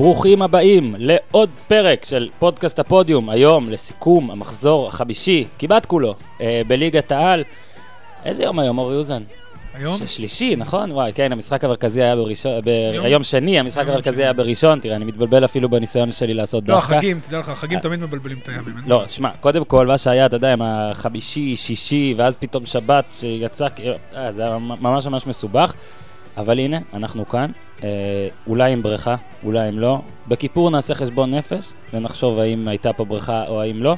ברוכים 0.00 0.42
הבאים 0.42 0.94
לעוד 0.98 1.50
פרק 1.68 2.04
של 2.04 2.28
פודקאסט 2.38 2.78
הפודיום, 2.78 3.30
היום 3.30 3.70
לסיכום 3.70 4.30
המחזור 4.30 4.88
החמישי, 4.88 5.46
כמעט 5.58 5.86
כולו, 5.86 6.14
אה, 6.40 6.62
בליגת 6.66 7.12
העל. 7.12 7.44
איזה 8.24 8.42
יום 8.42 8.58
היום, 8.58 8.78
אורי 8.78 8.96
אוזן? 8.96 9.22
היום? 9.74 9.96
שלישי, 10.06 10.56
נכון? 10.56 10.92
וואי, 10.92 11.12
כן, 11.12 11.32
המשחק 11.32 11.64
המרכזי 11.64 12.02
היה 12.02 12.16
בראשון, 12.16 12.52
ב... 12.64 12.68
יום- 12.94 13.04
היום 13.04 13.22
שני, 13.22 13.58
המשחק 13.60 13.80
יום 13.82 13.90
המרכזי 13.90 14.14
שני. 14.14 14.24
היה 14.24 14.32
בראשון, 14.32 14.80
תראה, 14.80 14.96
אני 14.96 15.04
מתבלבל 15.04 15.44
אפילו 15.44 15.68
בניסיון 15.68 16.12
שלי 16.12 16.34
לעשות 16.34 16.68
לא, 16.68 16.74
דווקא. 16.74 16.94
החגים, 16.94 17.20
תדע 17.20 17.38
לך, 17.38 17.48
החגים 17.48 17.78
תמיד 17.78 18.00
מבלבלים 18.00 18.38
את 18.42 18.48
הימים. 18.48 18.74
לא. 18.86 19.04
שמע, 19.08 19.30
קודם 19.40 19.64
כל, 19.64 19.86
מה 19.86 19.98
שהיה, 19.98 20.26
אתה 20.26 20.36
יודע, 20.36 20.52
עם 20.52 20.62
החמישי, 20.62 21.56
שישי, 21.56 22.14
ואז 22.16 22.36
פתאום 22.36 22.66
שבת 22.66 23.04
שיצא, 23.20 23.66
אה, 24.16 24.32
זה 24.32 24.42
היה 24.46 24.58
ממש 24.58 25.06
ממש 25.06 25.26
מסובך. 25.26 25.74
אבל 26.36 26.58
הנה, 26.58 26.78
אנחנו 26.94 27.28
כאן, 27.28 27.50
אה, 27.82 27.88
אולי 28.46 28.72
עם 28.72 28.82
בריכה, 28.82 29.16
אולי 29.44 29.68
אם 29.68 29.78
לא. 29.78 29.98
בכיפור 30.28 30.70
נעשה 30.70 30.94
חשבון 30.94 31.34
נפש, 31.34 31.72
ונחשוב 31.92 32.38
האם 32.38 32.68
הייתה 32.68 32.92
פה 32.92 33.04
בריכה 33.04 33.48
או 33.48 33.60
האם 33.60 33.82
לא. 33.82 33.96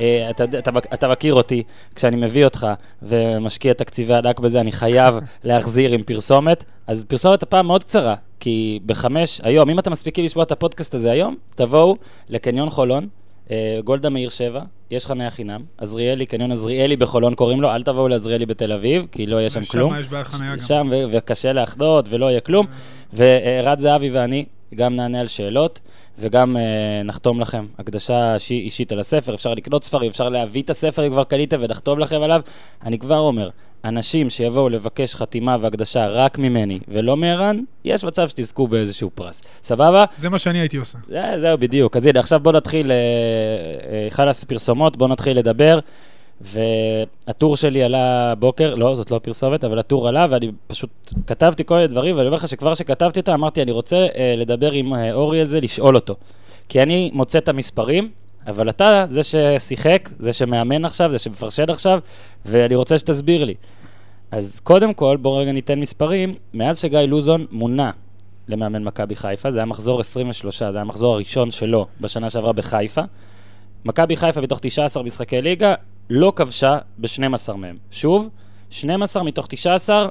אה, 0.00 0.30
אתה, 0.30 0.44
אתה, 0.44 0.70
אתה 0.94 1.08
מכיר 1.08 1.34
אותי, 1.34 1.62
כשאני 1.94 2.16
מביא 2.16 2.44
אותך 2.44 2.66
ומשקיע 3.02 3.72
תקציבי 3.72 4.14
ענק 4.14 4.40
בזה, 4.40 4.60
אני 4.60 4.72
חייב 4.72 5.18
להחזיר 5.44 5.92
עם 5.92 6.02
פרסומת. 6.02 6.64
אז 6.86 7.04
פרסומת 7.04 7.42
הפעם 7.42 7.66
מאוד 7.66 7.84
קצרה, 7.84 8.14
כי 8.40 8.78
בחמש, 8.86 9.40
היום, 9.44 9.70
אם 9.70 9.78
אתם 9.78 9.92
מספיקים 9.92 10.24
לשמוע 10.24 10.44
את 10.44 10.52
הפודקאסט 10.52 10.94
הזה 10.94 11.10
היום, 11.10 11.36
תבואו 11.54 11.96
לקניון 12.28 12.70
חולון, 12.70 13.08
אה, 13.50 13.78
גולדה 13.84 14.08
מאיר 14.08 14.28
7, 14.28 14.60
יש 14.90 15.06
חניה 15.06 15.30
חינם, 15.30 15.62
עזריאלי, 15.78 16.26
קניון 16.26 16.52
עזריאלי 16.52 16.96
בחולון 16.96 17.34
קוראים 17.34 17.60
לו, 17.60 17.70
אל 17.70 17.82
תבואו 17.82 18.08
לעזריאלי 18.08 18.46
בתל 18.46 18.72
אביב, 18.72 19.06
כי 19.12 19.26
לא 19.26 19.36
יהיה 19.36 19.50
שם 19.50 19.60
כלום. 19.70 19.94
יש 20.00 20.08
בעיה 20.08 20.24
חניה 20.24 20.50
גם. 20.50 20.58
שם, 20.58 20.90
וקשה 21.12 21.52
לאחדות, 21.52 22.06
ולא 22.08 22.26
יהיה 22.26 22.40
כלום. 22.40 22.66
וערד 23.12 23.78
זהבי 23.78 24.10
ואני 24.10 24.44
גם 24.74 24.96
נענה 24.96 25.20
על 25.20 25.26
שאלות, 25.26 25.80
וגם 26.20 26.56
אה, 26.56 26.62
נחתום 27.04 27.40
לכם 27.40 27.66
הקדשה 27.78 28.34
אישי- 28.34 28.54
אישית 28.64 28.92
על 28.92 29.00
הספר. 29.00 29.34
אפשר 29.34 29.54
לקנות 29.54 29.84
ספרים, 29.84 30.10
אפשר 30.10 30.28
להביא 30.28 30.62
את 30.62 30.70
הספר 30.70 31.06
אם 31.06 31.10
כבר 31.10 31.24
קניתם 31.24 31.56
ונחתום 31.60 31.98
לכם 31.98 32.22
עליו. 32.22 32.40
אני 32.84 32.98
כבר 32.98 33.18
אומר, 33.18 33.48
אנשים 33.84 34.30
שיבואו 34.30 34.68
לבקש 34.68 35.14
חתימה 35.14 35.56
והקדשה 35.60 36.06
רק 36.06 36.38
ממני 36.38 36.78
ולא 36.88 37.16
מערן, 37.16 37.60
יש 37.84 38.04
מצב 38.04 38.28
שתזכו 38.28 38.68
באיזשהו 38.68 39.10
פרס. 39.14 39.42
סבבה? 39.62 40.04
זה 40.16 40.28
מה 40.28 40.38
שאני 40.38 40.58
הייתי 40.58 40.76
עושה. 40.76 40.98
זה, 41.06 41.22
זהו, 41.40 41.58
בדיוק. 41.58 41.96
אז 41.96 42.06
הנה, 42.06 42.20
עכשיו 42.20 42.40
בוא 42.40 42.52
נתחיל, 42.52 42.90
אה, 42.92 42.96
אה, 42.96 44.06
חלאס 44.10 44.44
פרסומות, 44.44 44.96
בוא 44.96 45.08
נתחיל 45.08 45.38
לדבר. 45.38 45.78
והטור 46.40 47.56
שלי 47.56 47.82
עלה 47.82 48.34
בוקר, 48.38 48.74
לא, 48.74 48.94
זאת 48.94 49.10
לא 49.10 49.18
פרסומת, 49.18 49.64
אבל 49.64 49.78
הטור 49.78 50.08
עלה, 50.08 50.26
ואני 50.30 50.50
פשוט 50.66 50.90
כתבתי 51.26 51.64
כל 51.64 51.74
מיני 51.74 51.86
דברים, 51.86 52.16
ואני 52.16 52.26
אומר 52.26 52.36
לך 52.36 52.48
שכבר 52.48 52.74
שכתבתי 52.74 53.20
אותה, 53.20 53.34
אמרתי, 53.34 53.62
אני 53.62 53.70
רוצה 53.70 53.96
אה, 53.96 54.34
לדבר 54.36 54.72
עם 54.72 54.94
אה, 54.94 55.12
אורי 55.12 55.40
על 55.40 55.46
זה, 55.46 55.60
לשאול 55.60 55.94
אותו. 55.94 56.14
כי 56.68 56.82
אני 56.82 57.10
מוצא 57.14 57.38
את 57.38 57.48
המספרים, 57.48 58.10
אבל 58.46 58.68
אתה 58.68 59.06
זה 59.10 59.20
ששיחק, 59.22 60.08
זה 60.18 60.32
שמאמן 60.32 60.84
עכשיו, 60.84 61.10
זה 61.10 61.18
שמפרשן 61.18 61.70
עכשיו, 61.70 61.98
ואני 62.46 62.74
רוצה 62.74 62.98
שתסביר 62.98 63.44
לי. 63.44 63.54
אז 64.30 64.60
קודם 64.60 64.94
כל, 64.94 65.16
בואו 65.16 65.36
רגע 65.36 65.52
ניתן 65.52 65.80
מספרים. 65.80 66.34
מאז 66.54 66.78
שגיא 66.78 66.98
לוזון 66.98 67.46
מונה 67.50 67.90
למאמן 68.48 68.84
מכבי 68.84 69.16
חיפה, 69.16 69.50
זה 69.50 69.58
היה 69.58 69.66
מחזור 69.66 70.00
23, 70.00 70.58
זה 70.58 70.70
היה 70.70 70.80
המחזור 70.80 71.14
הראשון 71.14 71.50
שלו 71.50 71.86
בשנה 72.00 72.30
שעברה 72.30 72.52
בחיפה. 72.52 73.02
מכבי 73.84 74.16
חיפה 74.16 74.40
בתוך 74.40 74.58
19 74.62 75.02
משחקי 75.02 75.42
ליגה 75.42 75.74
לא 76.10 76.32
כבשה 76.36 76.78
ב-12 76.98 77.52
מהם. 77.52 77.76
שוב, 77.90 78.28
12 78.70 79.22
מתוך 79.22 79.46
19, 79.46 80.08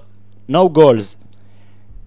no 0.52 0.56
goals. 0.76 1.16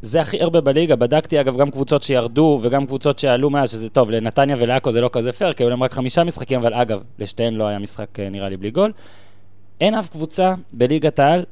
זה 0.02 0.20
הכי 0.20 0.42
הרבה 0.42 0.60
בליגה, 0.60 0.96
בדקתי 0.96 1.40
אגב 1.40 1.56
גם 1.56 1.70
קבוצות 1.70 2.02
שירדו 2.02 2.58
וגם 2.62 2.86
קבוצות 2.86 3.18
שעלו 3.18 3.50
מאז, 3.50 3.70
שזה 3.70 3.88
טוב, 3.88 4.10
לנתניה 4.10 4.56
ולעכו 4.58 4.92
זה 4.92 5.00
לא 5.00 5.10
כזה 5.12 5.32
פייר, 5.32 5.52
כי 5.52 5.62
היו 5.62 5.70
להם 5.70 5.82
רק 5.82 5.92
חמישה 5.92 6.24
משחקים, 6.24 6.60
אבל 6.60 6.74
אגב, 6.74 7.02
לשתיהן 7.18 7.54
לא 7.54 7.64
היה 7.64 7.78
משחק 7.78 8.20
אה, 8.20 8.28
נראה 8.28 8.48
לי 8.48 8.56
בלי 8.56 8.70
גול. 8.70 8.92
אין 9.80 9.94
אף 9.94 10.08
קבוצה 10.08 10.54
בליגת 10.72 11.18
העל 11.18 11.44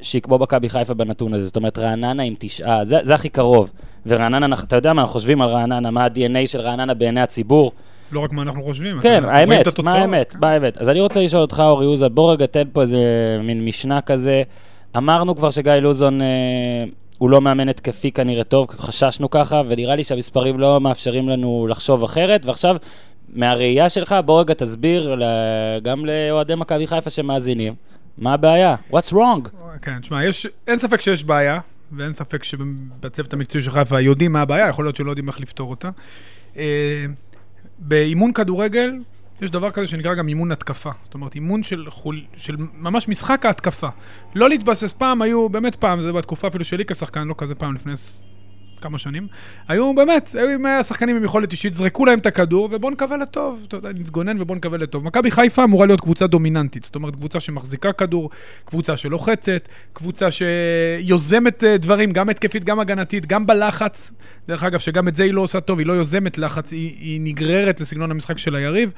שהיא 0.00 0.22
כמו 0.22 0.38
מכבי 0.38 0.68
חיפה 0.68 0.94
בנתון 0.94 1.34
הזה, 1.34 1.46
זאת 1.46 1.56
אומרת 1.56 1.78
רעננה 1.78 2.22
עם 2.22 2.34
תשעה, 2.38 2.84
זה, 2.84 2.98
זה 3.02 3.14
הכי 3.14 3.28
קרוב. 3.28 3.70
ורעננה, 4.06 4.56
אתה 4.62 4.76
יודע 4.76 4.92
מה 4.92 5.06
חושבים 5.06 5.42
על 5.42 5.48
רעננה, 5.48 5.90
מה 5.90 6.04
ה-DNA 6.04 6.46
של 6.46 6.60
רעננה 6.60 6.94
בעיני 6.94 7.20
הציבור. 7.20 7.72
לא 8.12 8.20
רק 8.20 8.32
מה 8.32 8.42
אנחנו 8.42 8.62
חושבים. 8.62 9.00
כן, 9.00 9.14
אנחנו 9.14 9.28
רואים 9.30 9.50
האמת, 9.52 9.62
את 9.62 9.66
התוצאות, 9.66 9.84
מה 9.84 10.02
האמת, 10.02 10.32
כן. 10.32 10.38
מה 10.40 10.50
האמת. 10.50 10.78
אז 10.78 10.88
אני 10.88 11.00
רוצה 11.00 11.20
לשאול 11.20 11.42
אותך, 11.42 11.62
אורי 11.66 11.86
אוזה, 11.86 12.08
בוא 12.08 12.32
רגע 12.32 12.46
תן 12.46 12.62
פה 12.72 12.80
איזה 12.82 12.98
מין 13.42 13.64
משנה 13.64 14.00
כזה. 14.00 14.42
אמרנו 14.96 15.36
כבר 15.36 15.50
שגיא 15.50 15.72
לוזון 15.72 16.22
אה, 16.22 16.26
הוא 17.18 17.30
לא 17.30 17.40
מאמן 17.40 17.68
התקפי 17.68 18.10
כנראה 18.12 18.44
טוב, 18.44 18.66
חששנו 18.70 19.30
ככה, 19.30 19.62
ונראה 19.68 19.96
לי 19.96 20.04
שהמספרים 20.04 20.58
לא 20.60 20.80
מאפשרים 20.80 21.28
לנו 21.28 21.66
לחשוב 21.70 22.02
אחרת. 22.02 22.46
ועכשיו, 22.46 22.76
מהראייה 23.34 23.88
שלך, 23.88 24.14
בוא 24.24 24.40
רגע 24.40 24.54
תסביר 24.54 25.14
גם 25.82 26.06
לאוהדי 26.06 26.54
מכבי 26.54 26.86
חיפה 26.86 27.10
שמאזינים, 27.10 27.74
מה 28.18 28.32
הבעיה? 28.34 28.74
What's 28.92 29.12
wrong? 29.12 29.48
כן, 29.82 29.98
תשמע, 30.00 30.24
יש- 30.24 30.46
אין 30.66 30.78
ספק 30.78 31.00
שיש 31.00 31.24
בעיה, 31.24 31.60
ואין 31.92 32.12
ספק 32.12 32.44
שבצוות 32.44 33.32
המקצועי 33.32 33.64
של 33.64 33.70
חיפה 33.70 34.00
יודעים 34.00 34.32
מה 34.32 34.40
הבעיה, 34.42 34.68
יכול 34.68 34.84
להיות 34.84 34.96
שלא 34.96 35.10
יודעים 35.10 35.28
איך 35.28 35.40
לפתור 35.40 35.70
אותה. 35.70 35.90
באימון 37.78 38.32
כדורגל, 38.32 38.90
יש 39.40 39.50
דבר 39.50 39.70
כזה 39.70 39.86
שנקרא 39.86 40.14
גם 40.14 40.28
אימון 40.28 40.52
התקפה. 40.52 40.90
זאת 41.02 41.14
אומרת, 41.14 41.34
אימון 41.34 41.62
של, 41.62 41.90
חול, 41.90 42.24
של 42.36 42.56
ממש 42.74 43.08
משחק 43.08 43.46
ההתקפה. 43.46 43.88
לא 44.34 44.48
להתבסס 44.48 44.92
פעם, 44.92 45.22
היו 45.22 45.48
באמת 45.48 45.76
פעם, 45.76 46.00
זה 46.00 46.12
בתקופה 46.12 46.48
אפילו 46.48 46.64
שלי 46.64 46.84
כשחקן, 46.84 47.28
לא 47.28 47.34
כזה 47.38 47.54
פעם, 47.54 47.74
לפני 47.74 47.92
כמה 48.78 48.98
שנים. 48.98 49.26
היו 49.68 49.94
באמת, 49.94 50.34
היו 50.38 50.48
עם 50.48 50.66
השחקנים 50.66 51.16
עם 51.16 51.24
יכולת 51.24 51.52
אישית, 51.52 51.74
זרקו 51.74 52.04
להם 52.04 52.18
את 52.18 52.26
הכדור, 52.26 52.68
ובואו 52.72 52.92
נקווה 52.92 53.16
לטוב, 53.16 53.64
אתה 53.68 53.76
יודע, 53.76 53.88
נתגונן 53.88 54.40
ובואו 54.40 54.56
נקווה 54.56 54.78
לטוב. 54.78 55.04
מכבי 55.04 55.30
חיפה 55.30 55.64
אמורה 55.64 55.86
להיות 55.86 56.00
קבוצה 56.00 56.26
דומיננטית, 56.26 56.84
זאת 56.84 56.94
אומרת, 56.94 57.16
קבוצה 57.16 57.40
שמחזיקה 57.40 57.92
כדור, 57.92 58.30
קבוצה 58.64 58.96
שלוחצת, 58.96 59.68
קבוצה 59.92 60.28
שיוזמת 60.30 61.64
אה, 61.64 61.76
דברים, 61.76 62.10
גם 62.10 62.28
התקפית, 62.28 62.64
גם 62.64 62.80
הגנתית, 62.80 63.26
גם 63.26 63.46
בלחץ. 63.46 64.12
דרך 64.48 64.64
אגב, 64.64 64.78
שגם 64.78 65.08
את 65.08 65.16
זה 65.16 65.22
היא 65.22 65.34
לא 65.34 65.40
עושה 65.40 65.60
טוב, 65.60 65.78
היא 65.78 65.86
לא 65.86 65.92
יוזמת 65.92 66.38
לחץ, 66.38 66.72
היא, 66.72 66.96
היא 67.00 67.20
נגררת 67.20 67.80
לסגנון 67.80 68.10
המשחק 68.10 68.38
של 68.38 68.54
היריב. 68.54 68.92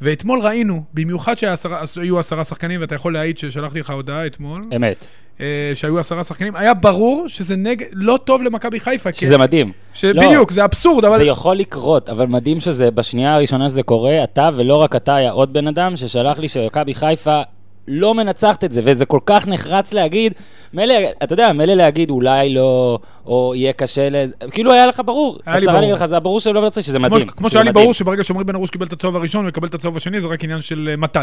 ואתמול 0.00 0.40
ראינו, 0.40 0.84
במיוחד 0.94 1.34
שהיו 1.38 2.18
עשרה 2.18 2.44
שחקנים, 2.44 2.80
ואתה 2.80 2.94
יכול 2.94 3.12
להעיד 3.12 3.38
ששלחתי 3.38 3.80
לך 3.80 3.90
הודעה 3.90 4.26
אתמול, 4.26 4.62
אמת. 4.76 5.06
אה, 5.40 5.70
שהיו 5.74 5.98
עשרה 5.98 6.24
שחקנים, 6.24 6.56
היה 6.56 6.74
ברור 6.74 7.28
שזה 7.28 7.56
נג... 7.56 7.84
לא 7.92 8.18
טוב 8.24 8.42
למכבי 8.42 8.80
חיפה. 8.80 9.12
כי- 9.14 9.26
שזה 9.26 9.38
מדהים. 9.38 9.72
ש... 9.94 10.04
לא. 10.04 10.26
בדיוק, 10.26 10.50
זה 10.50 10.64
אבסורד, 10.64 11.04
אבל... 11.04 11.16
זה 11.16 11.24
יכול 11.24 11.56
לקרות, 11.56 12.08
אבל 12.08 12.26
מדהים 12.26 12.60
שזה, 12.60 12.90
בשנייה 12.90 13.34
הראשונה 13.34 13.68
שזה 13.68 13.82
קורה, 13.82 14.24
אתה 14.24 14.50
ולא 14.56 14.76
רק 14.76 14.96
אתה, 14.96 15.14
היה 15.16 15.30
עוד 15.32 15.52
בן 15.52 15.66
אדם 15.68 15.96
ששלח 15.96 16.38
לי 16.38 16.48
שמכבי 16.48 16.94
חיפה 16.94 17.40
לא 17.88 18.14
מנצחת 18.14 18.64
את 18.64 18.72
זה, 18.72 18.80
וזה 18.84 19.06
כל 19.06 19.20
כך 19.26 19.48
נחרץ 19.48 19.92
להגיד, 19.92 20.32
מילא, 20.74 20.94
אתה 21.22 21.32
יודע, 21.32 21.52
מילא 21.52 21.74
להגיד 21.74 22.10
אולי 22.10 22.54
לא, 22.54 22.98
או 23.26 23.52
יהיה 23.56 23.72
קשה 23.72 24.08
ל... 24.08 24.16
כאילו 24.50 24.72
היה 24.72 24.86
לך 24.86 25.02
ברור. 25.04 25.38
היה 25.46 25.60
לי 25.60 25.66
ברור. 25.66 25.92
לך, 25.94 26.06
זה 26.06 26.14
היה 26.14 26.20
ברור 26.20 26.40
שהם 26.40 26.54
לא 26.54 26.62
מנצחים, 26.62 26.82
שזה 26.82 26.98
כמו, 26.98 27.06
מדהים. 27.06 27.26
כמו 27.28 27.48
שזה 27.48 27.52
שהיה 27.58 27.64
לי. 27.64 27.72
ברור 27.72 27.94
שברגע 27.94 28.24
שעמרי 28.24 28.44
בן 28.44 28.54
ארוש 28.54 28.70
קיבל 28.70 28.86
את 28.86 28.92
הצהוב 28.92 29.16
הראשון, 29.16 29.44
הוא 29.44 29.48
יקבל 29.48 29.68
את 29.68 29.74
הצהוב 29.74 29.96
השני, 29.96 30.20
זה 30.20 30.28
רק 30.28 30.44
עניין 30.44 30.60
של 30.60 30.88
אה, 30.90 30.96
מתי. 30.96 31.18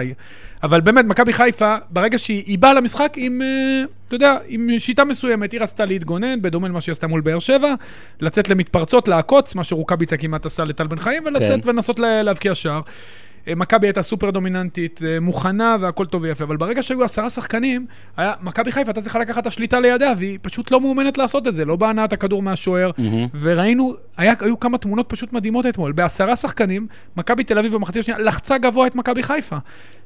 אבל 0.64 0.82
באמת, 0.82 1.06
מכבי 1.06 1.34
חיפה, 1.34 1.76
ברגע 1.90 2.18
שהיא 2.18 2.44
היא 2.46 2.60
באה 2.60 2.74
למשחק 2.74 3.14
עם, 3.18 3.42
אה, 3.42 3.84
אתה 4.08 4.16
יודע, 4.16 4.36
עם 4.48 4.70
שיטה 4.78 5.04
מסוימת, 5.04 5.52
היא 5.52 5.62
רצתה 5.62 5.86
להתגונן, 5.86 6.42
בדומה 6.42 6.68
למה 6.68 6.82
שהיא 6.82 6.92
עשתה 6.94 7.08
מול 7.08 7.22
באר 7.22 7.40
שבע, 7.40 7.74
לצאת 8.22 8.50
למתפרצות, 8.50 9.08
לעקוץ, 9.08 9.56
מה 9.56 9.64
שרוקאביצה 9.64 10.18
כמעט 10.18 10.46
עשה 10.46 10.64
לטל 10.64 10.88
בן 10.88 11.00
חיים, 11.00 11.24
ולצאת 11.26 11.64
כן. 11.64 11.70
ולנסות 11.70 12.00
לה- 12.00 12.24
להבקיע 12.24 12.56
שער. 12.56 12.82
אה, 13.48 13.56
מכבי 13.56 13.88
הייתה 13.88 14.04
סופר 14.04 14.30
דומיננטית, 14.30 15.02
אה, 15.06 15.20
מוכנה 15.20 15.78
והכל 15.80 16.06
טוב 16.06 16.22
ויפה, 16.22 16.44
אבל 16.44 16.58
ברגע 16.58 16.84
שהיו 16.84 17.04
עשרה 17.04 17.30
שחקנים, 17.30 17.86
מכבי 18.42 18.72
חיפה 18.72 18.90
הייתה 18.90 19.02
צריכה 19.02 19.20
לקחת 19.20 19.42
את 19.42 19.48
השליטה 19.48 19.80
לידיה, 19.80 20.14
והיא 20.18 20.40
פשוט 20.42 20.72
לא 20.72 20.82
מאומנת 20.82 21.18
לעשות 21.18 21.48
את 21.48 21.54
זה, 21.54 21.66
לא 21.66 21.76
בהנעת 21.76 22.14
הכדור 22.14 22.42
מהשוער, 22.42 22.92
מהמם. 22.98 23.28
וראינו, 23.42 23.94
היה, 24.18 24.34
היו 24.40 24.60
כמה 24.60 24.78
תמונות 24.78 25.10
פשוט 25.10 25.34
מדהימות 25.34 25.66
אתמול. 25.66 25.92
בעשרה 25.92 26.36
שחקנים, 26.36 26.88
מכבי 27.18 27.44
תל 27.44 27.60
אביב 27.60 27.74
במחצית 27.74 28.02
השנייה 28.02 28.20
לחצה 28.20 28.58
גבוה 28.58 28.88
את 28.88 28.96
מכבי 28.96 29.24
חיפה. 29.24 29.58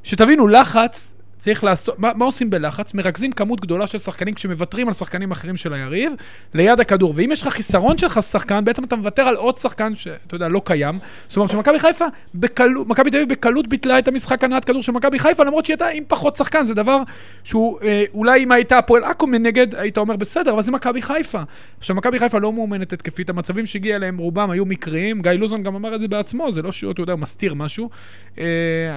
שתבינו, 0.04 0.48
לחץ, 0.48 1.16
צריך 1.40 1.64
לעשות, 1.64 2.00
מה, 2.00 2.12
מה 2.16 2.26
עושים 2.26 2.50
בלחץ? 2.50 2.94
מרכזים 2.94 3.32
כמות 3.32 3.62
גדולה 3.62 3.88
של 3.88 3.98
שחקנים 3.98 4.34
כשמוותרים 4.34 4.88
על 4.88 4.94
שחקנים 4.94 5.32
אחרים 5.32 5.58
של 5.58 5.74
היריב, 5.74 6.12
ליד 6.54 6.80
הכדור. 6.80 7.14
ואם 7.16 7.32
יש 7.32 7.42
לך 7.42 7.48
חיסרון 7.48 7.98
שלך 7.98 8.24
שחקן, 8.24 8.66
בעצם 8.66 8.84
אתה 8.84 8.96
מוותר 8.96 9.22
על 9.22 9.36
עוד 9.36 9.58
שחקן 9.58 9.96
שאתה 9.96 10.36
יודע, 10.36 10.48
לא 10.48 10.62
קיים. 10.66 10.96
זאת 11.28 11.38
אומרת 11.38 11.50
שמכבי 11.52 11.80
חיפה, 11.80 12.06
בקלות, 12.36 12.88
מכבי 12.88 13.12
תל 13.12 13.18
אביב 13.18 13.30
בקלות 13.30 13.68
ביטלה 13.68 14.00
את 14.00 14.08
המשחק 14.08 14.44
הנעת 14.44 14.66
כדור 14.66 14.84
של 14.84 14.92
מכבי 14.92 15.20
חיפה, 15.20 15.44
למרות 15.44 15.66
שהיא 15.66 15.74
הייתה 15.74 15.88
עם 15.88 16.04
פחות 16.08 16.36
שחקן, 16.36 16.66
זה 16.66 16.74
דבר 16.74 17.00
שהוא, 17.44 17.80
אה, 17.84 18.04
אולי 18.14 18.44
אם 18.44 18.52
הייתה 18.52 18.78
הפועל 18.78 19.04
עכו 19.04 19.28
מנגד, 19.28 19.76
היית 19.76 19.98
אומר 19.98 20.16
בסדר, 20.16 20.54
אבל 20.54 20.62
זה 20.62 20.72
מכבי 20.72 21.02
חיפה. 21.02 21.42
עכשיו, 21.78 21.96
מכבי 21.96 22.20
חיפה 22.20 22.40
לא 22.40 22.54
מאומנת 22.54 22.94
התקפית, 22.94 23.30
המצבים 23.30 23.66
שהגיע 23.66 23.96
אליהם 23.96 24.18
רובם 24.18 24.52
היו 24.52 24.66
מקריים, 24.66 25.22
גיא 25.22 25.32
לוזון 25.32 25.64
גם 25.64 25.76
אמר 25.76 25.96
את 25.96 26.02
זה 26.02 26.08
בעצמו, 26.08 26.52
זה 26.52 26.62
לא 26.62 26.72
שהוא, 26.72 26.92
אתה 26.92 27.02
יודע, 27.02 27.16
מסתיר 27.16 27.54
משהו, 27.54 27.90
אה, 28.38 28.46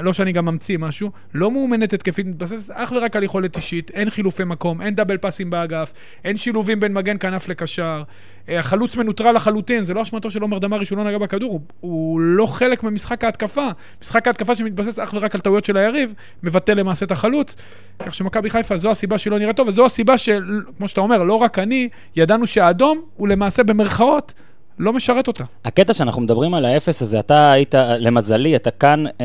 לא 0.03 0.13
שאני 0.13 0.33
גם 0.33 0.45
ממציא 0.45 0.79
משהו, 0.79 1.11
לא 1.35 1.51
מאומנת 1.51 1.93
התקפית, 1.93 2.27
מתבססת 2.29 2.71
אך 2.71 2.93
ורק 2.97 3.17
על 3.17 3.23
יכולת 3.23 3.57
אישית, 3.57 3.91
אין 3.91 4.11
חילופי 4.11 4.45
מקום, 4.45 4.83
אין 4.83 4.95
דאבל 4.95 5.17
פאסים 5.17 5.51
באגף, 5.51 5.93
אין 6.25 6.37
שילובים 6.37 6.81
בין 6.81 6.93
מגן 6.93 7.17
כנף 7.21 7.49
לקשר. 7.49 8.03
אה, 8.49 8.59
החלוץ 8.59 8.97
מנוטרל 8.97 9.37
לחלוטין, 9.37 9.85
זה 9.85 9.95
לא 9.95 10.03
אשמתו 10.03 10.31
של 10.31 10.43
עומר 10.43 10.59
דמארי 10.59 10.85
שהוא 10.85 10.99
לא 10.99 11.05
נגע 11.05 11.19
בכדור, 11.19 11.51
הוא, 11.51 11.61
הוא 11.81 12.21
לא 12.21 12.47
חלק 12.47 12.83
ממשחק 12.83 13.25
ההתקפה. 13.25 13.69
משחק 14.03 14.27
ההתקפה 14.27 14.55
שמתבסס 14.55 14.99
אך 14.99 15.15
ורק 15.15 15.35
על 15.35 15.41
טעויות 15.41 15.65
של 15.65 15.77
היריב, 15.77 16.15
מבטל 16.43 16.75
למעשה 16.75 17.07
את 17.07 17.11
החלוץ. 17.11 17.57
כך 18.03 18.15
שמכבי 18.15 18.51
חיפה 18.51 18.77
זו 18.77 18.91
הסיבה 18.91 19.19
שהיא 19.19 19.31
לא 19.31 19.39
נראית 19.39 19.57
טוב, 19.57 19.69
וזו 19.69 19.87
הסיבה 19.87 20.19
שכמו 20.19 20.89
שאתה 20.89 21.01
אומר, 21.01 21.23
לא 21.23 21.35
רק 21.35 21.59
אני, 21.59 21.89
ידענו 22.17 22.47
שהאדום 22.47 23.03
הוא 23.17 23.29
למעשה 23.29 23.63
במרכאות 23.63 24.35
לא 24.79 24.93
משרת 24.93 25.29
אותה. 25.29 25.45
הקטע 25.65 25.95
שאנחנו 25.95 26.23
מדברים 26.23 26.55
על 26.55 26.65
האפס 26.65 27.03
הזה, 27.03 27.19
אתה 27.19 27.53
היית, 27.53 27.75
למזלי, 27.99 28.57
אתה 28.57 28.71
כאן, 28.71 29.05
אה, 29.07 29.25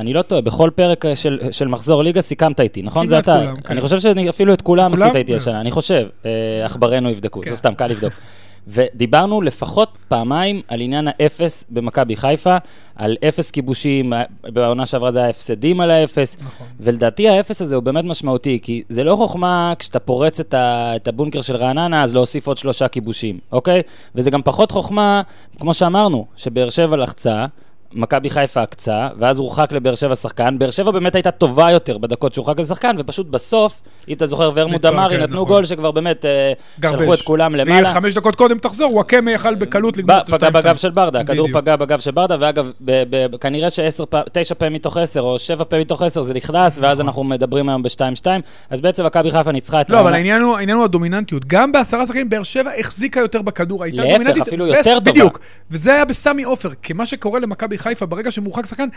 אני 0.00 0.12
לא 0.12 0.22
טועה, 0.22 0.40
בכל 0.40 0.70
פרק 0.74 1.04
של, 1.14 1.38
של 1.50 1.68
מחזור 1.68 2.02
ליגה 2.02 2.20
סיכמת 2.20 2.60
איתי, 2.60 2.82
נכון? 2.82 3.06
זה 3.06 3.18
אתה. 3.18 3.38
כולם, 3.38 3.56
כן. 3.56 3.72
אני 3.72 3.80
חושב 3.80 3.98
שאפילו 4.00 4.54
את 4.54 4.62
כולם, 4.62 4.94
כולם? 4.94 5.06
עשית 5.06 5.16
איתי 5.16 5.34
השנה, 5.34 5.60
אני 5.60 5.70
חושב, 5.70 6.06
אה, 6.26 6.30
עכברנו 6.64 7.10
יבדקו, 7.10 7.40
כן. 7.40 7.50
זה 7.50 7.56
סתם, 7.56 7.74
קל 7.74 7.86
לבדוק. 7.86 8.12
ודיברנו 8.70 9.40
לפחות 9.42 9.98
פעמיים 10.08 10.62
על 10.68 10.80
עניין 10.80 11.08
האפס 11.08 11.64
במכבי 11.70 12.16
חיפה, 12.16 12.56
על 12.96 13.16
אפס 13.28 13.50
כיבושים, 13.50 14.12
בעונה 14.42 14.86
שעברה 14.86 15.10
זה 15.10 15.18
היה 15.18 15.28
הפסדים 15.28 15.80
על 15.80 15.90
האפס, 15.90 16.36
נכון. 16.40 16.66
ולדעתי 16.80 17.28
האפס 17.28 17.62
הזה 17.62 17.74
הוא 17.74 17.82
באמת 17.82 18.04
משמעותי, 18.04 18.58
כי 18.62 18.82
זה 18.88 19.04
לא 19.04 19.16
חוכמה 19.16 19.72
כשאתה 19.78 19.98
פורץ 19.98 20.40
את, 20.40 20.54
ה, 20.54 20.96
את 20.96 21.08
הבונקר 21.08 21.40
של 21.40 21.56
רעננה, 21.56 22.02
אז 22.02 22.14
להוסיף 22.14 22.46
עוד 22.46 22.56
שלושה 22.56 22.88
כיבושים, 22.88 23.38
אוקיי? 23.52 23.82
וזה 24.14 24.30
גם 24.30 24.42
פחות 24.42 24.70
חוכמה, 24.70 25.22
כמו 25.58 25.74
שאמרנו, 25.74 26.26
שבאר 26.36 26.70
שבע 26.70 26.96
לחצה, 26.96 27.46
מכבי 27.94 28.30
חיפה 28.30 28.62
עקצה, 28.62 29.08
ואז 29.18 29.38
הורחק 29.38 29.72
לבאר 29.72 29.94
שבע 29.94 30.14
שחקן. 30.14 30.58
באר 30.58 30.70
שבע 30.70 30.90
באמת 30.90 31.14
הייתה 31.14 31.30
טובה 31.30 31.70
יותר 31.72 31.98
בדקות 31.98 32.34
שהורחק 32.34 32.60
לשחקן, 32.60 32.96
ופשוט 32.98 33.26
בסוף, 33.26 33.82
אם 34.08 34.14
אתה 34.14 34.26
זוכר, 34.26 34.50
ורמוט 34.54 34.82
דמארי 34.82 35.16
כן, 35.16 35.22
נתנו 35.22 35.34
נכון. 35.34 35.48
גול 35.48 35.64
שכבר 35.64 35.90
באמת 35.90 36.24
אה, 36.24 36.52
שלחו 36.82 37.14
את 37.14 37.20
כולם 37.20 37.54
למעלה. 37.54 37.90
וחמש 37.90 38.14
דקות 38.14 38.36
קודם 38.36 38.58
תחזור, 38.58 38.94
וואקמה 38.94 39.30
יכל 39.32 39.54
בקלות 39.54 39.96
לגמור 39.96 40.18
את 40.18 40.28
השתיים. 40.28 40.52
פגע 40.52 40.60
בגב 40.60 40.76
של 40.76 40.90
ברדה, 40.90 41.20
הכדור 41.20 41.48
פגע 41.52 41.76
בגב 41.76 42.00
של 42.00 42.10
ברדה, 42.10 42.36
ואגב, 42.40 42.70
כנראה 43.40 43.70
שתשע 43.70 44.54
פעמים 44.54 44.74
מתוך 44.74 44.96
עשר, 44.96 45.20
או 45.20 45.38
שבע 45.38 45.64
פעמים 45.64 45.84
מתוך 45.84 46.02
עשר 46.02 46.22
זה 46.22 46.34
נכנס, 46.34 46.78
ואז 46.82 46.96
נכון. 46.96 47.06
אנחנו 47.06 47.24
מדברים 47.24 47.68
היום 47.68 47.82
בשתיים 47.82 48.16
שתיים, 48.16 48.40
אז 48.70 48.80
בעצם 48.80 49.06
מכבי 49.06 49.30
חיפה 49.30 49.52
ניצחה 49.52 49.80
את... 49.80 49.90
לא, 49.90 50.00
אבל 50.00 50.14
העניין 50.14 50.42
הוא 50.76 50.84
הדומיננטיות. 50.84 51.44
גם 51.46 51.72
בעשרה 51.72 52.06
שחקנים, 52.06 52.28
באר 52.28 52.42
שבע 52.42 52.70
החזיקה 52.78 53.20
יותר 53.20 53.42
בכדור, 53.42 53.84
הייתה 53.84 54.02
דומיננטית. 54.02 54.42
אפילו 54.42 54.66
יותר 54.66 54.98
טובה. 54.98 55.00
בדיוק. 55.00 55.40
וזה 55.70 55.94
היה 55.94 56.04
בסמי 56.04 56.42
עופר, 56.42 56.70
כי 56.82 56.92
מה 56.92 57.06
שקורה 57.06 57.40
למכבי 57.40 57.78
חיפה 57.80 58.06
ברגע 58.06 58.30
שמורחק 58.30 58.66
שחקן, 58.66 58.88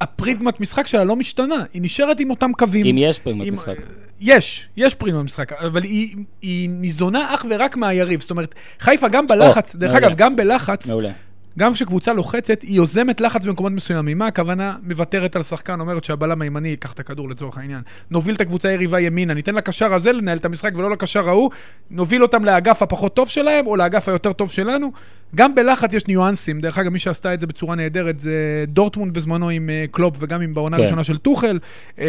הפריגמת 0.00 0.60
משחק 0.60 0.86
שלה 0.86 1.04
לא 1.04 1.16
משתנה, 1.16 1.64
היא 1.74 1.82
נשארת 1.82 2.20
עם 2.20 2.30
אותם 2.30 2.52
קווים. 2.52 2.86
אם 2.86 2.98
יש 2.98 3.18
פריגמת 3.18 3.52
משחק. 3.52 3.76
יש, 4.20 4.68
יש 4.76 4.94
פריגמת 4.94 5.24
משחק, 5.24 5.52
אבל 5.52 5.82
היא, 5.82 6.16
היא 6.42 6.68
ניזונה 6.70 7.34
אך 7.34 7.46
ורק 7.50 7.76
מהיריב. 7.76 8.20
זאת 8.20 8.30
אומרת, 8.30 8.54
חיפה 8.80 9.08
גם 9.08 9.26
בלחץ, 9.26 9.74
או, 9.74 9.80
דרך 9.80 9.90
מעולה. 9.92 10.06
אגב, 10.06 10.16
גם 10.16 10.36
בלחץ, 10.36 10.86
מעולה. 10.88 11.12
גם 11.58 11.72
כשקבוצה 11.72 12.12
לוחצת, 12.12 12.62
היא 12.62 12.76
יוזמת 12.76 13.20
לחץ 13.20 13.46
במקומות 13.46 13.72
מסוימים. 13.72 14.18
מה 14.18 14.26
הכוונה? 14.26 14.76
מוותרת 14.82 15.36
על 15.36 15.42
שחקן, 15.42 15.80
אומרת 15.80 16.04
שהבלם 16.04 16.42
הימני 16.42 16.68
ייקח 16.68 16.92
את 16.92 17.00
הכדור 17.00 17.28
לצורך 17.28 17.58
העניין. 17.58 17.80
נוביל 18.10 18.34
את 18.34 18.40
הקבוצה 18.40 18.68
היריבה 18.68 19.00
ימינה, 19.00 19.34
ניתן 19.34 19.54
לקשר 19.54 19.94
הזה 19.94 20.12
לנהל 20.12 20.38
את 20.38 20.44
המשחק 20.44 20.70
ולא 20.76 20.90
לקשר 20.90 21.28
ההוא, 21.28 21.50
נוביל 21.90 22.22
אותם 22.22 22.44
לאגף 22.44 22.82
הפחות 22.82 23.14
טוב 23.14 23.28
שלהם 23.28 23.66
או 23.66 23.76
לאגף 23.76 24.08
היותר 24.08 24.32
טוב 24.32 24.50
שלנו. 24.50 24.92
גם 25.34 25.54
בלחץ 25.54 25.92
יש 25.92 26.06
ניואנסים. 26.06 26.60
דרך 26.60 26.78
אגב, 26.78 26.92
מי 26.92 26.98
שעשתה 26.98 27.34
את 27.34 27.40
זה 27.40 27.46
בצורה 27.46 27.76
נהדרת 27.76 28.18
זה 28.18 28.64
דורטמונד 28.68 29.14
בזמנו 29.14 29.48
עם 29.48 29.70
uh, 29.70 29.90
קלופ 29.90 30.16
וגם 30.18 30.40
עם 30.40 30.54
בעונה 30.54 30.76
כן. 30.76 30.82
הראשונה 30.82 31.04
של 31.04 31.16
טוחל. 31.16 31.58
Uh, 31.96 32.00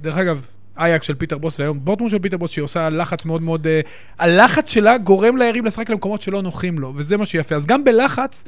דרך 0.00 0.16
אגב, 0.16 0.46
אייק 0.78 1.02
של 1.02 1.14
פיטר 1.14 1.38
בוס 1.38 1.60
והיום 1.60 1.84
בוטמון 1.84 2.10
של 2.10 2.18
פיטר 2.18 2.36
בוס, 2.36 2.50
שהיא 2.50 2.62
עושה 2.62 2.90
לחץ 2.90 3.24
מאוד 3.24 3.42
מאוד... 3.42 3.66
Uh, 3.66 3.88
הלחץ 4.18 4.70
שלה 4.70 4.98
גורם 4.98 5.36
ליריב 5.36 5.64
לשחק 5.64 5.90
למקומות 5.90 6.22
שלא 6.22 6.42
נוחים 6.42 6.78
לו, 6.78 6.92
וזה 6.96 7.16
מה 7.16 7.26
שיפה. 7.26 7.54
אז 7.54 7.66
גם 7.66 7.84
בלחץ, 7.84 8.44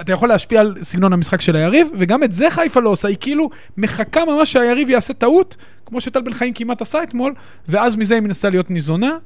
אתה 0.00 0.12
יכול 0.12 0.28
להשפיע 0.28 0.60
על 0.60 0.76
סגנון 0.82 1.12
המשחק 1.12 1.40
של 1.40 1.56
היריב, 1.56 1.88
וגם 1.98 2.22
את 2.22 2.32
זה 2.32 2.50
חיפה 2.50 2.80
לא 2.80 2.88
עושה, 2.90 3.08
היא 3.08 3.16
כאילו 3.20 3.50
מחכה 3.76 4.24
ממש 4.24 4.52
שהיריב 4.52 4.90
יעשה 4.90 5.14
טעות, 5.14 5.56
כמו 5.86 6.00
שטל 6.00 6.20
בן 6.20 6.32
חיים 6.32 6.52
כמעט 6.52 6.80
עשה 6.80 7.02
אתמול, 7.02 7.34
ואז 7.68 7.96
מזה 7.96 8.14
היא 8.14 8.22
מנסה 8.22 8.50
להיות 8.50 8.70
ניזונה, 8.70 9.16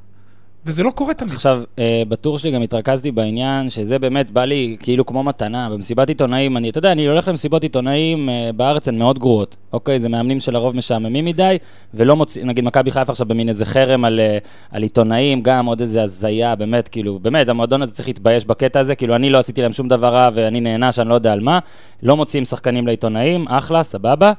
וזה 0.66 0.82
לא 0.82 0.90
קורה 0.90 1.14
תמיד. 1.14 1.32
עכשיו, 1.32 1.62
אה, 1.78 2.02
בטור 2.08 2.38
שלי 2.38 2.50
גם 2.50 2.62
התרכזתי 2.62 3.10
בעניין, 3.10 3.68
שזה 3.68 3.98
באמת 3.98 4.30
בא 4.30 4.44
לי 4.44 4.76
כאילו 4.80 5.06
כמו 5.06 5.22
מתנה. 5.22 5.70
במסיבת 5.70 6.08
עיתונאים, 6.08 6.56
אני, 6.56 6.70
אתה 6.70 6.78
יודע, 6.78 6.92
אני 6.92 7.08
הולך 7.08 7.28
למסיבות 7.28 7.62
עיתונאים 7.62 8.28
אה, 8.28 8.50
בארץ, 8.56 8.88
הן 8.88 8.98
מאוד 8.98 9.18
גרועות. 9.18 9.56
אוקיי, 9.72 9.98
זה 9.98 10.08
מאמנים 10.08 10.40
שלרוב 10.40 10.76
משעממים 10.76 11.24
מדי, 11.24 11.56
ולא 11.94 12.16
מוצאים, 12.16 12.46
נגיד 12.46 12.64
מכבי 12.64 12.90
חיפה 12.90 13.12
עכשיו 13.12 13.26
במין 13.26 13.48
איזה 13.48 13.64
חרם 13.64 14.04
על, 14.04 14.20
אה, 14.20 14.38
על 14.70 14.82
עיתונאים, 14.82 15.42
גם 15.42 15.66
עוד 15.66 15.80
איזה 15.80 16.02
הזיה, 16.02 16.54
באמת, 16.54 16.88
כאילו, 16.88 17.18
באמת, 17.18 17.48
המועדון 17.48 17.82
הזה 17.82 17.92
צריך 17.92 18.08
להתבייש 18.08 18.44
בקטע 18.44 18.80
הזה, 18.80 18.94
כאילו, 18.94 19.14
אני 19.14 19.30
לא 19.30 19.38
עשיתי 19.38 19.62
להם 19.62 19.72
שום 19.72 19.88
דבר 19.88 20.08
רע 20.08 20.28
ואני 20.34 20.60
נהנה 20.60 20.92
שאני 20.92 21.08
לא 21.08 21.14
יודע 21.14 21.32
על 21.32 21.40
מה. 21.40 21.58
לא 22.02 22.16
מוציאים 22.16 22.44
שחקנים 22.44 22.86
לעיתונאים, 22.86 23.48
אחלה, 23.48 23.82
סבבה. 23.82 24.32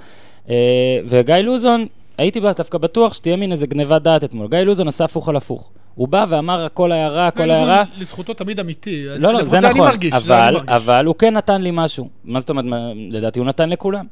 וגיא 1.05 1.35
לוזון, 1.35 1.85
הייתי 2.17 2.39
דווקא 2.39 2.77
בטוח 2.77 3.13
שתהיה 3.13 3.35
מין 3.35 3.51
איזה 3.51 3.67
גניבת 3.67 4.01
דעת 4.01 4.23
אתמול. 4.23 4.47
גיא 4.47 4.57
לוזון 4.59 4.87
עשה 4.87 5.03
הפוך 5.03 5.29
על 5.29 5.35
הפוך. 5.35 5.71
הוא 5.99 6.07
בא 6.07 6.25
ואמר 6.29 6.65
הכל 6.65 6.91
הערה, 6.91 7.27
הכל 7.27 7.51
הערה. 7.51 7.83
לזכותו 7.97 8.33
תמיד 8.33 8.59
אמיתי. 8.59 9.05
לא, 9.05 9.33
לא, 9.33 9.43
זה 9.43 9.57
נכון, 9.59 9.89
אבל, 10.11 10.57
אבל 10.67 11.05
הוא 11.05 11.15
כן 11.15 11.33
נתן 11.33 11.61
לי 11.61 11.69
משהו. 11.73 12.09
מה 12.23 12.39
זאת 12.39 12.49
אומרת, 12.49 12.65
לדעתי 13.09 13.39
הוא 13.39 13.47
נתן 13.47 13.69
לכולם. 13.69 14.05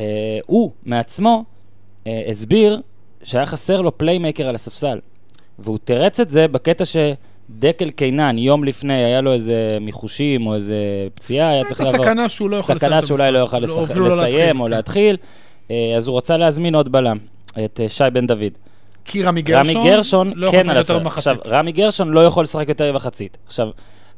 אה, 0.00 0.38
הוא 0.46 0.70
מעצמו 0.84 1.44
אה, 2.06 2.22
הסביר 2.30 2.80
שהיה 3.22 3.46
חסר 3.46 3.80
לו 3.80 3.98
playmaker 3.98 4.48
על 4.48 4.54
הספסל. 4.54 4.98
והוא 5.58 5.78
תרץ 5.84 6.20
את 6.20 6.30
זה 6.30 6.48
בקטע 6.48 6.84
שדקל 6.84 7.90
קינן, 7.90 8.38
יום 8.38 8.64
לפני, 8.64 9.04
היה 9.04 9.20
לו 9.20 9.32
איזה 9.32 9.78
מיחושים 9.80 10.46
או 10.46 10.54
איזה 10.54 10.76
פציעה, 11.14 11.50
היה 11.50 11.64
צריך 11.64 11.80
לעבור... 11.80 12.02
סכנה 12.02 12.28
שהוא 12.28 12.50
לא 12.50 12.56
יכול 12.56 12.74
לסיים 12.74 13.00
סכנה 13.00 13.06
שאולי 13.06 13.32
לא 13.32 13.38
יוכל 13.38 13.58
לא, 13.58 14.08
לסיים 14.08 14.60
או 14.60 14.64
כן. 14.64 14.70
להתחיל. 14.70 15.16
אה, 15.70 15.94
אז 15.96 16.08
הוא 16.08 16.16
רצה 16.16 16.36
להזמין 16.36 16.74
עוד 16.74 16.92
בלם, 16.92 17.18
את 17.64 17.80
שי 17.88 18.04
בן 18.12 18.26
דוד. 18.26 18.52
כי 19.04 19.22
רמי 19.22 19.42
גרשון, 19.42 19.76
רמי 19.76 19.90
גרשון 19.90 20.32
לא 20.36 20.50
כן 20.50 20.70
על 20.70 20.78
הסרט. 20.78 21.06
עכשיו, 21.06 21.36
רמי 21.46 21.72
גרשון 21.72 22.08
לא 22.08 22.24
יכול 22.24 22.44
לשחק 22.44 22.68
יותר 22.68 22.92
ממחצית. 22.92 23.36
עכשיו, 23.46 23.68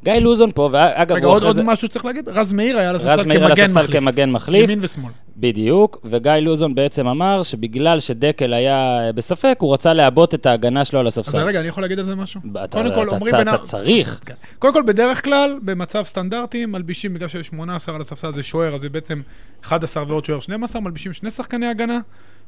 גיא 0.05 0.12
לוזון 0.12 0.50
פה, 0.55 0.69
ואגב, 0.73 1.17
רגע, 1.17 1.27
עוד, 1.27 1.43
עוד 1.43 1.56
זה... 1.56 1.62
משהו 1.62 1.88
צריך 1.88 2.05
להגיד? 2.05 2.29
רז 2.29 2.53
מאיר 2.53 2.79
היה 2.79 2.91
על 2.91 2.97
הספסל 2.97 3.23
כמגן 3.23 3.71
מחליף. 3.71 3.91
כמגן 3.91 4.31
מחליף. 4.31 4.62
ימין 4.62 4.79
ושמאל. 4.83 5.12
בדיוק, 5.37 6.00
וגיא 6.05 6.33
לוזון 6.33 6.75
בעצם 6.75 7.06
אמר 7.06 7.43
שבגלל 7.43 8.00
שדקל 8.00 8.53
היה 8.53 9.00
בספק, 9.14 9.57
הוא 9.61 9.75
רצה 9.75 9.93
לעבות 9.93 10.35
את 10.35 10.47
ההגנה 10.47 10.85
שלו 10.85 11.00
על 11.00 11.07
הספסל. 11.07 11.38
אז 11.38 11.45
רגע, 11.45 11.61
אני 11.61 11.69
יכול 11.69 11.83
להגיד 11.83 11.99
על 11.99 12.05
זה 12.05 12.14
משהו? 12.14 12.40
אתה, 12.64 12.83
קודם 12.83 12.95
כל, 12.95 13.09
אומרים... 13.09 13.35
אתה, 13.35 13.55
אתה 13.55 13.59
צריך. 13.59 14.21
כן. 14.26 14.35
קודם 14.59 14.75
כל, 14.75 14.83
בדרך 14.83 15.25
כלל, 15.25 15.59
במצב 15.62 16.02
סטנדרטי, 16.02 16.66
מלבישים, 16.66 17.14
בגלל 17.14 17.28
שיש 17.28 17.47
18 17.47 17.95
על 17.95 18.00
הספסל 18.00 18.33
זה 18.33 18.43
שוער, 18.43 18.75
אז 18.75 18.81
זה 18.81 18.88
בעצם 18.88 19.21
11 19.64 20.05
ועוד 20.09 20.25
שוער 20.25 20.40
12, 20.40 20.83
מלבישים 20.83 21.12
שני 21.12 21.31
שחקני 21.31 21.66
הגנה. 21.66 21.99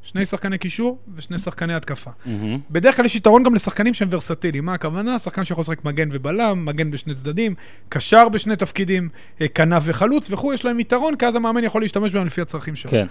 שני 0.02 0.24
שחקני 0.24 0.58
קישור 0.58 0.98
ושני 1.14 1.38
שחקני 1.38 1.74
התקפה. 1.74 2.10
Mm-hmm. 2.10 2.28
בדרך 2.70 2.96
כלל 2.96 3.04
יש 3.04 3.16
יתרון 3.16 3.42
גם 3.42 3.54
לשחקנים 3.54 3.94
שהם 3.94 4.08
ורסטיליים. 4.10 4.64
מה 4.64 4.74
הכוונה? 4.74 5.18
שחקן 5.18 5.44
שיכול 5.44 5.62
לשחק 5.62 5.84
מגן 5.84 6.08
ובלם, 6.12 6.64
מגן 6.64 6.90
בשני 6.90 7.14
צדדים, 7.14 7.54
קשר 7.88 8.28
בשני 8.28 8.56
תפקידים, 8.56 9.08
אה, 9.40 9.48
כנף 9.48 9.82
וחלוץ 9.86 10.30
וכו', 10.30 10.52
יש 10.52 10.64
להם 10.64 10.80
יתרון, 10.80 11.16
כי 11.16 11.26
אז 11.26 11.36
המאמן 11.36 11.64
יכול 11.64 11.82
להשתמש 11.82 12.12
בהם 12.12 12.26
לפי 12.26 12.40
הצרכים 12.40 12.76
שלו. 12.76 12.90
כן. 12.90 13.06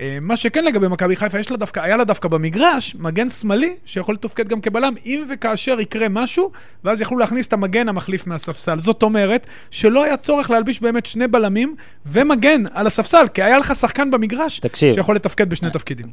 אה, 0.00 0.18
מה 0.20 0.36
שכן 0.36 0.64
לגבי 0.64 0.88
מכבי 0.88 1.16
חיפה, 1.16 1.38
יש 1.38 1.50
לה 1.50 1.56
דווקא, 1.56 1.80
היה 1.80 1.96
לה 1.96 2.04
דווקא 2.04 2.28
במגרש 2.28 2.94
מגן 2.94 3.28
שמאלי 3.28 3.74
שיכול 3.84 4.14
לתופקד 4.14 4.48
גם 4.48 4.60
כבלם, 4.60 4.94
אם 5.06 5.24
וכאשר 5.28 5.80
יקרה 5.80 6.08
משהו, 6.08 6.50
ואז 6.84 7.00
יכלו 7.00 7.18
להכניס 7.18 7.46
את 7.46 7.52
המגן 7.52 7.88
המחליף 7.88 8.26
מהספסל. 8.26 8.78
זאת 8.78 9.02
אומרת 9.02 9.46
שלא 9.70 10.04
היה 10.04 10.16
צורך 10.16 10.50
להלביש 10.50 10.80
באמת 10.80 11.06
שני 11.06 11.26
בלמים 11.26 11.76
ומגן 12.06 12.62
על 12.72 12.86
הספסל, 12.86 13.26
כי 13.34 13.42
היה 13.42 13.58
לך 13.58 13.74
שחקן 13.74 14.10
במגרש 14.10 14.58
תקשיב, 14.58 14.94
שיכול 14.94 15.16
לתפקד 15.16 15.50
בשני 15.50 15.70
תפקידים. 15.70 16.06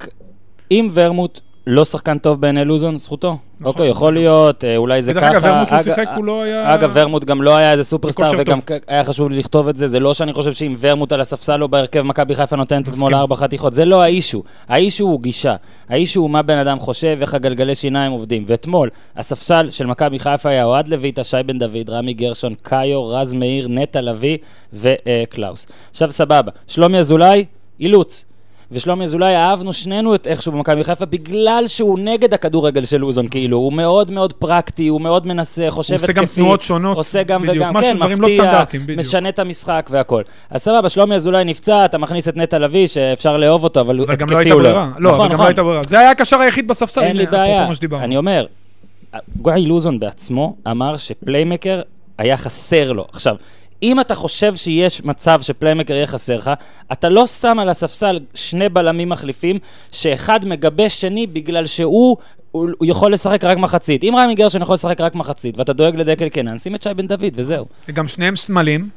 אם 0.72 0.90
ורמוט 0.94 1.40
לא 1.68 1.86
שחקן 1.86 2.18
טוב 2.18 2.42
בעיני 2.42 2.66
לוזון, 2.66 2.98
זכותו. 2.98 3.38
נכון. 3.60 3.74
אוקיי, 3.74 3.90
יכול 3.90 4.14
להיות, 4.14 4.64
אה, 4.64 4.78
אולי 4.78 5.02
זה 5.02 5.14
ככה. 5.14 5.32
דרך 5.32 5.44
אגב, 5.44 5.52
ורמוט 5.54 5.70
שהוא 5.70 5.82
שיחק, 5.82 6.08
הוא 6.16 6.26
לא 6.26 6.42
היה... 6.42 6.74
אגב, 6.74 6.92
ורמוט 6.94 7.24
גם 7.24 7.42
לא 7.42 7.58
היה 7.58 7.72
איזה 7.72 7.84
סופרסטאר, 7.84 8.32
וגם 8.38 8.60
היה 8.88 9.04
חשוב 9.04 9.30
לי 9.30 9.40
לכתוב 9.40 9.68
את 9.68 9.78
זה. 9.78 9.88
זה 9.88 10.00
לא 10.00 10.14
שאני 10.14 10.34
חושב 10.34 10.54
שאם 10.54 10.76
ורמוט 10.80 11.12
על 11.12 11.22
הספסל 11.22 11.64
או 11.64 11.68
בהרכב, 11.70 12.02
מכבי 12.02 12.36
חיפה 12.36 12.56
נותנת 12.56 12.90
אתמול 12.90 13.16
ארבע 13.16 13.36
חתיכות. 13.36 13.74
זה 13.74 13.86
לא 13.86 14.02
האישו. 14.02 14.44
האישו 14.68 15.04
הוא 15.04 15.22
גישה. 15.22 15.56
האישו 15.90 16.22
הוא 16.22 16.30
מה 16.30 16.42
בן 16.42 16.58
אדם 16.58 16.80
חושב, 16.80 17.18
איך 17.22 17.34
הגלגלי 17.34 17.76
שיניים 17.76 18.12
עובדים. 18.12 18.44
ואתמול, 18.48 18.90
הספסל 19.18 19.70
של 19.72 19.86
מכבי 19.86 20.20
חיפה 20.20 20.50
היה 20.50 20.66
אוהד 20.66 20.88
לויטה, 20.88 21.24
שי 21.24 21.38
בן 21.46 21.60
דוד, 21.60 21.90
רמי 21.90 22.14
גרשון, 22.14 22.54
קאיו, 22.62 23.08
רז 23.08 23.34
מאיר, 23.34 23.68
נטע 23.68 24.02
לביא 24.02 24.38
וקלאוס. 24.74 25.68
עכשיו 25.92 26.12
סבבה. 26.12 26.52
שלומי 26.68 27.00
אזולאי, 27.00 27.46
אילוץ. 27.80 28.31
ושלומי 28.72 29.04
אזולאי, 29.04 29.36
אהבנו 29.36 29.74
שנינו 29.74 30.16
את 30.16 30.28
איכשהו 30.28 30.52
במכבי 30.52 30.84
חיפה, 30.84 31.06
בגלל 31.06 31.64
שהוא 31.68 32.00
נגד 32.00 32.34
הכדורגל 32.34 32.86
של 32.86 32.98
לוזון, 32.98 33.28
כאילו, 33.28 33.58
הוא 33.58 33.74
מאוד 33.74 34.12
מאוד 34.12 34.34
פרקטי, 34.34 34.88
הוא 34.88 35.02
מאוד 35.02 35.28
מנסה, 35.28 35.66
חושב 35.70 35.94
הוא 35.94 36.04
התקפי. 36.04 36.20
עושה 36.20 36.22
גם 36.22 36.36
תנועות 36.36 36.62
שונות. 36.62 36.98
עושה 36.98 37.24
גם 37.24 37.42
בדיוק, 37.42 37.56
וגם, 37.56 37.82
כן, 37.82 37.98
לא 37.98 38.08
מפתיע, 38.08 38.64
בדיוק. 38.74 39.00
משנה 39.00 39.30
את 39.30 39.40
המשחק 39.40 39.88
והכל. 39.92 40.22
אז 40.50 40.62
סבבה, 40.62 40.90
שלומי 40.90 41.16
אזולאי 41.16 41.44
נפצע, 41.44 41.86
אתה 41.86 41.98
מכניס 41.98 42.28
את 42.28 42.38
נטע 42.38 42.60
לביא, 42.60 42.88
שאפשר 42.88 43.38
לאהוב 43.38 43.64
אותו, 43.64 43.80
אבל 43.80 43.98
הוא 43.98 44.08
לא 44.08 44.14
התקפי 44.14 44.36
הייתה 44.36 44.54
הוא 44.54 44.62
ברירה. 44.62 44.90
לא, 44.98 45.12
נכון, 45.12 45.28
גם 45.28 45.34
נכון. 45.34 45.44
לא 45.44 45.48
הייתה 45.48 45.64
ברירה. 45.64 45.82
זה 45.84 46.00
היה 46.00 46.12
הקשר 46.12 46.40
היחיד 46.40 46.68
בספסל, 46.68 47.02
אין 47.02 47.18
לי 47.18 47.26
בעיה. 47.26 47.68
אני 47.94 48.18
אומר, 48.18 48.46
גיא 49.42 49.54
לוזון 49.58 50.00
בעצמו 50.00 50.56
אמר 50.68 50.98
שפליימקר 50.98 51.82
היה 52.18 52.38
חסר 52.38 52.92
לו. 52.92 53.06
עכשיו, 53.14 53.36
אם 53.84 54.00
אתה 54.00 54.16
חושב 54.16 54.56
שיש 54.56 55.04
מצב 55.06 55.42
שפליימקר 55.42 55.94
יהיה 55.94 56.08
חסר 56.08 56.38
לך, 56.38 56.52
אתה 56.92 57.10
לא 57.10 57.28
שם 57.28 57.60
על 57.60 57.70
הספסל 57.70 58.20
שני 58.34 58.70
בלמים 58.70 59.10
מחליפים, 59.10 59.60
שאחד 59.92 60.46
מגבש 60.46 61.02
שני 61.02 61.28
בגלל 61.28 61.66
שהוא... 61.66 62.18
הוא 62.52 62.70
הוא 62.78 62.88
יכול 62.90 63.14
לשחק 63.14 63.44
רק 63.44 63.58
מחצית. 63.58 64.04
אם 64.04 64.14
רמי 64.18 64.36
גרשון 64.36 64.62
יכול 64.62 64.74
לשחק 64.74 65.02
רק 65.02 65.16
מחצית, 65.16 65.58
ואתה 65.58 65.74
דואג 65.74 65.96
לדקל 65.96 66.30
קנן, 66.30 66.58
שים 66.58 66.76
את 66.76 66.84
שי 66.84 66.94
בן 66.94 67.08
דוד, 67.08 67.34
וזהו. 67.34 67.66
גם 67.94 68.08
שניהם 68.08 68.36
סמלים, 68.36 68.90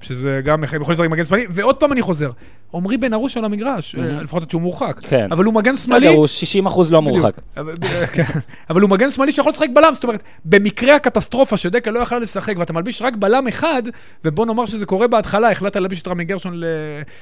שזה 0.00 0.40
גם, 0.44 0.58
הם 0.58 0.82
יכולים 0.82 0.92
לשחק 1.00 1.10
מגן 1.10 1.24
שמאלי, 1.24 1.46
ועוד 1.50 1.76
פעם 1.76 1.92
אני 1.92 2.02
חוזר, 2.02 2.30
עמרי 2.74 2.96
בן 2.96 3.14
ארוש 3.14 3.36
על 3.36 3.44
המגרש. 3.44 3.94
אה, 3.94 4.22
לפחות 4.22 4.42
עד 4.42 4.50
שהוא 4.50 4.62
מורחק. 4.62 5.00
כן. 5.02 5.26
אבל 5.30 5.44
הוא 5.44 5.54
מגן 5.54 5.76
שמאלי. 5.76 6.06
בסדר, 6.06 6.16
הוא 6.18 6.26
60 6.26 6.66
אחוז 6.66 6.92
לא 6.92 7.02
מורחק. 7.02 7.32
אבל- 7.56 7.74
כן. 8.12 8.22
אבל 8.70 8.80
הוא 8.80 8.90
מגן 8.90 9.10
שמאלי 9.10 9.32
שיכול 9.32 9.50
לשחק 9.50 9.68
בלם, 9.74 9.94
זאת 9.94 10.04
אומרת, 10.04 10.22
במקרה 10.44 10.94
הקטסטרופה 10.96 11.56
שדקה 11.56 11.90
לא 11.90 12.00
יכלה 12.00 12.18
לשחק 12.18 12.54
ואתה 12.58 12.72
מלביש 12.72 13.02
רק 13.02 13.16
בלם 13.16 13.48
אחד, 13.48 13.82
ובוא 14.24 14.46
נאמר 14.46 14.66
שזה 14.66 14.86
קורה 14.86 15.06
בהתחלה, 15.06 15.50
החלטת 15.50 15.76
להלביש 15.76 16.02
את 16.02 16.08
רמי 16.08 16.24
גרשון. 16.24 16.60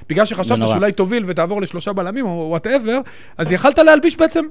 בגלל 0.08 0.24
שחשבת. 0.24 0.58
שאולי 0.68 0.92
תוביל 0.92 1.22
ותעבור 1.26 1.62
לשלושה 1.62 1.92
בלמים 1.92 2.26
או 2.26 2.46
whatever, 2.50 2.98
אז 3.38 3.52
יכלת 3.52 3.78
להלביש 3.78 4.16
בעצם 4.16 4.44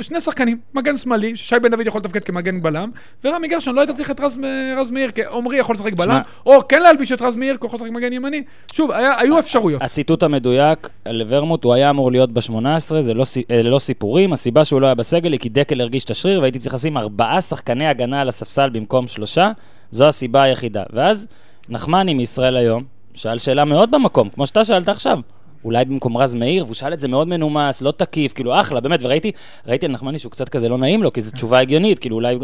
שני 0.00 0.20
שחקנים, 0.20 0.58
מגן 0.74 0.96
שמאלי, 0.96 1.36
ששי 1.36 1.56
בן 1.62 1.70
דוד 1.70 1.86
יכול 1.86 2.00
לתפקד 2.00 2.24
כמגן 2.24 2.62
בלם, 2.62 2.90
ורמי 3.24 3.48
גרשון 3.48 3.74
לא 3.74 3.80
היית 3.80 3.90
צריך 3.90 4.10
את 4.10 4.20
רז, 4.20 4.38
רז 4.76 4.90
מאיר, 4.90 5.10
כי 5.10 5.22
עמרי 5.32 5.56
יכול 5.56 5.74
לשחק 5.74 5.92
בלם, 5.92 6.10
או 6.46 6.68
כן 6.68 6.82
להלביש 6.82 7.12
את 7.12 7.22
רז 7.22 7.36
מאיר, 7.36 7.56
כי 7.56 7.66
הוא 7.66 7.70
יכול 7.74 7.86
לשחק 7.86 7.96
מגן 7.96 8.12
ימני. 8.12 8.42
שוב, 8.72 8.90
היה, 8.90 9.18
היו 9.18 9.38
אפשרויות. 9.38 9.82
הציטוט 9.82 10.22
המדויק 10.22 10.88
על 11.04 11.22
ורמוט, 11.28 11.64
הוא 11.64 11.74
היה 11.74 11.90
אמור 11.90 12.10
להיות 12.10 12.32
ב-18, 12.32 13.00
זה 13.00 13.14
לא, 13.14 13.24
ללא 13.50 13.78
סיפורים, 13.78 14.32
הסיבה 14.32 14.64
שהוא 14.64 14.80
לא 14.80 14.86
היה 14.86 14.94
בסגל 14.94 15.32
היא 15.32 15.40
כי 15.40 15.48
דקל 15.48 15.80
הרגיש 15.80 16.04
את 16.04 16.10
השריר 16.10 16.40
והייתי 16.40 16.58
צריך 16.58 16.74
לשים 16.74 16.96
ארבעה 16.96 17.40
שחקני 17.40 17.86
הגנה 17.86 18.20
על 18.20 18.28
הספסל 18.28 18.70
במקום 18.70 19.08
שלושה, 19.08 19.52
זו 19.90 20.08
הסיבה 20.08 20.42
היחידה. 20.42 20.82
ואז 20.92 21.26
נחמני 21.68 22.14
מישראל 22.14 22.56
היום 22.56 22.84
שאל 23.14 23.38
שאלה 23.38 23.64
מאוד 23.64 23.90
במקום, 23.90 24.28
כמו 24.28 24.46
שאתה 24.46 24.64
שאלת 24.64 24.88
עכשיו. 24.88 25.18
אולי 25.64 25.84
במקום 25.84 26.16
רז 26.16 26.34
מאיר, 26.34 26.64
והוא 26.64 26.74
שאל 26.74 26.92
את 26.92 27.00
זה 27.00 27.08
מאוד 27.08 27.28
מנומס, 27.28 27.82
לא 27.82 27.90
תקיף, 27.90 28.32
כאילו 28.32 28.60
אחלה, 28.60 28.80
באמת, 28.80 29.00
וראיתי 29.02 29.32
ראיתי 29.66 29.86
על 29.86 29.92
נחמני 29.92 30.18
שהוא 30.18 30.32
קצת 30.32 30.48
כזה 30.48 30.68
לא 30.68 30.78
נעים 30.78 31.02
לו, 31.02 31.12
כי 31.12 31.20
זו 31.20 31.30
תשובה 31.30 31.60
הגיונית, 31.60 31.98
כאילו 31.98 32.16
אולי... 32.16 32.38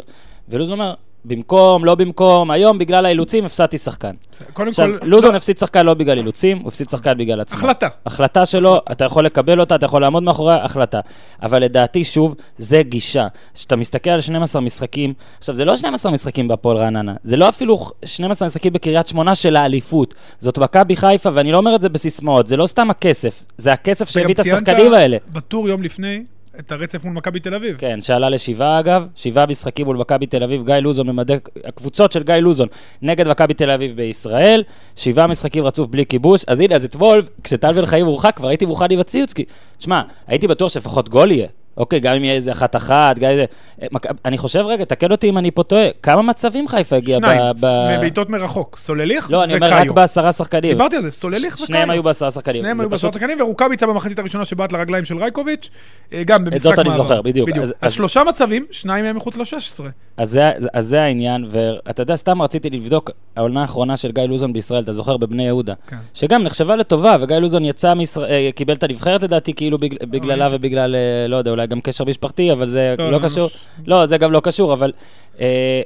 ולוזון 0.49 0.81
אומר, 0.81 0.95
במקום, 1.25 1.85
לא 1.85 1.95
במקום, 1.95 2.51
היום 2.51 2.79
בגלל 2.79 3.07
האילוצים 3.07 3.45
הפסדתי 3.45 3.79
שחקן. 3.79 4.11
קודם 4.53 4.69
עכשיו, 4.69 4.87
כל, 5.01 5.07
לוזון 5.07 5.31
לא, 5.31 5.37
הפסיד 5.37 5.59
שחקן 5.59 5.87
לא 5.87 5.95
בגלל 5.95 6.19
אילוצים, 6.19 6.59
הוא 6.59 6.69
הפסיד 6.69 6.89
שחקן 6.89 7.19
בגלל 7.19 7.41
עצמו. 7.41 7.59
החלטה. 7.59 7.89
החלטה 8.07 8.47
שלו, 8.47 8.81
אתה 8.93 9.05
יכול 9.05 9.25
לקבל 9.25 9.61
אותה, 9.61 9.75
אתה 9.75 9.87
יכול 9.87 10.03
לעמוד 10.03 10.23
מאחוריה, 10.23 10.65
החלטה. 10.65 11.01
אבל 11.43 11.63
לדעתי, 11.63 12.05
שוב, 12.05 12.35
זה 12.59 12.83
גישה. 12.83 13.27
כשאתה 13.55 13.77
מסתכל 13.77 14.11
על 14.11 14.21
12 14.21 14.63
משחקים, 14.63 15.15
עכשיו, 15.39 15.55
זה 15.55 15.65
לא 15.65 15.77
12 15.77 16.13
משחקים 16.13 16.49
בהפועל 16.49 16.77
רעננה, 16.77 17.15
זה 17.25 17.37
לא 17.37 17.49
אפילו 17.49 17.91
12 18.05 18.47
משחקים 18.47 18.73
בקריית 18.73 19.07
שמונה 19.07 19.35
של 19.35 19.57
האליפות. 19.57 20.15
זאת 20.41 20.59
מכבי 20.59 20.97
חיפה, 20.97 21.31
ואני 21.35 21.53
לא 21.53 21.59
אומר 21.59 21.75
את 21.75 21.81
זה 21.81 21.89
בסיסמאות, 21.89 22.47
זה 22.47 22.57
לא 22.57 22.67
סתם 22.67 22.91
הכסף, 22.91 23.45
זה 23.59 23.73
הכסף 23.73 24.09
שהביא 24.09 24.35
את 24.35 24.39
השחקנים 24.39 24.95
האלה. 24.95 25.17
בטור 25.33 25.69
יום 25.69 25.83
לפני, 25.83 26.23
את 26.59 26.73
הרצף 26.73 27.05
מול 27.05 27.13
מכבי 27.13 27.41
תל 27.41 27.55
אביב. 27.55 27.77
כן, 27.77 28.01
שעלה 28.01 28.29
לשבעה 28.29 28.81
אגב, 28.81 29.07
שבעה 29.15 29.47
משחקים 29.47 29.87
מול 29.87 29.97
מכבי 29.97 30.27
תל 30.27 30.43
אביב, 30.43 30.67
גיא 30.67 30.75
לוזון 30.75 31.07
ממדי, 31.07 31.37
הקבוצות 31.65 32.13
של 32.13 32.23
גיא 32.23 32.35
לוזון 32.35 32.69
נגד 33.03 33.29
מכבי 33.29 33.55
תל 33.55 33.71
אביב 33.71 33.97
בישראל, 33.97 34.63
שבעה 34.97 35.27
משחקים 35.27 35.65
רצוף 35.65 35.89
בלי 35.89 36.07
כיבוש, 36.07 36.45
אז 36.47 36.61
הנה, 36.61 36.77
אז 36.77 36.85
אתמול, 36.85 37.23
כשטל 37.45 37.73
בן 37.73 37.87
חיים 37.87 38.07
הורחק, 38.07 38.37
כבר 38.37 38.49
הייתי 38.49 38.67
מוכן 38.67 38.87
עם 38.91 39.01
הציוץ, 39.01 39.33
כי, 39.33 39.45
שמע, 39.79 40.03
הייתי 40.27 40.49
בטוח 40.49 40.73
שלפחות 40.73 41.09
גול 41.09 41.31
יהיה. 41.31 41.49
אוקיי, 41.77 42.01
גם 42.01 42.15
אם 42.17 42.25
יהיה 42.25 42.35
איזה 42.35 42.53
אחת-אחת, 42.53 43.19
גם 43.19 43.31
איזה... 43.31 43.45
אה, 43.83 43.87
אני 44.25 44.39
חושב, 44.39 44.61
רגע, 44.67 44.85
תקן 44.85 45.13
אותי 45.13 45.29
אם 45.29 45.39
אני 45.39 45.51
פה 45.51 45.63
טועה, 45.63 45.87
כמה 46.03 46.23
מצבים 46.23 46.69
חיפה 46.69 46.97
הגיעה 46.97 47.19
שניים, 47.19 47.41
ב... 47.63 47.67
ב- 47.67 47.97
מבעיטות 47.97 48.31
מרחוק, 48.31 48.77
סולליך 48.79 49.31
לא, 49.31 49.45
אני 49.45 49.55
אומר 49.55 49.67
רק 49.67 49.73
וקאיו. 49.81 49.95
בעשרה 49.95 50.33
שחקנים. 50.33 50.71
דיברתי 50.73 50.97
על 50.97 51.03
זה, 51.03 51.11
סולליך 51.11 51.55
וקאיו. 51.55 51.67
שניהם 51.67 51.91
היו 51.91 52.03
בעשרה 52.03 52.31
שחקנים. 52.31 52.63
שניהם 52.63 52.81
היו 52.81 52.91
בעשרה 52.91 53.13
שחקנים, 53.13 53.41
ורוקאביצה 53.41 53.87
במחצית 53.87 54.19
הראשונה 54.19 54.45
שבעט 54.45 54.73
לרגליים 54.73 55.05
של 55.05 55.19
רייקוביץ', 55.19 55.71
אה, 56.13 56.23
גם 56.25 56.45
במשחק 56.45 56.61
זאת 56.63 56.77
מעבר. 56.79 56.89
אני 56.91 56.97
זוכר, 56.97 57.23
בדיוק. 57.23 57.49
אז- 57.81 57.93
שלושה 57.93 58.25
מצבים, 58.25 58.65
שניים 58.71 59.05
מהם 59.05 59.17
מחוץ 59.17 59.37
ל-16. 59.37 59.85
אז 60.19 60.39
זה, 60.79 61.03
העניין, 61.03 61.47
ואתה 61.51 62.03
יודע, 62.03 62.17
סתם 62.17 62.43
רציתי 62.43 62.71
לבדוק, 62.71 63.11
העונה 63.37 63.61
האחרונה 63.63 63.97
של 63.97 64.13
גיא 64.13 64.23
לוזון 64.23 64.53
בישראל, 64.53 64.83
אתה 64.83 64.93
זוכר, 64.93 65.17
בבני 65.17 65.47
יהודה, 65.47 65.75
כן. 65.89 65.97
שגם 66.15 66.43
נחשבה 66.43 66.77
לטובה, 66.77 67.17
וגיא 67.21 67.37
לוזון 67.37 67.65
יצא 67.65 67.95
מישראל, 67.95 68.51
קיבל 68.51 68.75
את 68.75 68.83
הנבחרת 68.83 69.23
לדעתי, 69.23 69.55
כאילו 69.55 69.79
בגל, 69.79 69.97
בגללה. 70.07 70.49
ובגלל, 70.53 70.95
אה, 70.95 71.29
לא 71.29 71.37
יודע, 71.37 71.51
אולי 71.51 71.67
גם 71.71 71.81
קשר 71.81 72.05
משפחתי, 72.05 72.53
אבל 72.53 72.67
זה 72.67 72.95
לא, 72.99 73.11
לא, 73.11 73.21
לא, 73.21 73.29
קשור. 73.29 73.51
לא, 73.87 74.07
זה 74.07 74.19
גם 74.19 74.33
לא 74.33 74.41
קשור, 74.41 74.73
אבל 74.73 74.93
אה, 75.41 75.81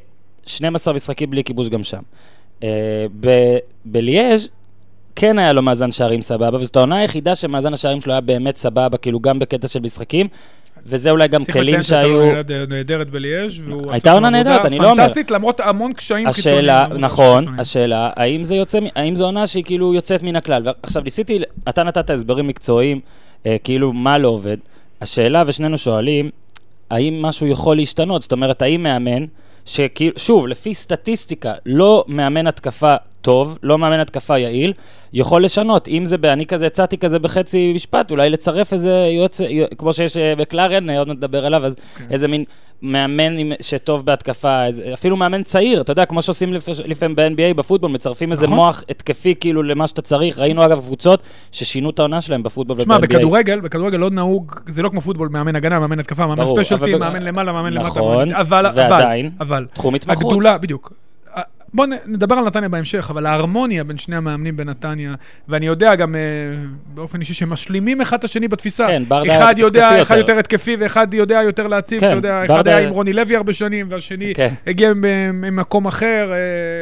12 0.46 0.94
משחקים 0.94 1.30
בלי 1.30 1.44
כיבוש 1.44 1.68
גם 1.68 1.84
שם. 1.84 2.02
אה, 2.62 2.68
ב- 3.20 3.58
בליאז' 3.84 4.48
כן 5.16 5.38
היה 5.38 5.52
לו 5.52 5.62
מאזן 5.62 5.90
שערים 5.90 6.22
סבבה, 6.22 6.58
וזאת 6.60 6.76
העונה 6.76 6.96
היחידה 6.98 7.34
שמאזן 7.34 7.74
השערים 7.74 8.00
שלו 8.00 8.12
היה 8.12 8.20
באמת 8.20 8.56
סבבה, 8.56 8.98
כאילו 8.98 9.20
גם 9.20 9.38
בקטע 9.38 9.68
של 9.68 9.80
משחקים, 9.80 10.28
וזה 10.86 11.10
אולי 11.10 11.28
גם 11.28 11.44
צריך 11.44 11.56
כלים 11.56 11.66
לציין 11.66 11.82
שהייתה 11.82 12.06
שהיו... 12.06 12.18
לו 12.18 12.26
עונה 12.26 12.66
נהדרת 12.66 13.10
בליאז' 13.10 13.60
והוא 13.60 13.92
עשה 13.92 14.12
עונה 14.12 14.30
נהדרת, 14.30 14.64
אני 14.64 14.78
לא 14.78 14.90
אומר. 14.90 15.02
פנטסטית, 15.02 15.30
למרות 15.30 15.60
המון 15.60 15.92
קשיים 15.92 16.32
חיצוניים. 16.32 16.58
השאלה, 16.60 16.86
נכון. 16.98 17.58
השאלה, 17.58 18.10
האם 18.16 18.44
זה 18.44 18.54
יוצא, 18.54 18.78
האם 18.96 19.16
זו 19.16 19.24
עונה 19.24 19.46
שהיא 19.46 19.64
כאילו 19.64 19.94
יוצאת 19.94 20.22
מן 20.22 20.36
הכלל? 20.36 20.68
עכשיו, 20.82 21.02
ניסיתי, 21.02 21.38
אתה 21.68 21.82
נתת 21.82 22.10
הסברים 22.10 22.46
מקצועיים, 22.46 23.00
אה, 23.46 23.56
כאילו, 23.64 23.92
מה 23.92 24.18
לא 24.18 24.28
עובד. 24.28 24.56
השאלה, 25.04 25.42
ושנינו 25.46 25.78
שואלים, 25.78 26.30
האם 26.90 27.22
משהו 27.22 27.46
יכול 27.46 27.76
להשתנות? 27.76 28.22
זאת 28.22 28.32
אומרת, 28.32 28.62
האם 28.62 28.82
מאמן, 28.82 29.24
שכאילו, 29.64 30.18
שוב, 30.18 30.46
לפי 30.46 30.74
סטטיסטיקה, 30.74 31.52
לא 31.66 32.04
מאמן 32.08 32.46
התקפה 32.46 32.94
טוב, 33.24 33.58
לא 33.62 33.78
מאמן 33.78 34.00
התקפה 34.00 34.38
יעיל, 34.38 34.72
יכול 35.12 35.44
לשנות. 35.44 35.88
אם 35.88 36.06
זה, 36.06 36.16
אני 36.24 36.46
כזה 36.46 36.66
הצעתי 36.66 36.98
כזה 36.98 37.18
בחצי 37.18 37.72
משפט, 37.74 38.10
אולי 38.10 38.30
לצרף 38.30 38.72
איזה 38.72 38.90
יועץ, 39.16 39.40
יוע- 39.40 39.66
כמו 39.78 39.92
שיש 39.92 40.16
אה, 40.16 40.34
בקלריאן, 40.38 40.90
אה, 40.90 40.98
עוד 40.98 41.08
מעט 41.08 41.16
נדבר 41.16 41.46
עליו, 41.46 41.64
אז 41.66 41.74
כן. 41.98 42.04
איזה 42.10 42.28
מין 42.28 42.44
מאמן 42.82 43.32
שטוב 43.60 44.06
בהתקפה, 44.06 44.64
איזה- 44.66 44.90
אפילו 44.94 45.16
מאמן 45.16 45.42
צעיר, 45.42 45.80
אתה 45.80 45.92
יודע, 45.92 46.04
כמו 46.04 46.22
שעושים 46.22 46.52
לפ- 46.54 46.68
לפעמים 46.84 47.16
ב-NBA, 47.16 47.54
בפוטבול, 47.56 47.90
מצרפים 47.90 48.30
איזה 48.30 48.44
נכון. 48.46 48.56
מוח 48.56 48.84
התקפי 48.90 49.34
כאילו 49.40 49.62
למה 49.62 49.86
שאתה 49.86 50.02
צריך. 50.02 50.38
ראינו 50.38 50.64
אגב 50.64 50.78
קבוצות 50.80 51.22
ששינו 51.52 51.90
את 51.90 51.98
העונה 51.98 52.20
שלהם 52.20 52.42
בפוטבול 52.42 52.80
שמע, 52.80 52.94
וב-NBA. 52.96 53.02
בכדורגל, 53.02 53.60
בכדורגל 53.60 53.98
לא 53.98 54.10
נהוג, 54.10 54.52
זה 54.68 54.82
לא 54.82 54.88
כמו 54.88 55.00
פוטבול, 55.00 55.28
מאמן 55.28 55.56
הגנה, 55.56 55.78
מאמן 55.80 55.98
התקפה, 56.00 56.26
מאמן 56.26 56.36
ברור, 56.44 56.48
special 56.50 56.74
אבל 56.74 56.84
team, 56.86 56.96
ב- 56.96 56.98
מאמן 57.00 57.22
למעלה, 57.22 57.52
מאמן 57.52 57.72
למטה. 57.72 57.86
נכון, 57.88 58.16
מאמן- 58.28 58.34
אבל, 58.34 58.66
אבל, 58.66 58.80
ועדיין, 58.90 59.30
אבל, 59.40 59.66
תחום 59.72 59.94
התמחות. 59.94 60.24
הגדולה, 60.24 60.58
בדיוק. 60.58 60.92
בואו 61.74 61.88
נדבר 62.06 62.34
על 62.34 62.44
נתניה 62.44 62.68
בהמשך, 62.68 63.06
אבל 63.10 63.26
ההרמוניה 63.26 63.84
בין 63.84 63.96
שני 63.96 64.16
המאמנים 64.16 64.56
בנתניה, 64.56 65.14
ואני 65.48 65.66
יודע 65.66 65.94
גם 65.94 66.14
אה, 66.14 66.20
באופן 66.94 67.20
אישי 67.20 67.34
שהם 67.34 67.50
משלימים 67.50 68.00
אחד 68.00 68.18
את 68.18 68.24
השני 68.24 68.48
בתפיסה. 68.48 68.86
כן, 68.86 69.02
ברדה 69.08 69.36
אחד 69.36 69.44
התקפי 69.44 69.62
יודע, 69.62 70.02
אחד 70.02 70.16
יותר. 70.16 70.32
יותר 70.32 70.38
התקפי, 70.38 70.76
ואחד 70.78 71.14
יודע 71.14 71.42
יותר 71.42 71.66
להציב, 71.66 72.00
כן, 72.00 72.06
אתה 72.06 72.14
יודע, 72.14 72.44
אחד 72.44 72.68
היה 72.68 72.78
עם 72.78 72.90
רוני 72.90 73.12
לוי 73.12 73.36
הרבה 73.36 73.52
שנים, 73.52 73.86
והשני 73.90 74.34
כן. 74.34 74.54
הגיע 74.66 74.92
ממקום 75.34 75.86
אחר, 75.86 76.32
אה, 76.32 76.36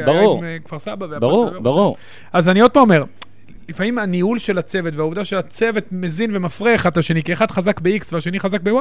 היה 0.05 0.19
ברור. 0.19 0.37
עם 0.37 0.43
אה, 0.43 0.57
כפר 0.65 0.79
סבא. 0.79 1.19
ברור. 1.19 1.49
ברור. 1.59 1.97
אז 2.33 2.49
אני 2.49 2.59
עוד 2.59 2.71
פעם 2.71 2.83
אומר, 2.83 3.03
לפעמים 3.69 3.99
הניהול 3.99 4.39
של 4.39 4.57
הצוות 4.57 4.95
והעובדה 4.95 5.25
שהצוות 5.25 5.83
מזין 5.91 6.35
ומפרה 6.35 6.75
אחד 6.75 6.91
את 6.91 6.97
השני, 6.97 7.23
כי 7.23 7.33
אחד 7.33 7.51
חזק 7.51 7.79
ב-X 7.79 8.09
והשני 8.11 8.39
חזק 8.39 8.61
ב-Y, 8.61 8.71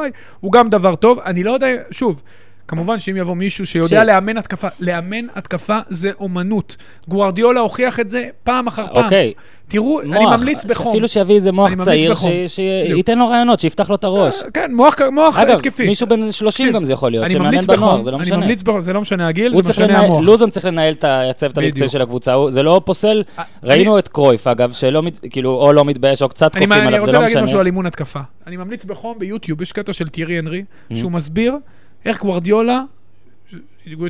הוא 0.40 0.52
גם 0.52 0.68
דבר 0.68 0.94
טוב. 0.94 1.18
אני 1.18 1.44
לא 1.44 1.52
יודע, 1.52 1.66
שוב, 1.90 2.22
כמובן 2.68 2.98
שאם 2.98 3.16
יבוא 3.16 3.36
מישהו 3.36 3.66
שיודע 3.66 3.88
תקשיב. 3.88 4.02
לאמן 4.14 4.36
התקפה, 4.36 4.68
לאמן 4.80 5.26
התקפה 5.34 5.78
זה 5.88 6.10
אומנות. 6.20 6.76
גוארדיולה 7.08 7.60
הוכיח 7.60 8.00
את 8.00 8.08
זה 8.10 8.28
פעם 8.44 8.66
אחר 8.66 8.86
פעם. 8.94 9.04
אוקיי. 9.04 9.32
תראו, 9.68 10.00
אני 10.00 10.08
מוח, 10.08 10.32
ממליץ 10.40 10.64
בחום. 10.64 10.88
אפילו 10.92 11.08
שיביא 11.08 11.34
איזה 11.34 11.52
מוח 11.52 11.72
אני 11.72 11.84
צעיר. 11.84 12.14
ש- 12.14 12.26
שייתן 12.46 13.18
לו 13.18 13.28
רעיונות, 13.28 13.60
שיפתח 13.60 13.90
לו 13.90 13.94
את 13.96 14.04
הראש. 14.04 14.42
אה, 14.42 14.50
כן, 14.50 14.74
מוח, 14.74 14.96
מוח 15.12 15.38
אגב, 15.38 15.56
התקפי. 15.56 15.86
מישהו 15.86 16.06
בן 16.06 16.32
30 16.32 16.66
תקשיב, 16.66 16.74
גם 16.76 16.84
זה 16.84 16.92
יכול 16.92 17.10
להיות, 17.10 17.24
אני 17.24 17.34
שמאמן 17.34 17.60
בנוער, 17.60 18.02
זה 18.02 18.10
לא 18.10 18.16
אני 18.16 18.22
משנה. 18.22 18.36
ממליץ 18.36 18.62
בחום, 18.62 18.82
זה 18.82 18.92
לא 18.92 19.00
משנה 19.00 19.28
הגיל, 19.28 19.62
זה 19.62 19.70
משנה 19.70 19.86
לנהל, 19.86 20.04
המוח. 20.04 20.24
לוזון 20.24 20.50
צריך 20.50 20.64
לנהל 20.66 20.92
את 20.92 21.04
הצוות 21.08 21.58
המקצועי. 21.58 21.88
של 21.88 22.02
הקבוצה, 22.02 22.34
זה 22.48 22.62
לא 22.62 22.80
פוסל, 22.84 23.22
אה, 23.38 23.44
ראינו 23.62 23.98
את 23.98 24.08
קרויף 24.08 24.46
אגב, 24.46 24.72
שלא, 24.72 25.02
כאילו, 25.30 25.50
או 25.54 25.72
לא 25.72 25.84
מתבייש 25.84 26.22
או 26.22 26.28
קצת 26.28 26.56
אני, 26.56 26.64
אני 26.64 26.74
עליו, 26.74 26.90
זה 26.92 26.98
רוצה 26.98 27.12
לא 27.12 27.18
להגיד 27.20 27.36
משהו 27.36 27.44
משנה. 27.44 27.60
על 27.60 27.66
אימון 27.66 27.86
התקפה. 27.86 28.20
אני 28.46 28.56
ממליץ 28.56 28.84
בחום 28.84 29.18
ביוטיוב, 29.18 29.62
יש 29.62 29.72
קטע 29.72 29.92
של 29.92 30.08
טירי 30.08 30.38
הנרי. 30.38 30.62
שהוא 30.94 31.12
מסביר 31.12 31.56
איך 32.04 32.20
גוורדיולה, 32.20 32.82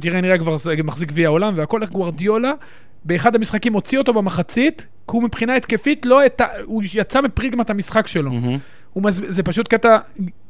טירי 0.00 0.18
הנרי 0.18 0.38
כבר 0.38 0.56
מחזיק 0.84 1.08
גביע 1.08 1.26
העולם 1.28 1.52
והכל, 1.56 1.82
איך 1.82 1.90
גוורדיולה, 1.90 2.52
באחד 3.04 3.34
המשחקים 3.34 3.72
הוציא 3.72 3.98
אותו 3.98 4.12
במחצית, 4.12 4.80
כי 4.80 4.86
הוא 5.06 5.22
מבחינה 5.22 5.56
התקפית 5.56 6.06
לא, 6.06 6.26
את 6.26 6.40
ה- 6.40 6.46
הוא 6.64 6.82
יצא 6.94 7.20
מפריגמת 7.20 7.70
המשחק 7.70 8.06
שלו. 8.06 8.30
הוא 8.92 9.02
מס... 9.02 9.20
זה 9.28 9.42
פשוט 9.42 9.68
קטע 9.68 9.98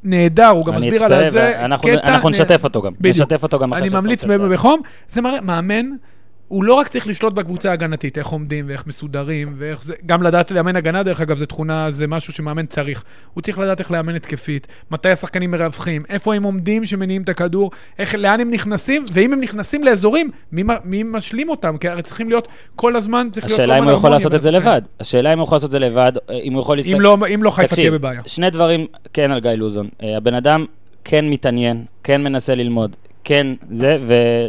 נהדר, 0.05 0.47
הוא 0.49 0.67
גם 0.67 0.73
אני 0.75 0.87
מסביר 0.87 1.05
על 1.05 1.31
קטע 1.31 1.67
אנחנו 1.67 2.29
נה- 2.29 2.31
נשתף 2.31 2.65
אותו 2.65 2.83
גם. 2.83 2.93
בדיוק. 3.01 3.17
נשתף 3.17 3.43
אותו 3.43 3.59
גם 3.59 3.73
אחרי 3.73 3.83
אני 3.83 3.91
שנפרסם 3.91 4.05
ממליץ 4.05 4.21
זה. 4.21 4.49
בחום. 4.49 4.81
זה 5.09 5.21
מראה, 5.21 5.41
מאמן, 5.41 5.87
הוא 6.53 6.65
לא 6.65 6.75
רק 6.75 6.89
צריך 6.89 7.07
לשלוט 7.07 7.33
בקבוצה 7.33 7.71
ההגנתית, 7.71 8.19
איך 8.19 8.27
עומדים 8.27 8.65
ואיך 8.69 8.87
מסודרים, 8.87 9.55
ואיך 9.59 9.83
זה, 9.83 9.95
גם 10.07 10.23
לדעת 10.23 10.51
לאמן 10.51 10.77
הגנה, 10.77 11.03
דרך 11.03 11.21
אגב, 11.21 11.39
זו 11.39 11.47
תכונה, 11.47 11.91
זה 11.91 12.07
משהו 12.07 12.33
שמאמן 12.33 12.67
צריך. 12.67 13.05
הוא 13.35 13.43
צריך 13.43 13.59
לדעת 13.59 13.81
איך 13.81 13.91
לאמן 13.91 14.15
התקפית, 14.15 14.67
מתי 14.91 15.09
השחקנים 15.09 15.51
מרווחים, 15.51 16.03
איפה 16.09 16.35
הם 16.35 16.43
עומדים 16.43 16.85
שמניעים 16.85 17.23
את 17.23 17.29
הכדור, 17.29 17.71
איך, 17.99 18.15
לאן 18.15 18.41
הם 18.41 18.51
נכנסים, 18.51 19.05
ואם 19.13 19.33
הם 19.33 19.41
נכנסים 19.41 19.85
לאזורים, 19.85 20.31
מי, 20.53 20.63
מי 20.85 21.03
משלים 21.03 21.49
אותם? 21.49 21.77
כי 21.77 21.89
הרי 21.89 22.03
צריכים 22.03 22.29
להיות 22.29 22.49
כל 22.77 22.97
הזמן, 22.97 23.29
צריך 23.33 23.47
להיות... 23.47 23.61
השאלה 23.61 23.79
אם 23.79 23.85
הוא 23.85 23.93
יכול 23.93 24.11
לעשות 24.11 24.35
את 24.35 24.43
זה 24.43 24.49
השחקנים. 24.49 24.73
לבד. 24.73 24.83
השאלה 25.01 25.33
אם 25.33 25.39
הוא 25.39 25.45
יכול 25.45 25.57
לעשות 25.57 25.69
את 25.69 25.73
זה 25.73 25.79
לבד, 25.79 26.13
אם 26.43 26.53
הוא 26.53 26.61
יכול 26.61 26.77
להסתכל... 26.77 26.95
אם 26.95 27.01
לא, 27.01 27.17
אם 27.35 27.43
לא 27.43 27.51
חיפה 27.51 27.75
תהיה 27.75 27.91
בבעיה. 27.91 28.21
שני 28.27 28.51
דברים 28.51 28.87
כן 29.13 29.31
על 29.31 29.41
גיא 29.41 29.51
לוזון. 29.51 29.89
אה, 30.03 30.17
הבן 30.17 30.35
אדם 30.35 30.67
כן 31.05 31.25
מתעניין, 31.31 31.85
כן 32.03 32.23
מנסה 32.23 32.55
ללמוד, 32.55 32.97
כן 33.25 33.47
זה, 33.71 33.99
יש 34.01 34.01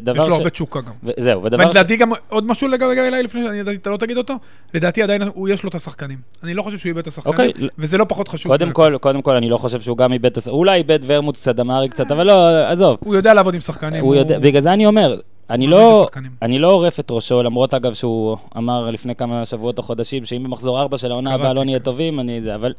ודבר 0.02 0.28
לו 0.28 0.36
הרבה 0.36 0.50
תשוקה 0.50 0.82
גם. 0.82 0.94
וזהו, 1.04 1.44
ודבר 1.44 1.64
ש... 1.64 1.66
ולדעתי 1.66 1.96
גם 1.96 2.12
עוד 2.30 2.48
משהו 2.48 2.68
לגבי 2.68 3.00
אליי 3.00 3.24
לפני, 3.24 3.50
אני 3.50 3.58
ידעתי, 3.58 3.78
אתה 3.78 3.90
לא 3.90 3.98
תגיד 3.98 4.18
אותו? 4.18 4.34
לדעתי 4.74 5.04
עדיין 5.04 5.22
הוא, 5.22 5.50
יש 5.50 5.64
לו 5.64 5.70
את 5.70 5.76
השחקנים. 5.76 6.18
אני 6.44 6.54
לא 6.54 6.62
חושב 6.62 6.78
שהוא 6.78 6.90
איבד 6.90 7.00
את 7.00 7.08
השחקנים, 7.08 7.50
אוקיי. 7.50 7.68
וזה 7.78 7.98
לא 7.98 8.06
פחות 8.10 8.28
חשוב. 8.28 8.52
קודם 8.52 8.72
כל, 8.72 8.98
קודם 9.02 9.22
כל, 9.22 9.36
אני 9.36 9.50
לא 9.50 9.58
חושב 9.58 9.82
שהוא 9.82 9.98
גם 9.98 10.14
איבד 10.14 10.26
את 10.26 10.38
הס... 10.38 10.48
אולי 10.48 10.78
איבד 10.78 11.00
ורמוט 11.06 11.36
קצת, 11.36 11.56
דמרי 11.56 11.90
קצת, 11.90 12.12
אבל 12.12 12.28
לא, 12.28 12.68
עזוב. 12.68 12.98
הוא 13.00 13.16
יודע 13.16 13.34
לעבוד 13.34 13.54
עם 13.54 13.60
שחקנים. 13.60 14.04
הוא 14.04 14.16
יודע, 14.16 14.40
בגלל 14.40 14.62
זה 14.62 14.74
אני 14.74 14.86
אומר, 14.86 15.20
אני 15.50 15.68
לא. 15.68 16.08
אני 16.42 16.60
לא 16.60 16.72
עורף 16.72 17.00
את 17.00 17.12
ראשו, 17.12 17.44
למרות 17.44 17.74
אגב 17.74 17.94
שהוא 17.94 18.38
אמר 18.58 18.92
לפני 18.92 19.16
כמה 19.16 19.46
שבועות 19.46 19.78
או 19.78 19.84
חודשים, 19.84 20.26
שאם 20.26 20.44
במחזור 20.44 20.82
ארבע 20.82 20.98
של 20.98 21.12
העונה 21.12 21.34
הבאה 21.34 21.54
לא 21.54 21.66
נהיה. 21.66 21.80
טובים, 21.80 22.20
אני 22.20 22.42
זה, 22.42 22.56
אבל 22.56 22.74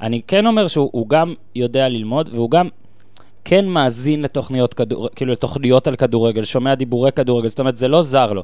אני 0.00 0.22
כן 0.26 0.46
אומר 0.46 0.68
שהוא 0.68 0.90
הוא 0.92 1.08
גם 1.08 1.34
יודע 1.54 1.88
ללמוד, 1.88 2.28
והוא 2.32 2.50
גם 2.50 2.68
כן 3.48 3.66
מאזין 3.66 4.22
לתוכניות 4.22 4.74
כדור, 4.74 5.08
כאילו 5.16 5.32
לתוכניות 5.32 5.86
על 5.86 5.96
כדורגל, 5.96 6.44
שומע 6.44 6.74
דיבורי 6.74 7.12
כדורגל, 7.12 7.48
זאת 7.48 7.60
אומרת, 7.60 7.76
זה 7.76 7.88
לא 7.88 8.02
זר 8.02 8.32
לו. 8.32 8.42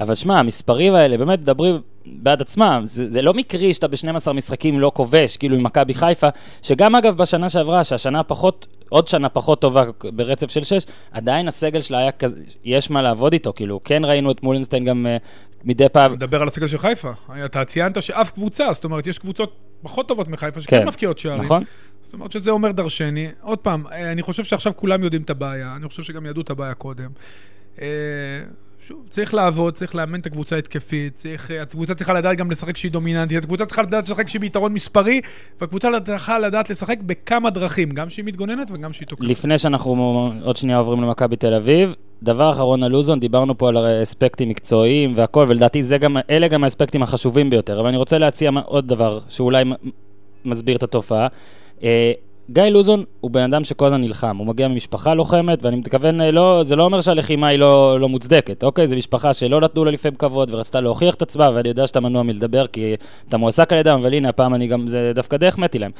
אבל 0.00 0.14
שמע, 0.14 0.38
המספרים 0.38 0.94
האלה 0.94 1.18
באמת 1.18 1.38
מדברים 1.38 1.80
בעד 2.06 2.40
עצמם. 2.40 2.82
זה, 2.84 3.10
זה 3.10 3.22
לא 3.22 3.34
מקרי 3.34 3.74
שאתה 3.74 3.88
ב-12 3.88 4.32
משחקים 4.32 4.80
לא 4.80 4.92
כובש, 4.94 5.36
כאילו 5.36 5.56
עם 5.56 5.62
מכבי 5.62 5.94
חיפה, 5.94 6.28
שגם 6.62 6.94
אגב 6.94 7.16
בשנה 7.16 7.48
שעברה, 7.48 7.84
שהשנה 7.84 8.22
פחות, 8.22 8.66
עוד 8.88 9.08
שנה 9.08 9.28
פחות 9.28 9.60
טובה 9.60 9.84
ברצף 10.14 10.50
של 10.50 10.64
6, 10.64 10.86
עדיין 11.10 11.48
הסגל 11.48 11.80
שלה 11.80 11.98
היה 11.98 12.12
כזה, 12.12 12.40
יש 12.64 12.90
מה 12.90 13.02
לעבוד 13.02 13.32
איתו, 13.32 13.52
כאילו, 13.52 13.80
כן 13.84 14.04
ראינו 14.04 14.30
את 14.30 14.42
מולנשטיין 14.42 14.84
גם 14.84 15.06
uh, 15.06 15.24
מדי 15.64 15.88
פעם. 15.88 16.12
נדבר 16.12 16.42
על 16.42 16.48
הסגל 16.48 16.66
של 16.66 16.78
חיפה. 16.78 17.10
אתה 17.44 17.64
ציינת 17.64 18.02
שאף 18.02 18.30
קבוצה, 18.30 18.72
זאת 18.72 18.84
אומרת, 18.84 19.06
יש 19.06 19.18
קבוצות 19.18 19.52
פחות 19.82 20.08
טובות 20.08 20.28
מחיפה 20.28 20.60
שכן 20.60 20.80
כן, 20.80 20.88
מבקיעות 20.88 21.18
שערים. 21.18 21.42
נכון? 21.42 21.64
זאת 22.02 22.14
אומרת 22.14 22.32
שזה 22.32 22.50
אומר 22.50 22.72
דרשני. 22.72 23.28
עוד 23.40 23.58
פעם, 23.58 23.84
אה, 23.92 24.12
אני 24.12 24.22
חושב 24.22 24.44
שעכשיו 24.44 24.72
כולם 24.76 25.04
יודעים 25.04 25.22
את 25.22 25.30
הבעיה, 25.30 25.76
אני 25.76 25.88
חושב 25.88 26.02
שגם 26.02 26.26
ידעו 26.26 26.42
את 26.42 26.50
הבעיה 26.50 26.74
קודם. 26.74 27.10
אה, 28.80 28.86
שוב, 28.86 29.06
צריך 29.08 29.34
לעבוד, 29.34 29.74
צריך 29.74 29.94
לאמן 29.94 30.20
את 30.20 30.26
הקבוצה 30.26 30.56
ההתקפית, 30.56 31.14
צריך, 31.14 31.50
אה, 31.50 31.62
הקבוצה 31.62 31.94
צריכה 31.94 32.12
לדעת 32.12 32.36
גם 32.36 32.50
לשחק 32.50 32.76
שהיא 32.76 32.92
דומיננטית, 32.92 33.44
הקבוצה 33.44 33.66
צריכה 33.66 33.82
לדעת 33.82 34.04
לשחק 34.04 34.28
שהיא 34.28 34.40
ביתרון 34.40 34.72
מספרי, 34.72 35.20
והקבוצה 35.60 35.88
צריכה 36.04 36.38
לדעת 36.38 36.70
לשחק 36.70 36.98
בכמה 37.06 37.50
דרכים, 37.50 37.90
גם 37.90 38.10
שהיא 38.10 38.24
מתגוננת 38.24 38.70
וגם 38.70 38.92
שהיא 38.92 39.08
תוקפת. 39.08 39.24
לפני 39.24 39.58
שאנחנו 39.58 40.32
עוד 40.42 40.56
שנייה 40.56 40.78
עוברים 40.78 41.02
למכבי 41.02 41.36
תל 41.36 41.54
אביב, 41.54 41.94
דבר 42.22 42.50
אחרון 42.50 42.82
על 42.82 42.90
לוזון, 42.92 43.20
דיברנו 43.20 43.58
פה 43.58 43.68
על 43.68 44.02
אספקטים 44.02 44.48
מקצועיים 44.48 45.12
והכל, 45.16 45.46
ולדעתי 45.48 45.80
גם, 46.00 46.16
אלה 46.30 46.48
גם 46.48 46.64
האספקטים 46.64 47.02
החשובים 47.02 47.50
ביותר, 47.50 47.80
אבל 47.80 47.88
אני 47.88 47.96
רוצה 47.96 48.18
להציע 48.18 48.50
עוד 48.64 48.88
דבר 48.88 49.18
שאולי 49.28 49.64
מסביר 50.44 50.76
את 50.76 50.82
התופעה. 50.82 51.26
גיא 52.52 52.62
לוזון 52.62 53.04
הוא 53.20 53.30
בן 53.30 53.52
אדם 53.52 53.64
שכל 53.64 53.86
הזמן 53.86 54.00
נלחם, 54.00 54.36
הוא 54.36 54.46
מגיע 54.46 54.68
ממשפחה 54.68 55.14
לוחמת, 55.14 55.64
ואני 55.64 55.76
מתכוון, 55.76 56.20
אה, 56.20 56.30
לא, 56.30 56.62
זה 56.62 56.76
לא 56.76 56.84
אומר 56.84 57.00
שהלחימה 57.00 57.48
היא 57.48 57.58
לא, 57.58 58.00
לא 58.00 58.08
מוצדקת, 58.08 58.64
אוקיי? 58.64 58.86
זו 58.86 58.96
משפחה 58.96 59.32
שלא 59.32 59.60
נתנו 59.60 59.84
לה 59.84 59.90
לפעמים 59.90 60.16
כבוד 60.16 60.50
ורצתה 60.54 60.80
להוכיח 60.80 61.14
את 61.14 61.22
עצמה, 61.22 61.50
ואני 61.54 61.68
יודע 61.68 61.86
שאתה 61.86 62.00
מנוע 62.00 62.22
מלדבר 62.22 62.66
כי 62.66 62.94
אתה 63.28 63.36
מועסק 63.36 63.72
על 63.72 63.78
ידם, 63.78 63.98
אבל 64.00 64.14
הנה, 64.14 64.28
הפעם 64.28 64.54
אני 64.54 64.66
גם, 64.66 64.88
זה 64.88 65.12
דווקא 65.14 65.36
דרך 65.36 65.58
מתי 65.58 65.78
להם. 65.78 65.90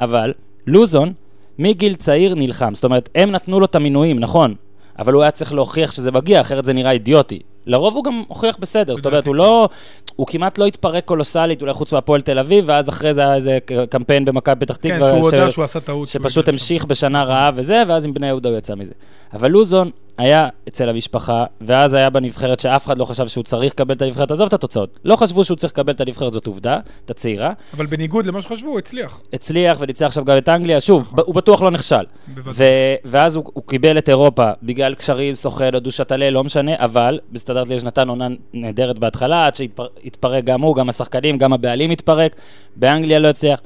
אבל 0.00 0.32
לוזון, 0.66 1.12
מגיל 1.58 1.94
צעיר 1.94 2.34
נלחם, 2.34 2.74
זאת 2.74 2.84
אומרת, 2.84 3.08
הם 3.14 3.30
נתנו 3.30 3.60
לו 3.60 3.66
את 3.66 3.74
המינויים, 3.74 4.20
נכון, 4.20 4.54
אבל 4.98 5.12
הוא 5.12 5.22
היה 5.22 5.30
צריך 5.30 5.52
להוכיח 5.52 5.92
שזה 5.92 6.10
מגיע, 6.10 6.40
אחרת 6.40 6.64
זה 6.64 6.72
נראה 6.72 6.90
אידיוטי. 6.90 7.40
לרוב 7.66 7.94
הוא 7.94 8.04
גם 8.04 8.22
הוכיח 8.28 8.56
בסדר, 8.60 8.96
זאת 8.96 9.06
אומרת, 9.06 9.26
הוא 9.26 9.34
לא, 9.34 9.68
הוא 10.16 10.26
כמעט 10.26 10.58
לא 10.58 10.66
התפרק 10.66 11.04
קולוסלית, 11.04 11.62
אולי 11.62 11.72
חוץ 11.72 11.92
מהפועל 11.92 12.20
תל 12.20 12.38
אביב, 12.38 12.64
ואז 12.68 12.88
אחרי 12.88 13.14
זה 13.14 13.20
היה 13.20 13.34
איזה 13.34 13.58
קמפיין 13.90 14.24
במכבי 14.24 14.60
פתח 14.66 14.76
כן, 14.82 14.94
תקווה, 14.94 15.08
שהוא 15.10 15.30
ש- 15.30 15.34
הודה 15.34 15.50
שהוא 15.50 15.64
עשה 15.64 15.80
טעות. 15.80 16.08
שהוא 16.08 16.22
שפשוט. 16.22 16.48
המשיך 16.48 16.84
בשנה 16.84 17.24
רעה 17.24 17.50
וזה, 17.54 17.82
ואז 17.88 18.04
עם 18.04 18.14
בני 18.14 18.26
יהודה 18.26 18.48
הוא 18.48 18.58
יצא 18.58 18.74
מזה. 18.74 18.92
אבל 19.32 19.50
לוזון 19.50 19.90
היה 20.18 20.48
אצל 20.68 20.88
המשפחה, 20.88 21.44
ואז 21.60 21.94
היה 21.94 22.10
בנבחרת 22.10 22.60
שאף 22.60 22.86
אחד 22.86 22.98
לא 22.98 23.04
חשב 23.04 23.28
שהוא 23.28 23.44
צריך 23.44 23.72
לקבל 23.72 23.94
את 23.94 24.02
הנבחרת, 24.02 24.30
עזוב 24.30 24.46
את 24.46 24.52
התוצאות. 24.52 24.98
לא 25.04 25.16
חשבו 25.16 25.44
שהוא 25.44 25.56
צריך 25.56 25.72
לקבל 25.72 25.92
את 25.92 26.00
הנבחרת, 26.00 26.32
זאת 26.32 26.46
עובדה, 26.46 26.78
את 27.04 27.10
הצעירה. 27.10 27.52
אבל 27.74 27.86
בניגוד 27.86 28.26
למה 28.26 28.40
שחשבו, 28.40 28.68
הוא 28.68 28.78
הצליח. 28.78 29.20
הצליח 29.32 29.78
וניצח 29.80 30.06
עכשיו 30.06 30.24
גם 30.24 30.38
את 30.38 30.48
אנגליה, 30.48 30.80
שוב, 30.80 31.02
נכון. 31.02 31.20
הוא 31.26 31.34
בטוח 31.34 31.62
לא 31.62 31.70
נכשל. 31.70 32.04
ו- 32.36 32.64
ואז 33.04 33.36
הוא, 33.36 33.44
הוא 33.54 33.64
קיבל 33.66 33.98
את 33.98 34.08
אירופה 34.08 34.50
בגלל 34.62 34.94
קשרים, 34.94 35.34
סוכן, 35.34 35.74
או 35.74 35.80
דושתלה, 35.80 36.30
לא 36.30 36.44
משנה, 36.44 36.72
אבל 36.78 37.20
בסטנדרט 37.32 37.68
ליש 37.68 37.84
נתן 37.84 38.08
עונה 38.08 38.28
נהדרת 38.54 38.98
בהתחלה, 38.98 39.46
עד 39.46 39.54
שהתפרק 39.54 40.44
גם 40.44 40.60
הוא, 40.60 40.76
גם 40.76 40.88
השחקנים, 40.88 41.38
גם 41.38 41.52
הבעלים 41.52 41.90
התפרק, 41.90 42.36
באנגליה 42.76 43.18
לא 43.18 43.28
הצליח. 43.28 43.60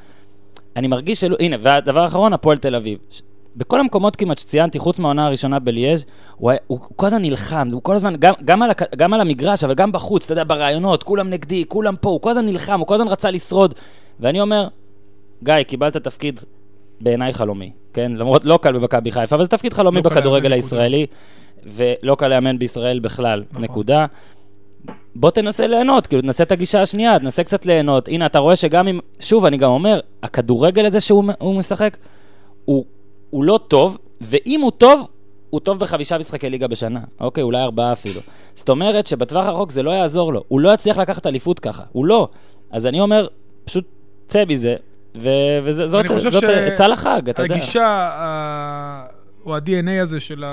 אני 0.77 0.87
מרגיש 0.89 1.21
שלא, 1.21 1.37
הנה, 1.41 1.57
והדבר 1.61 2.03
האחרון, 2.03 2.33
הפועל 2.33 2.59
תל 2.59 2.75
אביב. 2.75 2.99
בכל 3.57 3.81
המקומות 3.81 4.17
כמעט 4.17 4.38
שציינתי, 4.38 4.79
חוץ 4.79 4.99
מהעונה 4.99 5.27
הראשונה 5.27 5.59
בליאז', 5.59 6.05
הוא, 6.37 6.51
היה- 6.51 6.59
הוא, 6.67 6.79
הוא 6.88 6.97
כל 6.97 7.07
הזמן 7.07 7.23
נלחם, 7.23 7.69
הוא 7.73 7.83
כל 7.83 7.95
הזמן, 7.95 8.14
גם, 8.19 8.35
גם, 8.45 8.62
על, 8.62 8.71
גם 8.97 9.12
על 9.14 9.21
המגרש, 9.21 9.64
אבל 9.64 9.75
גם 9.75 9.93
בחוץ, 9.93 10.25
אתה 10.25 10.33
יודע, 10.33 10.45
ברעיונות, 10.47 11.03
כולם 11.03 11.31
נגדי, 11.31 11.64
כולם 11.69 11.97
פה, 12.01 12.11
הוא 12.11 12.21
כל 12.21 12.31
הזמן 12.31 12.47
נלחם, 12.47 12.79
הוא 12.79 12.87
כל 12.87 12.95
הזמן 12.95 13.09
רצה 13.09 13.31
לשרוד. 13.31 13.75
ואני 14.21 14.40
אומר, 14.40 14.69
גיא, 15.45 15.62
קיבלת 15.62 15.97
תפקיד 15.97 16.40
בעיניי 17.01 17.33
חלומי, 17.33 17.71
כן? 17.93 18.12
למרות 18.17 18.45
לא 18.45 18.59
קל 18.62 18.73
במכבי 18.73 19.11
חיפה, 19.11 19.37
אבל 19.37 19.45
זה 19.45 19.51
תפקיד 19.51 19.73
חלומי 19.73 20.01
לא 20.05 20.11
בכדורגל 20.11 20.53
הישראלי, 20.53 21.07
ולא 21.67 22.14
קל 22.14 22.29
לאמן 22.29 22.59
בישראל 22.59 22.99
בכלל, 22.99 23.45
נכון. 23.51 23.62
נקודה. 23.64 24.07
בוא 25.17 25.31
תנסה 25.31 25.67
ליהנות, 25.67 26.07
כאילו, 26.07 26.23
תנסה 26.23 26.45
את 26.45 26.53
הגישה 26.53 26.83
השנייה, 26.83 27.19
תנסה 27.19 27.45
קצת 27.45 27.67
ליהנות. 27.67 28.09
הנה, 28.09 28.27
אתה 28.27 28.38
רואה 28.38 28.57
שגם 28.57 28.88
אם, 28.88 28.99
שוב, 29.21 29.45
אני 29.45 29.57
גם 29.57 29.71
אומר, 29.71 30.01
הכדורגל 30.23 30.87
הזה 30.87 31.01
שהוא 31.01 31.25
הוא 31.38 31.55
משחק, 31.55 31.97
הוא, 32.64 32.85
הוא 33.35 33.44
לא 33.44 33.61
טוב, 33.68 33.99
ואם 34.20 34.61
הוא 34.61 34.70
טוב, 34.70 35.07
הוא 35.51 35.61
טוב 35.61 35.79
בחמישה 35.79 36.18
משחקי 36.18 36.51
ליגה 36.51 36.66
בשנה, 36.68 37.01
אוקיי? 37.20 37.42
אולי 37.42 37.62
ארבעה 37.62 37.92
אפילו. 37.92 38.20
זאת 38.55 38.68
אומרת 38.68 39.07
שבטווח 39.07 39.47
הרחוק 39.47 39.70
זה 39.70 39.83
לא 39.83 39.90
יעזור 39.90 40.33
לו, 40.33 40.44
הוא 40.49 40.61
לא 40.61 40.75
יצליח 40.75 40.99
לקחת 40.99 41.27
אליפות 41.27 41.59
ככה, 41.61 41.83
הוא 41.92 42.07
לא. 42.07 42.29
אז 42.70 42.87
אני 42.87 43.01
אומר, 43.01 43.27
פשוט 43.64 43.85
צא 44.29 44.44
מזה, 44.49 44.75
וזאת 45.64 46.05
עצה 46.73 46.88
לחג, 46.88 47.29
אתה 47.29 47.42
יודע. 47.42 47.55
הגישה, 47.55 47.87
ה- 48.12 49.07
או 49.47 49.57
ה-DNA 49.57 50.03
הזה 50.03 50.20
של 50.20 50.44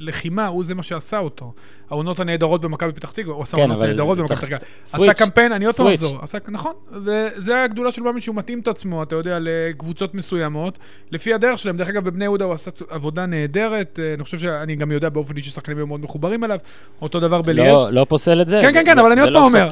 הלחימה, 0.00 0.46
הוא 0.46 0.64
זה 0.64 0.74
מה 0.74 0.82
שעשה 0.82 1.18
אותו. 1.18 1.52
העונות 1.90 2.20
הנהדרות 2.20 2.60
במכבי 2.60 2.92
פתח 2.92 3.10
תקווה, 3.10 3.34
הוא 3.34 3.42
עשה 3.42 3.56
כן, 3.56 3.62
עונות 3.62 3.78
נהדרות 3.88 4.18
במכבי 4.18 4.34
תח- 4.36 4.40
פתח 4.40 4.56
תקווה. 4.56 4.68
עשה 5.10 5.24
קמפיין, 5.24 5.52
אני 5.52 5.64
עוד 5.64 5.74
פעם. 5.74 5.86
אחזור. 6.06 6.18
נכון, 6.48 6.72
וזה 6.92 7.62
הגדולה 7.62 7.92
של 7.92 8.02
מאמין 8.02 8.20
שהוא 8.20 8.36
מתאים 8.36 8.58
את 8.60 8.68
עצמו, 8.68 9.02
אתה 9.02 9.16
יודע, 9.16 9.38
לקבוצות 9.40 10.14
מסוימות, 10.14 10.78
לפי 11.10 11.34
הדרך 11.34 11.58
שלהם. 11.58 11.76
דרך 11.76 11.88
אגב, 11.88 12.04
בבני 12.04 12.24
יהודה 12.24 12.44
הוא 12.44 12.54
עשה 12.54 12.70
עבודה 12.90 13.26
נהדרת, 13.26 13.98
אה, 14.02 14.14
אני 14.14 14.24
חושב 14.24 14.38
שאני 14.38 14.76
גם 14.76 14.92
יודע 14.92 15.08
באופן 15.08 15.36
אישי 15.36 15.50
ששחקנים 15.50 15.76
היו 15.78 15.86
מאוד 15.86 16.00
מחוברים 16.00 16.44
אליו, 16.44 16.58
אותו 17.02 17.20
דבר 17.20 17.42
בליאז'. 17.42 17.72
לא, 17.74 17.90
לא 17.92 18.06
פוסל 18.08 18.42
את 18.42 18.48
זה. 18.48 18.58
כן, 18.62 18.72
זה- 18.72 18.78
כן, 18.78 18.84
כן, 18.86 18.94
זה- 18.94 19.00
אבל 19.00 19.12
אני 19.12 19.20
עוד 19.20 19.30
פעם 19.32 19.42
אומר. 19.42 19.68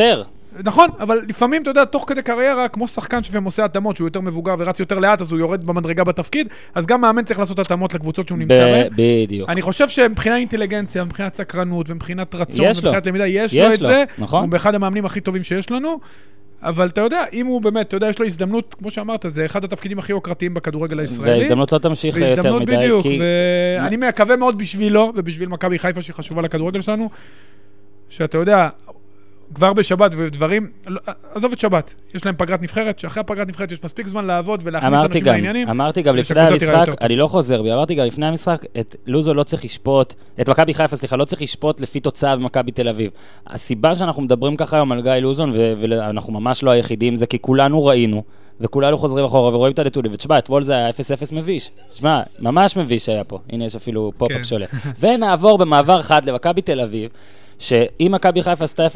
נכון, 0.64 0.88
אבל 1.00 1.20
לפעמים, 1.28 1.62
אתה 1.62 1.70
יודע, 1.70 1.84
תוך 1.84 2.04
כדי 2.06 2.22
קריירה, 2.22 2.68
כמו 2.68 2.88
שחקן 2.88 3.22
שלפעמים 3.22 3.44
עושה 3.44 3.64
התאמות, 3.64 3.96
שהוא 3.96 4.06
יותר 4.06 4.20
מבוגר 4.20 4.54
ורץ 4.58 4.80
יותר 4.80 4.98
לאט, 4.98 5.20
אז 5.20 5.32
הוא 5.32 5.38
יורד 5.38 5.64
במדרגה 5.64 6.04
בתפקיד, 6.04 6.48
אז 6.74 6.86
גם 6.86 7.00
מאמן 7.00 7.24
צריך 7.24 7.38
לעשות 7.38 7.58
התאמות 7.58 7.94
לקבוצות 7.94 8.28
שהוא 8.28 8.38
נמצא 8.38 8.64
בהן. 8.64 8.88
בדיוק. 8.96 9.48
אני 9.48 9.62
חושב 9.62 9.88
שמבחינת 9.88 10.36
אינטליגנציה, 10.36 11.04
מבחינת 11.04 11.34
סקרנות 11.34 11.90
ומבחינת 11.90 12.34
רצון. 12.34 12.66
ומבחינת 12.66 13.06
למידה, 13.06 13.26
יש, 13.26 13.54
יש 13.54 13.66
לו 13.66 13.74
את 13.74 13.80
לו, 13.80 13.88
זה. 13.88 14.04
נכון. 14.18 14.40
הוא 14.40 14.48
באחד 14.48 14.74
המאמנים 14.74 15.04
הכי 15.04 15.20
טובים 15.20 15.42
שיש 15.42 15.70
לנו. 15.70 15.98
אבל 16.62 16.86
אתה 16.86 17.00
יודע, 17.00 17.24
אם 17.32 17.46
הוא 17.46 17.62
באמת, 17.62 17.88
אתה 17.88 17.96
יודע, 17.96 18.08
יש 18.08 18.18
לו 18.18 18.26
הזדמנות, 18.26 18.74
כמו 18.78 18.90
שאמרת, 18.90 19.24
זה 19.28 19.44
אחד 19.44 19.64
התפקידים 19.64 19.98
הכי 19.98 20.12
יוקרתיים 20.12 20.54
בכדורגל 20.54 21.00
הישראלי. 21.00 21.38
וההזדמנות 21.38 21.72
לא 21.72 21.78
תמשיך 21.78 22.16
יותר 22.16 22.58
מדי, 22.58 22.76
בדיוק, 22.76 23.02
כי... 23.02 23.20
ואני 23.80 23.96
מקווה 23.96 24.36
מאוד 24.36 24.58
בשבילו, 24.58 25.12
ובשביל 25.16 25.48
מכבי 25.48 25.78
חיפה 25.78 26.02
שהיא 26.02 26.14
חשובה 26.14 26.42
לכדורגל 26.42 26.80
שלנו, 26.80 27.10
שאתה 28.08 28.38
יודע, 28.38 28.68
כבר 29.54 29.72
בשבת 29.72 30.12
ודברים, 30.16 30.70
לא, 30.86 31.00
עזוב 31.34 31.52
את 31.52 31.58
שבת, 31.58 31.94
יש 32.14 32.26
להם 32.26 32.34
פגרת 32.38 32.62
נבחרת, 32.62 32.98
שאחרי 32.98 33.20
הפגרת 33.20 33.48
נבחרת 33.48 33.72
יש 33.72 33.84
מספיק 33.84 34.06
זמן 34.06 34.24
לעבוד 34.26 34.60
ולהכניס 34.64 35.00
אנשים 35.00 35.20
גם, 35.20 35.34
לעניינים. 35.34 35.68
אמרתי 35.68 36.02
גם 36.02 36.16
לפני 36.16 36.40
המשחק. 36.40 36.86
אני 37.00 37.16
לא 37.16 37.26
חוזר 37.26 37.62
בי, 37.62 37.72
אמרתי 37.72 37.94
גם 37.94 38.06
לפני 38.06 38.26
המשחק, 38.26 38.62
את 38.80 38.96
לוזו 39.06 39.34
לא 39.34 39.42
צריך 39.42 39.64
לשפוט, 39.64 40.14
את 40.40 40.48
מכבי 40.48 40.74
חיפה, 40.74 40.96
סליחה, 40.96 41.16
לא 41.16 41.24
צריך 41.24 41.42
לשפוט 41.42 41.80
לפי 41.80 42.00
תוצאה 42.00 42.36
במכבי 42.36 42.72
תל 42.72 42.88
אביב. 42.88 43.10
הסיבה 43.46 43.94
שאנחנו 43.94 44.22
מדברים 44.22 44.56
ככה 44.56 44.76
היום 44.76 44.92
על 44.92 45.02
גיא 45.02 45.12
לוזון, 45.12 45.50
ו- 45.54 45.72
ואנחנו 45.78 46.32
ממש 46.32 46.62
לא 46.62 46.70
היחידים, 46.70 47.16
זה 47.16 47.26
כי 47.26 47.38
כולנו 47.40 47.84
ראינו, 47.84 48.22
וכולנו 48.60 48.98
חוזרים 48.98 49.24
אחורה 49.24 49.54
ורואים 49.54 49.72
את 49.72 49.78
הנתונים, 49.78 50.12
ותשמע, 50.14 50.38
אתמול 50.38 50.62
זה 50.62 50.72
היה 50.72 50.90
0-0 50.90 50.92
מביש. 51.32 51.70
תשמע, 51.92 52.22
ממש 52.40 52.76
מביש 52.76 53.08
היה 53.08 53.24
פה. 53.24 53.38
הנה, 53.50 53.64
יש 53.64 53.76
אפילו 53.76 54.12
pop-up 54.16 54.36
כן. 54.36 54.44
שעולה. 54.44 54.66
ונעבור 55.00 55.58
במעבר 55.58 56.02
חד 56.02 56.24
למכבי 56.24 56.62
תל 56.62 56.80
אביב, 56.80 57.10
שאם 57.58 58.12
מכבי 58.14 58.42
חיפה 58.42 58.64
עשתה 58.64 58.86
0-0 58.86 58.90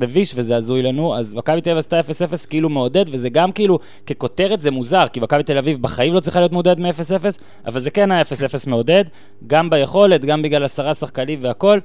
מביש 0.00 0.32
וזה 0.36 0.56
הזוי 0.56 0.82
לנו, 0.82 1.16
אז 1.16 1.34
מכבי 1.34 1.60
תל 1.60 1.70
אביב 1.70 1.78
עשתה 1.78 2.00
0-0 2.00 2.46
כאילו 2.48 2.68
מעודד, 2.68 3.04
וזה 3.10 3.28
גם 3.28 3.52
כאילו, 3.52 3.78
ככותרת 4.06 4.62
זה 4.62 4.70
מוזר, 4.70 5.04
כי 5.12 5.20
מכבי 5.20 5.42
תל 5.42 5.58
אביב 5.58 5.82
בחיים 5.82 6.14
לא 6.14 6.20
צריכה 6.20 6.40
להיות 6.40 6.52
מעודד 6.52 6.80
מ-0-0, 6.80 7.24
אבל 7.66 7.80
זה 7.80 7.90
כן 7.90 8.10
היה 8.10 8.22
0-0 8.22 8.24
מעודד, 8.66 9.04
גם 9.46 9.70
ביכולת, 9.70 10.24
גם 10.24 10.42
בגלל 10.42 10.64
עשרה 10.64 10.94
שחקנים 10.94 11.38
והכל. 11.42 11.78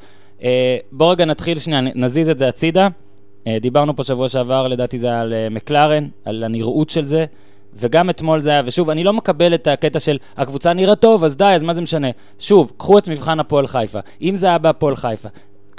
אה, 0.44 0.78
בוא 0.92 1.12
רגע 1.12 1.26
נתחיל 1.26 1.60
שנייה, 1.60 1.82
נזיז 1.82 2.30
את 2.30 2.40
זה 2.40 2.48
הצידה. 2.48 2.88
אה, 3.48 3.58
דיברנו 3.62 3.96
פה 3.96 4.04
שבוע 4.04 4.30
שעבר, 4.30 4.68
לדעתי 4.68 4.98
זה 4.98 5.08
היה 5.08 5.22
על 5.22 5.34
אה, 5.34 5.50
מקלרן, 5.50 6.08
על 6.26 6.44
הנראות 6.44 6.90
של 6.90 7.04
זה, 7.04 7.26
וגם 7.76 8.10
אתמול 8.10 8.40
זה 8.40 8.50
היה, 8.50 8.62
ושוב, 8.66 8.90
אני 8.90 9.04
לא 9.04 9.14
מקבל 9.14 9.54
את 9.54 9.68
הקטע 9.68 10.00
של 10.00 10.18
הקבוצה 10.38 10.74
נראית 10.74 11.00
טוב, 11.00 11.24
אז 11.24 11.38
די, 11.38 11.46
אז 11.56 11.64
מה 11.64 11.74
זה 11.74 11.82
משנה? 11.82 12.08
שוב, 12.40 12.72
קחו 12.78 12.98
את 12.98 13.08
מבחן 13.08 13.40
הפועל 13.40 13.68
חיפה. 13.68 14.00
אם 14.22 14.36
זה 14.36 14.48
היה 14.48 14.58
בהפועל 14.58 14.96
חיפה, 14.96 15.30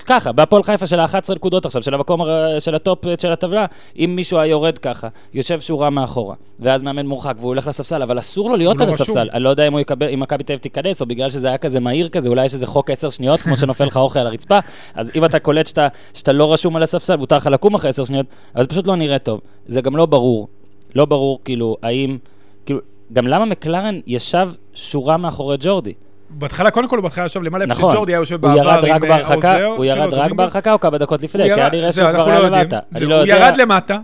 ככה, 0.06 0.32
בהפועל 0.32 0.62
חיפה 0.62 0.86
של 0.86 1.00
ה-11 1.00 1.34
נקודות 1.34 1.66
עכשיו, 1.66 1.82
של 1.82 1.94
המקום 1.94 2.20
הר- 2.20 2.58
של 2.58 2.74
הטופ 2.74 2.98
של 3.18 3.32
הטבלה, 3.32 3.66
אם 3.98 4.12
מישהו 4.16 4.38
היה 4.38 4.50
יורד 4.50 4.78
ככה, 4.78 5.08
יושב 5.34 5.60
שורה 5.60 5.90
מאחורה, 5.90 6.34
ואז 6.60 6.82
מאמן 6.82 7.06
מורחק 7.06 7.34
והוא 7.38 7.48
הולך 7.48 7.66
לספסל, 7.66 8.02
אבל 8.02 8.18
אסור 8.18 8.50
לו 8.50 8.56
להיות 8.56 8.76
הוא 8.76 8.82
על 8.82 8.88
לא 8.88 8.94
הספסל. 8.94 9.28
אני 9.32 9.42
לא 9.42 9.48
יודע 9.48 9.66
אם 9.66 9.72
הוא 9.72 9.80
יקבל, 9.80 10.08
אם 10.08 10.20
מכבי 10.20 10.44
תל 10.44 10.52
אביב 10.52 10.62
תיכנס, 10.62 11.00
או 11.00 11.06
בגלל 11.06 11.30
שזה 11.30 11.48
היה 11.48 11.58
כזה 11.58 11.80
מהיר 11.80 12.08
כזה, 12.08 12.28
אולי 12.28 12.44
יש 12.44 12.54
איזה 12.54 12.66
חוק 12.66 12.90
10 12.90 13.10
שניות, 13.10 13.40
כמו 13.40 13.56
שנופל 13.56 13.84
לך 13.84 13.96
אוכל 13.96 14.18
על 14.18 14.26
הרצפה, 14.26 14.58
אז 14.94 15.10
אם 15.16 15.24
אתה 15.24 15.38
קולט 15.38 15.66
שאתה, 15.66 15.88
שאתה 16.14 16.32
לא 16.32 16.52
רשום 16.52 16.76
על 16.76 16.82
הספסל, 16.82 17.16
מותר 17.16 17.36
לך 17.36 17.46
לקום 17.46 17.74
אחרי 17.74 17.90
10 17.90 18.04
שניות, 18.04 18.26
זה 18.60 18.68
פשוט 18.68 18.86
לא 18.86 18.96
נראה 18.96 19.18
טוב. 19.18 19.40
זה 19.66 19.80
גם 19.80 19.96
לא 19.96 20.06
ברור. 20.06 20.48
לא 20.94 21.04
ברור, 21.04 21.38
כאילו, 21.44 21.76
האם... 21.82 22.18
כאילו, 22.66 22.80
גם 23.12 23.26
למה 23.26 23.44
מקלרן 23.44 24.00
ישב 24.06 24.48
שורה 24.74 25.16
מאחורי 25.16 25.56
ג'ורדי? 25.60 25.92
בהתחלה, 26.38 26.70
קודם 26.70 26.88
כל, 26.88 26.96
הוא 26.96 27.02
בהתחלה 27.02 27.24
ישב 27.24 27.42
למעלה, 27.42 27.66
נכון. 27.66 27.92
שג'ורדי 27.92 28.12
היה 28.12 28.16
יושב 28.18 28.44
הוא 28.46 28.54
בעבר 28.54 28.70
ירד 28.70 28.84
רק 28.84 28.90
עם 29.02 29.10
אה, 29.10 29.16
בהרחקה, 29.16 29.50
העוזר 29.50 29.64
הוא 29.64 29.84
ירד 29.84 30.14
רק. 30.14 30.32
בהרחקה 30.32 30.72
או 30.72 30.80
כמה 30.80 30.98
דקות 30.98 31.22
לפני? 31.22 31.42
הוא 31.42 31.54
כי 31.54 31.60
היה 31.60 31.70
נראה 31.70 31.92
שהוא 31.92 32.10
כבר 32.12 32.26
לא 32.26 32.32
היה. 32.32 32.40
למטה. 32.40 32.78
לא 33.00 33.14
הוא 33.14 33.20
יודע. 33.20 33.34
ירד 33.36 33.56
למטה, 33.56 33.98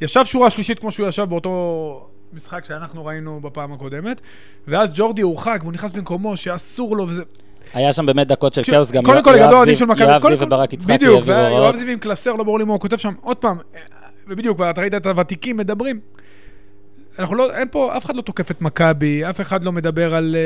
ישב 0.00 0.24
שורה 0.24 0.50
שלישית 0.50 0.78
כמו 0.78 0.92
שהוא 0.92 1.08
ישב 1.08 1.24
באותו 1.24 2.06
משחק 2.32 2.64
שאנחנו 2.64 3.04
ראינו 3.06 3.40
בפעם 3.42 3.72
הקודמת, 3.72 4.20
ואז 4.68 4.90
ג'ורדי 4.94 5.22
הורחק 5.22 5.58
והוא 5.62 5.72
נכנס 5.72 5.92
במקומו 5.92 6.36
שאסור 6.36 6.96
לו 6.96 7.08
וזה... 7.08 7.22
היה 7.74 7.92
שם 7.92 8.06
באמת 8.06 8.26
דקות 8.28 8.54
של 8.54 8.62
תשמע, 8.62 8.74
כאוס, 8.74 8.90
גם 8.92 9.02
קודם 9.04 9.22
כל, 9.22 9.30
לגבי 9.30 9.42
יואב 9.42 9.52
האוהדים 9.54 9.74
זיו 9.74 9.86
של 9.86 9.92
מכבי, 9.92 10.02
יואב 10.10 10.20
קודם 10.22 10.34
זיו 10.34 10.38
כל- 10.48 10.54
וברק 10.54 10.72
יצחקי 10.72 10.92
בדיוק, 10.92 11.14
העבירו 11.16 11.38
ויואב 11.38 11.52
הוראות. 11.52 11.76
זיו 11.76 11.88
עם 11.88 11.98
קלסר, 11.98 12.32
לא 12.32 12.44
ברור 12.44 12.58
לי 12.58 12.64
מה 12.64 12.72
הוא 12.72 12.80
כותב 12.80 12.96
שם. 12.96 13.12
עוד 13.20 13.36
פעם, 13.36 13.56
אה, 13.74 13.80
ובדיוק, 14.28 14.60
ואתה 14.60 14.80
ראית 14.80 14.94
את 14.94 15.06
הוותיקים 15.06 15.56
מדברים. 15.56 16.00
אנחנו 17.20 17.34
לא, 17.34 17.50
אין 17.54 17.68
פה, 17.70 17.96
אף 17.96 18.04
אחד 18.04 18.16
לא 18.16 18.22
תוקף 18.22 18.50
את 18.50 18.62
מכבי, 18.62 19.28
אף 19.30 19.40
אחד 19.40 19.64
לא 19.64 19.72
מדבר 19.72 20.14
על 20.14 20.36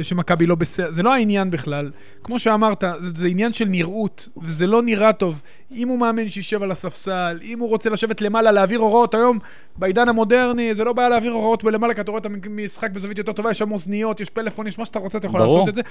uh, 0.00 0.04
שמכבי 0.04 0.46
לא 0.46 0.54
בסדר, 0.54 0.90
זה 0.90 1.02
לא 1.02 1.14
העניין 1.14 1.50
בכלל. 1.50 1.90
כמו 2.22 2.38
שאמרת, 2.38 2.84
זה, 3.02 3.08
זה 3.16 3.26
עניין 3.26 3.52
של 3.52 3.64
נראות, 3.64 4.28
וזה 4.42 4.66
לא 4.66 4.82
נראה 4.82 5.12
טוב. 5.12 5.42
אם 5.74 5.88
הוא 5.88 5.98
מאמן 5.98 6.28
שישב 6.28 6.62
על 6.62 6.70
הספסל, 6.70 7.38
אם 7.42 7.58
הוא 7.58 7.68
רוצה 7.68 7.90
לשבת 7.90 8.20
למעלה, 8.20 8.52
להעביר 8.52 8.80
הוראות, 8.80 9.14
היום, 9.14 9.38
בעידן 9.76 10.08
המודרני, 10.08 10.74
זה 10.74 10.84
לא 10.84 10.92
בעיה 10.92 11.08
להעביר 11.08 11.32
הוראות 11.32 11.64
בלמעלה, 11.64 11.94
כי 11.94 12.00
אתה 12.00 12.10
רואה 12.10 12.20
את 12.20 12.26
המשחק 12.26 12.90
בזווית 12.90 13.18
יותר 13.18 13.32
טובה, 13.32 13.50
יש 13.50 13.58
שם 13.58 13.72
אוזניות, 13.72 14.20
יש 14.20 14.30
פלאפון, 14.30 14.66
יש 14.66 14.78
מה 14.78 14.86
שאתה 14.86 14.98
רוצה, 14.98 15.18
אתה 15.18 15.26
יכול 15.26 15.40
ברור. 15.40 15.58
לעשות 15.58 15.68
את 15.68 15.74
זה. 15.74 15.82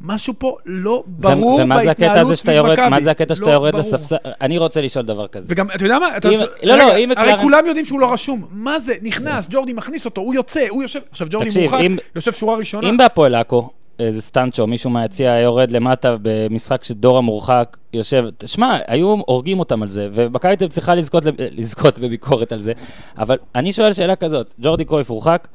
משהו 0.00 0.34
פה 0.38 0.56
לא 0.66 1.02
ברור 1.06 1.60
ומה 1.62 1.82
זה 1.82 1.90
הקטע 1.90 2.04
הזה 2.04 2.12
בהתנהלות 2.12 2.38
שאתה 2.38 2.52
יורד, 2.52 2.72
מכבי. 2.72 2.88
מה 2.88 3.00
זה 3.00 3.10
הקטע 3.10 3.34
שאתה 3.34 3.46
לא 3.46 3.52
יורד. 3.52 3.74
לספסל? 3.74 4.16
אני 4.40 4.58
רוצה 4.58 4.80
לשאול 4.80 5.04
דבר 5.04 5.26
כזה. 5.26 5.46
וגם, 5.50 5.70
אתה 5.70 5.84
יודע 5.84 5.98
מה? 5.98 6.16
אתה, 6.16 6.28
אם- 6.28 6.38
לא, 6.62 6.76
לא, 6.78 6.84
רגע, 6.84 6.96
אם 6.96 7.10
הרי 7.16 7.38
כולם 7.42 7.66
יודעים 7.66 7.84
שהוא 7.84 8.00
לא 8.00 8.12
רשום. 8.12 8.44
מה 8.50 8.78
זה? 8.78 8.94
נכנס, 9.02 9.46
ג'ורדי 9.66 9.78
מכניס 9.78 10.04
אותו, 10.04 10.20
הוא 10.20 10.34
יוצא, 10.34 10.66
הוא 10.68 10.82
יושב... 10.82 11.00
עכשיו, 11.10 11.26
ג'ורדי 11.30 11.48
תקשיב, 11.48 11.70
מורחק, 11.70 11.84
אם- 11.86 11.96
יושב 12.16 12.32
שורה 12.32 12.56
ראשונה. 12.56 12.88
אם 12.88 12.96
בהפועל 12.96 13.34
עכו, 13.34 13.68
איזה 13.98 14.22
סטנצ'ו, 14.22 14.66
מישהו 14.66 14.90
מהיציע 14.90 15.30
יורד 15.38 15.70
למטה 15.70 16.16
במשחק 16.22 16.84
שדור 16.84 17.18
המורחק 17.18 17.76
יושב, 17.92 18.24
שמע, 18.46 18.78
היו 18.86 19.08
הורגים 19.26 19.58
אותם 19.58 19.82
על 19.82 19.88
זה, 19.88 20.08
ומכבי 20.12 20.56
תל 20.56 20.68
צריכה 20.68 20.94
לזכות, 20.94 21.24
לב- 21.24 21.34
לזכות 21.38 21.98
בביקורת 21.98 22.52
על 22.52 22.60
זה, 22.60 22.72
אבל 23.18 23.36
אני 23.54 23.72
שואל 23.72 23.92
שאלה 23.92 24.16
כזאת, 24.16 24.54
ג'ורדי 24.60 24.84
קרויף 24.84 25.10
הורחק, 25.10 25.48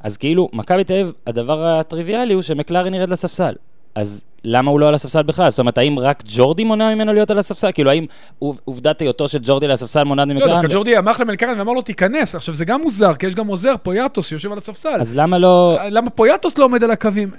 אז 0.00 0.16
כאילו, 0.16 0.48
מכבי 0.52 0.84
תל 0.84 1.12
הדבר 1.26 1.66
הטריוויאלי 1.66 2.34
הוא 2.34 2.42
שמקלרן 2.42 2.94
ירד 2.94 3.08
לספסל. 3.08 3.52
אז 3.94 4.22
למה 4.44 4.70
הוא 4.70 4.80
לא 4.80 4.88
על 4.88 4.94
הספסל 4.94 5.22
בכלל? 5.22 5.50
זאת 5.50 5.58
אומרת, 5.58 5.78
האם 5.78 5.98
רק 5.98 6.22
ג'ורדי 6.26 6.64
מונע 6.64 6.94
ממנו 6.94 7.12
להיות 7.12 7.30
על 7.30 7.38
הספסל? 7.38 7.72
כאילו, 7.72 7.90
האם 7.90 8.06
עוב- 8.38 8.60
עובדת 8.64 9.00
היותו 9.00 9.28
של 9.28 9.38
ג'ורדי 9.42 9.66
על 9.66 9.72
הספסל 9.72 10.04
מונעת 10.04 10.28
לא, 10.28 10.34
ממקלרן? 10.34 10.52
דווקא 10.52 10.68
ג'ורדי 10.68 10.98
אמר 10.98 11.12
למלקרן 11.18 11.58
ואמר 11.58 11.72
לו, 11.72 11.82
תיכנס. 11.82 12.34
עכשיו, 12.34 12.54
זה 12.54 12.64
גם 12.64 12.80
מוזר, 12.82 13.14
כי 13.14 13.26
יש 13.26 13.34
גם 13.34 13.46
עוזר, 13.46 13.74
פויאטוס, 13.82 14.26
שיושב 14.26 14.52
על 14.52 14.58
הספסל. 14.58 15.00
אז 15.00 15.16
למה 15.16 15.38
לא... 15.38 15.78
למה 15.90 16.10
פויאטוס 16.10 16.58
לא 16.58 16.64
עומד 16.64 16.84
על 16.84 16.90
הקווים? 16.90 17.30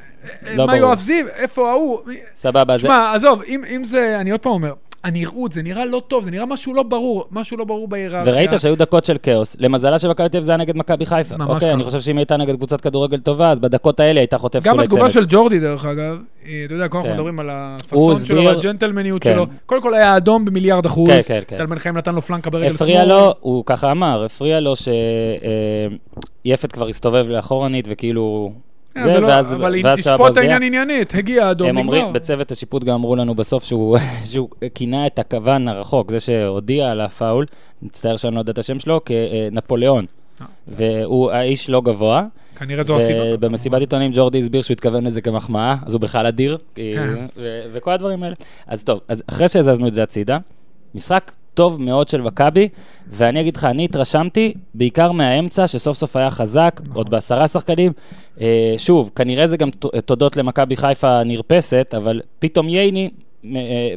לא 0.44 0.58
מה 0.58 0.66
ברור. 0.66 0.78
יואב 0.78 1.00
זיו? 1.00 1.26
איפה 1.36 1.70
ההוא? 1.70 2.00
סבבה, 2.36 2.78
זה... 2.78 2.82
שמע, 2.88 3.14
עזוב, 3.16 3.42
אם 3.76 3.84
זה, 3.84 4.18
אני 4.20 4.32
עוד 4.32 4.40
פעם 4.40 4.52
אומר, 4.52 4.74
הנראות, 5.04 5.52
זה 5.52 5.64
נראה 5.64 5.86
לא 5.86 6.02
טוב, 6.08 6.24
זה 6.24 6.32
נראה 6.32 6.46
משהו 6.46 6.74
לא 6.74 6.84
ברור, 6.84 7.26
משהו 7.32 7.58
לא 7.58 7.66
ברור 7.66 7.88
בהיררכיה. 7.88 8.34
וראית 8.34 8.52
שהיו 8.58 8.76
דקות 8.76 9.06
של 9.06 9.18
כאוס, 9.24 9.56
למזלה 9.60 10.00
של 10.00 10.10
מכבי 10.10 10.30
תל 10.30 10.38
אביב 10.38 10.46
זה 10.46 10.52
היה 10.52 10.58
נגד 10.58 10.78
מכבי 10.78 11.06
חיפה. 11.06 11.38
ממש 11.38 11.50
אוקיי, 11.50 11.72
אני 11.72 11.80
ככה. 11.80 11.90
חושב 11.90 12.02
שאם 12.02 12.18
הייתה 12.18 12.38
נגד 12.38 12.56
קבוצת 12.56 12.82
כדורגל 12.82 13.20
טובה, 13.20 13.52
אז 13.52 13.60
בדקות 13.60 14.00
האלה 14.00 14.20
הייתה 14.20 14.38
חוטפת 14.38 14.64
גם 14.64 14.74
כולי 14.74 14.84
התגובה 14.84 15.02
צוות. 15.02 15.14
של 15.14 15.26
ג'ורדי, 15.30 15.60
דרך 15.60 15.86
אגב, 15.86 16.18
אתה 16.42 16.74
יודע, 16.74 16.88
כל 16.88 16.98
אנחנו 16.98 17.10
כן. 17.10 17.14
מדברים 17.16 17.40
על 17.40 17.50
הפאסון 17.52 18.16
שלו 18.16 18.44
והג'נטלמניות 18.44 19.24
כן. 19.24 19.34
שלו. 19.34 19.46
קודם 19.66 19.82
כל 19.82 19.94
היה 19.94 20.18
אדום 20.18 20.46
במיליארד 20.46 20.86
אחוז. 20.86 21.10
כן, 21.10 21.22
כן, 21.28 21.42
כן. 21.48 21.58
טל 21.58 21.66
בן 21.66 21.80
חיים 21.80 21.98
נתן 21.98 22.16
לו 22.16 22.22
פלנקה 22.22 22.50
ברגל 22.50 22.68
שמאל. 22.68 22.74
הפריע 22.76 23.06
לו, 23.06 23.34
הוא 23.40 23.64
ככה 23.66 23.92
אמר, 23.92 24.24
הפריע 24.24 24.60
לו 24.60 24.74
שיפת 26.46 26.72
כבר 26.72 26.88
הסתובב 26.88 27.26
לאחורנית 27.30 27.88
וכאילו... 27.92 28.52
אה, 28.98 29.04
זה 29.14 29.20
לא- 29.20 29.28
ואז- 29.28 29.54
אבל 29.54 29.76
אם 29.76 29.96
תשפוט 29.96 30.32
את 30.32 30.38
העניין. 30.38 30.64
עניינית, 30.64 31.16
הגיע 31.16 31.46
האדום, 31.48 31.70
הם 31.70 31.78
אומרים, 31.78 32.02
נגמר. 32.02 32.14
בצוות 32.14 32.52
השיפוט 32.52 32.84
גם 32.84 32.94
אמרו 32.94 33.16
לנו 33.16 33.36
בסוף 33.36 33.64
שהוא 33.64 33.98
שהוא 34.32 34.50
כינה 34.76 35.08
את 35.08 35.20
הכוון 35.20 35.68
הרחוק, 35.68 36.12
זה 36.12 36.20
שהודיע 36.20 36.92
על 36.92 37.02
הפאול, 37.02 37.46
מצטער 37.82 38.18
שאני 38.18 38.36
לא 38.36 38.40
יודע 38.40 38.52
את 38.52 38.58
השם 38.58 38.80
שלו, 38.80 39.02
כנפוליאון. 39.06 40.06
אה. 40.42 40.46
והוא 40.68 41.32
האיש 41.32 41.70
לא 41.70 41.82
גבוה, 41.82 42.26
כנראה 42.56 42.84
זו 42.84 42.96
הסיבה. 42.96 43.20
ובמסיבת 43.34 43.80
עיתונאים 43.80 44.12
ג'ורדי 44.16 44.40
הסביר 44.40 44.62
שהוא 44.62 44.74
התכוון 44.76 45.04
לזה 45.04 45.22
כמחמאה, 45.22 45.76
אז 45.86 45.94
הוא 45.94 46.02
בכלל 46.02 46.26
אדיר, 46.26 46.58
כן. 46.76 47.16
וכל 47.74 47.92
הדברים 47.92 48.24
האלה. 48.24 48.36
אז 48.68 48.84
טוב, 48.84 49.00
אז 49.08 49.24
אחרי 49.28 49.48
שהזזנו 49.50 49.88
את 49.88 49.94
זה 49.94 50.04
הצידה, 50.04 50.38
משחק 50.96 51.32
טוב 51.54 51.82
מאוד 51.82 52.08
של 52.08 52.22
מכבי, 52.22 52.70
ואני 53.10 53.42
אגיד 53.42 53.56
לך, 53.58 53.64
אני 53.66 53.86
התרשמתי 53.86 54.54
בעיקר 54.74 55.12
מהאמצע, 55.12 55.68
שסוף 55.68 55.98
סוף 55.98 56.16
היה 56.16 56.30
חזק, 56.32 56.80
נכון. 56.84 56.96
עוד 56.98 57.10
בעשרה 57.10 57.48
שחקנים. 57.48 57.92
אה, 58.42 58.48
שוב, 58.78 59.10
כנראה 59.16 59.48
זה 59.48 59.58
גם 59.58 59.70
תודות 60.06 60.38
למכבי 60.38 60.76
חיפה 60.78 61.20
הנרפסת, 61.20 61.94
אבל 61.98 62.22
פתאום 62.40 62.70
ייני, 62.70 63.10
אה, 63.46 63.50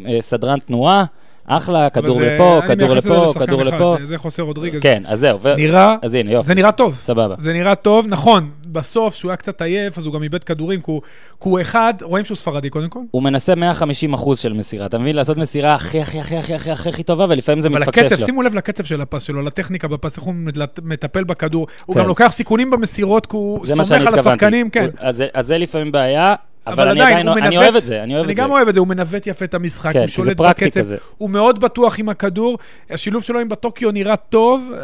אה, 0.08 0.18
סדרן 0.20 0.58
תנועה, 0.58 1.04
אחלה, 1.48 1.90
כדור 1.90 2.16
זה- 2.18 2.34
לפה, 2.34 2.60
כדור 2.66 2.88
לפה, 2.94 3.32
כדור 3.46 3.62
אחד, 3.62 3.74
לפה. 3.74 3.96
זה 4.04 4.18
חוסה 4.18 4.42
רודריגז. 4.42 4.82
כן, 4.82 5.02
אז 5.06 5.20
זהו, 5.20 5.38
ו- 5.42 5.54
נראה, 5.56 5.96
אז 6.02 6.14
הנה, 6.14 6.30
יופי, 6.32 6.46
זה 6.46 6.54
נראה 6.54 6.72
טוב. 6.72 6.94
סבבה. 6.94 7.34
זה 7.38 7.52
נראה 7.52 7.74
טוב, 7.74 8.06
נכון, 8.08 8.50
בסוף, 8.76 9.14
שהוא 9.14 9.30
היה 9.30 9.36
קצת 9.36 9.62
עייף, 9.62 9.98
אז 9.98 10.06
הוא 10.06 10.14
גם 10.14 10.22
איבד 10.22 10.44
כדורים, 10.44 10.80
כי 10.80 10.90
הוא- 10.90 11.02
כי 11.42 11.48
הוא 11.48 11.60
אחד, 11.60 11.94
רואים 12.02 12.24
שהוא 12.24 12.36
ספרדי 12.36 12.70
קודם 12.70 12.88
כל. 12.88 13.00
הוא 13.10 13.22
מנסה 13.22 13.54
150 13.54 14.14
אחוז 14.14 14.38
של 14.38 14.52
מסירה, 14.52 14.86
אתה 14.86 14.98
מבין? 14.98 15.16
לעשות 15.16 15.36
מסירה 15.36 15.74
הכי 15.74 16.00
הכי 16.00 16.20
הכי 16.20 16.36
הכי 16.36 16.54
הכי 16.54 16.70
הכי 16.70 16.88
הכי 16.88 17.02
טובה, 17.02 17.26
ולפעמים 17.28 17.60
זה 17.60 17.68
אבל 17.68 17.80
מתפקשש 17.80 18.02
הקצב, 18.04 18.20
לו. 18.20 18.26
שימו 18.26 18.42
לב 18.42 18.54
לקצב 18.54 18.84
של 18.84 19.00
הפס 19.00 19.22
שלו, 19.22 19.42
לטכניקה 19.42 19.88
בפס, 19.88 20.16
איך 20.16 20.24
הוא 20.24 20.34
מטפל 20.82 21.24
בכדור. 21.24 21.66
הוא 21.86 21.94
כן. 21.94 22.00
גם 22.02 22.08
לוקח 22.08 22.28
סיכונים 22.32 22.70
במסירות, 22.70 23.26
כי 23.26 23.36
הוא 23.36 23.66
סומך 23.66 24.06
על. 24.06 24.14
השחקנים, 24.14 24.70
כן. 24.70 24.82
הוא- 24.84 24.90
אז 24.98 25.16
זה- 25.16 25.26
אז 25.34 25.46
זה 25.46 25.58
לפעמים 25.58 25.92
בעיה, 25.92 26.34
אבל 26.66 26.72
אבל 26.74 26.88
אני 26.88 27.00
עדיין, 27.00 27.12
עדיין, 27.28 27.28
הוא 27.28 27.46
אני 27.46 27.56
אוהב 27.58 27.76
את 27.76 27.82
זה, 27.82 28.02
אני 28.02 28.14
אוהב 28.14 28.24
אני 28.24 28.32
את 28.32 28.36
זה. 28.36 28.42
גם 28.42 28.50
אוהב 28.50 28.68
את 28.68 28.74
זה, 28.74 28.80
הוא 28.80 28.88
מנווט 28.88 29.26
יפה 29.26 29.44
את 29.44 29.54
המשחק, 29.54 29.92
כן, 29.92 29.98
הוא 29.98 30.06
שולט 30.06 30.36
בקצב, 30.36 30.80
כזה. 30.80 30.96
הוא 31.18 31.30
מאוד 31.30 31.60
בטוח 31.60 31.98
עם 31.98 32.08
הכדור, 32.08 32.58
השילוב 32.90 33.22
שלו 33.22 33.40
עם 33.40 33.48
בטוקיו 33.48 33.90
נראה 33.90 34.16
טוב, 34.16 34.72
אה, 34.74 34.78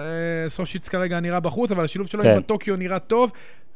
סושיץ 0.49 0.89
כרגע 0.89 1.21
נראה 1.21 1.41
בחוץ, 1.41 1.71
אבל 1.71 1.85
השילוב 1.85 2.09
שלו 2.09 2.23
כן. 2.23 2.31
עם 2.31 2.39
בטוקיו 2.39 2.77
נראה 2.77 2.99
טוב. 2.99 3.31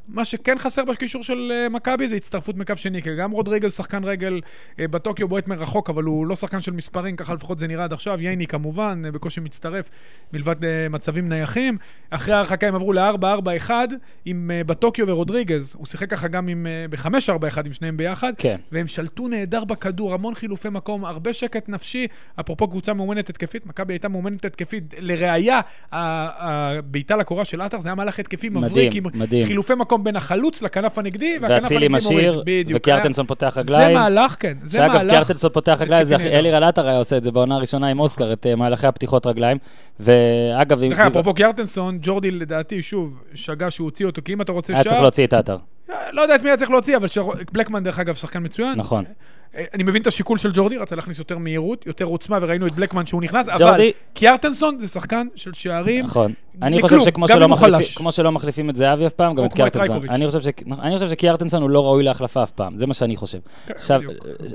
מה 0.09 0.25
שכן 0.25 0.59
חסר 0.59 0.85
בקישור 0.85 1.23
של 1.23 1.53
אה, 1.55 1.69
מכבי 1.69 2.09
זה 2.09 2.17
הצטרפות 2.17 2.57
מקו 2.57 2.77
שני, 2.77 3.03
כי 3.03 3.17
גם 3.17 3.31
רודריגז 3.31 3.73
שחקן 3.73 4.05
רגל 4.05 4.41
אה, 4.81 4.89
בטוקיו 4.89 5.29
בועט 5.29 5.49
מרחוק, 5.49 5.91
אבל 5.91 6.05
הוא 6.05 6.27
לא 6.27 6.35
שחקן 6.37 6.61
של 6.61 6.73
מספרים, 6.73 7.17
ככה 7.17 7.35
לפחות 7.35 7.59
זה 7.59 7.67
נראה 7.67 7.85
עד 7.85 7.93
עכשיו. 7.93 8.21
ייני 8.21 8.47
כמובן, 8.47 9.03
אה, 9.05 9.13
בקושי 9.13 9.41
מצטרף, 9.41 9.91
מלבד 10.33 10.57
מצבים 10.91 11.29
נייחים. 11.29 11.79
אחרי 12.11 12.35
ההרחקה 12.35 12.69
הם 12.69 12.75
עברו 12.75 12.93
ל-4-4-1 12.93 13.71
עם 14.25 14.51
בטוקיו 14.67 15.09
ורודריגז. 15.09 15.75
הוא 15.79 15.87
שיחק 15.87 16.11
ככה 16.11 16.29
גם 16.29 16.49
עם, 16.49 16.67
אה, 16.67 16.87
ב-5-4-1 16.91 17.67
עם 17.67 17.73
שניהם 17.73 17.97
ביחד. 17.97 18.33
כן. 18.39 18.57
והם 18.73 18.87
שלטו 18.87 19.29
נהדר 19.29 19.65
בכדור, 19.65 20.15
המון 20.15 20.35
חילופי 20.35 20.69
מקום, 20.69 21.05
הרבה 21.05 21.33
שקט 21.33 21.69
נפשי. 21.69 22.07
אפרופו 22.41 22.69
קבוצה 22.69 22.93
מאומנת 22.93 23.31
התקפית, 23.31 23.67
מכבי 23.67 23.93
הייתה 23.93 24.09
מאומנת 24.09 24.45
התקפית. 24.45 24.95
לראיה, 24.99 25.61
הבעיטה 25.93 27.17
לקורה 27.17 27.45
של 27.45 27.61
עטר 27.61 27.81
זה 27.81 27.89
היה 27.89 27.95
מהלך 27.95 28.19
התקפי 28.19 28.49
מדהים, 28.49 28.65
מבריק, 28.65 28.95
עם 28.95 29.05
מדהים. 29.15 29.47
חילופי 29.47 29.75
מקום 29.75 29.96
במקום 29.97 30.05
בין 30.05 30.17
החלוץ 30.17 30.63
לכנף 30.63 30.99
הנגדי, 30.99 31.39
והכנף 31.43 31.71
הנגדי 31.71 31.89
מוריד. 31.89 31.93
משאיר. 32.07 32.43
וקיארטנסון 32.75 33.27
פותח 33.27 33.55
רגליים. 33.57 33.89
זה 33.89 33.95
מהלך, 33.95 34.37
כן. 34.41 34.55
זה 34.63 34.79
שאגב, 34.79 34.95
מהלך. 34.95 35.11
קיארטנסון 35.11 35.51
פותח 35.51 35.77
רגליים, 35.81 36.05
זה 36.05 36.17
נהדר. 36.17 36.31
אלירן 36.39 36.63
עטר 36.63 36.87
היה 36.89 36.99
עושה 36.99 37.17
את 37.17 37.25
זה 37.25 37.31
בעונה 37.33 37.55
הראשונה 37.57 37.87
עם 37.89 38.01
אוסקר, 38.01 38.33
את 38.33 38.47
אה, 38.47 38.57
מהלכי 38.57 38.87
הפתיחות 38.87 39.27
רגליים. 39.27 39.59
ואגב, 40.01 40.83
אם- 40.83 40.93
אגב, 40.93 41.07
אפרופו 41.07 41.35
קיארטנסון, 41.35 41.99
ג'ורדי 42.03 42.31
לדעתי, 42.31 42.83
שוב, 42.83 43.23
שגה 43.35 43.71
שהוא 43.71 43.85
הוציא 43.85 44.07
אותו, 44.07 44.23
כי 44.25 44.33
אם 44.33 44.41
אתה 44.41 44.53
רוצה 44.53 44.73
היה 44.73 44.83
צריך 44.83 44.95
שער, 44.95 45.03
להוציא 45.03 45.27
את 45.27 45.33
עטר. 45.33 45.57
לא 46.13 46.23
יודע 46.23 46.35
את 46.35 46.43
מי 46.43 46.49
היה 46.51 46.57
צריך 46.57 46.71
להוציא, 46.71 46.97
אבל 46.97 47.07
בלקמן, 47.53 47.85
דרך 47.85 47.99
אגב, 47.99 48.15
שחקן 48.15 48.45
מצוין. 48.45 48.79
נכון. 48.79 49.05
אני 49.75 49.83
מבין 49.83 50.03
את 50.03 50.07
השיקול 50.07 50.39
של 50.39 50.51
ג'ורדי, 50.55 50.77
רצה 50.79 50.97
להכניס 50.97 51.19
יותר 51.19 51.39
מהירות, 51.39 51.87
יותר 51.87 52.05
עוצמה, 52.05 52.39
וראינו 52.43 52.67
את 52.67 52.73
בלקמן 52.73 53.07
שהוא 53.07 53.23
נכנס, 53.23 53.49
אבל 53.49 53.59
ג'ורדי- 53.59 53.91
קיארטנסון 54.15 54.79
זה 54.79 54.87
שחקן 54.87 55.27
של 55.35 55.53
שערים. 55.53 56.05
נכון. 56.05 56.33
אני 56.63 56.81
חושב 56.81 56.99
שכמו 57.05 57.29
שלא. 57.29 57.47
כמו 57.97 58.13
שלא 58.13 58.33
מחליפים 58.33 58.71
את 58.71 58.77
זהבי 58.77 59.07
אף 59.07 59.13
פעם, 59.13 59.35
גם 59.35 59.45
את 59.45 59.53
קיארטנסון. 59.53 60.01
אני 60.09 60.27
חושב 60.27 60.41
ש- 60.41 60.63
אני 60.81 60.95
חושב 60.99 61.09
שקיארטנסון 61.11 61.63
הוא 61.63 61.71
לא 61.71 61.85
ראוי 61.85 62.03
להחלפה 62.05 62.43
אף 62.43 62.51
פעם, 62.51 62.77
זה 62.77 62.87
מה 62.87 62.95
שאני 62.95 63.17
חושב. 63.17 63.39
כן, 63.67 63.75
עכשיו. 63.77 64.01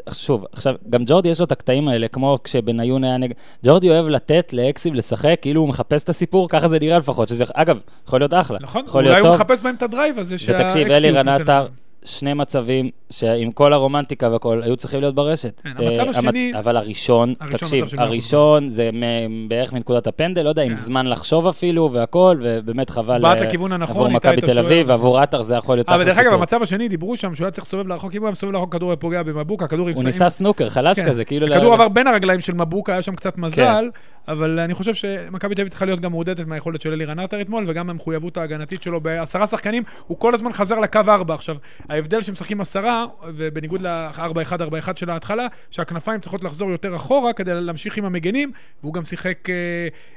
אה, 0.08 0.14
שוב, 0.14 0.46
עכשיו, 0.52 0.76
גם 0.90 1.04
ג'ורדי 1.06 1.30
יש 1.30 1.40
לו 1.40 1.46
את 1.46 1.52
הקטעים 1.52 1.88
האלה, 1.88 2.08
כמו 2.08 2.40
כשבניון 2.44 3.04
היה 3.04 3.18
נגד... 3.18 3.36
ג'ורדי 3.66 3.90
אוהב 3.90 4.08
לתת 4.08 4.50
לאקס-ים 4.54 4.94
לשחק, 4.94 5.38
כאילו 5.42 5.62
הוא 5.62 5.70
מחפש 5.70 6.04
את 6.04 6.10
הסיפור, 6.10 6.50
ככה 6.50 6.68
זה 6.70 6.80
נראה 6.80 6.98
לפחות, 6.98 7.28
שזה, 7.28 7.44
אגב, 7.54 7.78
יכול 8.08 8.20
להיות 8.20 8.34
אחלה. 8.34 8.58
נכון, 8.62 8.86
אולי 8.94 9.20
הוא. 9.20 9.30
מחפש 9.36 9.62
בהם 9.62 9.76
את 9.76 9.84
ה 9.84 9.90
drive 9.90 10.20
הזה 10.20 10.36
ותקשיב, 10.50 10.88
אלירן 10.92 11.30
נותנת 11.30 11.42
עטר, 11.50 11.60
להם. 11.64 11.72
שני 12.06 12.34
מצבים 12.34 12.90
שעם 13.10 13.52
כל 13.52 13.74
הרומנטיקה 13.74 14.30
והכל, 14.32 14.62
היו 14.64 14.76
צריכים 14.76 15.00
להיות 15.02 15.16
ברשת. 15.16 15.62
כן, 15.64 15.70
המצב 15.76 16.02
אה, 16.02 16.10
השני- 16.10 16.52
אבל 16.60 16.78
הראשון, 16.78 17.34
הראשון 17.40 17.58
תקשיב, 17.60 17.84
אחוז. 17.86 18.00
הראשון 18.00 18.70
זה 18.70 18.90
מ- 18.94 19.48
בערך 19.50 19.74
מנקודת 19.74 20.08
הפנדל, 20.08 20.42
לא 20.42 20.50
יודע, 20.50 20.62
עם 20.62 20.70
כן. 20.70 20.78
זמן 20.78 21.08
לחשוב 21.08 21.48
אפילו 21.48 21.92
והכל, 21.92 22.38
ובאמת 22.44 22.90
חבל 22.90 23.22
בעט 23.22 23.42
אה, 23.42 23.46
לכיוון 23.48 23.72
הנכון, 23.72 23.96
עבור 23.96 24.08
מכבי 24.08 24.42
תל. 24.42 24.60
אביב, 24.60 24.90
ועבור 24.90 25.20
עטר 25.20 25.42
זה 25.42 25.56
יכול 25.56 25.76
להיות 25.76 25.90
אבל 25.90 26.04
דרך 26.04 26.18
אגב. 26.18 26.34
במצב 26.34 26.62
השני 26.62 26.88
דיברו 26.88 27.16
שם 27.16 27.36
שהוא 27.36 27.46
היה 27.46 27.52
צריך 27.52 27.68
לסובב 27.68 27.88
לרחוק, 27.88 28.16
אם 28.16 28.20
הוא 28.20 28.28
היה 28.28 28.32
מסובב 28.32 28.54
לרחוק, 28.54 28.74
כדור 28.74 28.90
היה 28.90 28.98
פוגע 28.98 29.24
במבוקה, 29.24 29.66
הכדור. 29.66 29.90
הוא 29.96 30.04
ניסה 30.04 30.30
סנוקר, 30.30 30.70
חלש 30.70 31.00
כן. 31.00 31.06
כזה, 31.10 31.26
כאילו... 31.26 31.48
הכדור 31.56 31.74
עבר 31.74 31.88
בין 31.88 32.08
הרגליים 32.08 32.40
של 32.40 32.54
מבוקה, 32.54 32.92
היה 32.94 33.02
שם 33.02 33.16
קצת 33.16 33.36
כן. 33.36 33.42
מזל, 33.42 33.86
אבל 34.32 34.60
אני 34.60 34.74
חושב 34.74 34.94
שמכבי 34.94 35.56
תל 35.56 35.62
אביב 35.62 35.70
צריכה 35.70 35.86
להיות 35.86 36.00
גם 36.00 36.12
מעודדת 36.12 36.48
מהיכולת 36.48 36.82
של 36.82 36.94
אלירן 36.94 37.20
עטר 37.20 37.42
אתמול, 37.42 37.66
וגם 37.68 37.88
מהמחויבות 37.88 38.38
ההגנתית 38.38 38.84
שלו 38.84 39.02
בעשרה 39.02 39.48
שחקנים, 39.48 39.84
הוא 40.08 40.20
כל 40.20 40.34
הזמן 40.34 40.54
חזר 40.54 40.80
לקו 40.80 41.00
ארבע. 41.08 41.34
עכשיו, 41.34 41.56
ההבדל 41.90 42.22
שמשחקים 42.22 42.62
עשרה, 42.62 43.06
ובניגוד 43.28 43.82
ל-4-1-4-1 43.82 44.90
של 44.96 45.10
ההתחלה, 45.10 45.48
שהכנפיים 45.72 46.20
צריכות 46.20 46.44
לחזור 46.44 46.72
יותר 46.72 46.96
אחורה 46.96 47.34
כדי 47.34 47.52
להמשיך 47.54 47.98
עם 47.98 48.06
המגנים, 48.06 48.52
והוא 48.84 48.94
גם 48.94 49.04
שיחק 49.04 49.50
אה, 49.50 49.56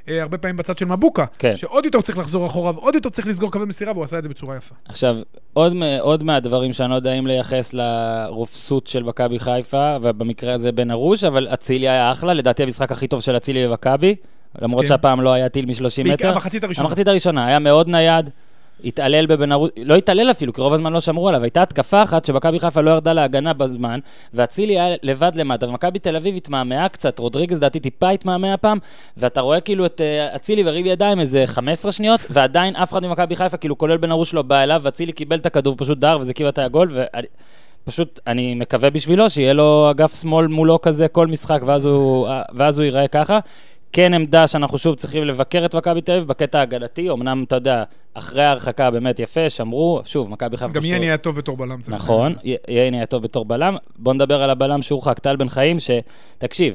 אה, 0.09 0.21
הרבה 0.21 0.37
פעמים 0.37 0.57
בצד 0.57 0.77
של 0.77 0.85
מבוקה, 0.85 1.25
כן. 1.39 1.55
שעוד 1.55 1.85
יותר 1.85 2.01
צריך 2.01 2.17
לחזור 2.17 2.45
אחורה, 2.45 2.71
ועוד 2.75 2.95
יותר 2.95 3.09
צריך 3.09 3.27
לסגור 3.27 3.51
קווי 3.51 3.65
מסירה, 3.65 3.91
והוא 3.91 4.03
עשה 4.03 4.17
את 4.17 4.23
זה 4.23 4.29
בצורה 4.29 4.55
יפה. 4.55 4.75
עכשיו, 4.85 5.17
עוד, 5.53 5.73
עוד 5.99 6.23
מהדברים 6.23 6.73
שאני 6.73 6.91
לא 6.91 6.95
יודע 6.95 7.13
אם 7.13 7.27
לייחס 7.27 7.73
לרופסות 7.73 8.87
של 8.87 9.03
מכבי 9.03 9.39
חיפה, 9.39 9.97
ובמקרה 10.01 10.53
הזה 10.53 10.71
בן 10.71 10.91
ארוש, 10.91 11.23
אבל 11.23 11.47
אצילי 11.53 11.89
היה 11.89 12.11
אחלה, 12.11 12.33
לדעתי 12.33 12.63
המשחק 12.63 12.91
הכי 12.91 13.07
טוב 13.07 13.21
של 13.21 13.37
אצילי 13.37 13.67
במכבי, 13.67 14.04
למרות 14.61 14.83
מסכים. 14.83 14.97
שהפעם 14.97 15.21
לא 15.21 15.33
היה 15.33 15.49
טיל 15.49 15.65
מ-30 15.65 16.03
בעיקר 16.03 16.13
מטר. 16.13 16.29
המחצית 16.31 16.63
הראשונה. 16.63 16.87
המחצית 16.87 17.07
הראשונה, 17.07 17.45
היה 17.45 17.59
מאוד 17.59 17.89
נייד, 17.89 18.29
התעלל 18.83 19.25
בבן 19.25 19.51
ארוש, 19.51 19.69
לא 19.77 19.95
התעלל 19.95 20.31
אפילו, 20.31 20.53
כי 20.53 20.61
רוב 20.61 20.73
הזמן 20.73 20.93
לא 20.93 20.99
שמרו 20.99 21.29
עליו, 21.29 21.43
הייתה 21.43 21.61
התקפה 21.61 22.03
אחת 22.03 22.25
שמכבי 22.25 22.59
חיפה 22.59 22.81
לא 22.81 22.91
ירדה 22.91 23.13
להגנה 23.13 23.53
בזמן, 23.53 23.99
ואצילי 24.33 24.79
היה 24.79 24.95
לבד 25.03 25.31
למטה, 25.35 25.69
ומכבי 25.69 25.99
תל 25.99 26.15
אביב 26.15 26.35
התמהמהה 26.35 26.89
קצת, 26.89 27.19
רודריגז 27.19 27.57
לדעתי 27.57 27.79
טיפה 27.79 28.09
התמהמה 28.09 28.57
פעם, 28.57 28.77
ואתה 29.17 29.41
רואה 29.41 29.59
כאילו 29.59 29.85
את 29.85 30.01
אה, 30.01 30.35
אצילי 30.35 30.63
וריב 30.65 30.85
ידיים 30.85 31.19
איזה 31.19 31.43
15 31.45 31.91
שניות, 31.91 32.19
ועדיין 32.33 32.75
אף 32.75 32.91
אחד 32.91 33.05
ממכבי 33.05 33.35
חיפה, 33.35 33.57
כאילו 33.57 33.77
כולל 33.77 33.97
בן 33.97 34.11
ארוש 34.11 34.33
לא 34.33 34.41
בא 34.41 34.63
אליו, 34.63 34.81
ואצילי 34.83 35.11
קיבל 35.11 35.35
את 35.35 35.45
הכדור, 35.45 35.75
פשוט 35.77 35.97
דר, 35.97 36.17
וזה 36.21 36.33
קיבל 36.33 36.49
את 36.49 36.59
הגול, 36.59 36.89
ואני... 36.93 37.27
פשוט, 37.85 38.19
אני 38.27 38.55
מקווה 38.55 38.89
בשבילו 38.89 39.29
שיהיה 39.29 39.53
לו 39.53 39.91
אגף 39.91 40.21
שמאל 40.21 40.47
מולו 40.47 40.81
כזה 40.81 41.07
כל 41.07 41.27
משחק, 41.27 41.61
ואז 41.65 41.85
הוא, 41.85 42.27
ואז 42.53 42.77
הוא 42.77 42.85
ייראה 42.85 43.07
ככה. 43.07 43.39
כן 43.95 44.13
עמדה 44.13 44.47
שאנחנו 44.47 44.77
שוב 44.77 44.95
צריכים 44.95 45.23
לבקר 45.23 45.65
את 45.65 45.75
מכבי 45.75 46.01
תל 46.01 46.11
אביב 46.11 46.27
בקטע 46.27 46.59
ההגנתי, 46.59 47.09
אמנם, 47.09 47.43
אתה 47.47 47.55
יודע, 47.55 47.83
אחרי 48.13 48.43
ההרחקה 48.43 48.91
באמת 48.91 49.19
יפה, 49.19 49.49
שמרו, 49.49 50.01
שוב, 50.05 50.29
מכבי 50.29 50.57
חיפה... 50.57 50.73
גם 50.73 50.85
יני 50.85 51.05
היה 51.05 51.17
טוב 51.17 51.35
בתור 51.35 51.57
בלם. 51.57 51.79
נכון, 51.87 52.33
להגיד. 52.33 52.57
י- 52.67 52.73
ייני 52.73 52.97
היה 52.97 53.05
טוב 53.05 53.23
בתור 53.23 53.45
בלם. 53.45 53.77
בוא 53.95 54.13
נדבר 54.13 54.43
על 54.43 54.49
הבלם 54.49 54.81
שהורחק, 54.81 55.19
טל 55.19 55.35
בן 55.35 55.49
חיים, 55.49 55.77
שתקשיב, 55.79 56.73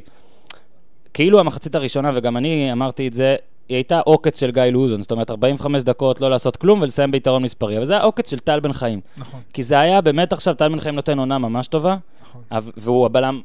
כאילו 1.15 1.41
המחצית 1.41 1.75
הראשונה, 1.75 2.11
וגם 2.15 2.37
אני 2.37 2.73
אמרתי 2.73 3.09
את 3.09 3.15
זה, 3.15 3.37
היא 3.69 3.77
הייתה 3.77 4.01
עוקץ 4.01 4.41
של 4.41 4.51
גיא 4.51 4.63
לוזון, 4.63 5.03
זאת 5.03 5.11
אומרת 5.11 5.31
45 5.31 5.83
דקות 5.83 6.21
לא 6.21 6.31
לעשות 6.31 6.57
כלום 6.57 6.81
ולסיים 6.83 7.11
ביתרון 7.11 7.43
מספרי, 7.43 7.77
אבל 7.77 7.85
זה 7.85 7.93
היה 7.93 8.03
עוקץ 8.03 8.31
של 8.31 8.39
טל 8.39 8.61
בן 8.61 8.73
חיים. 8.73 9.01
נכון, 9.17 9.41
כי 9.53 9.63
זה 9.63 9.81
היה 9.81 10.01
באמת 10.01 10.33
עכשיו, 10.33 10.55
טל 10.55 10.69
בן 10.69 10.81
חיים 10.81 10.95
נותן 10.95 11.19
עונה 11.19 11.39
ממש 11.39 11.67
טובה, 11.69 11.97
נכון. 12.31 12.43
והוא 12.77 13.07
הבלם 13.07 13.41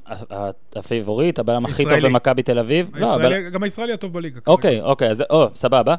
הפייבוריט, 0.76 1.40
הבלם 1.40 1.66
הכי 1.66 1.84
טוב. 1.84 1.94
במכבי 1.94 2.44
תל 2.44 2.60
אביב. 2.60 2.90
לא, 2.94 3.08
גם 3.52 3.64
הישראלי 3.64 3.94
הטוב 3.94 4.14
בליגה. 4.14 4.40
אוקיי, 4.48 4.82
אוקיי, 4.82 5.10
אז 5.10 5.24
סבבה. 5.56 5.96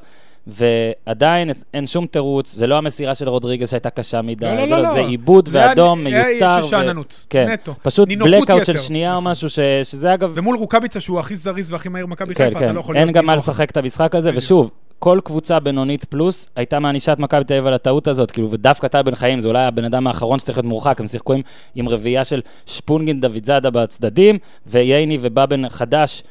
ועדיין 0.47 1.51
אין 1.75 1.87
שום 1.87 2.07
תירוץ, 2.07 2.55
זה 2.55 2.67
לא 2.67 2.79
המסירה 2.79 3.15
של 3.15 3.29
רודריגז 3.29 3.71
שהייתה 3.71 3.91
קשה 3.91 4.23
מדי, 4.23 4.45
לא, 4.47 4.55
לא, 4.55 4.65
זה, 4.67 4.71
לא, 4.71 4.83
לא. 4.83 4.93
זה 4.93 4.99
עיבוד 5.01 5.49
זה 5.49 5.59
היה- 5.59 5.69
ואדום 5.69 6.07
היה 6.07 6.25
מיותר. 6.29 6.63
של 6.63 6.69
שאננות, 6.69 7.27
כן, 7.31 7.49
נטו. 7.51 7.75
פשוט 7.83 8.09
בלאקאאוט 8.09 8.65
של. 8.65 8.79
שנייה 8.79 9.15
או 9.15 9.21
נכון. 9.21 9.31
משהו, 9.31 9.51
ש... 9.51 9.59
שזה 9.83 10.15
אגב, 10.15 10.33
ומול 10.35 10.57
רוקאביצה 10.57 11.01
שהוא 11.01 11.21
הכי 11.21 11.37
זריז 11.37 11.73
והכי 11.73 11.89
מהיר 11.89 12.07
במכבי 12.07 12.35
כן, 12.35 12.45
חיפה, 12.45 12.59
אתה 12.59 12.67
כן, 12.67 12.75
לא 12.75 12.81
יכול 12.81 12.97
אין 12.97 13.13
גם 13.13 13.27
מה. 13.27 13.37
לשחק 13.37 13.71
את 13.71 13.77
המשחק 13.77 14.15
הזה. 14.15 14.31
ושוב, 14.35 14.71
כל 14.99 15.21
קבוצה 15.25 15.61
בינונית 15.61 16.05
פלוס 16.05 16.47
הייתה 16.57 16.79
מענישה 16.79 17.13
את 17.13 17.19
מכבי 17.19 17.45
תל 17.45 17.55
אביב 17.55 17.67
על 17.67 17.75
הטעות 17.75 18.09
הזאת, 18.09 18.31
כאילו, 18.31 18.51
ודווקא 18.51 18.89
טל 18.89 19.03
בן 19.03 19.15
חיים, 19.15 19.41
זה 19.41 19.49
אולי 19.49 19.65
הבן 19.65 19.85
אדם 19.85 20.07
האחרון 20.07 20.39
שצריך 20.39 20.59
להיות 20.59 20.67
מורחק, 20.67 21.01
הם 21.01 21.07
שיחקו 21.07 21.33
עם, 21.33 21.41
עם 21.75 21.89
רביעייה 21.89 22.25
של 22.25 22.41
שפונגין 22.67 23.21
דוד 23.21 23.45
זאדה 23.45 23.71
בצדדים, 23.71 24.39
וייני 24.67 25.19
ובאבן 25.21 25.69
חדש 25.69 26.23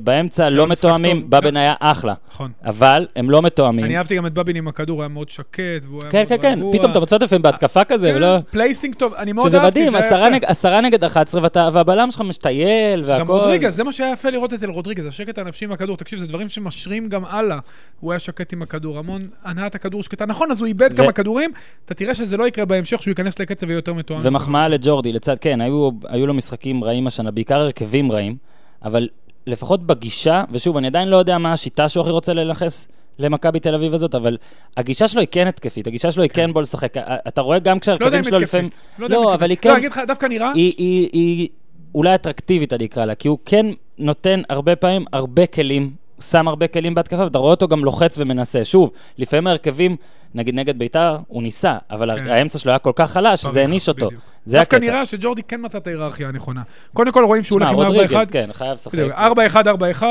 באמצע, 0.00 0.36
שהיה 0.48 0.50
לא 0.56 0.66
משחק 0.66 0.84
מתואמים. 0.84 1.30
באבן 1.30 1.56
היה 1.56 1.74
אחלה, 1.80 2.14
נכון. 2.32 2.50
אבל 2.64 3.06
הם 3.16 3.30
לא 3.30 3.42
מתואמים. 3.42 3.84
אני 3.84 3.98
אהבתי 3.98 4.16
גם 4.16 4.26
את 4.26 4.32
בבין 4.34 4.56
עם 4.56 4.68
הכדור, 4.68 5.02
היה 5.02 5.08
מאוד 5.08 5.28
שקט, 5.28 5.60
והוא 5.82 6.00
היה 6.02 6.10
כן, 6.10 6.18
מאוד 6.18 6.28
כן, 6.28 6.36
כן, 6.42 6.58
רגוע. 6.58 6.72
פתאום 6.72 6.90
אתה 6.90 7.00
מוצא 7.00 7.16
לפעמים 7.20 7.42
בהתקפה 7.42 7.84
כזה, 7.84 8.12
ולא... 8.16 8.36
כן, 8.38 8.42
פלייסינג 8.50 8.94
טוב, 8.94 9.14
אני 9.14 9.32
מאוד 9.32 9.54
אהבתי, 9.54 9.90
זה 9.90 9.98
היה 9.98 10.06
יפה. 10.36 10.46
עשרה 10.46 10.80
נגד 10.80 11.04
11, 11.04 11.42
ואתה- 11.42 11.68
והבלם 11.72 12.10
שלך 12.10 12.20
משתייל, 12.20 13.02
והכל. 13.06 13.20
גם 13.20 13.28
רודריגז, 13.30 13.76
זה 13.76 13.84
מה 13.84 13.92
שהיה 13.92 14.12
יפה 14.12 14.30
לראות 14.30 14.52
אצל 14.52 14.70
רודריגז, 14.70 15.06
השקט 15.06 15.38
הנפשי 15.38 15.64
עם 15.64 15.72
הכדור. 15.72 15.96
תקשיב, 15.96 16.18
זה 16.18 16.26
דברים 16.26 16.48
שמשרים 16.48 17.08
גם 17.08 17.24
הלאה. 17.24 17.58
הוא 18.00 18.12
היה 18.12 18.18
שקט 18.18 18.52
עם 18.52 18.62
הכדור, 18.62 18.98
המון 18.98 19.20
הנעת 19.44 19.74
הכדור 19.74 20.02
שקטה. 20.02 20.26
נכון, 20.26 20.50
אז 20.50 20.60
הוא 20.60 20.66
איבד 20.66 20.92
כמה 20.96 21.12
כדורים, 21.12 21.50
אתה 21.84 21.94
תראה 21.94 22.14
שזה 22.14 22.36
לא 22.36 22.48
יקרה 22.48 22.64
בהמשך, 22.64 23.02
שהוא 23.02 23.10
ייכנס 23.12 23.38
לקצב 23.38 23.66
ויהיה 23.66 23.78
יותר 23.78 23.92
מתואם. 23.94 24.20
ומחמאה 24.22 24.68
לג'ורדי, 24.68 25.12
לצד, 25.12 25.36
כן, 25.40 25.60
היו 26.08 26.26
לו 26.26 26.34
משחקים 26.34 26.84
רעים 26.84 27.06
השנה, 27.06 27.30
בעיקר 27.30 27.60
הרכבים 27.60 28.12
רעים, 28.12 28.36
אבל 28.84 29.08
לפחות 29.46 29.86
בגישה, 29.86 30.44
ושוב, 30.50 30.76
אני 30.76 30.86
עדיין 30.86 31.08
לא 31.08 31.16
יודע 31.16 31.38
מה 31.38 31.52
השיטה 31.52 31.88
שהוא 31.88 32.02
הכי 32.02 32.10
רוצה 32.10 32.32
ללחס 32.32 32.88
למכבי 33.18 33.60
תל 33.60 33.74
אביב 33.74 33.94
הזאת, 33.94 34.14
אבל 34.14 34.36
הגישה 34.76 35.08
שלו 35.08 35.20
היא 35.20 35.28
כן 35.30 35.46
התקפית, 35.46 35.86
הגישה 35.86 36.10
שלו 36.10 36.22
היא 36.22 36.30
כן 36.30 36.52
בוא 36.52 36.62
לשחק. 36.62 36.94
אתה 37.28 37.40
רואה 37.40 37.58
גם 37.58 37.76
לא 37.76 37.80
כשהרכבים 37.80 38.24
שלו 38.24 38.38
לפעמים... 38.38 38.66
התקפית. 38.66 38.84
לא 38.98 39.06
יודע 39.06 39.16
אם 39.16 39.22
לא, 39.22 39.28
התקפית. 39.28 39.40
אבל 39.40 39.50
היא 39.50 39.56
לא, 39.58 39.62
כן... 39.62 39.70
אני 39.70 39.78
אגיד 39.78 39.90
לך, 39.90 40.00
דווקא 40.06 40.26
נראה... 40.26 40.52
היא, 40.54 41.48
אולי 41.94 42.14
אטרקטיבית, 42.14 42.72
אני 42.72 42.86
אקרא 42.86 43.04
לה, 43.04 43.14
כי 43.14 43.28
הוא 43.28 43.38
כן 43.44 43.66
נותן 43.98 44.42
הרבה 44.48 44.76
פעמים 44.76 45.04
הרבה 45.12 45.46
כלים, 45.46 45.82
הוא 46.16 46.22
שם 46.22 46.48
הרבה 46.48 46.68
כלים 46.68 46.94
בהתקפה, 46.94 47.24
ואתה 47.24 47.38
רואה 47.38 47.50
אותו 47.50 47.68
גם 47.68 47.84
לוחץ 47.84 48.18
ומנסה. 48.18 48.64
שוב, 48.64 48.90
לפעמים 49.18 49.46
ההרכבים, 49.46 49.96
נגיד 50.34 50.54
נגד 50.54 50.78
ביתר, 50.78 51.16
הוא 51.28 51.42
ניסה, 51.42 51.78
אבל 51.90 52.18
כן. 52.18 52.28
האמצע 52.28 52.58
שלו 52.58 52.72
היה 52.72 52.78
כל 52.78 52.92
כך 52.94 53.12
חלש, 53.12 53.40
שזה 53.40 53.50
פריך, 53.50 53.66
העניש 53.66 53.88
אותו. 53.88 54.06
בדיוק. 54.06 54.22
זה 54.46 54.56
דווקא 54.58 54.76
הקטע. 54.76 54.86
נראה 54.90 55.06
שג'ורדי 55.06 55.42
כן 55.42 55.60
מצא 55.64 55.78
את 55.78 55.86
ההיררכיה 55.86 56.28
הנכונה. 56.28 56.62
קודם 56.92 57.12
כל 57.12 57.24
רואים 57.24 57.42
שהוא 57.42 57.58
הולך 57.58 57.68
עם 57.68 57.78
4-1. 57.78 57.86
רודריגז, 57.86 58.28
כן, 58.30 58.50
חייב 58.52 58.74
לשחק. 58.74 58.94
בדיוק, 58.94 59.12
4-1-4-1, 59.12 60.02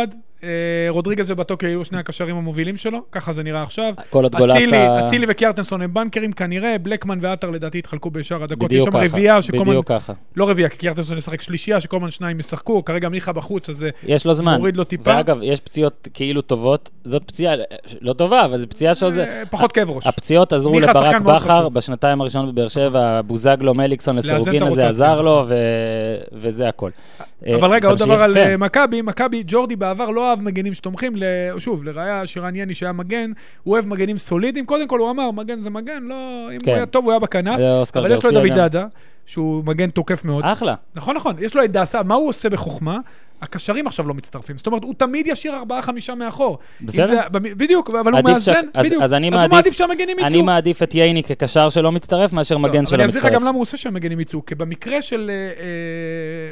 אה, 0.44 0.50
רודריגז 0.90 1.32
ובטוקיו 1.32 1.70
היו 1.70 1.86
שני 1.86 2.00
הקשרים 2.00 2.36
המובילים 2.36 2.78
שלו, 2.78 3.00
ככה 3.12 3.34
זה 3.34 3.44
נראה 3.44 3.64
עכשיו. 3.64 3.94
כל 4.10 4.24
עוד 4.24 4.36
גולסה- 4.36 4.54
אצילי- 4.58 5.06
אצילי 5.06 5.26
וקיארטנסון 5.30 5.82
הם 5.82 5.94
בנקרים 5.94 6.32
כנראה, 6.32 6.76
בלקמן 6.82 7.18
ועטר 7.22 7.50
לדעתי 7.50 7.78
התחלקו 7.78 8.10
בשאר 8.10 8.44
הדקות. 8.44 8.64
בדיוק 8.70 8.90
ככה, 8.90 8.98
רביעייה 9.06 9.42
שכל 9.42 9.58
בדיוק 9.64 9.88
ככה. 9.88 10.14
לא 10.36 10.50
רביעייה, 10.50 10.70
כי 10.70 10.78
קיארטנסון 10.78 11.18
ישחק 11.18 11.42
שלישייה, 11.42 11.82
שכל 11.82 11.98
הזמן 11.98 12.12
שניים 12.12 12.40
ישחקו, 12.40 12.86
כרגע 12.86 13.10
מיכה 13.10 13.32
בחוץ, 13.34 13.70
אז 13.70 13.78
זה 13.78 13.90
יש 14.08 14.26
לו 14.26 14.34
זמן. 14.34 14.58
מוריד 14.58 14.78
לו 14.78 14.84
טיפה. 14.84 15.12
ואגב, 15.16 15.38
יש 15.44 15.60
פציעות 15.60 16.08
כאילו 16.14 16.42
טובות, 16.42 16.90
זאת 17.06 17.24
פציעה 17.26 17.56
לא 18.02 18.14
טובה, 18.14 18.46
אבל 18.46 18.58
זו 18.58 18.70
פציעה 18.70 18.96
שעוזר. 18.96 19.22
אה, 19.24 19.44
פחות 19.50 19.72
כאב 19.72 19.90
ראש. 19.90 20.08
הפציעות 20.08 20.54
עזרו 20.54 20.80
לברק 20.80 21.22
בכר. 21.22 21.70
בשנתיים 21.70 22.22
הראשונות 22.22 22.56
בבאר 22.56 22.68
שבע, 22.68 23.22
בוזגלו, 23.22 23.74
מליקסון, 23.74 24.18
לסירוגין 24.26 24.56
הזה 24.56 24.66
הרוטציה, 24.66 24.90
עזר 24.90 25.22
לו. 25.22 25.46
ו- 25.48 25.56
וזה 26.34 26.68
הכל. 26.68 26.90
אבל 27.42 27.64
אה, 27.64 27.68
רגע, 27.68 27.90
עוד 27.90 28.00
דבר 28.00 28.22
על 28.22 28.34
כן. 28.34 28.50
אה, 28.50 28.58
מכבי, 28.58 29.02
מכבי, 29.02 29.44
ג'ורדי 29.48 29.76
בעבר 29.76 30.10
לא 30.10 30.30
אהב 30.30 30.42
מגנים 30.42 30.74
שתומכים, 30.74 31.14
שוב, 31.58 31.84
לראיה 31.84 32.28
שרן 32.28 32.56
יני 32.56 32.74
שהיה 32.74 32.92
מגן, 32.92 33.32
הוא 33.64 33.74
אוהב 33.74 33.88
מגנים 33.88 34.18
סולידיים, 34.18 34.66
קודם 34.66 34.88
כל 34.88 35.00
הוא 35.00 35.12
אמר, 35.12 35.32
מגן 35.32 35.60
זה 35.60 35.70
מגן, 35.70 36.04
לא, 36.04 36.50
אם 36.54 36.60
כן. 36.60 36.72
הוא 36.72 36.76
היה 36.76 36.86
טוב 36.86 37.06
הוא 37.06 37.12
היה 37.12 37.20
בכנף, 37.20 37.60
אבל 37.96 38.12
יש 38.12 38.26
לו 38.26 38.30
את 38.30 38.54
דוד 38.54 38.76
שהוא 39.26 39.64
מגן 39.66 39.90
תוקף 39.90 40.26
מאוד. 40.26 40.44
אחלה. 40.48 40.76
נכון, 40.96 41.16
נכון, 41.16 41.36
יש 41.40 41.56
לו 41.56 41.64
את 41.64 41.72
דאסה, 41.72 42.04
מה 42.04 42.16
הוא 42.16 42.30
עושה 42.30 42.50
בחוכמה? 42.50 43.00
הקשרים 43.46 43.88
עכשיו 43.88 44.08
לא 44.08 44.14
מצטרפים. 44.14 44.58
זאת 44.58 44.68
אומרת, 44.68 44.84
הוא 44.84 44.94
תמיד 44.98 45.28
ישאיר 45.28 45.56
ארבעה-חמישה 45.56 46.16
מאחור. 46.16 46.60
אם 46.82 46.88
בסדר. 46.88 47.06
זה- 47.06 47.22
בדיוק, 47.32 47.90
אבל 47.90 48.12
הוא 48.14 48.22
מאזן, 48.22 48.54
ש- 48.54 48.66
אז- 48.74 48.86
בדיוק. 48.86 49.04
אז 49.04 49.14
אני 49.14 49.28
הוא 49.28 49.34
מעדיף- 49.36 49.52
מעדיף 49.54 49.74
שהמגנים 49.74 50.20
אני 50.20 50.28
יצאו. 50.28 50.44
מעדיף 50.46 50.84
את 50.84 50.96
ייני 50.96 51.24
כקשר 51.24 51.70
שלא 51.70 51.92
מצטרף, 51.92 52.34
מאשר 52.34 52.58
מגן 52.58 52.80
לא, 52.80 52.86
שלא 52.86 52.96
אבל 52.96 53.04
אני 53.04 53.06
אסביר 53.06 53.20
לך 53.20 53.26
מצטרף. 53.26 53.42
גם 53.42 53.48
למה 53.48 53.56
הוא 53.56 53.62
עושה 53.62 53.78
שהמגנים 53.78 54.20
יצאו, 54.20 54.46
כי 54.46 54.56
במקרה 54.56 55.02
של 55.02 55.32
אה, 55.34 55.36
אה, 55.64 55.72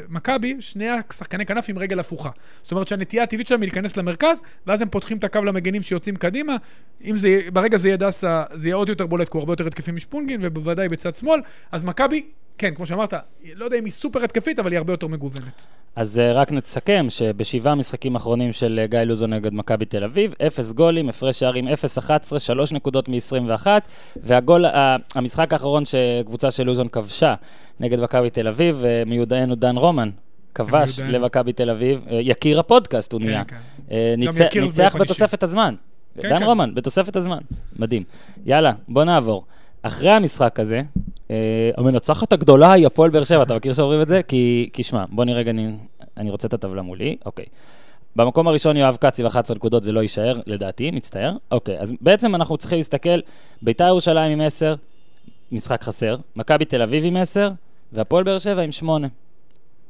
מכבי, 0.08 0.56
שני 0.60 0.86
השחקני 0.88 1.46
כנף 1.46 1.68
עם 1.68 1.78
רגל 1.78 1.98
הפוכה. 2.00 2.30
זאת 2.62 2.72
אומרת 2.72 2.88
שהנטייה 2.88 3.22
הטבעית 3.22 3.46
שלהם 3.46 3.60
היא 3.60 3.68
להיכנס 3.68 3.96
למרכז, 3.96 4.42
ואז 4.66 4.82
הם 4.82 4.88
פותחים 4.88 5.16
את 5.16 5.24
הקו 5.24 5.44
למגנים 5.44 5.82
שיוצאים 5.82 6.16
קדימה. 6.16 6.56
אם 7.04 7.16
זה, 7.18 7.40
ברגע 7.52 7.76
זה 7.76 7.88
יהיה 7.88 7.96
דסה, 7.96 8.42
זה 8.54 8.68
יהיה 8.68 8.76
עוד 8.76 8.88
יותר 8.88 9.06
בולט, 9.06 9.28
כי 9.28 9.36
הוא 9.36 9.40
הרבה 9.40 9.52
יותר 9.52 9.66
התקפי 9.66 9.92
משפונגין, 9.92 10.40
ובוודאי 10.42 10.88
בצד 10.88 11.16
שמאל. 11.16 11.40
אז 11.72 11.84
מכבי, 11.84 12.22
כן, 12.58 12.74
כמו 12.74 12.86
שאמרת, 12.86 13.14
לא 13.54 13.64
יודע 13.64 13.78
אם 13.78 13.84
היא 13.84 13.92
סופר 13.92 14.24
התקפית, 14.24 14.58
אבל 14.58 14.72
היא 14.72 14.78
הרבה 14.78 14.92
יותר 14.92 15.06
מגוונת. 15.06 15.66
אז 15.96 16.18
אה, 16.18 16.32
רק 16.32 16.52
נסכם 16.52 17.06
שבשבעה 17.08 17.74
משחקים 17.74 18.16
האחרונים 18.16 18.52
של 18.52 18.80
אה, 18.82 18.86
גיא 18.86 18.98
לוזון 18.98 19.32
נגד 19.32 19.52
מכבי 19.52 19.84
תל 19.84 20.04
אביב, 20.04 20.34
אפס 20.46 20.72
גולים, 20.72 21.08
הפרש 21.08 21.38
שערים 21.38 21.68
0-11, 21.68 22.38
שלוש 22.38 22.72
נקודות 22.72 23.08
מ-21, 23.08 23.66
והגול, 24.16 24.64
המשחק 25.14 25.52
האחרון 25.52 25.82
שקבוצה 25.84 26.50
של 26.50 26.62
לוזון 26.62 26.88
כבשה 26.88 27.34
נגד 27.80 28.00
מכבי 28.00 28.30
תל 28.30 28.48
אביב, 28.48 28.84
אה, 28.84 29.02
מיודענו 29.06 29.54
דן 29.54 29.76
רומן. 29.76 30.10
כבש. 30.54 31.00
למכבי 31.00 31.52
תל 31.52 31.70
אביב, 31.70 32.06
יקיר 32.10 32.60
הפודקאסט 32.60 33.12
הוא 33.12 33.20
נהיה. 33.20 33.44
כן. 33.44 33.56
ניצח-. 34.18 34.96
בתוספת 34.96 35.42
הזמן. 35.42 35.74
כן, 36.20 36.28
דן 36.28 36.38
כן. 36.38 36.44
רומן, 36.44 36.74
בתוספת 36.74 37.16
הזמן. 37.16 37.38
מדהים. 37.78 38.02
יאללה, 38.46 38.72
בוא 38.88 39.04
נעבור. 39.04 39.44
אחרי 39.82 40.10
המשחק 40.10 40.60
הזה, 40.60 40.82
המנצחת 41.76 42.32
הגדולה 42.32 42.72
היא 42.72 42.86
הפועל 42.86 43.10
באר 43.10 43.24
שבע, 43.24 43.42
אתה 43.42 43.54
מכיר 43.54 43.72
שאומרים 43.72 44.02
את 44.02 44.08
זה? 44.08 44.22
כי, 44.22 44.70
כי 44.72 44.82
שמע, 44.82 45.04
בוא 45.08 45.24
נראה 45.24 45.38
רגע, 45.38 45.50
אני, 45.50 45.76
אני 46.16 46.30
רוצה 46.30 46.48
את 46.48 46.54
הטבלה 46.54 46.82
מולי, 46.82 47.16
אוקיי. 47.26 47.44
במקום 48.16 48.48
הראשון 48.48 48.76
יואב 48.76 48.96
כץ 49.00 49.20
עם 49.20 49.26
11 49.26 49.56
נקודות, 49.56 49.84
זה 49.84 49.92
לא 49.92 50.00
יישאר, 50.00 50.40
לדעתי, 50.46 50.90
מצטער. 50.90 51.36
אוקיי, 51.50 51.78
אז 51.80 51.92
בעצם 52.00 52.34
אנחנו 52.34 52.56
צריכים 52.56 52.78
להסתכל, 52.78 53.20
ביתר 53.62 53.86
ירושלים 53.86 54.32
עם 54.32 54.40
10, 54.40 54.74
משחק 55.52 55.82
חסר, 55.82 56.16
מכבי 56.36 56.64
תל 56.64 56.82
אביב 56.82 57.04
עם 57.04 57.16
10, 57.16 57.50
והפועל 57.92 58.24
באר 58.24 58.38
שבע 58.38 58.62
עם 58.62 58.72
8. 58.72 59.08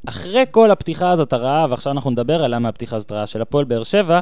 אחרי 0.08 0.44
כל 0.50 0.70
הפתיחה 0.70 1.10
הזאת 1.10 1.32
הרעה, 1.32 1.66
ועכשיו 1.70 1.92
אנחנו 1.92 2.10
נדבר 2.10 2.44
על 2.44 2.54
למה 2.54 2.68
הפתיחה 2.68 2.96
הזאת 2.96 3.12
רעה 3.12 3.26
של 3.26 3.42
הפועל 3.42 3.64
באר 3.64 3.82
שבע, 3.82 4.20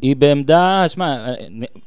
היא 0.00 0.16
בעמדה, 0.16 0.84
שמע, 0.88 1.24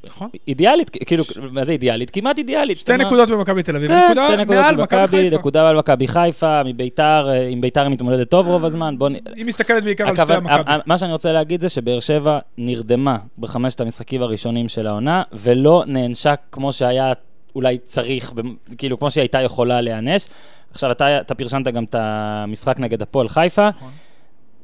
נכון? 0.04 0.30
אידיאלית, 0.48 0.90
כאילו, 0.90 1.24
מה 1.52 1.64
זה 1.64 1.72
אידיאלית? 1.72 2.10
כמעט 2.10 2.38
אידיאלית. 2.38 2.78
שתי 2.78 2.98
נקודות 2.98 3.30
במכבי 3.30 3.64
תל 3.64 3.76
אביב, 3.76 3.90
כן, 3.90 4.14
שתי 4.16 4.36
נקודות 4.38 4.62
מעל 4.62 4.76
מכבי 4.76 5.02
במכבי, 5.02 5.24
חיפה. 5.24 5.38
נקודה 5.38 5.64
מעל 5.64 5.78
מכבי 5.78 6.08
חיפה, 6.08 6.64
מביתר, 6.64 7.30
אה, 7.30 7.48
עם 7.48 7.62
ביתר 7.62 7.82
היא 7.82 7.90
מתמודדת 7.90 8.30
טוב 8.30 8.48
רוב 8.48 8.66
הזמן, 8.66 8.98
בוא 8.98 9.10
נ... 9.10 9.14
היא 9.36 9.46
מסתכלת 9.46 9.84
בעיקר 9.84 10.08
על 10.08 10.16
שתי 10.16 10.34
המכבי. 10.34 10.72
מה 10.86 10.98
שאני 10.98 11.12
רוצה 11.12 11.32
להגיד 11.32 11.62
זה 11.62 11.70
שבאר 11.70 12.00
שבע 12.00 12.40
נרדמה 12.58 13.18
בחמשת 13.40 13.82
המשחקים 13.82 14.22
הראשונים 14.22 14.70
של 14.70 14.88
העונה, 14.88 15.24
ולא 15.34 15.84
נענשה 15.88 16.34
כמו 16.52 16.74
שהיה 16.74 17.14
אולי 17.56 17.78
צריך, 17.86 18.34
כאילו 18.78 19.00
כמו 19.00 19.12
שהיא 19.12 19.22
הייתה 19.22 19.42
יכולה 19.42 19.82
להיענש. 19.82 20.26
עכשיו, 20.72 20.92
אתה, 20.92 21.22
אתה 21.22 21.36
פרשנת 21.36 21.68
גם 21.68 21.84
את 21.84 21.96
המשחק 22.00 22.80
נגד 22.80 23.02
הפועל 23.02 23.30
חיפה. 23.30 23.70
נכון. 23.70 23.90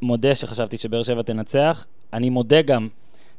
מודה 0.01 0.35
שחשבתי 0.35 0.77
שבאר 0.77 1.03
שבע 1.03 1.21
תנצח. 1.21 1.85
אני 2.13 2.29
מודה 2.29 2.61
גם 2.61 2.87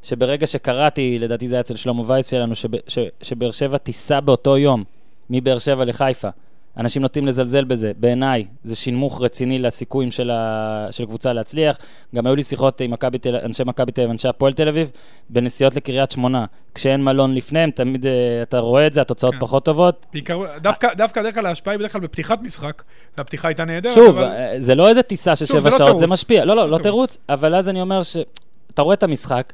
שברגע 0.03 0.47
שקראתי, 0.47 1.19
לדעתי 1.19 1.47
זה 1.47 1.55
היה 1.55 1.61
אצל 1.61 1.75
שלמה 1.75 2.03
וייס 2.05 2.29
שלנו, 2.29 2.55
שב, 2.55 2.69
ש, 2.87 2.99
שבאר 3.21 3.51
שבע 3.51 3.77
תיסע 3.77 4.19
באותו 4.19 4.57
יום 4.57 4.83
מבאר 5.29 5.57
שבע 5.57 5.85
לחיפה. 5.85 6.29
אנשים 6.77 7.01
נוטים 7.01 7.27
לזלזל 7.27 7.63
בזה. 7.63 7.91
בעיניי, 7.97 8.45
זה 8.63 8.75
שינמוך 8.75 9.21
רציני 9.21 9.59
לסיכויים 9.59 10.11
של, 10.11 10.31
ה, 10.31 10.87
של 10.91 11.05
קבוצה 11.05 11.33
להצליח. 11.33 11.77
גם 12.15 12.25
היו 12.25 12.35
לי 12.35 12.43
שיחות 12.43 12.81
עם 12.81 12.91
מכבי 12.91 13.17
תל, 13.17 13.35
אנשי 13.35 13.63
מכבי 13.65 13.91
תל 13.91 14.01
אביב, 14.01 14.11
אנשי 14.11 14.27
הפועל 14.27 14.53
תל 14.53 14.67
אביב, 14.67 14.91
בנסיעות 15.29 15.75
לקריית 15.75 16.11
שמונה. 16.11 16.45
כשאין 16.75 17.03
מלון 17.03 17.35
לפניהם, 17.35 17.71
תמיד 17.71 18.05
אה, 18.05 18.11
אתה 18.43 18.59
רואה 18.59 18.87
את 18.87 18.93
זה, 18.93 19.01
התוצאות 19.01 19.33
כן. 19.33 19.39
פחות 19.39 19.65
טובות. 19.65 20.05
בעיקר, 20.13 20.39
דווקא, 20.61 20.93
דווקא 20.93 21.21
דרך 21.21 21.35
כלל 21.35 21.45
ההשפעה 21.45 21.73
היא 21.73 21.79
בדרך 21.79 21.91
כלל 21.91 22.01
בפתיחת 22.01 22.41
משחק, 22.41 22.83
והפתיחה 23.17 23.47
הייתה 23.47 23.65
נהדרת, 23.65 23.93
שוב, 23.93 24.17
אבל... 24.17 24.23
אה, 24.23 24.55
זה 24.57 24.75
לא 24.75 24.89
איזה 24.89 25.03
טיסה 25.03 25.35
של 25.35 25.45
שבע 25.45 25.59
זה 25.59 25.69
לא 25.69 25.77
שעות, 25.77 25.89
זה 25.89 26.05
תירוץ. 26.05 26.13
משפיע. 26.13 26.45
לא, 26.45 26.55
לא, 26.55 26.63
לא 26.63 26.71
לא 26.71 26.77
תירוץ. 26.77 27.17
אבל 27.29 27.55
אז 27.55 27.69
אני 27.69 27.81
אומר 27.81 28.03
שאתה 28.03 28.81
רואה 28.81 28.93
את 28.93 29.03
המשחק, 29.03 29.53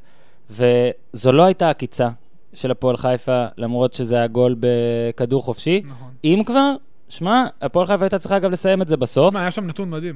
וזו 0.50 1.32
לא 1.32 1.44
הייתה 1.44 1.70
עקיצה 1.70 2.10
של 2.54 2.72
הפועל 2.72 2.98
חיפה, 2.98 3.46
למרות 3.58 3.94
שזה 3.94 4.16
היה 4.16 4.28
גול 4.28 4.56
בכדור 4.60 5.42
חופשי. 5.42 5.82
נכון. 5.86 6.12
אם 6.24 6.44
כבר, 6.46 6.76
שמע, 7.10 7.48
הפועל 7.62 7.88
חיפה 7.88 8.04
הייתה 8.04 8.20
צריכה 8.20 8.40
גם 8.40 8.52
לסיים 8.52 8.82
את 8.82 8.88
זה 8.88 8.98
בסוף. 8.98 9.30
תשמע, 9.30 9.42
היה 9.42 9.52
שם 9.52 9.68
נתון 9.68 9.90
מדהים. 9.90 10.16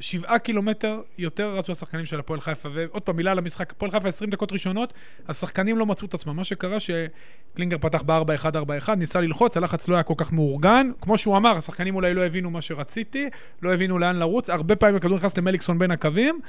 שבעה 0.00 0.38
קילומטר 0.38 1.00
יותר 1.18 1.54
רצו 1.56 1.72
השחקנים 1.72 2.04
של 2.04 2.18
הפועל 2.18 2.40
חיפה, 2.40 2.68
ועוד 2.74 3.02
פעם 3.02 3.16
מילה 3.16 3.30
על 3.30 3.38
המשחק, 3.38 3.72
הפועל 3.72 3.90
חיפה 3.90 4.08
20 4.08 4.30
דקות 4.30 4.52
ראשונות, 4.52 4.92
השחקנים 5.28 5.78
לא 5.78 5.86
מצאו 5.86 6.06
את 6.06 6.14
עצמם. 6.14 6.36
מה 6.36 6.44
שקרה 6.44 6.76
שקלינגר 6.80 7.78
פתח 7.78 8.02
ב-4-1-4-1, 8.06 8.94
ניסה 8.94 9.20
ללחוץ, 9.20 9.56
הלחץ 9.56 9.88
לא 9.88 9.94
היה 9.94 10.02
כל 10.02 10.14
כך 10.16 10.32
מאורגן. 10.32 10.90
כמו 11.00 11.18
שהוא 11.18 11.36
אמר, 11.36 11.56
השחקנים 11.56 11.94
אולי 11.94 12.14
לא 12.14 12.26
הבינו 12.26 12.50
מה 12.50 12.60
שרציתי, 12.60 13.28
לא 13.62 13.74
הבינו 13.74 13.98
לאן 13.98 14.16
לרוץ, 14.16 14.50
הרבה 14.50 14.76
פעמים 14.76 14.96
הכדור 14.96 15.16
נכנס 15.16 15.38
למליקסון 15.38 15.78
בין 15.78 15.90
הקווים, 15.90 16.40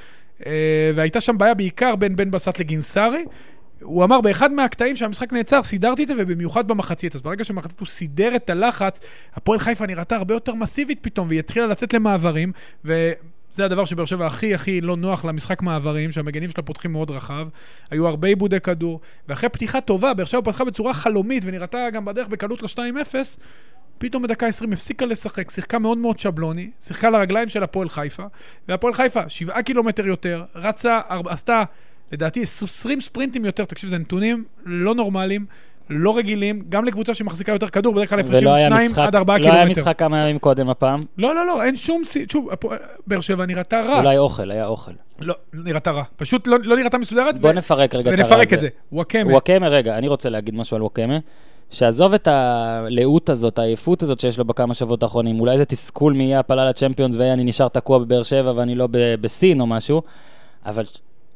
אה, 0.45 0.91
והייתה 0.95 1.21
שם 1.21 1.37
בעיה 1.37 1.53
בעיקר 1.53 1.95
בין 1.95 2.15
בן 2.15 2.31
בסט 2.31 2.59
לגינסארי. 2.59 3.25
הוא 3.81 4.03
אמר, 4.03 4.21
באחד 4.21 4.51
מהקטעים 4.51 4.95
שהמשחק 4.95 5.33
נעצר, 5.33 5.63
סידרתי 5.63 6.03
את 6.03 6.07
זה, 6.07 6.13
ובמיוחד 6.17 6.67
במחצית. 6.67 7.15
אז 7.15 7.21
ברגע 7.21 7.43
שבמחצית 7.43 7.79
הוא 7.79 7.87
סידר 7.87 8.35
את 8.35 8.49
הלחץ, 8.49 8.99
הפועל 9.33 9.59
חיפה 9.59 9.85
נראתה 9.85 10.15
הרבה 10.15 10.33
יותר 10.33 10.55
מסיבית 10.55 10.99
פתאום, 11.01 11.27
והיא 11.27 11.39
התחילה 11.39 11.67
לצאת 11.67 11.93
למעברים, 11.93 12.51
וזה 13.53 13.65
הדבר 13.65 13.85
שבאר 13.85 14.05
שבע 14.05 14.25
הכי 14.25 14.53
הכי 14.53 14.81
לא 14.81 14.97
נוח 14.97 15.25
למשחק 15.25 15.61
מעברים, 15.61 16.11
שהמגנים 16.11 16.49
שלה 16.49 16.63
פותחים 16.63 16.91
מאוד 16.91 17.11
רחב. 17.11 17.47
היו 17.91 18.07
הרבה 18.07 18.27
עיבודי 18.27 18.59
כדור, 18.59 18.99
ואחרי 19.27 19.49
פתיחה 19.49 19.81
טובה, 19.81 20.13
באר 20.13 20.25
שבע 20.25 20.41
פתחה 20.41 20.65
בצורה 20.65 20.93
חלומית, 20.93 21.43
ונראתה 21.45 21.89
גם 21.93 22.05
בדרך 22.05 22.27
בקלות 22.27 22.61
ל-2-0, 22.63 23.15
פתאום 23.97 24.23
בדקה 24.23 24.47
20 24.47 24.73
הפסיקה 24.73 25.05
לשחק, 25.05 25.51
שיחקה 25.51 25.79
מאוד 25.79 25.97
מאוד 25.97 26.19
שבלוני, 26.19 26.71
שיחקה 26.79 27.09
לרגליים 27.09 27.49
של 27.49 27.63
הפועל 27.63 27.89
חיפה, 27.89 28.23
והפועל 28.67 28.93
חיפה, 28.93 29.29
שבעה 29.29 29.63
קילומטר 29.63 30.07
יותר, 30.07 30.43
רצה, 30.55 30.99
עשתה, 31.09 31.63
לדעתי, 32.11 32.41
20 32.41 33.01
ספרינטים 33.01 33.45
יותר, 33.45 33.65
תקשיב, 33.65 33.89
זה 33.89 33.97
נתונים 33.97 34.43
לא 34.65 34.95
נורמליים, 34.95 35.45
לא 35.91 36.17
רגילים, 36.17 36.63
גם 36.69 36.85
לקבוצה 36.85 37.13
שמחזיקה 37.13 37.51
יותר 37.51 37.67
כדור, 37.67 37.93
בדרך 37.95 38.09
כלל 38.09 38.19
הפרשים 38.19 38.39
ולא 38.47 38.53
היה 38.55 38.67
2 38.67 38.85
משחק, 38.91 38.97
עד 39.07 39.15
4 39.15 39.37
לא 39.37 39.43
היה 39.43 39.51
קילומטר. 39.53 39.81
משחק 39.81 39.99
כמה 39.99 40.17
ימים 40.17 40.39
קודם 40.39 40.69
הפעם. 40.69 41.01
לא, 41.17 41.35
לא, 41.35 41.45
לא, 41.47 41.63
אין 41.63 41.75
שום... 41.75 42.03
סי- 42.05 42.25
שוב, 42.31 42.49
באר 43.07 43.21
שבע 43.21 43.45
נראתה 43.45 43.81
רע. 43.81 43.99
אולי 43.99 44.17
אוכל, 44.17 44.51
היה 44.51 44.65
אוכל. 44.65 44.91
לא, 45.19 45.35
נראתה 45.53 45.91
רע. 45.91 46.03
פשוט 46.17 46.47
לא 46.47 46.57
לא 46.63 46.75
נראתה 46.75 46.97
מסודרת. 46.97 47.39
בוא 47.39 47.49
ו- 47.49 47.53
נפרק 47.53 47.95
רגע 47.95 48.13
את 48.13 48.19
הרע 48.19 48.25
ונפרק 48.27 48.47
הזה. 48.47 48.55
את 48.55 48.59
זה. 48.61 48.67
וואקמה. 48.91 49.31
וואקמה, 49.31 49.67
רגע, 49.67 49.97
אני 49.97 50.07
רוצה 50.07 50.29
להגיד 50.29 50.55
משהו 50.55 50.75
על 50.75 50.81
וואקמה. 50.81 51.17
שעזוב 51.69 52.13
את 52.13 52.27
הלאות 52.27 53.29
הזאת, 53.29 53.59
העייפות 53.59 54.03
הזאת 54.03 54.19
שיש 54.19 54.37
לו 54.37 54.45
בכמה 54.45 54.73
שבועות 54.73 55.03
האחרונים, 55.03 55.39
אולי 55.39 55.57
זה 55.57 55.65
תסכול 55.65 56.13
מאי 56.13 56.35
העפלה 56.35 56.69
לצ'מפיונס 56.69 57.15
ואני 57.19 57.43
נשאר 57.43 57.67
תקוע 57.67 57.99
בבאר 57.99 58.23
שבע 58.23 58.53
ואני 58.55 58.75
לא 58.75 58.87
ב- 58.91 59.15
בסין 59.21 59.61
או 59.61 59.67
משהו, 59.67 60.01
אבל 60.65 60.83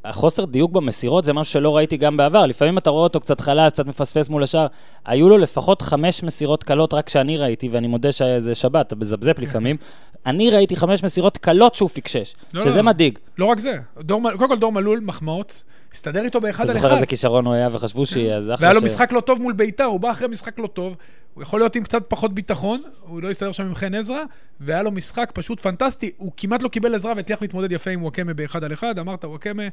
החוסר 0.05 0.45
דיוק 0.45 0.71
במסירות 0.71 1.23
זה 1.23 1.33
משהו 1.33 1.53
שלא 1.53 1.75
ראיתי 1.75 1.97
גם 1.97 2.17
בעבר. 2.17 2.45
לפעמים 2.45 2.77
אתה 2.77 2.89
רואה 2.89 3.03
אותו 3.03 3.19
קצת 3.19 3.41
חלש, 3.41 3.71
קצת 3.71 3.85
מפספס 3.85 4.29
מול 4.29 4.43
השאר. 4.43 4.67
היו 5.05 5.29
לו 5.29 5.37
לפחות 5.37 5.81
חמש 5.81 6.23
מסירות 6.23 6.63
קלות 6.63 6.93
רק 6.93 7.09
שאני 7.09 7.37
ראיתי, 7.37 7.69
ואני 7.69 7.87
מודה 7.87 8.11
שזה 8.11 8.55
שבת, 8.55 8.87
אתה 8.87 8.95
מזפזפ 8.95 9.39
לפעמים. 9.39 9.77
אני 10.25 10.49
ראיתי 10.49 10.75
חמש 10.75 11.03
מסירות 11.03 11.37
קלות 11.37 11.75
שהוא 11.75 11.89
פיקשש, 11.89 12.35
לא, 12.53 12.63
שזה 12.63 12.77
לא. 12.77 12.83
מדאיג. 12.83 13.19
לא 13.37 13.45
רק 13.45 13.59
זה. 13.59 13.77
דור 14.01 14.21
קודם 14.37 14.49
כל 14.49 14.59
דור 14.59 14.71
מלול, 14.71 14.99
מחמאות. 14.99 15.63
הסתדר 15.95 16.23
איתו 16.25 16.41
באחד 16.41 16.63
אתה 16.63 16.71
על 16.71 16.77
זוכר 16.77 16.87
אחד. 16.87 16.95
איזה 16.95 17.05
כישרון 17.05 17.45
הוא 17.45 17.53
היה 17.53 17.69
וחשבו 17.71 18.05
שיהיה, 18.05 18.37
אז 18.37 18.43
אחלה 18.51 18.57
והיה 18.59 18.73
לו 18.73 18.81
ש- 18.81 18.83
משחק 18.83 19.11
לא 19.11 19.21
טוב 19.21 19.41
מול 19.41 19.53
ביתר, 19.53 19.83
הוא 19.83 19.99
בא 19.99 20.11
אחרי 20.11 20.27
משחק 20.27 20.59
לא 20.59 20.67
טוב, 20.67 20.95
הוא 21.33 21.43
יכול 21.43 21.59
להיות 21.59 21.75
עם 21.75 21.83
קצת 21.83 22.01
פחות 22.07 22.33
ביטחון, 22.33 22.81
הוא 23.01 23.21
לא 23.23 23.29
הסתדר 23.29 23.51
שם 23.51 23.63
עם 23.63 23.75
חן 23.75 23.95
עזרא, 23.95 24.19
והיה 24.59 24.83
לו 24.83 24.91
משחק 24.91 25.31
פשוט 25.33 25.59
פנטסטי, 25.59 26.11
הוא 26.17 26.31
כמעט 26.37 26.61
לא 26.63 26.69
קיבל 26.69 26.95
עזרה 26.95 27.13
והצליח 27.15 27.41
להתמודד 27.41 27.71
יפה 27.71 27.91
עם 27.91 28.03
וואקמה 28.03 28.33
באחד 28.33 28.63
על 28.63 28.73
אחד, 28.73 28.99
אמרת 28.99 29.25
וואקמה, 29.25 29.63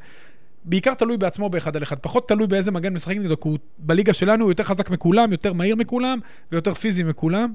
בעיקר 0.64 0.94
תלוי 0.94 1.16
בעצמו 1.16 1.48
באחד 1.48 1.76
על 1.76 1.82
אחד, 1.82 1.98
פחות 1.98 2.28
תלוי 2.28 2.46
באיזה 2.46 2.70
מגן 2.70 2.92
משחק 2.92 3.16
נגדו, 3.16 3.40
כי 3.40 3.48
הוא 3.48 3.58
בליגה 3.78 4.12
שלנו 4.12 4.44
הוא 4.44 4.50
יותר 4.50 4.64
חזק 4.64 4.90
מכולם, 4.90 5.32
יותר 5.32 5.52
מהיר 5.52 5.76
מכולם, 5.76 6.18
ויותר 6.52 6.74
פיזי 6.74 7.02
מכולם, 7.02 7.52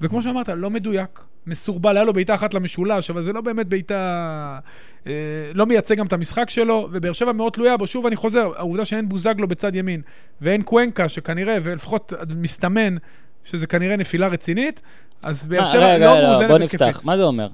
וכמו 0.00 0.22
שאמרת, 0.22 0.48
לא 0.48 0.70
מדויק, 0.70 1.20
מסורבל, 1.46 1.96
היה 1.96 2.04
לו 2.04 2.12
בעיטה 2.12 2.34
אחת 2.34 2.54
למשולש, 2.54 3.10
אבל 3.10 3.22
זה 3.22 3.32
לא 3.32 3.40
באמת 3.40 3.66
בעיטה... 3.66 4.58
אה, 5.06 5.12
לא 5.54 5.66
מייצג 5.66 5.96
גם 5.96 6.06
את 6.06 6.12
המשחק 6.12 6.50
שלו, 6.50 6.88
ובאר 6.92 7.12
שבע 7.12 7.32
מאוד 7.32 7.52
תלויה 7.52 7.76
בו. 7.76 7.86
שוב 7.86 8.06
אני 8.06 8.16
חוזר, 8.16 8.50
העובדה 8.56 8.84
שאין 8.84 9.08
בוזגלו 9.08 9.48
בצד 9.48 9.74
ימין, 9.74 10.02
ואין 10.40 10.62
קוונקה, 10.62 11.08
שכנראה, 11.08 11.58
ולפחות 11.62 12.12
מסתמן 12.36 12.96
שזה 13.44 13.66
כנראה 13.66 13.96
נפילה 13.96 14.26
רצינית, 14.26 14.82
אז 15.22 15.44
באר 15.44 15.64
שבע 15.64 15.94
רגע, 15.94 16.14
לא 16.14 16.20
לא, 16.20 16.28
מאוזנת 16.28 16.48
בוא 16.48 16.56
התקפית. 16.56 16.82
נפתח, 16.82 17.04
מה 17.04 17.16
זה 17.16 17.22
אומר? 17.22 17.48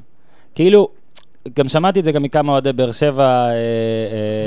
כאילו, 0.54 0.88
גם 1.56 1.68
שמעתי 1.68 2.00
את 2.00 2.04
זה 2.04 2.12
גם 2.12 2.22
מכמה 2.22 2.52
אוהדי 2.52 2.72
באר 2.72 2.92
שבע 2.92 3.48
אה, 3.48 3.52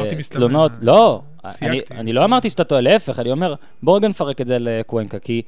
אה. 0.06 0.24
תלונות. 0.30 0.72
לא, 0.82 1.22
אני. 1.62 1.82
אני 1.92 2.14
לא 2.14 2.24
אמרתי 2.24 2.50
שאתה 2.50 2.64
טועה, 2.64 2.82
להפך, 2.82 3.20
אני 3.20 3.32
אומר, 3.32 3.54
בוא 3.84 3.98
רגע 3.98 4.08
נפרק 4.08 4.42
את 4.42 4.48
זה 4.48 4.58
לקוונקה, 4.60 5.20
כי 5.20 5.42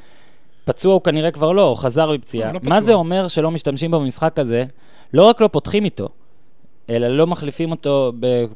פצוע 0.66 0.94
הוא 0.94 1.02
כנראה 1.02 1.32
כבר 1.32 1.52
לא, 1.52 1.62
הוא 1.62 1.78
חזר 1.78 2.12
מפציעה. 2.12 2.52
לא, 2.52 2.54
מה 2.54 2.60
פצוע. 2.60 2.80
זה 2.80 2.94
אומר 2.94 3.28
שלא 3.28 3.52
משתמשים 3.52 3.92
בו 3.92 4.00
במשחק 4.00 4.40
הזה? 4.40 4.64
לא 5.14 5.24
רק 5.24 5.42
לא 5.42 5.48
פותחים 5.48 5.86
איתו, 5.86 6.10
אלא 6.90 7.08
לא 7.08 7.28
מחליפים 7.28 7.72
אותו 7.72 8.14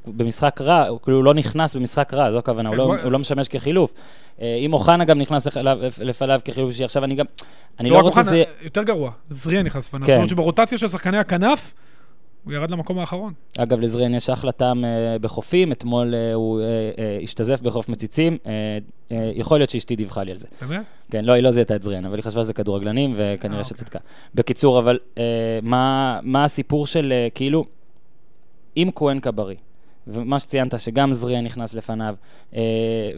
במשחק 0.07 0.61
רע, 0.61 0.87
הוא 0.87 0.99
כאילו 1.03 1.23
לא 1.23 1.33
נכנס 1.33 1.75
במשחק 1.75 2.13
רע, 2.13 2.31
זו 2.31 2.37
הכוונה, 2.37 2.69
הוא, 2.69 2.75
כן, 2.75 2.77
לא, 2.77 3.03
הוא 3.03 3.11
לא 3.11 3.19
משמש 3.19 3.47
כחילוף. 3.47 3.93
אה, 4.41 4.55
אם 4.55 4.73
אוחנה 4.73 5.05
גם 5.05 5.19
נכנס 5.19 5.47
לפניו, 5.99 6.39
כחילוף 6.45 6.69
אישי, 6.69 6.83
עכשיו 6.83 7.03
אני 7.03 7.15
גם, 7.15 7.25
אני 7.79 7.89
לא 7.89 7.95
לא 7.95 7.99
רק 7.99 8.05
רוצה 8.05 8.19
אוחנה, 8.19 8.35
שזה... 8.35 8.43
יותר 8.61 8.83
גרוע, 8.83 9.11
זריה 9.29 9.63
נכנס 9.63 9.87
לפניו. 9.87 10.07
כן. 10.07 10.13
זאת 10.13 10.17
אומרת 10.17 10.29
שברוטציה 10.29 10.77
של 10.77 10.87
שחקני 10.87 11.17
הכנף, 11.17 11.73
הוא 12.47 12.53
ירד 12.53 12.71
למקום 12.71 12.99
האחרון. 12.99 13.33
אגב, 13.57 13.79
לזריאן 13.79 14.13
יש 14.13 14.29
אחלה 14.29 14.51
טעם 14.51 14.85
אה, 14.85 15.19
בחופים, 15.21 15.71
אתמול 15.71 16.15
אה, 16.15 16.33
הוא 16.33 16.61
אה, 16.61 17.19
השתזף 17.23 17.61
בחוף 17.61 17.89
מציצים, 17.89 18.37
יכול 19.11 19.59
להיות 19.59 19.69
שאשתי 19.69 19.95
דיווחה 19.95 20.23
לי 20.23 20.31
על 20.31 20.37
זה. 20.37 20.47
באמת? 20.61 20.85
כן, 21.11 21.25
לא, 21.25 21.33
היא 21.33 21.43
לא 21.43 21.51
זיהתה 21.51 21.75
את 21.75 21.83
זריאן, 21.83 22.05
אבל 22.05 22.15
היא 22.15 22.23
חשבה 22.23 22.43
שזה 22.43 22.53
כדורגלנים, 22.53 23.13
וכנראה 23.17 23.59
אה, 23.59 23.63
שצדקה. 23.63 23.99
בקיצור, 24.35 24.79
אבל 24.79 24.99
מה, 25.61 26.19
מה 26.23 26.43
הסיפור 26.43 26.87
של, 26.87 27.13
כאילו, 27.35 27.65
אם 28.77 28.89
קוונקה 28.93 29.31
בריא, 29.31 29.57
ומה 30.07 30.39
שציינת, 30.39 30.79
שגם 30.79 31.13
זריאן 31.13 31.43
נכנס 31.43 31.73
לפניו, 31.73 32.15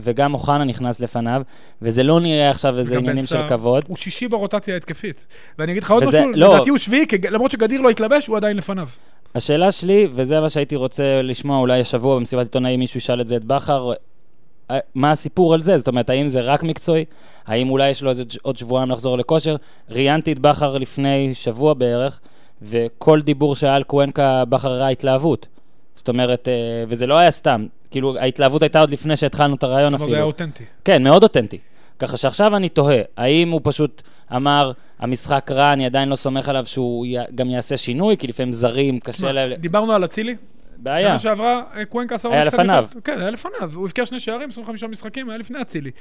וגם 0.02 0.34
אוחנה 0.34 0.64
נכנס 0.64 1.00
לפניו, 1.00 1.42
וזה 1.82 2.04
לא 2.04 2.20
נראה 2.20 2.50
עכשיו 2.50 2.80
איזה 2.80 2.98
עניינים 2.98 3.26
של. 3.26 3.48
כבוד. 3.50 3.84
הוא 3.88 3.98
שישי 3.98 4.28
ברוטציה 4.28 4.74
ההתקפית. 4.74 5.28
ואני 5.60 5.72
אגיד 5.72 5.84
לך 5.84 5.92
עוד 5.92 6.04
משהו, 6.04 6.32
לא. 6.34 6.54
לדעתי 6.54 6.70
הוא 6.70 6.78
שביעי, 6.78 7.06
למרות 7.32 7.52
שגדיר 7.52 7.82
לא 7.82 7.90
התלבש, 7.90 8.28
הוא 8.28 8.38
עדיין 8.38 8.58
לפניו. 8.58 8.88
השאלה 9.36 9.72
שלי, 9.72 10.08
וזה 10.12 10.40
מה 10.40 10.50
שהייתי 10.50 10.76
רוצה 10.76 11.22
לשמוע, 11.22 11.60
אולי 11.60 11.80
השבוע 11.80 12.16
במסיבת 12.16 12.44
עיתונאים 12.44 12.80
מישהו 12.80 12.98
ישאל 12.98 13.22
את 13.22 13.28
זה 13.28 13.36
את 13.36 13.44
בכר, 13.44 13.92
אה, 14.72 14.80
מה 14.96 15.12
הסיפור 15.12 15.54
על 15.54 15.62
זה? 15.62 15.78
זאת 15.78 15.88
אומרת, 15.88 16.10
האם 16.10 16.28
זה 16.28 16.42
רק 16.42 16.64
מקצועי? 16.64 17.06
האם 17.46 17.70
אולי 17.70 17.90
יש 17.90 18.04
לו 18.04 18.10
איזה 18.10 18.24
עוד 18.42 18.58
שבועיים 18.58 18.92
לחזור 18.92 19.18
לכושר? 19.18 19.56
ראיינתי 19.90 20.32
את 20.32 20.40
בכר 20.40 20.78
לפני 20.78 21.34
שבוע 21.34 21.74
בערך, 21.74 22.20
וכל 22.62 23.22
דיבור 23.22 23.56
שהיה 23.56 23.76
על 23.76 23.84
קוונקה, 23.84 24.46
בכר 24.46 24.72
הראה 24.72 24.88
התלהבות. 24.88 25.48
זאת 25.96 26.10
אומרת, 26.10 26.48
אה, 26.48 26.54
וזה 26.88 27.08
לא 27.08 27.18
היה 27.18 27.32
סתם, 27.32 27.66
כאילו, 27.92 28.18
ההתלהבות 28.18 28.62
הייתה 28.62 28.80
עוד 28.80 28.90
לפני 28.90 29.18
שהתחלנו 29.18 29.56
את 29.56 29.64
הרעיון 29.64 29.94
אבל 29.94 30.10
זה 30.10 30.16
היה 30.16 30.24
אפילו. 30.24 30.28
אותנטי. 30.28 30.64
כן, 30.86 31.04
מאוד 31.04 31.24
אותנטי. 31.24 31.58
ככה 32.00 32.18
שעכשיו 32.18 32.56
אני 32.56 32.70
תוהה, 32.70 33.02
האם 33.18 33.50
הוא 33.50 33.62
פשוט 33.64 34.02
אמר, 34.36 34.72
המשחק 35.00 35.52
רע, 35.52 35.74
אני 35.74 35.86
עדיין 35.86 36.10
לא 36.10 36.16
סומך 36.16 36.50
עליו 36.50 36.66
שהוא 36.66 37.06
י- 37.06 37.16
גם 37.36 37.50
יעשה 37.50 37.78
שינוי, 37.78 38.18
כי 38.18 38.28
לפעמים 38.28 38.54
זרים, 38.54 39.00
קשה 39.00 39.32
להם... 39.32 39.54
דיברנו 39.54 39.94
על 39.94 40.06
אצילי. 40.06 40.36
בעיה. 40.78 41.08
שנה 41.08 41.20
שעברה, 41.20 41.64
אה, 41.76 41.86
קוונקה 41.86 42.16
עשה 42.16 42.30
היה 42.30 42.44
לפניו. 42.44 42.86
כן, 43.04 43.20
היה 43.20 43.30
לפניו. 43.30 43.72
הוא 43.76 43.86
הבקיע 43.86 44.06
שני 44.06 44.20
שערים, 44.20 44.50
25 44.50 44.84
משחקים, 44.84 45.30
היה 45.30 45.38
לפני 45.38 45.62
אצילי. 45.62 45.92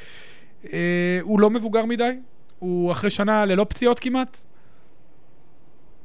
אה, 0.73 0.79
הוא 1.23 1.41
לא 1.41 1.51
מבוגר 1.51 1.85
מדי, 1.85 2.11
הוא 2.59 2.93
אחרי 2.93 3.11
שנה 3.11 3.45
ללא 3.45 3.67
פציעות 3.69 3.99
כמעט. 3.99 4.39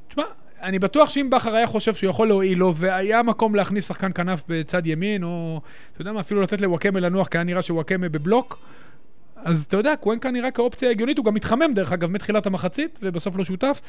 תשמע, 0.08 0.24
אני 0.62 0.80
בטוח 0.80 1.10
שאם 1.10 1.30
בכר 1.30 1.56
היה 1.56 1.68
חושב 1.68 1.94
שהוא 1.96 2.10
יכול 2.10 2.28
להועיל 2.28 2.58
לו, 2.58 2.76
והיה 2.76 3.24
מקום 3.24 3.56
להכניס 3.56 3.88
שחקן 3.88 4.12
כנף 4.16 4.44
בצד 4.48 4.88
ימין, 4.88 5.24
או, 5.24 5.62
אתה 5.94 6.02
יודע 6.02 6.12
מה, 6.12 6.20
אפילו 6.20 6.42
לתת 6.42 6.62
לוואקמה 6.62 7.00
לנוח, 7.00 7.28
כי 7.28 7.38
היה 7.38 7.44
נראה 7.44 7.62
שוואקמה 7.62 8.10
בבלוק, 8.10 8.60
אז 9.44 9.64
אתה 9.64 9.78
יודע, 9.78 9.96
קוונקה 9.96 10.32
נראה 10.32 10.52
כאופציה 10.52 10.90
הגיונית, 10.90 11.18
הוא 11.18 11.26
גם 11.26 11.34
מתחמם 11.34 11.74
דרך 11.74 11.94
אגב 11.94 12.10
מתחילת 12.12 12.46
המחצית, 12.46 13.00
ובסוף 13.02 13.38
לא 13.38 13.44
שותף. 13.44 13.82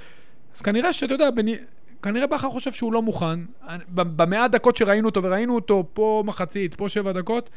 אז 0.54 0.60
כנראה 0.60 0.92
שאתה 0.92 1.14
יודע, 1.14 1.30
בני... 1.30 1.56
כנראה 2.02 2.26
בכר 2.26 2.50
חושב 2.50 2.72
שהוא 2.72 2.92
לא 2.92 3.02
מוכן. 3.02 3.40
במאה 3.88 4.48
דקות 4.48 4.76
שראינו 4.76 5.08
אותו, 5.08 5.22
וראינו 5.22 5.54
אותו 5.54 5.84
פה 5.92 6.22
מחצית, 6.26 6.74
פה 6.74 6.88
שבע 6.88 7.12
דקות, 7.12 7.50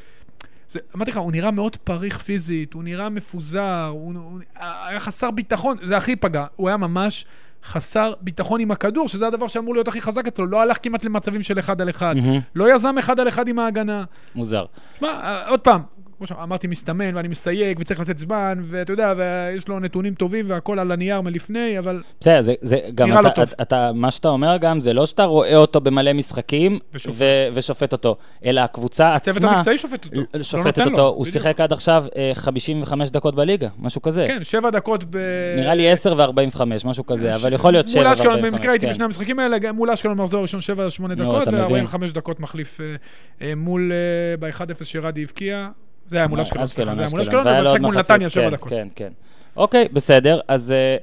זה, 0.69 0.79
אמרתי 0.95 1.11
לך, 1.11 1.17
הוא 1.17 1.31
נראה 1.31 1.51
מאוד 1.51 1.77
פריך 1.77 2.17
פיזית, 2.17 2.73
הוא 2.73 2.83
נראה 2.83 3.09
מפוזר, 3.09 3.89
הוא, 3.91 4.13
הוא 4.13 4.39
היה 4.59 4.99
חסר 4.99 5.31
ביטחון, 5.31 5.77
זה 5.83 5.97
הכי 5.97 6.15
פגע, 6.15 6.45
הוא 6.55 6.67
היה 6.67 6.77
ממש 6.77 7.25
חסר 7.63 8.13
ביטחון 8.21 8.61
עם 8.61 8.71
הכדור, 8.71 9.07
שזה 9.07 9.27
הדבר 9.27 9.47
שאמור 9.47 9.73
להיות 9.73 9.87
הכי 9.87 10.01
חזק 10.01 10.27
אצלו, 10.27 10.45
לא 10.45 10.61
הלך 10.61 10.77
כמעט 10.83 11.05
למצבים 11.05 11.41
של 11.41 11.59
אחד 11.59 11.81
על 11.81 11.89
אחד, 11.89 12.15
מהמם. 12.15 12.39
לא 12.55 12.75
יזם 12.75 12.97
אחד 12.97 13.19
על 13.19 13.27
אחד 13.27 13.47
עם 13.47 13.59
ההגנה. 13.59 14.03
מוזר. 14.35 14.65
תשמע, 14.93 15.07
אה, 15.07 15.47
עוד 15.47 15.59
פעם, 15.59 15.81
כמו 16.17 16.27
שאמרתי, 16.27 16.67
מסתמן, 16.67 17.15
ואני 17.15 17.27
מסייג, 17.27 17.77
וצריך 17.79 17.99
לתת 17.99 18.17
זמן, 18.17 18.59
ואתה 18.61 18.93
יודע, 18.93 19.13
ויש 19.17 19.67
לו 19.67 19.79
נתונים 19.79 20.13
טובים 20.13 20.49
והכל 20.49 20.79
על 20.79 20.91
הנייר 20.91 21.21
מלפני, 21.21 21.79
אבל 21.79 22.01
בסדר, 22.19 22.41
זה, 22.41 22.53
זה 22.61 22.79
גם 22.95 23.07
נראה 23.07 23.19
אתה, 23.19 23.27
לו 23.27 23.33
טוב. 23.33 23.43
אתה, 23.43 23.63
אתה, 23.63 23.91
מה 23.93 24.11
שאתה 24.11 24.27
אומר 24.27 24.57
גם, 24.57 24.81
זה 24.81 24.93
לא 24.93 25.05
שאתה 25.05 25.23
רואה 25.23 25.55
אותו 25.55 25.81
במלא 25.81 26.13
משחקים 26.13 26.79
ושופט. 26.93 27.15
ו, 27.17 27.25
ושופט 27.53 27.91
אותו, 27.91 28.17
אלא 28.45 28.61
הקבוצה 28.61 29.15
הצוות 29.15 29.37
עצמה 29.37 29.51
המקצועי 29.51 29.77
שופט 29.77 30.05
אותו. 30.05 30.21
לא 30.33 30.43
שופטת 30.43 30.77
לו, 30.77 30.91
אותו. 30.91 31.07
הוא 31.07 31.25
בדיוק. 31.25 31.33
שיחק 31.33 31.61
עד 31.61 31.73
עכשיו 31.73 32.05
אה, 32.15 32.31
55 32.33 33.09
דקות 33.09 33.35
בליגה, 33.35 33.67
משהו 33.79 34.01
כזה. 34.01 34.25
כן, 34.27 34.43
שבע 34.43 34.69
דקות 34.69 35.03
ב... 35.09 35.17
נראה 35.57 35.75
לי 35.75 35.91
10 35.91 36.13
ו-45, 36.17 36.61
משהו 36.85 37.05
כזה, 37.05 37.35
אבל 37.35 37.53
יכול 37.53 37.71
להיות 37.71 37.87
7 37.87 37.99
מול 37.99 38.07
ו-45. 38.07 38.13
אשקלון, 38.13 38.41
במקרה 38.41 38.71
הייתי 38.71 38.85
כן. 38.85 38.91
בשני 38.91 39.05
המשחקים 39.05 39.39
האלה, 39.39 39.71
מול 39.71 39.91
אשקלון 39.91 40.17
מחזור 40.17 40.41
ראשון 40.41 40.59
7-8 40.99 41.01
נו, 41.01 41.15
דקות, 41.15 41.43
אתה 41.43 41.51
מבין. 41.51 41.85
ו-45 41.85 42.13
דקות 42.13 42.39
מחליף 42.39 42.81
אה, 42.81 42.95
אה, 43.41 43.55
מול, 43.55 43.91
אה, 43.91 44.37
ב-1-0 44.37 44.85
שרדי 44.85 45.23
הבקיע. 45.23 45.69
זה 46.07 46.17
היה 46.17 46.27
מול 46.27 46.41
אשקלון, 46.41 46.65
סליחה, 46.67 46.95
זה 46.95 47.01
היה 47.01 47.09
מול 47.09 47.21
אשקלון, 47.21 47.47
ומשחק 47.47 47.67
עוד 47.71 47.81
מול 47.81 47.97
נתניה 47.97 48.29
7 48.29 48.43
כן, 48.43 48.49
דקות. 48.51 48.69
כן, 48.69 48.87
כן. 48.95 49.09
אוקיי, 49.57 49.87
בסדר, 49.93 50.39
אז 50.47 50.71
אה, 50.71 50.97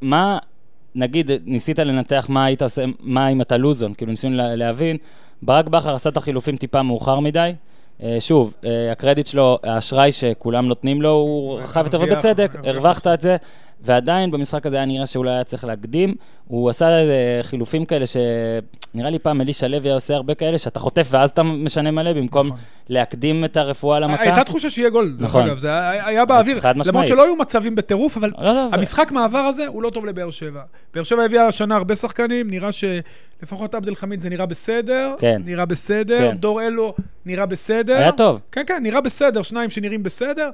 מה, 0.00 0.38
נגיד, 0.94 1.30
ניסית 1.44 1.78
לנתח 1.78 2.26
מה 2.28 2.44
היית 2.44 2.62
עושה, 2.62 2.84
מה 3.00 3.28
אם 3.28 3.40
אתה 3.40 3.56
לוזון, 3.56 3.94
כאילו 3.94 4.10
ניסינו 4.10 4.36
לה- 4.36 4.56
להבין, 4.56 4.96
ברק 5.42 5.66
בכר 5.68 5.94
עשה 5.94 6.10
את 6.10 6.16
החילופים 6.16 6.56
טיפה 6.56 6.82
מאוחר 6.82 7.20
מדי. 7.20 7.52
אה, 8.02 8.16
שוב, 8.20 8.54
אה, 8.64 8.92
הקרדיט 8.92 9.26
שלו, 9.26 9.58
האשראי 9.64 10.12
שכולם 10.12 10.66
נותנים 10.68 11.02
לו, 11.02 11.10
הוא 11.12 11.60
חייב 11.64 11.86
יותר 11.86 12.00
ובצדק, 12.00 12.52
הרווחת 12.64 13.06
את 13.06 13.20
זה, 13.22 13.36
ועדיין 13.82 14.30
במשחק 14.30 14.66
הזה 14.66 14.76
היה 14.76 14.84
נראה 14.84 15.06
שאולי 15.06 15.30
היה 15.30 15.44
צריך 15.44 15.64
להקדים. 15.64 16.14
הוא 16.48 16.70
עשה 16.70 16.86
חילופים 17.42 17.84
כאלה 17.84 18.04
שנראה 18.06 19.10
לי 19.10 19.18
פעם 19.18 19.40
אלישע 19.40 19.68
לוי 19.68 19.88
היה 19.88 19.94
עושה 19.94 20.14
הרבה 20.14 20.34
כאלה, 20.34 20.58
שאתה 20.58 20.80
חוטף 20.80 21.08
ואז 21.10 21.30
אתה 21.30 21.42
משנה 21.42 21.90
מלא, 21.90 22.12
במקום 22.12 22.46
נכון. 22.46 22.58
להקדים 22.88 23.44
את 23.44 23.56
הרפואה 23.56 24.00
למכה. 24.00 24.22
הייתה 24.22 24.44
תחושה 24.44 24.70
שיהיה 24.70 24.90
גול, 24.90 25.14
דרך 25.18 25.28
נכון. 25.28 25.42
אגב, 25.46 25.58
זה 25.58 25.68
היה 25.68 26.06
היה 26.06 26.24
באוויר. 26.24 26.60
חד 26.60 26.78
משמעית. 26.78 26.86
למרות 26.86 27.08
שלא 27.08 27.24
היו 27.24 27.36
מצבים 27.36 27.74
בטירוף, 27.74 28.16
אבל 28.16 28.32
לא, 28.38 28.54
לא, 28.54 28.68
המשחק 28.72 29.12
מעבר 29.12 29.38
הזה 29.38 29.66
הוא 29.66 29.82
לא 29.82 29.90
טוב 29.90 30.06
לבאר 30.06 30.30
שבע. 30.30 30.62
באר 30.94 31.02
שבע 31.02 31.24
הביאה 31.24 31.46
השנה 31.46 31.76
הרבה 31.76 31.94
שחקנים, 31.94 32.50
נראה 32.50 32.70
שלפחות 32.72 33.74
עבד 33.74 33.88
אל 33.88 33.94
חמיד 33.94 34.20
זה 34.20 34.28
נראה 34.28 34.46
בסדר. 34.46 35.14
כן. 35.18 35.42
נראה 35.44 35.64
בסדר. 35.64 36.30
כן. 36.30 36.36
דור 36.36 36.62
אלו 36.62 36.94
נראה 37.26 37.46
בסדר. 37.46 37.96
היה 37.96 38.12
טוב. 38.12 38.40
כן, 38.52 38.62
כן, 38.66 38.82
נראה 38.82 39.00
בסדר, 39.00 39.42
שניים 39.42 39.70
שנראים 39.70 40.02
בסדר. 40.02 40.50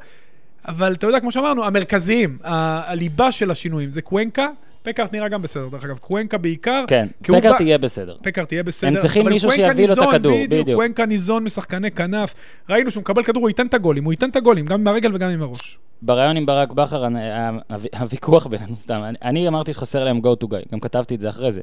אבל 0.68 0.92
אתה 0.92 1.06
יודע, 1.06 1.20
כמו 1.20 1.32
שאמרנו, 1.32 1.64
המרכזיים, 1.64 2.38
הליבה 2.42 3.32
של 3.32 3.50
השינויים 3.50 3.92
זה 3.92 4.02
קוונקה, 4.02 4.48
פקארט 4.82 5.12
נראה 5.12 5.28
גם 5.28 5.42
בסדר, 5.42 5.68
דרך 5.68 5.84
אגב. 5.84 5.98
קוונקה 5.98 6.38
בעיקר. 6.38 6.84
כן, 6.88 7.06
פקארט 7.22 7.60
יהיה 7.60 7.78
בסדר. 7.78 8.16
פקארט 8.22 8.52
יהיה 8.52 8.62
בסדר. 8.62 8.88
הם 8.88 8.96
צריכים 8.98 9.28
מישהו 9.28 9.50
שיביא 9.50 9.86
לו 9.88 9.92
את 9.92 9.98
הכדור, 9.98 10.38
בדיוק. 10.50 10.68
קוונקה 10.78 11.06
ניזון 11.06 11.44
משחקני 11.44 11.90
כנף. 11.90 12.34
ראינו 12.70 12.90
שהוא 12.90 13.00
מקבל 13.00 13.22
כדור, 13.22 13.42
הוא 13.42 13.50
ייתן 13.50 13.66
את 13.66 13.74
הגולים, 13.74 14.04
הוא 14.04 14.12
ייתן 14.12 14.30
את 14.30 14.36
הגולים, 14.36 14.66
גם 14.66 14.80
עם 14.80 14.88
הרגל 14.88 15.14
וגם 15.14 15.30
עם 15.30 15.42
הראש. 15.42 15.78
בריאיון 16.02 16.36
עם 16.36 16.46
ברק 16.46 16.72
בכר, 16.72 17.04
הוויכוח- 18.00 18.46
בינינו, 18.46 18.76
סתם, 18.80 19.02
אני- 19.22 19.48
אמרתי 19.48 19.72
שחסר 19.72 20.04
להם 20.04 20.18
go 20.18 20.44
to 20.44 20.46
guy, 20.46 20.72
גם 20.72 20.80
כתבתי 20.80 21.14
את 21.14 21.20
זה 21.20 21.28
אחרי 21.30 21.52
זה. 21.52 21.60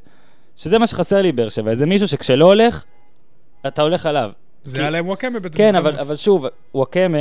שזה 0.56 0.80
מה 0.80 0.88
שחסר 0.88 1.22
לי 1.22 1.32
באר 1.32 1.50
שבע, 1.50 1.72
איזה 1.72 1.86
מישהו 1.86 2.08
שכשלא 2.08 2.46
הולך, 2.46 2.84
אתה 3.68 3.82
הולך 3.82 4.06
עליו. 4.06 4.32
זה 4.64 4.80
היה 4.82 4.90
להם 4.90 5.08
וואקמה 5.08 5.40
בטח. 5.40 5.58
כן, 5.58 5.76
אבל, 5.76 6.00
אבל 6.00 6.16
שוב, 6.16 6.46
וואקמה, 6.76 7.18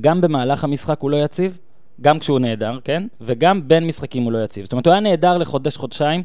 גם 0.00 0.20
במהלך 0.20 0.64
המשחק 0.64 1.00
הוא 1.00 1.10
לא 1.10 1.16
יציב, 1.16 1.58
גם 2.00 2.18
כשהוא 2.18 2.38
נהדר, 2.38 2.78
כן? 2.84 3.02
וגם 3.20 3.68
בין 3.68 3.86
משחקים 3.86 4.22
הוא 4.22 4.32
לא 4.32 4.44
יציב. 4.44 4.64
זאת 4.64 4.72
אומרת, 4.72 4.86
הוא 4.86 4.92
היה 4.92 5.00
נהדר 5.00 5.38
לחודש, 5.38 5.76
חודשיים, 5.76 6.22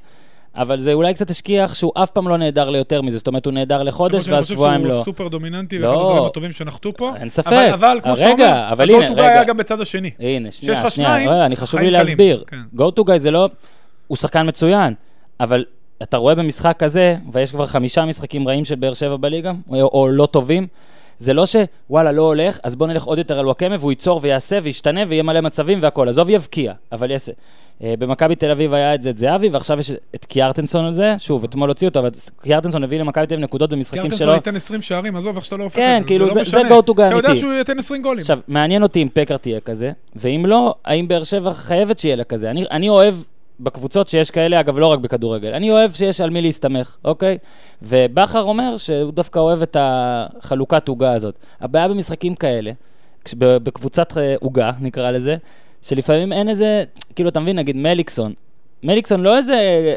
אבל 0.55 0.79
זה 0.79 0.93
אולי 0.93 1.13
קצת 1.13 1.29
השכיח 1.29 1.73
שהוא 1.73 1.91
אף 1.95 2.09
פעם 2.09 2.27
לא 2.27 2.37
נהדר 2.37 2.69
ליותר 2.69 3.01
מזה. 3.01 3.17
זאת 3.17 3.27
אומרת, 3.27 3.45
הוא 3.45 3.53
נהדר 3.53 3.83
לחודש 3.83 4.27
ואז 4.27 4.47
שבועיים 4.47 4.75
אני 4.75 4.83
חושב 4.83 4.97
לא. 4.97 5.03
שהוא 5.03 5.13
סופר 5.13 5.27
דומיננטי, 5.27 5.79
לא. 5.79 5.87
ואחד 5.87 6.01
הזרים 6.01 6.23
הטובים 6.23 6.51
שנחתו 6.51 6.93
פה. 6.93 7.13
אין 7.19 7.29
ספק. 7.29 7.51
אבל, 7.51 7.73
אבל 7.73 7.99
כמו 8.03 8.17
שאתה 8.17 8.31
אומר, 8.31 8.67
אבל 8.71 8.89
ה-go 8.89 8.95
הנה, 8.95 9.07
to 9.07 9.11
guy 9.11 9.13
רגע. 9.13 9.27
היה 9.27 9.43
גם 9.43 9.57
בצד 9.57 9.81
השני. 9.81 10.11
הנה, 10.19 10.51
שנייה, 10.51 10.89
שנייה, 10.89 11.45
אני 11.45 11.55
חשוב 11.55 11.79
לי. 11.79 11.91
להסביר. 11.91 12.43
כן. 12.47 12.57
go 12.77 12.99
to 12.99 13.03
guy 13.09 13.17
זה 13.17 13.31
לא, 13.31 13.49
הוא 14.07 14.17
שחקן 14.17 14.47
מצוין, 14.47 14.93
אבל 15.39 15.65
אתה 16.03 16.17
רואה 16.17 16.35
במשחק 16.35 16.75
כזה, 16.79 17.15
ויש 17.31 17.51
כבר 17.51 17.65
חמישה 17.65 18.05
משחקים 18.05 18.47
רעים 18.47 18.65
של 18.65 18.75
באר 18.75 18.93
שבע 18.93 19.17
בליגה, 19.17 19.51
או 19.71 20.07
לא 20.11 20.25
טובים, 20.25 20.67
זה 21.19 21.33
לא 21.33 21.43
שוואלה, 21.45 22.11
לא 22.11 22.21
הולך, 22.21 22.59
אז 22.63 22.75
בוא 22.75 22.87
נלך 22.87 23.03
עוד 23.03 23.17
יותר 23.17 23.39
על 23.39 23.45
וואקמה, 23.45 23.75
והוא 23.79 23.91
ייצור 23.91 24.19
ויעשה 24.23 24.59
וישתנה 24.63 25.01
ויהיה 25.07 25.23
מלא 25.23 25.41
מצבים 25.41 25.79
והכל. 25.81 26.09
עזוב 26.09 26.29
יבקיע, 26.29 26.73
אבל 26.91 27.11
יעשה. 27.11 27.31
אה, 27.83 27.93
במכבי 27.99 28.35
תל 28.35 28.51
אביב 28.51 28.73
היה 28.73 28.95
את 28.95 29.01
זה 29.01 29.09
את 29.09 29.17
זהבי, 29.17 29.49
ועכשיו 29.49 29.79
יש 29.79 29.91
את 30.15 30.25
קיארטנסון 30.25 30.85
על 30.85 30.93
זה. 30.93 31.15
שוב, 31.17 31.43
אתמול 31.43 31.69
הוציא 31.69 31.87
אותו, 31.87 31.99
אבל 31.99 32.09
קיארטנסון 32.41 32.83
הביא 32.83 32.99
למכבי 32.99 33.27
תל 33.27 33.33
אביב 33.33 33.43
נקודות 33.43 33.69
במשחקים 33.69 34.01
קיארטנסון 34.01 34.25
שלו. 34.25 34.33
ייתן 34.33 34.55
20 34.55 34.81
שערים, 34.81 35.15
עזוב 35.15 35.35
איך 35.35 35.45
שאתה 35.45 35.57
לא 35.57 35.63
הופך 35.63 35.75
כן, 35.75 35.97
את 35.97 36.03
זה. 36.03 36.07
כאילו, 36.07 36.27
לא 36.27 36.33
זה-. 36.33 36.43
זה 36.43 36.61
go 36.61 36.81
to 36.89 36.89
guy 36.89 37.07
אתה 37.07 37.15
יודע. 37.15 37.35
שהוא 37.35 37.53
ייתן 37.53 37.79
20 37.79 38.01
גולים. 38.01 38.21
עכשיו, 38.21 38.39
מעניין 38.47 38.83
אותי 38.83 39.03
אם 39.03 39.07
פקארט 39.13 39.41
תהיה 39.41 39.59
כזה, 39.59 39.91
ואם 40.15 40.45
לא, 40.47 40.75
האם 40.85 41.07
באר 41.07 41.23
שבע 41.23 41.53
חייבת 41.53 41.99
שיהיה 41.99 42.15
לה 42.15 42.23
כזה. 42.23 42.49
אני, 42.49 42.65
אני 42.71 42.89
אוהב 42.89 43.15
בקבוצות 43.59 44.07
שיש 44.07 44.31
כאלה, 44.31 44.59
אגב, 44.59 44.77
לא 44.77 44.87
רק 44.87 44.99
בכדורגל, 44.99 45.53
אני 45.53 45.71
אוהב 45.71 45.93
שיש 45.93 46.21
על 46.21 46.29
מי 46.29 46.41
להסתמך, 46.41 46.95
אוקיי? 47.05 47.37
ובכר 47.81 48.41
אומר 48.41 48.77
שהוא 48.77 49.11
דווקא 49.11 49.39
אוהב 49.39 49.61
את 49.61 49.77
החלוקת 49.79 50.87
עוגה 50.87 51.13
הזאת. 51.13 51.35
הבעיה 51.61 51.87
במשחקים 51.87 52.35
כאלה, 52.35 52.71
בקבוצת 53.37 54.17
אה, 54.17 54.35
עוגה, 54.39 54.71
נקרא 54.81 55.11
לזה, 55.11 55.37
שלפעמים 55.81 56.33
אין 56.33 56.49
איזה, 56.49 56.83
כאילו, 57.15 57.29
אתה 57.29 57.39
מבין, 57.39 57.55
נגיד 57.59 57.75
מליקסון, 57.75 58.33
מליקסון 58.83 59.21
לא 59.23 59.37
איזה 59.37 59.55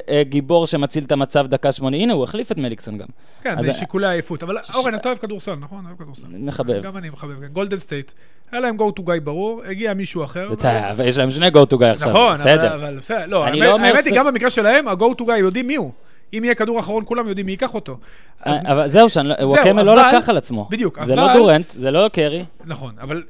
אה, 0.08 0.22
גיבור 0.24 0.66
שמציל 0.66 1.04
את 1.04 1.12
המצב 1.12 1.46
דקה 1.46 1.72
שמונה, 1.72 1.96
הנה, 1.96 2.12
הוא 2.12 2.24
החליף 2.24 2.52
את 2.52 2.58
מליקסון 2.58 2.98
גם. 2.98 3.06
כן, 3.42 3.58
אז- 3.58 3.68
בשיקולי 3.68 4.06
עייפות. 4.08 4.42
אבל 4.42 4.56
אורן, 4.74 4.94
אתה 4.94 5.08
אוהב 5.08 5.18
כדורסל, 5.18 5.54
נכון? 5.54 5.84
אוהב 5.86 5.98
כדורסל. 5.98 6.26
מחבב. 6.30 6.82
גם 6.82 6.96
אני 6.96 7.10
מחבב, 7.10 7.40
כן. 7.40 7.46
גולדן 7.46 7.76
סטייט. 7.76 8.12
היה 8.52 8.60
להם 8.60 8.76
go 8.76 9.00
to 9.00 9.02
guy 9.02 9.20
ברור, 9.24 9.62
הגיע 9.70 9.94
מישהו 9.94 10.24
אחר. 10.24 10.48
אבל 10.90 11.08
יש 11.08 11.16
להם 11.16 11.30
שני 11.30 11.48
go 11.48 11.74
to 11.74 11.76
guy 11.80 11.84
עכשיו, 11.84 12.08
נכון, 12.10 12.34
בסדר. 12.34 12.74
אבל 12.74 12.96
בסדר. 12.98 13.26
לא, 13.26 13.44
האמת- 13.46 13.58
לא 13.58 13.78
האמת 13.78 14.04
היא, 14.04 14.14
גם 14.14 14.26
במקרה 14.26 14.50
שלהם, 14.50 14.88
ה-go 14.88 15.14
to 15.20 15.24
guy 15.24 15.36
יודעים 15.38 15.66
מי 15.66 15.76
הוא. 15.76 15.92
אם 16.38 16.44
יהיה 16.44 16.54
כדור 16.54 16.80
אחרון, 16.80 17.04
כולם 17.06 17.28
יודעים 17.28 17.46
מי 17.46 17.52
ייקח 17.52 17.74
אותו. 17.74 17.96
אז- 18.40 18.60
אבל 18.64 18.88
זהו, 18.88 19.08
שאני 19.10 19.28
לא- 19.28 19.34
וואקמה 19.42 19.82
לא 19.82 19.96
לקח 19.96 20.28
על 20.28 20.36
עצמו. 20.36 20.68
בדיוק, 20.70 21.04
זה 21.04 21.14
אבל- 21.14 21.22
לא 21.26 21.32
דורנט, 21.34 21.70
זה 21.70 21.90
לא 21.90 22.08
קרי. 22.12 22.44
נכון, 22.64 22.94
אבל 23.00 23.22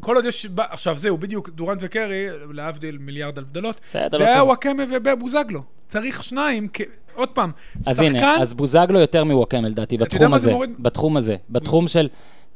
כל 0.00 0.16
עוד 0.16 0.24
יש... 0.24 0.46
עכשיו 0.56 0.96
זהו, 0.96 1.18
בדיוק, 1.18 1.48
דורנט 1.48 1.78
וקרי, 1.82 2.26
להבדיל 2.52 2.98
מיליארד 3.00 3.38
הבדלות, 3.38 3.80
בסדר, 3.84 4.02
לא 4.12 4.18
זה 4.18 4.28
היה. 4.28 4.44
וואקמה 4.44 4.82
ובוזגלו. 4.90 5.62
צריך 5.88 6.24
שניים, 6.24 6.68
עוד 7.14 7.28
פעם, 7.28 7.50
אז 7.86 7.96
שחקן... 7.96 8.16
הנה, 8.16 8.36
אז 8.42 8.54
בוזגלו 8.54 9.00
יותר 9.00 9.24
מוואקמה 9.24 9.68
לדעתי, 9.68 9.98
בתחום 9.98 10.38
זה 10.38 10.50
הזה. 10.50 10.52
בתחום 10.78 11.16
הזה. 11.16 11.36
בתחום 11.50 11.88
של... 11.88 12.08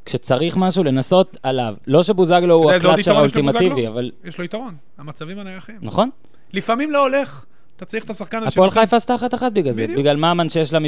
כשצריך 0.05 0.57
משהו, 0.57 0.85
לנסות 0.85 1.37
עליו. 1.43 1.75
לא 1.87 2.03
שבוזגלו 2.03 2.55
הוא 2.55 2.73
הקלאצ'ר 2.73 3.17
האולטימטיבי? 3.17 3.89
אבל... 3.89 4.11
יש 4.25 4.39
לו 4.39 4.45
יתרון, 4.45 4.75
המצבים 4.99 5.39
הנייחים. 5.39 5.77
נכון? 5.83 6.11
לפעמים 6.53 6.91
לא 6.91 7.03
הולך, 7.03 7.45
אתה 7.77 7.85
צריך 7.85 8.05
את 8.05 8.11
השחקן 8.11 8.39
הזה 8.39 8.49
הפועל 8.49 8.71
חיפה 8.71 8.97
עשתה 8.97 9.15
אחת-אחת 9.15 9.53
בגלל 9.53 9.73
זה. 9.73 9.87
בגלל 9.87 10.17
ממן 10.17 10.49
שיש 10.49 10.73
לה... 10.73 10.79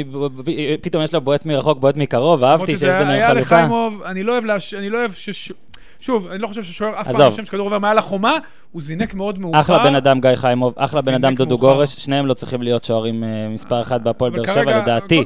פתאום 0.81 1.03
יש 1.03 1.13
לה 1.13 1.19
בועט 1.19 1.45
מרחוק, 1.45 1.79
בועט 1.79 1.95
מקרוב, 1.95 2.43
אהבתי 2.43 2.77
שיש 2.77 2.93
ביניהם 2.93 3.33
חלוקה. 3.33 3.67
אני 4.05 4.23
לא 4.89 4.97
אוהב 4.97 5.11
שוב, 5.99 6.27
אני 6.27 6.39
לא 6.41 6.47
חושב 6.47 6.63
ששוער 6.63 7.01
אף 7.01 7.07
פעם. 7.07 7.31
חושב 7.31 7.45
שכדור 7.45 7.65
עובר 7.65 7.79
מעל 7.79 7.97
החומה, 7.97 8.37
הוא 8.71 8.81
זינק 8.81 9.13
מאוד 9.13 9.39
מאוחר. 9.39 9.59
אחלה 9.59 9.83
בן 9.83 9.95
אדם 9.95 10.21
גיא 10.21 10.35
חיימוב, 10.35 10.73
אחלה 10.75 11.01
בן 11.01 11.13
אדם 11.13 11.35
דודו. 11.35 11.57
גורש, 11.57 11.93
שניהם 11.93 12.25
לא 12.25 12.33
צריכים 12.33 12.61
להיות 12.61 12.83
שוערים 12.83 13.23
אה, 13.23 13.49
מספר 13.49 13.81
אחת 13.81 14.01
בהפועל 14.01 14.31
באר 14.31 14.43
שבע 14.43 14.81
לדעתי. 14.81 15.23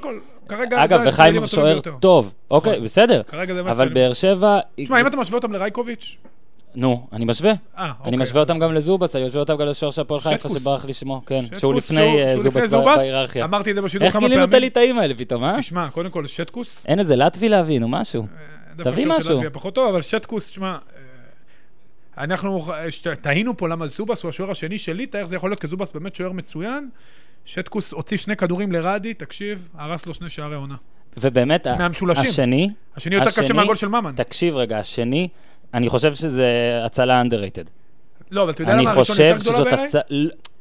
כרגע 0.47 0.83
אגב, 0.83 1.01
וחיימוב 1.05 1.45
שוער. 1.45 1.79
טוב. 1.79 2.33
אוקיי, 2.51 2.71
נכון. 2.71 2.83
בסדר. 2.83 3.21
כרגע 3.27 3.53
זה 3.53 3.61
אבל. 3.61 3.89
באר 3.89 4.13
שבע... 4.13 4.59
תשמע, 4.75 5.01
אם 5.01 5.07
אתה 5.07 5.17
משווה 5.17 5.37
אותם 5.37 5.51
לרייקוביץ', 5.51 6.17
נו, 6.75 7.07
אני 7.13 7.25
משווה. 7.25 7.51
אה, 7.51 7.55
אני 7.77 7.91
אוקיי, 7.99 8.17
משווה 8.17 8.41
אותם 8.41 8.59
גם 8.59 8.73
לזובס, 8.73 9.15
אני 9.15 9.25
משווה 9.25 9.39
אותם 9.39 9.57
גם 9.57 9.67
לשוער 9.67 9.91
של 9.91 10.01
הפועל 10.01 10.19
חיפה. 10.19 10.49
שברח 10.49 10.85
לי 10.85 10.93
שמו, 10.93 11.21
כן. 11.25 11.41
שהוא 11.59 11.73
לפני 11.73 12.21
אה, 12.21 12.37
זובס 12.37 12.73
בהיררכיה. 12.73 13.45
אמרתי 13.45 13.69
את 13.69 13.75
זה 13.75 13.81
בשידור 13.81 14.05
איך 14.05 14.13
כמה 14.13 14.27
גילינו 14.27 14.43
את 14.43 14.49
פעמים. 14.49 14.63
הליטאים 14.63 14.99
האלה 14.99 15.13
פתאום, 15.17 15.43
אה? 15.43 15.57
תשמע, 15.59 15.89
קודם 15.89 16.09
כל 16.09 16.27
שטקוס, 16.27 16.85
אין 16.87 16.99
איזה 16.99 17.15
לטבי 17.15 17.49
להבין, 17.49 17.83
או 17.83 17.87
משהו. 17.87 18.25
דווקא 18.75 18.91
תביא 18.91 19.03
של 19.03 19.09
משהו. 19.09 19.33
לטביה 19.33 19.49
פחות 19.49 19.75
טוב, 19.75 19.89
אבל 19.89 20.01
שטקוס, 20.01 20.49
תשמע, 20.49 20.77
אה, 22.17 22.23
אנחנו 22.23 22.73
אה, 22.73 23.15
תהינו 23.21 23.57
פה 23.57 23.67
למה 23.67 23.87
זובס 23.87 24.23
הוא 24.23 24.29
השוער 24.29 24.51
השני 24.51 24.77
שלי, 24.77 25.05
תאר 25.07 25.19
איך 25.19 25.27
זה 25.27 25.35
יכול 25.35 25.49
להיות, 25.49 25.61
כי 25.61 25.67
זובס 25.67 25.91
באמת 25.91 26.15
שוער 26.15 26.31
מצוין. 26.31 26.89
שטקוס 27.45 27.91
הוציא 27.91 28.17
שני 28.17 28.35
כדורים 28.35 28.71
לרדי, 28.71 29.13
תקשיב, 29.13 29.69
הרס 29.77 30.05
לו 30.05 30.13
שני 30.13 30.29
שערי 30.29 30.55
עונה. 30.55 30.75
ובאמת, 31.17 31.67
מהמשולשים. 31.67 32.29
השני, 32.29 32.69
השני 32.95 33.15
יותר 33.15 33.31
קשה 33.31 33.53
מהגול 33.53 33.75
של 33.75 33.87
ממן. 33.87 34.11
תקשיב 34.15 34.55
רגע, 34.55 34.77
השני, 34.77 35.27
אני 35.73 35.89
חושב 35.89 36.13
שזה 36.13 36.79
הצלה 36.85 37.21
underrated. 37.21 37.67
לא, 38.31 38.43
אבל 38.43 38.51
אתה 38.51 38.61
יודע 38.61 38.75
למה 38.75 38.91
הראשון 38.91 39.15
יותר 39.19 39.39
שזאת 39.39 39.63
בעיניי? 39.63 39.85
הצלה... 39.85 40.01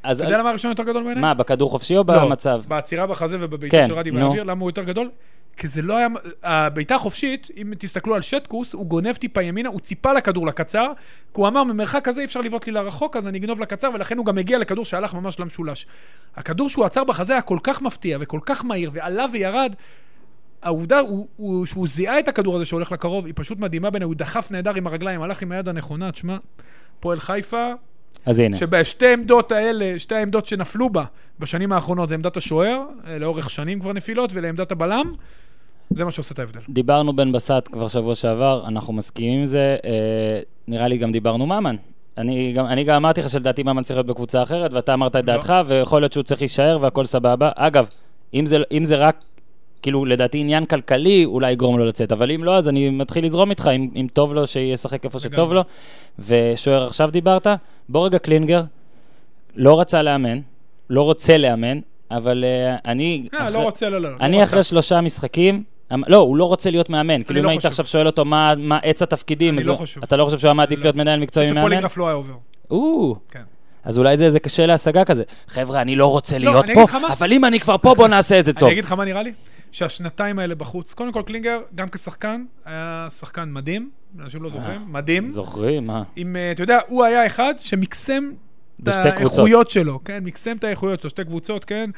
אז 0.03 0.21
אתה 0.21 0.29
יודע 0.29 0.39
למה 0.39 0.51
הראשון 0.51 0.71
יותר 0.71 0.83
גדול 0.83 1.05
בעיניי? 1.05 1.23
מה, 1.23 1.35
בכדור 1.35 1.71
חופשי 1.71 1.97
או 1.97 2.05
לא, 2.09 2.25
במצב? 2.25 2.63
בעצירה 2.69 3.07
בחזה 3.07 3.37
ובבעיטה 3.41 3.77
כן, 3.77 3.87
של 3.87 3.95
רדי. 3.95 4.11
באוויר, 4.11 4.43
למה 4.43 4.61
הוא 4.61 4.71
יותר 4.71 4.83
גדול? 4.83 5.11
כי 5.61 5.69
זה 5.69 5.83
לא 5.83 5.97
היה... 5.97 6.09
הבעיטה 6.43 6.95
החופשית, 6.95 7.49
אם 7.57 7.73
תסתכלו 7.79 8.15
על 8.15 8.21
שטקוס, 8.21 8.75
הוא 8.75 8.87
גונב 8.87 9.13
טיפה 9.13 9.43
ימינה, 9.43 9.69
הוא 9.69 9.81
ציפה 9.81 10.13
לכדור 10.13 10.47
לקצר, 10.47 10.87
כי 11.35 11.41
הוא 11.41 11.49
אמר, 11.49 11.65
ממרחק 11.65 12.05
כזה 12.05 12.21
אי 12.21 12.27
אפשר 12.27 12.41
לבעוט 12.41 12.67
לי 12.67 12.73
לרחוק, 12.73 13.17
אז 13.17 13.27
אני 13.27 13.39
אגנוב 13.39 13.61
לקצר, 13.61 13.91
ולכן 13.95 14.19
הוא 14.19 14.27
גם 14.27 14.39
הגיע 14.39 14.59
לכדור 14.59 14.85
שהלך 14.85 15.15
ממש 15.15 15.41
למשולש. 15.41 15.87
הכדור 16.37 16.69
שהוא 16.69 16.85
עצר 16.85 17.05
בחזה 17.05 17.33
היה 17.33 17.43
כל 17.43 17.59
כך 17.63 17.83
מפתיע 17.83 18.19
וכל 18.21 18.41
כך 18.47 18.65
מהיר, 18.65 18.91
ועלה 18.95 19.27
וירד. 19.33 19.75
העובדה 20.63 20.99
הוא, 20.99 21.27
הוא, 21.37 21.67
שהוא 21.67 21.89
זיהה 21.89 22.19
את 22.19 22.29
הכדור 22.29 22.57
הזה 22.57 22.65
שהולך 22.65 22.93
לקרוב, 22.93 23.27
היא 23.27 23.35
פשוט 23.37 23.59
מדהימה 23.59 23.91
בעיניי, 23.91 24.07
הוא 24.07 24.15
דחף 24.15 24.51
נהדר 24.51 24.75
עם 24.75 24.87
הרגליים, 24.87 25.23
הלך 25.23 25.43
עם 25.43 25.53
היד 25.53 25.69
הנכונה, 25.69 26.13
תשמע, 26.13 26.37
פועל 27.01 27.21
חיפה, 27.21 27.73
אז 28.27 28.39
הנה. 28.39 28.57
שבשתי 28.57 29.07
העמדות 29.07 29.53
האלה, 29.53 29.99
שתי 29.99 30.15
העמדות 30.15 30.47
שנפלו 30.47 30.91
בה 30.91 31.05
בשנים 31.39 31.73
האחרונות, 31.73 32.09
זה 32.09 32.15
עמדת 32.15 32.37
השוער, 32.37 32.83
לאורך 33.21 33.51
שנים 33.51 33.81
כבר 33.81 33.93
נפילות, 33.93 34.31
ולעמדת 34.35 34.73
הבלם, 34.73 35.13
זה 35.95 36.05
מה 36.05 36.11
שעושה 36.11 36.35
את 36.35 36.39
ההבדל. 36.39 36.61
דיברנו 36.69 37.17
בן 37.17 37.33
בסט 37.33 37.69
כבר 37.73 37.89
שבוע 37.89 38.15
שעבר, 38.15 38.63
אנחנו 38.69 38.93
מסכימים 38.93 39.41
עם 39.41 39.47
זה, 39.47 39.77
אה, 39.85 39.91
נראה 40.69 40.89
לי 40.89 40.99
גם 40.99 41.13
דיברנו 41.13 41.47
ממן. 41.47 41.77
אני 42.19 42.53
גם, 42.53 42.67
אני 42.67 42.85
גם 42.85 42.95
אמרתי 42.97 43.21
לך 43.21 43.31
שלדעתי 43.31 43.63
ממן 43.63 43.83
צריך 43.83 43.97
להיות 43.97 44.07
בקבוצה 44.07 44.43
אחרת, 44.43 44.73
ואתה 44.73 44.95
אמרת 44.95 45.17
את 45.17 45.25
לא. 45.27 45.35
דעתך, 45.35 45.55
ויכול 45.67 46.03
להיות 46.03 46.13
שהוא 46.13 46.23
צריך 46.23 46.41
להישאר 46.41 46.79
והכל 46.81 47.07
סבבה. 47.07 47.51
אגב, 47.57 47.87
אם 48.35 48.47
זה, 48.47 48.59
אם 48.73 48.85
זה 48.85 48.97
רק, 48.97 49.17
כאילו, 49.83 50.05
לדעתי 50.05 50.39
עניין 50.39 50.65
כלכלי, 50.65 51.25
אולי 51.25 51.53
יגרום 51.53 51.79
לו 51.79 51.85
לצאת, 51.85 52.13
אבל 52.13 52.31
אם 52.33 52.45
לא, 52.45 52.57
אז 52.57 52.69
אני 52.69 52.91
מתחיל 52.91 53.25
לזרום 53.25 53.51
איתך, 53.51 53.71
אם, 53.77 53.91
אם 53.97 54.07
טוב 54.13 54.35
לו, 54.35 54.47
שישחק 54.47 55.05
איפה 55.05 55.19
שטוב 55.19 55.33
לגמרי. 55.53 55.55
לו. 55.55 55.63
ושוער, 56.19 56.87
עכשיו 56.87 57.11
דיברת, 57.11 57.47
בוא 57.89 58.07
רגע 58.07 58.19
קלינגר, 58.19 58.63
לא 59.57 59.81
רצה 59.81 60.03
לאמן, 60.03 60.39
לא 60.91 61.03
רוצה 61.03 61.37
לאמן, 61.39 61.79
אבל 62.11 62.45
uh, 62.45 62.81
אני... 62.85 63.29
אה, 63.35 63.39
אחרי- 63.49 63.53
לא 63.55 63.59
רוצה, 63.59 63.89
לא, 63.89 64.01
לא. 64.01 64.11
לא 64.11 64.17
אני 64.21 64.37
רצה. 64.37 64.45
אחרי 64.51 64.63
שלושה 64.63 65.01
משחקים, 65.01 65.63
לא, 66.07 66.17
הוא 66.17 66.37
לא 66.37 66.45
רוצה 66.45 66.71
להיות 66.71 66.91
מאמן. 66.91 67.23
כאילו, 67.23 67.41
אם 67.41 67.45
לא 67.45 67.51
היית. 67.51 67.65
עכשיו 67.65 67.85
שואל 67.85 68.07
אותו 68.07 68.25
מה 68.25 68.79
עץ 68.83 69.03
התפקידים, 69.03 69.59
לא. 69.59 69.79
אתה 70.05 70.17
לא 70.17 70.25
חושב 70.25 70.39
שהוא 70.39 70.49
היה 70.49 70.55
מעדיף. 70.55 70.83
להיות 70.83 70.97
מנהל 70.97 71.21
מקצועי 71.21 71.47
ממאמן? 71.47 71.61
שפוליגרף 71.61 71.97
לא 71.97 72.07
היה 72.07 72.15
עובר. 72.15 72.35
כן. 73.31 73.43
אז 73.85 73.99
אולי 73.99 74.17
זה 74.31 74.41
קשה 74.41 74.67
להשגה 74.67 75.05
כזה. 75.05 75.23
חבר'ה, 75.49 75.83
אני 75.83 75.97
לא 75.97 76.07
רוצה 76.07 76.39
לא, 76.39 76.53
להיות 76.53 76.67
פה. 76.75 76.99
אבל 77.13 77.33
אם 77.33 77.45
אני 77.45 77.61
כבר 77.61 77.79
פה, 77.79 77.95
בוא 77.95 78.09
נעשה 78.09 78.39
את 78.39 78.45
זה 78.45 78.53
טוב. 78.61 78.65
אני 78.65 78.73
אגיד 78.73 78.85
לך 78.85 78.93
מה 78.93 79.05
נראה 79.05 79.23
לי? 79.23 79.33
שהשנתיים 79.73 80.39
האלה 80.39 80.55
בחוץ, 80.55 80.95
קודם 80.95 81.13
כל 81.13 81.23
קלינגר, 81.27 81.61
גם 81.75 81.89
כשחקן, 81.89 82.45
היה 82.65 83.07
שחקן 83.11 83.49
מדהים, 83.53 83.91
אנשים 84.21 84.43
לא 84.43 84.51
זוכרים, 84.51 84.81
מדהים. 84.89 85.31
זוכרים, 85.31 85.87
מה? 85.87 86.03
עם, 86.17 86.37
אה, 86.37 86.53
אתה 86.53 86.63
יודע, 86.63 86.79
הוא 86.89 87.05
היה 87.05 87.27
אחד 87.27 87.55
שמקסם 87.59 88.31
את. 88.83 88.89
האיכויות 88.89 89.71
שלו, 89.71 90.01
כן? 90.05 90.25
מקסם 90.25 90.57
את 90.57 90.65
האיכויות 90.65 91.01
שלו, 91.01 91.11
שתי 91.11 91.25
קבוצות, 91.25 91.65
כן? 91.65 91.91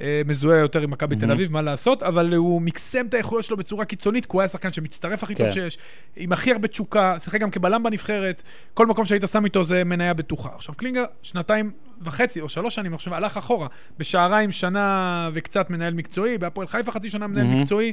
אה, 0.00 0.22
מזוהה 0.26 0.58
יותר 0.58 0.80
עם 0.80 0.90
מכבי 0.90 1.16
תל. 1.16 1.30
אביב, 1.30 1.52
מה 1.52 1.62
לעשות, 1.62 2.02
אבל 2.02 2.34
הוא 2.34 2.62
מקסם 2.62 3.06
את 3.06 3.14
האיכויות 3.14 3.44
שלו 3.44 3.56
בצורה 3.56 3.84
קיצונית, 3.84 4.26
כי 4.26 4.30
הוא 4.32 4.40
היה 4.40 4.48
שחקן 4.48 4.72
שמצטרף 4.72 5.22
הכי 5.22 5.34
טוב 5.34 5.46
כן. 5.46 5.52
שיש, 5.52 5.78
עם 6.16 6.32
הכי 6.32 6.52
הרבה 6.52 6.68
תשוקה, 6.68 7.18
שיחק 7.18 7.40
גם 7.40 7.50
כבלם 7.50 7.82
בנבחרת, 7.82 8.42
כל 8.74 8.86
מקום 8.86 9.04
שהיית 9.04 9.22
שם 9.32 9.44
איתו 9.44 9.64
זה 9.64 9.84
מניה 9.84 10.14
בטוחה. 10.14 10.48
עכשיו 10.54 10.74
קלינגר, 10.74 11.04
שנתיים 11.22 11.70
וחצי 12.02 12.40
או 12.40 12.48
שלוש 12.48 12.74
שנים, 12.74 12.94
עכשיו 12.94 13.14
הלך 13.14 13.36
אחורה, 13.36 13.66
בשעריים 13.98 14.52
שנה 14.52 15.30
וקצת 15.32 15.70
מנהל 15.70 15.94
מקצועי, 15.94 16.38
בהפועל 16.38 16.66
חיפה 16.66 16.92
חצי 16.92 17.10
שנה 17.10 17.26
מנהל. 17.26 17.46
מקצועי, 17.46 17.92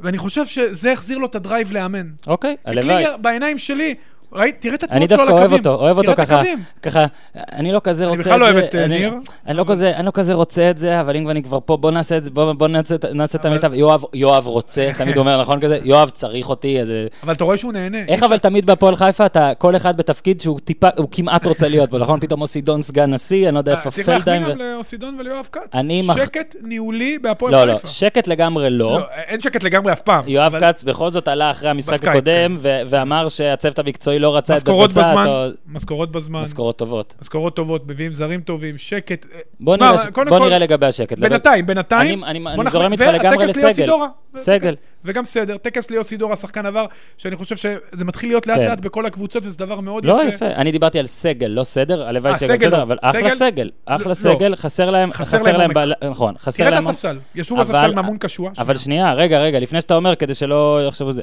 ואני 0.00 0.18
חושב 0.18 0.46
שזה 0.46 0.92
החזיר 0.92 1.18
לו 1.18 1.26
את 1.26 1.34
ה 1.34 1.40
drive 1.40 1.72
לאמן. 1.72 2.10
אוקיי, 2.26 2.56
כי 2.64 2.70
הלוואי. 2.70 2.94
קלינגר, 2.94 3.16
בעיניים 3.16 3.58
שלי, 3.58 3.94
ראית, 4.32 4.56
תראה 4.60 4.74
את 4.74 4.84
אני 4.90 5.04
התנועות 5.04 5.10
שלו 5.10 5.20
על 5.20 5.28
דווקא 5.28 5.42
הקווים. 5.42 5.50
אוהב 5.64 5.66
אותו, 5.66 5.84
אוהב 5.84 5.98
אותו 5.98 6.12
תראה 6.14 6.24
את 6.24 6.28
ככה. 6.28 6.42
ככה, 6.82 7.06
אני 7.52 7.72
לא 7.72 7.80
כזה 7.84 8.06
רוצה 8.06 8.18
את 8.18 8.24
זה. 8.24 8.30
בכלל 8.30 8.40
לא 8.40 8.44
אוהב 8.44 8.56
את, 8.56 8.74
אה, 8.74 8.84
אני- 8.84 8.98
ניר. 8.98 9.14
אני 9.46 9.56
לא 9.56 9.64
כזה, 9.66 9.92
אני 9.96 10.06
לא 10.06 10.10
כזה 10.10 10.34
רוצה 10.34 10.70
את 10.70 10.78
זה, 10.78 11.00
אבל 11.00 11.16
אם 11.16 11.30
אני 11.30 11.42
כבר 11.42 11.58
פה, 11.64 11.76
בוא 11.76 11.90
נעשה 11.90 12.16
את 12.16 12.24
זה, 12.24 12.30
בוא 12.30 12.68
נעשה 12.68 12.94
את- 13.38 13.44
המיטב. 13.44 13.74
יואב- 14.14 14.46
רוצה, 14.46 14.88
תמיד 14.98 15.16
אומר, 15.16 15.40
נכון 15.40 15.60
כזה? 15.60 15.78
יואב 15.82 16.10
צריך 16.10 16.48
אותי, 16.48 16.78
איזה... 16.80 17.06
אבל 17.22 17.32
אתה 17.32 17.44
רואה 17.44 17.56
שהוא 17.56 17.72
נהנה. 17.72 17.98
איך 18.08 18.22
אבל 18.22 18.38
תמיד 18.38 18.66
בהפועל 18.66 18.96
חיפה, 18.96 19.26
אתה 19.26 19.52
כל 19.58 19.76
אחד 19.76 19.96
בתפקיד 19.96 20.40
שהוא 20.40 20.60
טיפה, 20.64 20.88
הוא 20.96 21.08
כמעט 21.10 21.46
רוצה 21.46 21.68
להיות 21.68 21.90
בו, 21.90 21.98
נכון? 21.98 22.20
פתאום 22.20 22.40
אוסידון 22.42 22.82
סגן 22.82 23.14
נשיא, 23.14 23.46
אני 23.48 23.54
לא 23.54 23.60
יודע 23.60 23.72
איפה 23.72 23.86
אה, 23.88 23.94
צריך 23.94 24.08
להחמיא. 24.08 24.38
גם 24.38 24.58
לאוסידון 24.58 25.16
וליואב 25.20 25.48
כץ. 25.52 25.60
אני 25.74 26.02
שקט 26.14 26.56
ניהולי 26.62 27.18
בהפועל 27.18 27.52
לא, 27.52 27.64
לא, 27.64 27.72
חיפה. 27.74 27.86
שקט 27.88 28.28
לגמרי 28.28 28.70
לא. 28.70 28.90
לא, 28.90 29.00
אין 29.26 29.40
שקט 29.40 29.62
לגמרי 29.62 29.92
אף 29.92 30.00
פעם. 30.00 30.22
יואב 30.26 30.54
אבל 30.54 30.72
כץ 30.72 30.84
בכל 30.84 31.10
זאת 31.10 31.28
עלה 31.28 31.50
אחרי 31.50 31.70
המשחק 31.70 31.92
בסקייפ, 31.94 32.14
הקודם, 32.16 32.56
ו- 32.60 32.80
ואמר 32.88 33.28
שהצוות 33.28 33.78
המקצועי 33.78 34.15
לא 34.18 34.36
רצה 34.36 34.54
את 34.54 34.58
משכורות 34.58 34.90
בן 34.90 35.00
בסט, 35.00 35.10
בזמן, 35.10 35.26
או- 35.26 35.46
משכורות 35.66 36.12
בזמן, 36.12 36.40
משכורות 36.42 36.78
טובות. 36.78 37.14
משכורות 37.22 37.56
טובות, 37.56 37.86
מביאים 37.88 38.12
זרים 38.12 38.40
טובים, 38.40 38.78
שקט. 38.78 39.26
אה, 39.34 39.40
בוא 39.60 39.76
נראה 39.76 39.98
ש- 39.98 40.06
בוא 40.06 40.24
כל, 40.38 40.38
נראה 40.46 40.58
לגבי 40.58 40.86
השקט. 40.86 41.18
בינתיים, 41.18 41.66
בינתיים. 41.66 42.24
אני- 42.24 42.38
אני- 42.46 42.60
אני 42.60 42.70
זורם 42.70 42.92
איתך 42.92 43.02
לגמרי 43.02 43.46
לסגל. 43.46 43.90
סגל. 44.36 44.74
וגם 45.04 45.24
סדר, 45.24 45.56
טקס 45.56 45.90
ליוסי 45.90 46.16
דורה, 46.16 46.36
שחקן 46.36 46.66
עבר, 46.66 46.86
שאני 47.18 47.36
חושב 47.36 47.56
שזה 47.56 47.76
מתחיל 48.04 48.28
להיות 48.30 48.46
לאט 48.46 48.60
כן. 48.60 48.68
לאט 48.68 48.80
בכל 48.80 49.06
הקבוצות, 49.06 49.46
וזה 49.46 49.58
דבר 49.58 49.80
מאוד 49.80 50.04
לא 50.04 50.20
יפה. 50.22 50.28
יפה, 50.28 50.46
אני 50.46 50.72
דיברתי 50.72 50.98
על 50.98 51.06
סגל, 51.06 51.46
לא 51.46 51.64
סדר, 51.64 52.06
הלוואי 52.08 52.32
אה, 52.32 52.38
שגם 52.38 52.48
סגל 52.48 52.58
סדר, 52.68 52.76
לא. 52.78 52.82
אבל 52.82 52.98
אחלה 53.02 53.34
סגל- 53.36 53.70
אחלה 53.86 54.08
לא. 54.08 54.14
סגל, 54.14 54.56
חסר 54.56 54.90
להם, 54.90 55.12
חסר 55.12 55.42
להם 55.58 55.70
להם, 55.70 56.10
נכון, 56.10 56.34
חסר 56.38 56.56
תראה 56.64 56.68
את 56.68 56.82
להם, 56.82 56.90
הספסל, 56.90 57.18
ישבו 57.34 57.56
בספסל 57.56 57.94
מאמון 57.94 58.18
קשוח. 58.18 58.52
אבל 58.58 58.76
שנייה, 58.76 59.14
רגע, 59.14 59.38
רגע, 59.38 59.60
לפני 59.60 59.80
שאתה 59.80 59.94
אומר, 59.94 60.14
כדי 60.16 60.34
שלא 60.34 60.80
יחשבו 60.88 61.12
זה. 61.12 61.22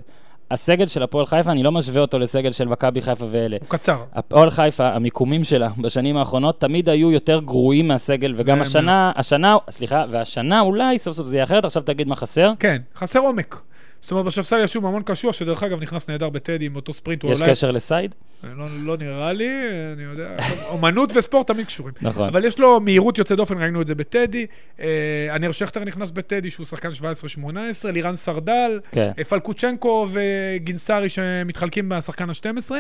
הסגל 0.52 0.86
של 0.86 1.04
הפועל 1.04 1.26
חיפה, 1.26 1.52
אני 1.52 1.64
לא 1.64 1.72
משווה 1.72 2.02
אותו 2.02 2.20
לסגל 2.20 2.52
של 2.52 2.68
מכבי 2.68 3.02
חיפה 3.02 3.26
ואלה. 3.32 3.58
הוא 3.60 3.70
קצר. 3.70 3.98
הפועל 4.14 4.50
חיפה, 4.50 4.88
המיקומים 4.88 5.44
שלה 5.44 5.70
בשנים 5.78 6.18
האחרונות 6.18 6.60
תמיד 6.62 6.90
היו 6.90 7.12
יותר 7.12 7.40
גרועים 7.40 7.88
מהסגל, 7.88 8.34
וגם. 8.38 8.62
השנה, 8.62 9.12
השנה, 9.16 9.58
סליחה, 9.70 10.06
והשנה 10.10 10.60
אולי 10.60 10.98
סוף 10.98 11.18
סוף 11.18 11.28
זה 11.28 11.36
יהיה 11.36 11.44
אחרת, 11.44 11.66
עכשיו 11.66 11.84
תגיד 11.84 12.08
מה 12.08 12.16
חסר. 12.16 12.54
כן, 12.60 12.82
חסר 12.96 13.20
עומק. 13.20 13.62
זאת 14.04 14.12
אומרת, 14.12 14.26
בספסל 14.26 14.64
ישוב 14.64 14.86
המון 14.86 15.02
קשוח, 15.06 15.34
שדרך 15.36 15.64
אגב 15.64 15.82
נכנס 15.82 16.10
נהדר 16.10 16.30
בטדי 16.30 16.66
עם 16.66 16.76
אותו 16.76 16.94
ספרינט. 16.94 17.24
יש 17.24 17.42
אולי- 17.42 17.52
קשר 17.52 17.72
לסייד? 17.72 18.16
לא, 18.58 18.66
לא 18.84 18.98
נראה 18.98 19.34
לי, 19.34 19.50
אני 19.94 20.04
יודע, 20.04 20.36
אומנות 20.70 21.12
וספורט 21.18 21.48
תמיד 21.48 21.66
קשורים. 21.66 21.94
נכון. 22.02 22.28
אבל 22.28 22.46
יש 22.46 22.60
לו 22.60 22.80
מהירות 22.80 23.18
יוצאת 23.18 23.38
דופן, 23.38 23.58
ראינו 23.62 23.82
את 23.82 23.88
זה 23.88 23.96
בטדי. 23.96 24.46
אה, 24.80 24.88
הנר 25.32 25.52
שכטר 25.52 25.84
נכנס 25.84 26.12
בטדי, 26.12 26.50
שהוא 26.50 26.66
שחקן 26.66 26.90
17-18, 26.92 27.46
לירן 27.92 28.14
סרדל, 28.14 28.80
כן. 28.92 29.12
אה, 29.20 29.24
פלקוצ'נקו 29.24 30.08
וגינסארי 30.12 31.10
שמתחלקים 31.10 31.90
בשחקן 31.90 32.30
ה-12, 32.30 32.72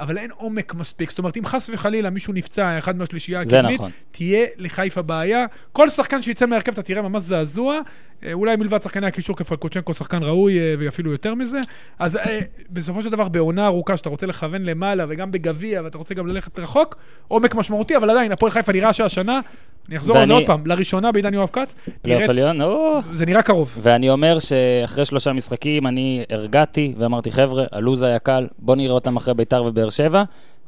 אבל 0.00 0.18
אין 0.18 0.30
עומק 0.36 0.74
מספיק. 0.74 1.10
זאת 1.10 1.18
אומרת, 1.18 1.36
אם 1.36 1.46
חס 1.46 1.70
וחלילה 1.72 2.10
מישהו 2.10 2.32
נפצע, 2.32 2.78
אחד 2.78 2.96
מהשלישייה 2.96 3.40
הקדמית, 3.40 3.74
נכון. 3.74 3.90
תהיה 4.10 4.46
לחיפה 4.56 5.02
בעיה. 5.02 5.44
כל 5.72 5.88
שחקן 5.88 6.22
שיצא 6.22 6.46
מהרכב, 6.46 6.72
אתה 6.72 6.82
תראה 6.82 7.02
ממש 7.02 7.24
זעזוע. 7.24 7.80
אה, 8.24 8.32
אולי 8.32 8.56
מלבד 8.56 8.82
שחקני 8.82 9.06
הקישור 9.06 9.36
כפלקוצ'נקו, 9.36 9.94
שחקן 9.94 10.22
ראוי 10.22 10.58
אה, 10.60 10.69
ואפילו 10.78 11.12
יותר 11.12 11.34
מזה. 11.34 11.58
אז 11.98 12.16
אה, 12.16 12.40
בסופו 12.70 13.02
של 13.02 13.10
דבר, 13.10 13.28
בעונה 13.28 13.66
ארוכה, 13.66 13.96
שאתה 13.96 14.08
רוצה 14.08 14.26
לכוון 14.26 14.62
למעלה 14.62 15.04
וגם 15.08 15.32
בגביע, 15.32 15.80
ואתה 15.84 15.98
רוצה 15.98 16.14
גם 16.14 16.26
ללכת 16.26 16.58
רחוק, 16.58 16.96
עומק 17.28 17.54
משמעותי, 17.54 17.96
אבל 17.96 18.10
עדיין, 18.10 18.32
הפועל 18.32 18.52
חיפה 18.52 18.72
נראה 18.72 18.92
שהשנה, 18.92 19.40
אני 19.88 19.96
אחזור 19.96 20.16
על 20.18 20.26
זה 20.26 20.32
ואני- 20.32 20.42
עוד 20.44 20.56
פעם, 20.56 20.66
לראשונה 20.66 21.12
בעידן 21.12 21.34
יואב 21.34 21.48
כץ, 21.52 21.74
פלייאוף 22.02 22.20
נראית- 22.22 22.30
עליון? 22.30 22.62
או. 22.62 22.98
זה 23.12 23.26
נראה 23.26 23.42
קרוב. 23.42 23.78
ואני 23.82 24.10
אומר 24.10 24.38
שאחרי 24.38 25.04
שלושה 25.04 25.32
משחקים 25.32 25.86
אני 25.86 26.24
הרגעתי 26.30 26.94
ואמרתי, 26.98 27.30
חבר'ה, 27.32 27.64
הלו"ז 27.72 28.02
היה 28.02 28.18
קל, 28.18 28.46
בואו 28.58 28.76
נראה 28.76 28.94
אותם 28.94 29.16
אחרי 29.16 29.34
ביתר 29.34 29.62
ובאר 29.66 29.90
שבע. 29.90 30.22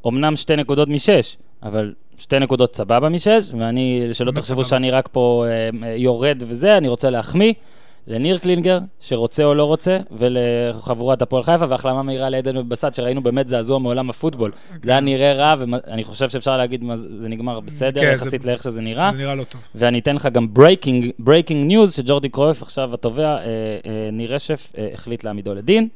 אמנם 0.06 0.36
שתי 0.36 0.56
נקודות 0.56 0.88
משש, 0.88 1.36
אבל 1.62 1.92
שתי 2.18 2.38
נקודות 2.38 2.76
סבבה 2.76 3.08
משש, 3.08 3.50
ואני, 3.58 4.08
שלא 4.12 4.30
תחשבו. 4.30 4.64
שאני 4.64 4.90
רק 4.90 5.08
פה 5.12 5.44
אה, 5.46 5.88
אה, 5.88 5.94
יורד 5.96 6.42
וזה, 6.46 6.76
אני 6.76 6.88
רוצה 6.88 7.10
להחמיא 7.10 7.52
לניר 8.06 8.38
קלינגר, 8.38 8.78
שרוצה 9.00 9.44
או 9.44 9.54
לא 9.54 9.64
רוצה, 9.64 9.98
ולחבורת 10.10 11.22
הפועל 11.22 11.42
חיפה, 11.42 11.64
והחלמה 11.68 12.02
מהירה 12.02 12.28
לעדן 12.30 12.56
ובסט, 12.56 12.94
שראינו 12.94 13.22
באמת 13.22 13.48
זעזוע 13.48 13.78
מעולם 13.78 14.10
הפוטבול. 14.10 14.52
זה 14.84 14.90
היה 14.90 15.00
נראה 15.00 15.32
רע, 15.32 15.54
ואני 15.58 16.04
חושב 16.04 16.28
שאפשר 16.30 16.56
להגיד, 16.56 16.84
מה 16.84 16.96
זה 16.96 17.28
נגמר 17.28 17.60
בסדר, 17.60 18.00
כן, 18.00 18.12
יחסית 18.14 18.42
זה- 18.42 18.48
לאיך 18.48 18.62
שזה 18.62 18.80
נראה. 18.80 19.10
זה 19.12 19.18
נראה 19.18 19.34
לא 19.34 19.44
טוב. 19.44 19.60
ואני 19.74 19.98
אתן 19.98 20.16
לך 20.16 20.26
גם 20.32 20.46
breaking 21.18 21.64
news, 21.66 21.94
שג'ורדי 21.94 22.28
קרויף, 22.28 22.62
עכשיו 22.62 22.94
התובע, 22.94 23.24
אה, 23.24 23.36
אה, 23.44 24.08
ניר 24.12 24.34
רשף, 24.34 24.72
אה, 24.78 24.88
החליט 24.94 25.24
להעמידו 25.24 25.54
לדין. 25.54 25.88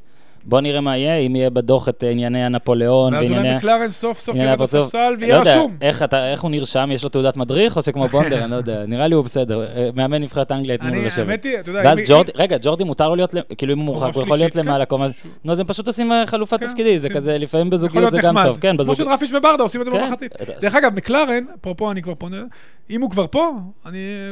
בוא 0.47 0.61
נראה 0.61 0.81
מה 0.81 0.97
יהיה, 0.97 1.15
אם 1.15 1.35
יהיה 1.35 1.49
בדוח 1.49 1.89
את 1.89 2.03
ענייני 2.11 2.45
הנפוליאון 2.45 3.13
ואז 3.13 3.31
אולי. 3.31 3.55
מקלרן 3.55 3.89
סוף 3.89 4.19
סוף. 4.19 4.35
בספסל 4.59 4.97
לא 4.97 5.15
ויהיה 5.19 5.35
יודע, 5.35 5.51
רשום. 5.51 5.77
איך, 5.81 6.05
הוא 6.41 6.51
נרשם? 6.51 6.89
יש 6.93 7.03
לו 7.03 7.09
תעודת 7.09 7.37
מדריך, 7.37 7.77
או 7.77 7.81
שכמו 7.81 8.07
בונדר, 8.07 8.41
אני 8.43 8.51
לא 8.51 8.55
יודע. 8.55 8.83
נראה 8.87 9.07
לי 9.07 9.15
הוא 9.15 9.23
בסדר. 9.23 9.61
אה, 9.63 9.89
מאמן 9.95 10.21
נבחרת 10.21 10.51
אנגליה 10.51 10.75
אתמול 10.75 10.91
אני, 10.91 11.05
לשבת. 11.05 11.19
האמת 11.29 11.43
היא, 11.43 11.59
אתה 11.59 11.69
יודע, 11.69 11.81
ואז 11.85 11.99
ג'ורדי, 12.07 12.31
רגע, 12.35 12.57
ג'ורדי 12.61 12.83
מותר 12.83 13.09
לו 13.09 13.15
להיות, 13.15 13.33
כאילו 13.57 13.73
אם 13.73 13.77
הוא 13.77 13.85
מורחק, 13.85 14.13
הוא 14.15 14.23
יכול 14.23 14.37
להיות 14.37 14.55
למעלה. 14.55 14.85
קומה... 14.85 15.09
ש- 15.11 15.21
נו, 15.45 15.51
אז 15.51 15.59
הם 15.59 15.65
פשוט 15.65 15.87
עושים 15.87 16.11
אה, 16.11 16.25
חלופת 16.25 16.59
כן, 16.59 16.67
תפקידי, 16.67 16.99
זה 16.99 17.09
כזה, 17.09 17.37
לפעמים 17.37 17.69
בזוגיות 17.69 18.11
זה 18.11 18.19
גם. 18.21 18.35
טוב. 18.45 18.59
כן, 18.59 18.69
כמו 18.69 18.77
בזוגיות. 18.77 19.07
שדרפיש 19.07 19.33
וברדה 19.33 19.63
עושים 19.63 19.81
את 19.81 19.85
זה 19.85 19.91
כן. 19.91 19.97
במחצית. 20.05 20.31
דרך 20.61 20.75
אגב, 20.75 20.95
מקלרן, 20.95 21.43
אפרופו 21.61 21.91
אני 21.91 22.01
כבר 22.01 22.15
פונה, 22.15 22.41
אם 22.89 23.01
הוא 23.01 23.09
כבר 23.09 23.25
פה, 23.27 23.51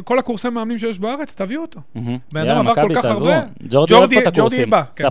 כל 0.03 0.19
הקורסי 0.19 0.49
מאמנים 0.49 0.77
שיש 0.77 0.99
בארץ, 0.99 1.35
תביאו 1.35 1.61
אותו. 1.61 1.79
בן 2.31 2.49
אדם 2.49 2.67
עבר 2.67 2.73
כל 2.75 2.93
כך. 2.95 3.05
הרבה. 3.05 3.41
ג'ורדי. 3.67 4.65
בא, 4.65 4.83
כן, 4.95 5.07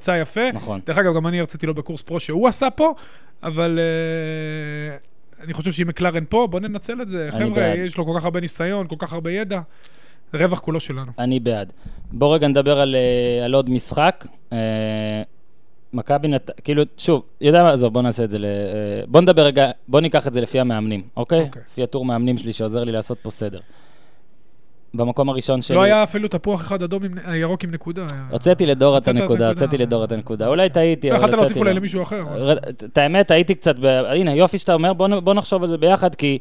עשה 0.00 0.35
יפה. 0.40 0.52
נכון. 0.52 0.80
דרך 0.86 0.98
אגב, 0.98 1.14
גם 1.14 1.26
אני 1.26 1.40
הרציתי 1.40 1.66
לו 1.66 1.74
בקורס 1.74 2.02
פרו 2.02 2.20
שהוא 2.20 2.48
עשה 2.48 2.70
פה, 2.70 2.94
אבל 3.42 3.78
אה, 3.78 4.96
אני 5.44 5.54
חושב 5.54 5.72
שאם 5.72 5.86
מקלרן 5.86 6.24
פה, 6.28 6.46
בוא 6.50 6.60
ננצל 6.60 7.02
את 7.02 7.08
זה. 7.08 7.28
חבר'ה, 7.30 7.50
בעד. 7.50 7.78
יש 7.78 7.96
לו 7.96 8.06
כל 8.06 8.12
כך 8.18 8.24
הרבה 8.24 8.40
ניסיון, 8.40 8.86
כל 8.88 8.96
כך 8.98 9.12
הרבה 9.12 9.32
ידע. 9.32 9.60
רווח 10.34 10.58
כולו 10.58 10.80
שלנו. 10.80 11.12
אני 11.18 11.40
בעד. 11.40 11.72
בוא 12.12 12.34
רגע 12.34 12.48
נדבר 12.48 12.80
על, 12.80 12.94
אה, 12.94 13.44
על 13.44 13.54
עוד 13.54 13.70
משחק. 13.70 14.26
אה, 14.52 15.22
מכבי 15.92 16.28
נת... 16.28 16.50
כאילו, 16.64 16.82
שוב, 16.96 17.22
יודע 17.40 17.62
מה, 17.62 17.72
עזוב, 17.72 17.92
בוא 17.92 18.02
נעשה 18.02 18.24
את 18.24 18.30
זה 18.30 18.38
ל... 18.38 18.46
בוא 19.06 19.20
נדבר 19.20 19.42
רגע, 19.42 19.70
בוא 19.88 20.00
ניקח 20.00 20.26
את 20.26 20.32
זה 20.32 20.40
לפי 20.40 20.60
המאמנים, 20.60 21.02
אוקיי? 21.16 21.42
אוקיי. 21.42 21.62
לפי 21.72 21.82
הטור 21.82 22.04
מאמנים 22.04 22.38
שלי 22.38 22.52
שעוזר 22.52 22.84
לי 22.84 22.92
לעשות 22.92 23.18
פה 23.18 23.30
סדר. 23.30 23.60
במקום 24.96 25.28
הראשון 25.28 25.62
שלי... 25.62 25.76
לא 25.76 25.82
היה 25.82 26.02
אפילו 26.02 26.28
תפוח 26.28 26.60
אחד 26.60 26.82
אדום 26.82 27.04
עם 27.04 27.34
ירוק 27.34 27.64
עם 27.64 27.70
נקודה. 27.70 28.06
הוצאתי 28.30 28.66
לדור 28.66 28.98
את 28.98 29.08
הנקודה. 29.08 29.48
הוצאתי 29.48 29.78
לדור 29.78 30.04
את 30.04 30.12
הנקודה. 30.12 30.48
אולי 30.48 30.70
טעיתי, 30.70 31.10
לא 31.10 31.16
אבל 31.16 31.18
יכולת 31.18 31.30
הוצאתי 31.30 31.42
להוסיף 31.42 31.56
אולי 31.56 31.70
לו. 31.70 31.76
למישהו 31.76 32.02
אחר. 32.02 32.24
את 32.84 32.98
האמת, 32.98 33.30
הייתי 33.30 33.54
קצת. 33.54 33.76
הנה, 34.08 34.34
יופי 34.34 34.58
שאתה 34.58 34.74
אומר, 34.74 34.92
בוא, 34.92 35.34
נחשוב 35.34 35.62
על 35.62 35.68
זה 35.68 35.78
ביחד, 35.78 36.14
כי 36.14 36.38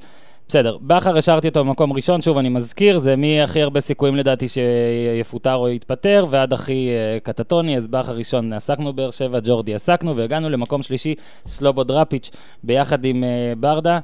בסדר, 0.48 0.78
בכר 0.82 1.18
השארתי 1.18 1.48
אותו 1.48 1.66
במקום 1.66 1.94
ראשון, 1.94 2.22
שוב, 2.22 2.38
אני 2.38 2.50
מזכיר, 2.50 2.98
זה 2.98 3.16
מי 3.16 3.42
הכי 3.42 3.62
הרבה 3.62 3.82
סיכויים 3.82 4.16
לדעתי 4.16 4.46
שיפוטר 4.48 5.56
או 5.56 5.70
יתפטר, 5.70 6.26
ועד 6.30 6.54
הכי 6.54 6.90
uh, 6.90 7.24
קטטוני, 7.24 7.78
אז 7.78 7.88
בכר 7.88 8.16
ראשון 8.16 8.54
עסקנו 8.54 8.94
באר 8.94 9.12
שבע, 9.12 9.40
ג'ורדי 9.44 9.76
עסקנו, 9.76 10.16
והגענו 10.16 10.50
למקום 10.50 10.84
שלישי, 10.84 11.16
סלובוד 11.48 11.92
רפיץ', 11.92 12.32
ביחד 12.64 13.06
עם 13.06 13.24
uh, 13.24 13.60
ברדה. 13.60 14.00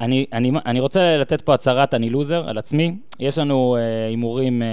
אני, 0.00 0.26
אני, 0.32 0.52
אני 0.66 0.80
רוצה 0.80 1.16
לתת 1.16 1.42
פה 1.42 1.54
הצהרת 1.54 1.94
אני 1.94 2.10
לוזר 2.10 2.48
על 2.48 2.58
עצמי. 2.58 2.96
יש 3.20 3.38
לנו 3.38 3.76
אה, 3.76 4.06
הימורים 4.06 4.62
אה, 4.62 4.66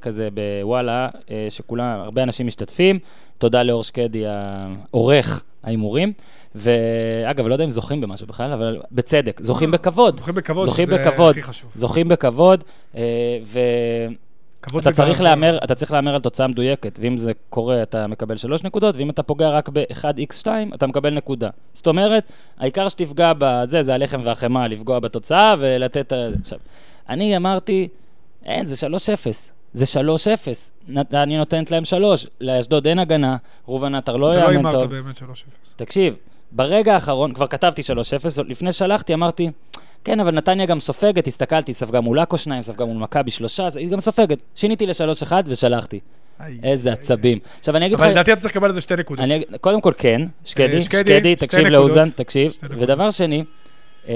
כזה 0.00 0.28
בוואלה, 0.34 1.08
אה, 1.30 1.46
שכולם, 1.50 2.00
הרבה 2.00 2.22
אנשים 2.22 2.46
משתתפים. 2.46 2.98
תודה 3.38 3.62
לאור 3.62 3.84
שקדי, 3.84 4.24
העורך 4.26 5.42
ההימורים. 5.64 6.12
ואגב, 6.54 7.46
לא 7.46 7.54
יודע 7.54 7.64
אם 7.64 7.70
זוכים 7.70 8.00
במשהו 8.00 8.26
בכלל, 8.26 8.52
אבל 8.52 8.80
בצדק, 8.92 9.40
זוכים 9.42 9.70
בכבוד. 9.70 10.18
זוכים 10.18 10.34
בכבוד, 10.34 10.68
זוכים 10.68 10.86
שזה 10.86 10.98
בכבוד. 10.98 11.30
הכי 11.30 11.42
חשוב. 11.42 11.70
זוכים 11.74 12.08
בכבוד, 12.08 12.64
אה, 12.96 13.00
כבוד 13.42 13.58
ואתה 14.72 14.92
צריך. 14.92 15.20
להמר, 15.20 15.58
אתה 15.64 15.74
צריך 15.74 15.92
להמר 15.92 16.14
על 16.14 16.20
תוצאה 16.20 16.46
מדויקת, 16.46 16.98
ואם 17.02 17.18
זה 17.18 17.32
קורה 17.50 17.82
אתה 17.82 18.06
מקבל 18.06 18.36
שלוש 18.36 18.62
נקודות, 18.64 18.96
ואם 18.96 19.10
אתה 19.10 19.22
פוגע 19.22 19.50
רק 19.50 19.68
ב-1x2 19.72 20.46
אתה 20.74 20.86
מקבל 20.86 21.14
נקודה. 21.14 21.50
זאת 21.74 21.86
אומרת, 21.86 22.24
העיקר 22.58 22.88
שתפגע 22.88 23.32
בזה, 23.38 23.82
זה 23.82 23.94
הלחם 23.94 24.20
והחמאה, 24.24 24.68
לפגוע 24.68 24.98
בתוצאה 24.98 25.54
ולתת... 25.58 26.12
ה- 26.12 26.28
עכשיו, 26.42 26.58
אני 27.08 27.36
אמרתי, 27.36 27.88
אין, 28.44 28.66
זה 28.66 28.86
3-0. 28.86 28.90
זה 29.72 29.84
3-0. 30.00 30.00
נת- 30.88 31.14
אני 31.14 31.36
נותנת 31.36 31.70
להם 31.70 31.84
3. 31.84 32.26
לאשדוד 32.40 32.86
אין 32.86 32.98
הגנה, 32.98 33.36
ראובן 33.68 33.94
עטר 33.94 34.16
לא 34.16 34.32
אתה 34.32 34.44
לא 34.44 34.52
יאמן 34.52 34.70
טוב. 34.70 34.92
הימרת 34.92 35.04
באמת 35.04 35.18
3-0. 35.18 35.22
תקשיב, 35.76 36.14
ברגע 36.52 36.94
האחרון, 36.94 37.32
כבר 37.34 37.46
כתבתי 37.46 37.82
3-0, 37.82 37.84
לפני 38.48 38.72
שלחתי 38.72 39.14
אמרתי, 39.14 39.50
כן, 40.04 40.20
אבל 40.20 40.30
נתניה 40.30 40.66
גם 40.66 40.80
סופגת, 40.80 41.26
הסתכלתי, 41.26 41.72
ספגה 41.72 42.00
מול 42.00 42.18
עכו 42.18 42.38
שניים, 42.38 42.62
ספגה 42.62 42.84
מול 42.84 42.96
מכבי 42.96 43.30
שלושה, 43.30 43.68
היא 43.74 43.88
גם 43.90 44.00
סופגת. 44.00 44.38
שיניתי 44.54 44.86
ל-3-1 44.86 45.32
ושלחתי. 45.46 46.00
איי, 46.40 46.58
איזה 46.62 46.92
עצבים. 46.92 47.38
עכשיו 47.58 47.76
אני 47.76 47.86
אגיד 47.86 47.98
לך... 47.98 48.00
אבל 48.00 48.10
לדעתי 48.10 48.32
אתה 48.32 48.40
צריך 48.40 48.56
לקבל 48.56 48.68
על 48.68 48.74
זה 48.74 48.80
שתי 48.80 48.96
נקודות. 48.96 49.26
קודם 49.60 49.80
כל 49.80 49.92
כן, 49.98 50.22
שקדי, 50.44 50.76
אה, 50.76 50.80
שקדי, 50.80 51.16
שקדי, 51.16 51.36
תקשיב. 51.36 51.66
לאוזן, 51.66 52.10
תקשיב. 52.10 52.52
ודבר 52.70 53.10
שני, 53.10 53.44
אה, 54.08 54.14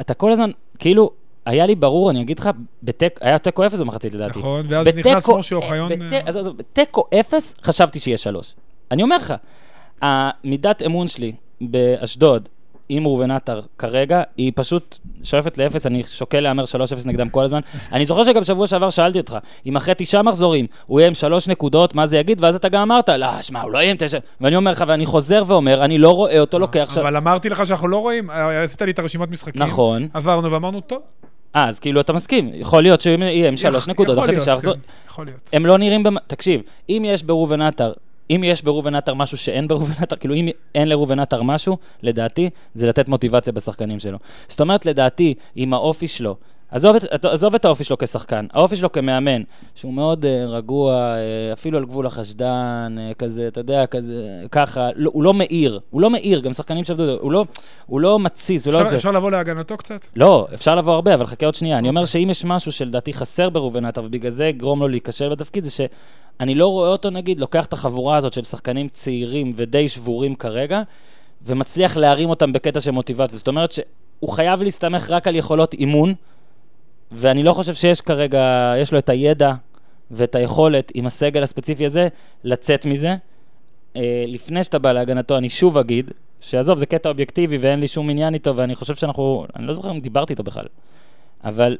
אתה 0.00 0.14
כל 0.14 0.32
הזמן, 0.32 0.50
כאילו, 0.78 1.10
היה 1.46 1.66
לי 1.66 1.74
ברור, 1.74 2.10
אני 2.10 2.22
אגיד 2.22 2.38
לך, 2.38 2.50
בתק, 2.82 3.18
היה 3.22 3.38
תיקו 3.38 3.66
אפס 3.66 3.80
במחצית 3.80 4.14
לדעתי. 4.14 4.38
נכון, 4.38 4.66
ואז 4.68 4.86
נכנס 4.86 5.28
משה 5.28 5.56
אוחיון. 5.56 5.92
אה, 5.92 6.20
עזוב, 6.26 6.56
בתיקו 6.56 7.04
אפס, 7.20 7.54
חשבתי 7.62 8.00
שיהיה 8.00 8.16
שלוש. 8.16 8.54
אני 8.90 9.02
אומר 9.02 9.16
לך, 9.16 9.34
המידת 10.02 10.82
אמון 10.82 11.08
שלי 11.08 11.32
באשדוד 11.60 12.48
עם 12.88 13.06
ראובן 13.06 13.30
עטר 13.30 13.60
כרגע, 13.78 14.22
היא 14.36 14.52
פשוט 14.54 14.98
שואפת 15.22 15.58
לאפס, 15.58 15.86
אני 15.86 16.02
שוקל 16.06 16.40
להמר 16.40 16.64
3-0 16.64 16.66
נגדם 17.06 17.28
כל 17.28 17.44
הזמן. 17.44 17.60
אני 17.92 18.06
זוכר 18.06 18.24
שגם 18.24 18.44
שבוע 18.44 18.66
שעבר 18.66 18.90
שאלתי 18.90 19.18
אותך, 19.18 19.36
אם 19.66 19.76
אחרי 19.76 19.94
תשעה 19.98 20.22
מחזורים 20.22 20.66
הוא 20.86 21.00
יהיה 21.00 21.08
עם 21.08 21.14
שלוש 21.14 21.48
נקודות, 21.48 21.94
מה 21.94 22.06
זה 22.06 22.18
יגיד? 22.18 22.44
ואז 22.44 22.56
אתה 22.56 22.68
גם 22.68 22.82
אמרת, 22.82 23.08
לא, 23.08 23.42
שמע, 23.42 23.62
הוא 23.62 23.72
לא 23.72 23.78
יהיה 23.78 23.90
עם 23.90 23.96
תשע... 23.98 24.18
ואני 24.40 24.56
אומר 24.56 24.70
לך, 24.70 24.84
ואני 24.88 25.06
חוזר 25.06 25.42
ואומר, 25.46 25.84
אני 25.84 25.98
לא 25.98 26.10
רואה 26.10 26.40
אותו 26.40 26.58
לוקח... 26.58 26.90
ש- 26.94 26.98
אבל 26.98 27.16
אמרתי 27.16 27.48
לך 27.48 27.66
שאנחנו 27.66 27.88
לא 27.88 27.96
רואים, 27.96 28.30
אה, 28.30 28.62
עשית 28.62 28.82
לי 28.82 28.90
את 28.90 28.98
הרשימת 28.98 29.30
משחקים. 29.30 29.62
נכון. 29.62 30.08
עברנו 30.14 30.52
ואמרנו, 30.52 30.80
טוב. 30.80 30.98
אה, 31.56 31.68
אז 31.68 31.78
כאילו 31.78 32.00
אתה 32.00 32.12
מסכים, 32.12 32.50
יכול 32.54 32.82
להיות 32.82 33.00
שהוא 33.00 33.14
יהיה 33.20 33.48
עם 33.48 33.56
שלוש 33.56 33.88
נקודות 33.88 34.18
אחרי 34.18 34.36
תשעה 34.36 34.56
מחזורים. 34.56 34.80
כן, 34.80 34.86
יכול 35.08 35.24
להיות. 35.26 35.50
הם 35.52 35.66
לא 35.66 35.78
נראים. 35.78 36.04
תקשיב, 36.26 36.60
אם 36.88 37.02
יש 37.06 37.22
בראובן 37.22 37.62
עטר, 37.62 37.92
אם 38.30 38.40
יש 38.44 38.62
בראובן 38.62 38.94
עטר 38.94 39.14
משהו 39.14 39.38
שאין 39.38 39.68
בראובן 39.68 39.92
עטר, 40.02 40.16
כאילו 40.16 40.34
אם 40.34 40.48
אין 40.74 40.88
לראובן 40.88 41.18
עטר 41.18 41.42
משהו, 41.42 41.76
לדעתי, 42.02 42.50
זה 42.74 42.86
לתת 42.86 43.08
מוטיבציה 43.08 43.52
בשחקנים 43.52 43.98
שלו. 43.98 44.18
זאת 44.48 44.60
אומרת, 44.60 44.86
לדעתי, 44.86 45.34
עם 45.56 45.74
האופי 45.74 46.08
שלו, 46.08 46.36
עזוב 46.70 46.96
את, 46.96 47.24
עזוב 47.24 47.54
את 47.54 47.64
האופי 47.64 47.84
שלו 47.84 47.98
כשחקן, 47.98 48.46
האופי 48.52 48.76
שלו 48.76 48.92
כמאמן, 48.92 49.42
שהוא 49.74 49.92
מאוד 49.92 50.24
uh, 50.24 50.28
רגוע, 50.48 51.14
uh, 51.14 51.52
אפילו 51.52 51.78
על 51.78 51.84
גבול 51.84 52.06
החשדן, 52.06 52.96
uh, 52.98 53.14
כזה, 53.14 53.48
אתה 53.48 53.60
יודע, 53.60 53.86
כזה, 53.86 54.42
ככה, 54.50 54.88
לא, 54.96 55.10
הוא 55.14 55.22
לא 55.22 55.34
מאיר, 55.34 55.80
הוא 55.90 56.00
לא 56.00 56.10
מאיר, 56.10 56.40
גם 56.40 56.52
שחקנים 56.52 56.84
שעבדו, 56.84 57.18
הוא 57.20 57.32
לא, 57.32 57.44
הוא 57.86 58.00
לא 58.00 58.18
מתסיס, 58.18 58.66
הוא 58.66 58.74
לא 58.74 58.84
זה. 58.84 58.96
אפשר 58.96 59.10
לבוא 59.10 59.30
להגנתו 59.30 59.76
קצת? 59.76 60.06
לא, 60.16 60.46
אפשר 60.54 60.74
לבוא 60.74 60.92
הרבה, 60.92 61.14
אבל 61.14 61.26
חכה 61.26 61.46
עוד 61.46 61.54
שנייה. 61.54 61.78
אני 61.78 61.88
אומר 61.88 62.04
שאם 62.04 62.30
יש 62.30 62.44
משהו 62.44 62.72
שלדעתי 62.72 63.12
חסר 63.12 63.50
בראובן 63.50 63.84
עטר, 63.84 64.02
ובגלל 64.04 64.30
זה 64.30 64.44
יגרום 64.44 64.80
לו 64.80 64.88
להיכשל 64.88 65.28
בתפקיד, 65.28 65.64
זה 65.64 65.70
שאני 66.38 66.54
לא 66.54 66.66
רואה 66.66 66.88
אותו, 66.88 67.10
נגיד, 67.10 67.40
לוקח 67.40 67.66
את 67.66 67.72
החבורה 67.72 68.16
הזאת 68.16 68.32
של 68.32 68.44
שחקנים 68.44 68.88
צעירים 68.88 69.52
ודי 69.56 69.88
שבורים 69.88 70.34
כרגע, 70.34 70.82
ומצליח 71.42 71.96
להרים 71.96 72.30
אותם 72.30 72.52
בקטע 72.52 72.80
של 72.80 72.90
מוטיבציה. 72.90 73.38
זאת 73.38 73.48
אומרת 73.48 73.72
שהוא 73.72 74.28
חייב 74.28 74.62
להסתמך 74.62 75.10
רק 75.10 75.28
על 75.28 75.36
יכולות 75.36 75.74
אימון, 75.74 76.14
ואני 77.12 77.42
לא 77.42 77.52
חושב 77.52 77.74
שיש 77.74 78.00
כרגע, 78.00 78.72
יש 78.78 78.92
לו 78.92 78.98
את 78.98 79.08
הידע 79.08 79.52
ואת 80.10 80.34
היכולת 80.34 80.92
עם 80.94 81.06
הסגל 81.06 81.42
הספציפי 81.42 81.86
הזה 81.86 82.08
לצאת 82.44 82.86
מזה. 82.86 83.14
אה, 83.96 84.24
לפני 84.26 84.64
שאתה 84.64 84.78
בא 84.78 84.92
להגנתו, 84.92 85.36
אני 85.36 85.48
שוב 85.48 85.78
אגיד, 85.78 86.10
שעזוב, 86.40 86.78
זה 86.78 86.86
קטע 86.86 87.08
אובייקטיבי 87.08 87.58
ואין 87.58 87.80
לי 87.80 87.88
שום 87.88 88.10
עניין 88.10 88.34
איתו, 88.34 88.56
ואני 88.56 88.74
חושב 88.74 88.94
שאנחנו, 88.94 89.46
אני 89.56 89.66
לא 89.66 89.72
זוכר 89.72 89.90
אם 89.90 90.00
דיברתי 90.00 90.32
איתו 90.32 90.42
בכלל, 90.42 90.66
אבל 91.44 91.76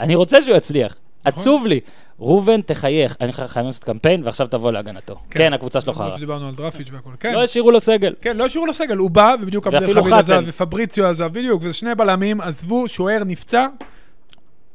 אני 0.00 0.14
רוצה 0.14 0.42
שהוא 0.42 0.56
יצליח. 0.56 0.96
נכון. 1.26 1.40
עצוב 1.42 1.66
לי. 1.66 1.80
ראובן, 2.20 2.60
תחייך. 2.60 3.16
אני 3.20 3.32
חי- 3.32 3.48
חייב 3.48 3.66
לעשות 3.66 3.84
קמפיין, 3.84 4.24
ועכשיו 4.24 4.46
תבוא 4.46 4.72
להגנתו. 4.72 5.14
כן, 5.30 5.52
הקבוצה 5.52 5.80
שלו 5.80 5.92
חרא. 5.92 6.16
שדיברנו 6.16 6.48
על 6.48 6.54
דרפיץ' 6.54 6.88
והכל. 6.92 7.10
כן. 7.20 7.32
לא 7.32 7.42
השאירו 7.42 7.70
לו 7.70 7.80
סגל. 7.80 8.14
כן, 8.20 8.36
לא 8.36 8.44
השאירו 8.46 8.66
לו 8.66 8.72
סגל, 8.74 8.96
הוא 8.96 9.10
בא, 9.10 9.34
ובדיוק 9.42 9.66
ואפילו 9.72 10.02
חביב 10.02 10.14
עזב. 10.14 10.42
ופבריציו 10.46 11.06
עזב, 11.06 11.26
בדיוק, 11.32 11.62
וזה 11.64 11.72
שני 11.72 11.94
בלמים, 11.94 12.40
עזבו, 12.40 12.88
שוער 12.88 13.22
נפצע. 13.26 13.66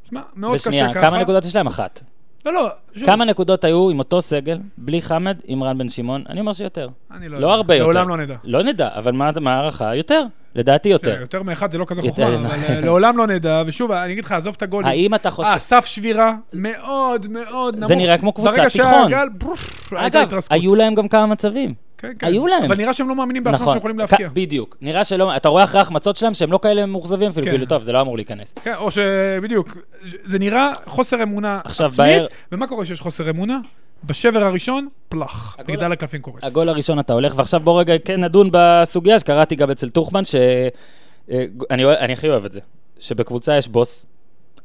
שמע, 0.09 0.21
מאוד 0.35 0.55
קשה 0.55 0.69
ושנייה, 0.69 0.93
ככה. 0.93 1.09
כמה 1.09 1.21
נקודות 1.21 1.45
יש 1.45 1.55
להם? 1.55 1.67
אחת. 1.67 2.01
לא, 2.45 2.53
לא, 2.53 2.67
שוב, 2.95 3.05
כמה 3.05 3.25
נקודות 3.25 3.63
היו 3.63 3.89
עם 3.89 3.99
אותו 3.99 4.21
סגל, 4.21 4.59
בלי 4.77 5.01
חמד, 5.01 5.37
עם 5.45 5.63
רן 5.63 5.77
בן 5.77 5.89
שמעון? 5.89 6.23
אני 6.29 6.39
אומר 6.39 6.53
שיותר. 6.53 6.89
אני 7.11 7.29
לא 7.29 7.39
לא 7.39 7.45
יודע. 7.45 7.55
הרבה 7.55 7.75
יותר. 7.75 7.91
לעולם 7.91 8.09
לא 8.09 8.17
נדע. 8.17 8.35
לא 8.43 8.63
נדע, 8.63 8.89
אבל 8.95 9.11
מה 9.11 9.29
מה 9.41 9.53
ההערכה? 9.55 9.95
יותר. 9.95 10.23
לדעתי 10.55 10.89
יותר. 10.89 11.15
כן, 11.15 11.21
יותר 11.21 11.43
מאחד 11.43 11.71
זה 11.71 11.77
לא 11.77 11.85
כזה 11.85 12.01
חוכמה, 12.01 12.27
אבל 12.27 12.37
נכון. 12.37 12.59
אה, 12.63 12.81
לעולם 12.85 13.17
לא 13.17 13.27
נדע, 13.27 13.63
ושוב, 13.65 13.91
אני 13.91 14.13
אגיד 14.13 14.23
לך, 14.23 14.31
עזוב 14.31 14.55
את 14.57 14.61
הגולים. 14.61 14.87
האם 14.87 15.15
אתה 15.15 15.31
חושב... 15.31 15.49
אה, 15.49 15.59
סף 15.59 15.85
שבירה 15.85 16.33
מאוד 16.53 17.27
מאוד 17.27 17.75
נמוך. 17.75 17.87
זה 17.87 17.95
נראה 17.95 18.17
כמו 18.17 18.33
קבוצת 18.33 18.51
ברגע 18.51 18.69
תיכון. 18.69 19.09
שהגל, 19.09 19.27
ברוף, 19.37 19.93
הייתה 19.93 20.23
אגב. 20.23 20.39
היו 20.49 20.75
להם 20.75 20.95
גם 20.95 21.07
כמה 21.07 21.25
מצבים. 21.25 21.73
כן, 21.97 22.11
כן. 22.19 22.27
היו 22.27 22.47
להם. 22.47 22.63
אבל 22.63 22.77
נראה 22.77 22.93
שהם 22.93 23.09
לא 23.09 23.15
מאמינים 23.15 23.43
בעצמם 23.43 23.65
שהם 23.65 23.77
יכולים 23.77 23.99
להפקיע. 23.99 24.29
בדיוק. 24.33 24.77
נראה 24.81 25.03
שלא, 25.03 25.35
אתה 25.35 25.49
רואה 25.49 25.63
אחרי 25.63 25.79
ההחמצות 25.79 26.15
שלהם 26.15 26.33
שהם 26.33 26.51
לא 26.51 26.59
כאלה 26.63 26.85
מאוכזבים 26.85 27.29
אפילו, 27.29 27.45
כן. 27.45 27.51
כאילו, 27.51 27.65
טוב, 27.65 27.83
זה 27.83 27.91
לא 27.91 28.01
אמור 28.01 28.15
להיכנס. 28.15 28.53
כן, 28.63 28.73
או 28.75 28.91
שבדיוק, 28.91 29.77
זה 30.25 30.39
נראה 30.39 30.71
חוסר 30.85 31.23
אמונה 31.23 31.59
עצמית, 31.63 32.21
ומה 32.51 32.67
קורה 32.67 32.83
כשיש 32.83 33.01
חוסר 33.01 33.29
אמונה? 33.29 33.59
בשבר 34.03 34.43
הראשון, 34.43 34.87
פלח, 35.09 35.57
מגדל 35.67 35.91
הקלפים 35.91 36.21
קורס. 36.21 36.43
הגול 36.43 36.69
הראשון 36.69 36.99
אתה 36.99 37.13
הולך, 37.13 37.33
ועכשיו 37.37 37.59
בוא 37.59 37.79
רגע 37.79 37.93
כן 38.05 38.23
נדון 38.23 38.49
בסוגיה 38.51 39.19
שקראתי 39.19 39.55
גם 39.55 39.71
אצל 39.71 39.89
טוחמן, 39.89 40.25
שאני 40.25 41.85
אני 41.99 42.13
הכי 42.13 42.29
אוהב 42.29 42.45
את 42.45 42.51
זה, 42.51 42.59
שבקבוצה 42.99 43.57
יש 43.57 43.67
בוס, 43.67 44.05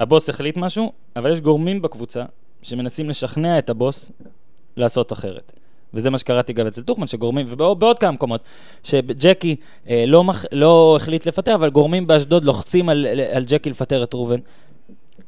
הבוס 0.00 0.28
החליט 0.28 0.56
משהו, 0.56 0.92
אבל 1.16 1.32
יש 1.32 1.40
גורמים 1.40 1.82
בקבוצה 1.82 2.24
שמנסים 2.62 3.10
לשכנע 3.10 3.58
את 3.58 3.70
הבוס 3.70 4.12
לעשות 4.76 5.12
אחרת. 5.12 5.52
וזה 5.94 6.10
מה 6.10 6.18
שקראתי 6.18 6.52
גם 6.52 6.66
אצל 6.66 6.82
טוחמן, 6.82 7.06
שגורמים, 7.06 7.46
ובעוד 7.48 7.98
כמה 7.98 8.10
מקומות, 8.10 8.40
שג'קי 8.82 9.56
אה, 9.88 10.04
לא, 10.06 10.24
מח, 10.24 10.44
לא 10.52 10.96
החליט 10.96 11.26
לפטר, 11.26 11.54
אבל 11.54 11.70
גורמים 11.70 12.06
באשדוד 12.06 12.44
לוחצים 12.44 12.88
על, 12.88 13.06
על 13.32 13.44
ג'קי 13.46 13.70
לפטר 13.70 14.04
את 14.04 14.14
ראובן. 14.14 14.38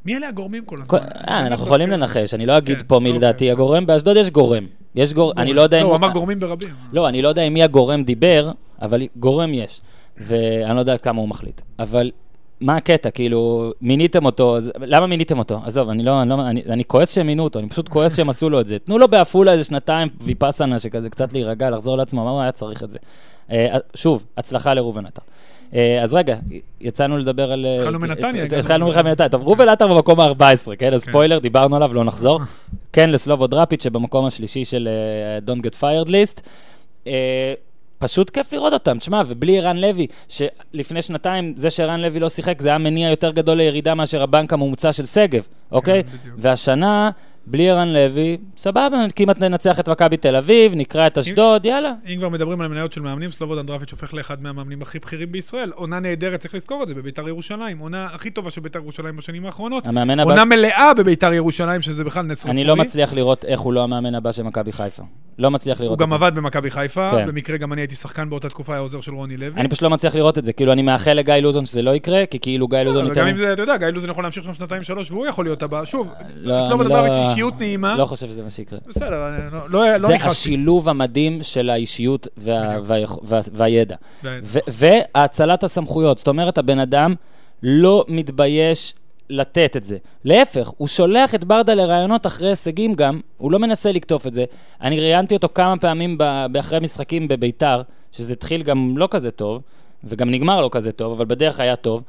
מי 0.07 0.17
אלה 0.17 0.29
הגורמים 0.29 0.65
כל 0.65 0.83
הזמן? 0.83 0.99
אה, 1.29 1.47
אנחנו 1.47 1.67
יכולים 1.67 1.91
לנחש, 1.91 2.35
אני 2.35 2.47
לא 2.47 2.59
אגיד 2.59 2.79
כן, 2.79 2.85
פה 2.87 2.99
מי 2.99 3.09
אוקיי, 3.09 3.19
לדעתי 3.19 3.45
בסדר. 3.45 3.53
הגורם, 3.53 3.87
באשדוד 3.87 4.17
יש 4.17 4.31
גורם. 4.31 4.67
יש 4.95 5.15
גור... 5.15 5.33
אני 5.37 5.53
לא 5.53 5.63
יודע 5.63 5.77
אם... 5.79 5.83
לא, 5.83 5.89
הוא 5.89 5.97
אמר 5.97 6.11
גורמים 6.11 6.41
ברבים. 6.41 6.71
לא, 6.93 7.09
אני 7.09 7.23
לא 7.23 7.29
יודע 7.29 7.43
אם 7.43 7.55
מי 7.55 7.63
הגורם 7.63 8.03
דיבר, 8.03 8.51
אבל 8.83 9.03
גורם 9.17 9.55
יש. 9.55 9.81
ואני 10.19 10.75
לא 10.75 10.81
יודע 10.81 10.99
כמה 10.99 11.21
הוא 11.21 11.29
מחליט. 11.29 11.61
אבל 11.79 12.11
מה 12.61 12.77
הקטע? 12.77 13.11
כאילו, 13.11 13.73
מיניתם 13.81 14.25
אותו, 14.25 14.57
אז 14.57 14.71
למה 14.81 15.07
מיניתם 15.07 15.39
אותו? 15.39 15.61
עזוב, 15.65 15.89
אני 15.89 16.03
לא, 16.03 16.23
אני, 16.23 16.31
לא, 16.31 16.49
אני, 16.49 16.63
אני 16.69 16.85
כועס 16.85 17.15
שהם 17.15 17.27
מינו 17.27 17.45
אותו, 17.45 17.59
אני 17.59 17.69
פשוט 17.69 17.89
כועס 17.89 18.17
שהם 18.17 18.29
עשו 18.29 18.51
לו 18.51 18.61
את 18.61 18.67
זה. 18.67 18.79
תנו 18.79 18.99
לו 18.99 19.09
בעפולה 19.09 19.53
איזה 19.53 19.65
שנתיים 19.65 20.09
ויפאסנה, 20.21 20.79
שכזה 20.79 21.11
קצת 21.11 21.33
להירגע, 21.33 21.71
לחזור 21.71 21.97
לעצמו, 21.97 22.25
מה 22.25 22.31
הוא 22.31 22.41
היה 22.41 22.53
צריך 22.53 22.83
את 22.83 22.91
זה? 22.91 22.99
אה, 23.51 23.77
שוב, 23.95 24.25
הצלחה 24.37 24.75
לראובן 24.75 25.07
עטר. 25.07 25.23
אה, 25.75 26.03
אז 26.03 26.15
רגע, 26.15 26.37
יצאנו 26.81 27.19
לדבר 27.19 27.53
על... 27.53 27.67
אה, 27.67 27.75
התחלנו 27.75 27.99
מנתניה, 27.99 28.45
התחלנו 28.45 28.87
לנתניה. 28.87 29.03
מנתניה. 29.03 29.29
טוב, 29.29 29.43
ראובן 29.43 29.69
עטר 29.69 29.87
במקום 29.87 30.21
ה-14, 30.21 30.77
כן? 30.79 30.95
אז 30.95 31.05
כן. 31.05 31.11
ספוילר, 31.11 31.39
דיברנו 31.39 31.77
עליו, 31.77 31.95
לא 31.95 32.05
נחזור. 32.05 32.41
כן 32.93 33.11
לסלובו 33.11 33.47
דראפיץ' 33.47 33.83
שבמקום 33.83 34.25
השלישי 34.27 34.65
של 34.65 34.89
אה, 34.89 35.55
Don't 35.55 35.61
Get 35.61 35.81
Fired 35.81 36.09
List. 36.09 36.41
פשוט 37.99 38.31
כיף 38.31 38.53
לראות 38.53 38.73
אותם. 38.73 38.99
תשמע, 38.99 39.23
ובלי 39.27 39.59
ערן 39.59 39.77
לוי, 39.77 40.07
שלפני 40.29 41.03
שנתיים 41.03 41.55
זה 41.57 41.71
שערן 41.71 42.01
לוי 42.01 42.21
לא 42.21 42.29
שיחק, 42.29 42.63
זה 42.63 42.69
היה 42.69 42.79
מניע 42.79 43.11
יותר 43.11 43.31
גדול 43.31 43.57
לירידה 43.57 43.95
מאשר 43.95 44.23
הבנק 44.23 44.53
הממוצע 44.53 44.93
של 44.93 45.07
שגב, 45.07 45.47
אוקיי? 45.73 46.03
בדיוק. 46.03 46.37
והשנה, 46.39 47.11
בלי 47.47 47.71
ערן 47.71 47.89
לוי, 47.89 48.37
סבבה, 48.57 48.89
כמעט 49.17 49.41
ננצח 49.41 49.81
את 49.81 49.89
מכבי 49.89 50.17
תל 50.17 50.37
אביב, 50.37 50.75
נקרא 50.75 51.07
את 51.07 51.19
אשדוד, 51.19 51.65
יאללה. 51.65 51.93
אם 52.09 52.17
כבר 52.19 52.29
מדברים 52.29 52.61
על 52.61 52.69
מניות 52.69 52.93
של 52.93 53.01
מאמנים, 53.01 53.31
סלובודן 53.31 53.67
דרפיץ' 53.67 53.93
הופך 53.93 54.15
לאחד 54.15 54.43
מהמאמנים 54.43 54.83
הכי 54.83 54.99
בכירים 54.99 55.33
בישראל. 55.33 55.71
עונה 55.75 56.01
נהדרת, 56.01 56.41
צריך 56.41 56.55
לזכור 56.55 56.83
את 56.83 56.89
זה, 56.89 56.95
בביתר 56.95 57.29
ירושלים. 57.29 57.79
עונה 57.79 58.09
הכי 58.13 58.31
טובה 58.31 58.51
של 58.51 58.61
ביתר 58.61 58.79
ירושלים 58.79 59.17
בשנים 59.17 59.47
האחרונות. 59.47 59.87
המאמן 59.87 60.21
הבא... 60.21 60.31
עונה 60.31 60.45
מלאה 60.45 60.95
בביתר 60.95 61.33
ירושלים, 61.33 61.83
שזה 61.83 62.05
בכלל 62.05 62.23
נס 62.23 62.41
רפואי. 62.41 62.53
אני 62.53 62.65
לא 62.65 62.77
מצליח 62.77 63.13
לראות 63.13 63.45
איך 63.45 63.61
הוא 63.61 63.73
לא 63.73 63.85
המאמן 63.85 64.15
הבא 64.15 64.33
של 64.33 64.43
מכבי 64.43 64.73
חיפה. 64.73 65.03
לא 65.39 65.51
מצליח 65.51 65.81
לראות 65.81 66.01
הוא 66.01 66.07
את 66.07 66.11
גם 66.11 66.19
זה. 66.19 66.27
עבד 66.27 66.35
במכבי 66.35 66.71
חיפה, 66.71 67.11
כן. 67.11 67.27
במקרה 67.27 67.57
גם 67.59 67.73
אני 67.73 67.81
הייתי 67.81 67.95
שחקן 67.95 68.31
באותה 68.31 68.49
תקופה, 68.49 68.73
היה 68.73 68.81
עוזר 68.81 69.01
של 69.01 69.15
רוני 69.15 69.37
לוי. 69.37 69.61
אני 69.61 69.69
פשוט 69.69 69.83
לא 69.83 69.91
מצליח 69.91 70.15
לראות 70.15 70.39
את 70.39 70.45
זה. 70.45 70.53
כאילו, 70.53 70.73
אני 70.73 70.83
מאחל 70.83 71.13
לגיא 71.13 71.35
לוזון 71.35 71.67
שזה 71.67 71.83
לא 71.83 71.91
יקרה, 71.91 72.27
כי 72.27 72.39
כאילו 72.39 72.69
גיא 72.69 72.79
לוזון 72.79 73.01
אבל 73.01 73.11
ייתן... 73.11 73.21
גם 73.21 73.27
אם 73.27 73.39
זה, 73.39 73.53
אתה 73.53 73.63
יודע, 73.63 73.77
גיא 73.77 73.87
לוזון 73.87 74.11
יכול 74.11 74.25
להמשיך 74.25 74.45
שם 74.45 74.55
שנתיים 74.55 74.83
שלוש, 74.83 75.11
והוא 75.11 75.27
יכול 75.27 75.45
להיות 75.45 75.63
הבא. 75.63 75.85
שוב, 75.85 76.13
לא, 76.37 76.61
סלובודן 76.69 76.91
לא- 76.91 76.97
דרפיץ' 76.97 77.36
אישיות 77.37 77.61
נעימה. 77.61 77.97
לא 77.97 78.07
חושב 78.07 78.27
שזה 78.27 78.43
מה 78.43 78.51
שיקרה. 78.51 78.79
בסדר, 78.89 79.11
לא- 79.53 79.71
לא 79.71 79.93
לא 79.93 79.99
זה 79.99 80.15
נכנסתי. 80.15 80.29
השילוב 80.29 80.89
המדהים 80.89 81.43
של 81.43 81.71
האישיות 81.71 82.27
והידע. 83.53 83.97
והאצלת 84.69 85.65
הסמכויות. 85.65 86.19
זאת 86.19 86.29
אומרת, 86.29 86.59
הבן 86.59 86.79
אדם 86.79 87.15
לא 87.63 88.05
מתבייש 88.09 88.95
לתת 89.31 89.77
את 89.77 89.85
זה. 89.85 89.97
להפך, 90.25 90.71
הוא 90.77 90.89
שולח 90.89 91.35
את 91.35 91.45
ברדה 91.45 91.75
לראיונות 91.75 92.27
אחרי 92.27 92.49
הישגים 92.49 92.95
גם, 92.95 93.21
הוא 93.39 93.53
לא 93.53 93.59
מנסה 93.59 93.93
לקטוף 93.93 94.27
את 94.27 94.35
זה. 94.35 94.45
אני 94.81 95.01
ראיינתי 95.01 95.35
אותו 95.35 95.49
כמה 95.55 95.77
פעמים 95.79 96.19
באחרי 96.53 96.81
משחקים 96.81 97.29
בביתר, 97.29 97.83
שזה 98.13 98.33
התחיל 98.33 98.63
גם 98.63 98.99
לא 98.99 99.09
כזה 99.11 99.31
טוב, 99.31 99.63
וגם 100.05 100.31
נגמר 100.31 100.61
לא 100.63 100.69
כזה 100.73 100.93
טוב, 100.93 101.13
אבל 101.13 101.25
בדרך 101.25 101.61
היה 101.61 101.77
טוב. 101.77 102.03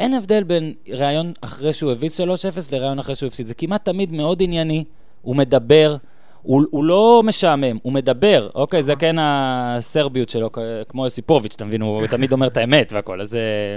אין 0.00 0.14
הבדל 0.14 0.42
בין 0.42 0.72
ראיון 0.92 1.32
אחרי 1.40 1.72
שהוא 1.72 1.92
הביס 1.92 2.20
3-0 2.20 2.24
לראיון 2.72 2.98
אחרי 2.98 3.14
שהוא 3.14 3.26
הפסיד. 3.26 3.46
זה 3.46 3.54
כמעט 3.54 3.84
תמיד 3.84 4.12
מאוד 4.12 4.42
ענייני, 4.42 4.84
הוא 5.22 5.36
מדבר, 5.36 5.96
הוא, 6.42 6.62
הוא 6.70 6.84
לא 6.84 7.22
משעמם, 7.24 7.78
הוא 7.82 7.92
מדבר, 7.92 8.48
אוקיי? 8.54 8.82
זה 8.82 8.96
כן 8.96 9.16
הסרביות 9.20 10.28
שלו, 10.28 10.50
כמו 10.88 11.04
יוסיפוביץ', 11.04 11.54
אתה 11.56 11.64
מבין? 11.64 11.82
הוא 11.82 12.06
תמיד 12.16 12.32
אומר 12.32 12.46
את 12.46 12.56
האמת 12.56 12.92
והכל, 12.92 13.20
אז... 13.20 13.34
אה, 13.34 13.76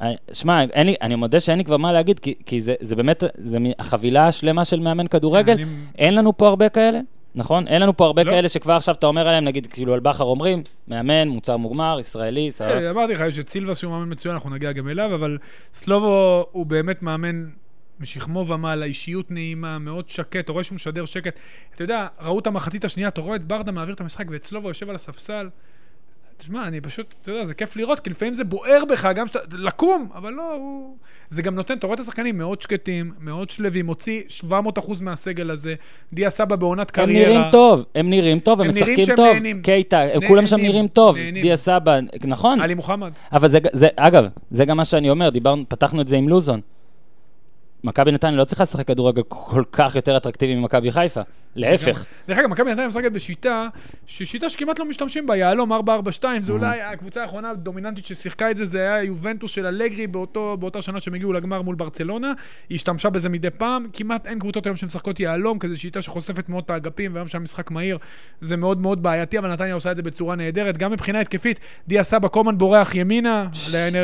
אני- 0.00 0.16
שמע, 0.32 0.60
לי, 0.84 0.94
אני 1.02 1.14
מודה 1.14 1.40
שאין 1.40 1.58
לי 1.58 1.64
כבר 1.64 1.76
מה 1.76 1.92
להגיד, 1.92 2.18
כי, 2.18 2.34
כי 2.46 2.60
זה, 2.60 2.74
זה 2.80 2.96
באמת, 2.96 3.24
זה 3.34 3.58
החבילה 3.78 4.26
השלמה 4.26 4.64
של 4.64 4.80
מאמן 4.80 5.06
כדורגל. 5.06 5.52
אני- 5.52 5.64
אין 5.98 6.14
לנו 6.14 6.36
פה 6.36 6.48
הרבה 6.48 6.68
כאלה, 6.68 7.00
נכון? 7.34 7.68
אין 7.68 7.82
לנו 7.82 7.96
פה 7.96 8.04
הרבה 8.04 8.22
לא. 8.24 8.30
כאלה 8.30 8.48
שכבר 8.48 8.72
עכשיו 8.72 8.94
אתה 8.94 9.06
אומר 9.06 9.28
עליהם, 9.28 9.44
נגיד, 9.44 9.66
כאילו 9.66 9.94
על 9.94 10.00
בכר 10.00 10.24
אומרים, 10.24 10.62
מאמן, 10.88 11.28
מוצר 11.28 11.56
מוגמר, 11.56 11.96
ישראלי, 12.00 12.52
סבבה. 12.52 12.84
אה, 12.84 12.90
אמרתי 12.90 13.12
לך, 13.12 13.20
יש 13.20 13.38
את 13.38 13.48
סילבס 13.48 13.78
שהוא 13.78 13.92
מאמן 13.92 14.12
מצוין, 14.12 14.34
אנחנו 14.34 14.50
נגיע 14.50 14.72
גם 14.72 14.88
אליו, 14.88 15.14
אבל 15.14 15.38
סלובו 15.72 16.46
הוא 16.52 16.66
באמת 16.66 17.02
מאמן 17.02 17.44
משכמו 18.00 18.46
ומעלה, 18.46 18.86
אישיות 18.86 19.30
נעימה, 19.30 19.78
מאוד 19.78 20.08
שקט, 20.08 20.36
אתה 20.36 20.52
רואה 20.52 20.64
שהוא 20.64 20.76
משדר 20.76 21.04
שקט. 21.04 21.38
אתה 21.74 21.84
יודע, 21.84 22.06
ראו 22.20 22.38
את 22.38 22.46
המחצית 22.46 22.84
השנייה, 22.84 23.08
אתה 23.08 23.20
רואה 23.20 23.36
את 23.36 23.44
ברדה 23.44 23.72
מעביר 23.72 23.94
את 23.94 24.00
המשחק 24.00 24.24
ואת 24.30 24.44
סלובו 24.44 24.68
יושב 24.68 24.88
על 24.88 24.94
הספסל. 24.94 25.48
תשמע, 26.36 26.66
אני 26.66 26.80
פשוט, 26.80 27.14
אתה 27.22 27.30
יודע, 27.30 27.44
זה 27.44 27.54
כיף 27.54 27.76
לראות, 27.76 28.00
כי 28.00 28.10
לפעמים 28.10 28.34
זה 28.34 28.44
בוער 28.44 28.84
בך, 28.90 29.08
גם 29.14 29.26
שאתה, 29.26 29.38
לקום, 29.52 30.08
אבל 30.14 30.32
לא, 30.32 30.54
הוא... 30.54 30.96
זה 31.30 31.42
גם 31.42 31.54
נותן, 31.54 31.78
אתה 31.78 31.86
רואה 31.86 31.94
את 31.94 32.00
השחקנים 32.00 32.38
מאוד 32.38 32.62
שקטים, 32.62 33.12
מאוד 33.20 33.50
שלווים, 33.50 33.86
מוציא 33.86 34.22
700% 34.50 34.52
מהסגל 35.00 35.50
הזה, 35.50 35.74
דיה 36.12 36.30
סבא 36.30 36.56
בעונת 36.56 36.98
הם 36.98 37.04
קריירה. 37.04 37.30
נראים 37.30 37.50
טוב, 37.52 37.84
הם 37.94 38.10
נראים 38.10 38.38
טוב, 38.38 38.60
הם 38.60 38.66
הם 38.66 38.76
משחקים 38.76 39.16
טוב. 39.16 39.34
נהנים. 39.34 39.62
קייטה, 39.62 40.00
הם 40.00 40.08
נהנים, 40.08 40.28
כולם 40.28 40.46
שם 40.46 40.56
נראים 40.56 40.88
טוב. 40.88 41.16
נהנים. 41.16 41.42
דיה 41.42 41.56
סבא, 41.56 41.98
נכון. 42.24 42.60
עלי 42.60 42.74
מוחמד. 42.74 43.12
אבל 43.32 43.48
זה, 43.48 43.58
זה, 43.72 43.88
אגב, 43.96 44.24
זה 44.50 44.64
גם 44.64 44.76
מה 44.76 44.84
שאני 44.84 45.10
אומר, 45.10 45.30
דיברנו, 45.30 45.64
פתחנו 45.68 46.00
את 46.00 46.08
זה 46.08 46.16
עם 46.16 46.28
לוזון. 46.28 46.60
מכבי 47.84 48.12
נתניה 48.12 48.36
לא 48.36 48.44
צריכה 48.44 48.62
לשחק 48.62 48.86
כדורגל 48.86 49.22
כל 49.28 49.62
כך 49.72 49.96
יותר 49.96 50.16
אטרקטיבי 50.16 50.54
ממכבי 50.54 50.92
חיפה. 50.92 51.20
להפך. 51.56 52.04
דרך 52.28 52.38
אגב, 52.38 52.48
מכבי 52.48 52.70
נתניה 52.70 52.88
משחקת 52.88 53.12
בשיטה, 53.12 53.66
ששיטה 54.06 54.50
שכמעט 54.50 54.78
לא 54.78 54.84
משתמשים 54.88 55.26
בה, 55.26 55.36
יהלום 55.36 55.72
4-4-2, 55.72 55.76
זה 56.40 56.52
Mm-hmm. 56.52 56.56
אולי 56.56 56.82
הקבוצה 56.82 57.22
האחרונה 57.22 57.50
הדומיננטית 57.50 58.06
ששיחקה 58.06 58.50
את 58.50 58.56
זה, 58.56 58.64
זה 58.64 58.80
היה 58.80 59.02
יובנטוס 59.02 59.50
של 59.50 59.66
אלגרי 59.66 60.06
באותה 60.58 60.82
שנה 60.82 61.00
שהם 61.00 61.14
הגיעו 61.14 61.32
לגמר 61.32 61.62
מול 61.62 61.74
ברצלונה, 61.74 62.32
היא 62.68 62.76
השתמשה 62.76 63.10
בזה 63.10 63.28
מדי 63.28 63.50
פעם, 63.50 63.86
כמעט 63.92 64.26
אין 64.26 64.38
קבוצות 64.38 64.66
היום 64.66 64.76
שמשחקות 64.76 65.20
יהלום, 65.20 65.58
כזה 65.58 65.76
שיטה 65.76 66.02
שחושפת 66.02 66.48
מאוד 66.48 66.64
את 66.64 66.70
האגפים, 66.70 67.14
והיום 67.14 67.28
שהמשחק 67.28 67.70
מהיר, 67.70 67.98
זה 68.40 68.56
מאוד 68.56 68.80
מאוד 68.80 69.02
בעייתי, 69.02 69.38
אבל 69.38 69.52
נתניה 69.52 69.74
עושה 69.74 69.90
את 69.90 69.96
זה 69.96 70.02
בצורה 70.02 70.36
נהדרת, 70.36 70.76
גם 70.76 70.92
מבחינה 70.92 71.20
התקפית, 71.20 71.60
דיה 71.88 72.02
סבא 72.02 72.28
קומן 72.28 72.58
בורח 72.58 72.94
ימינה, 72.94 73.46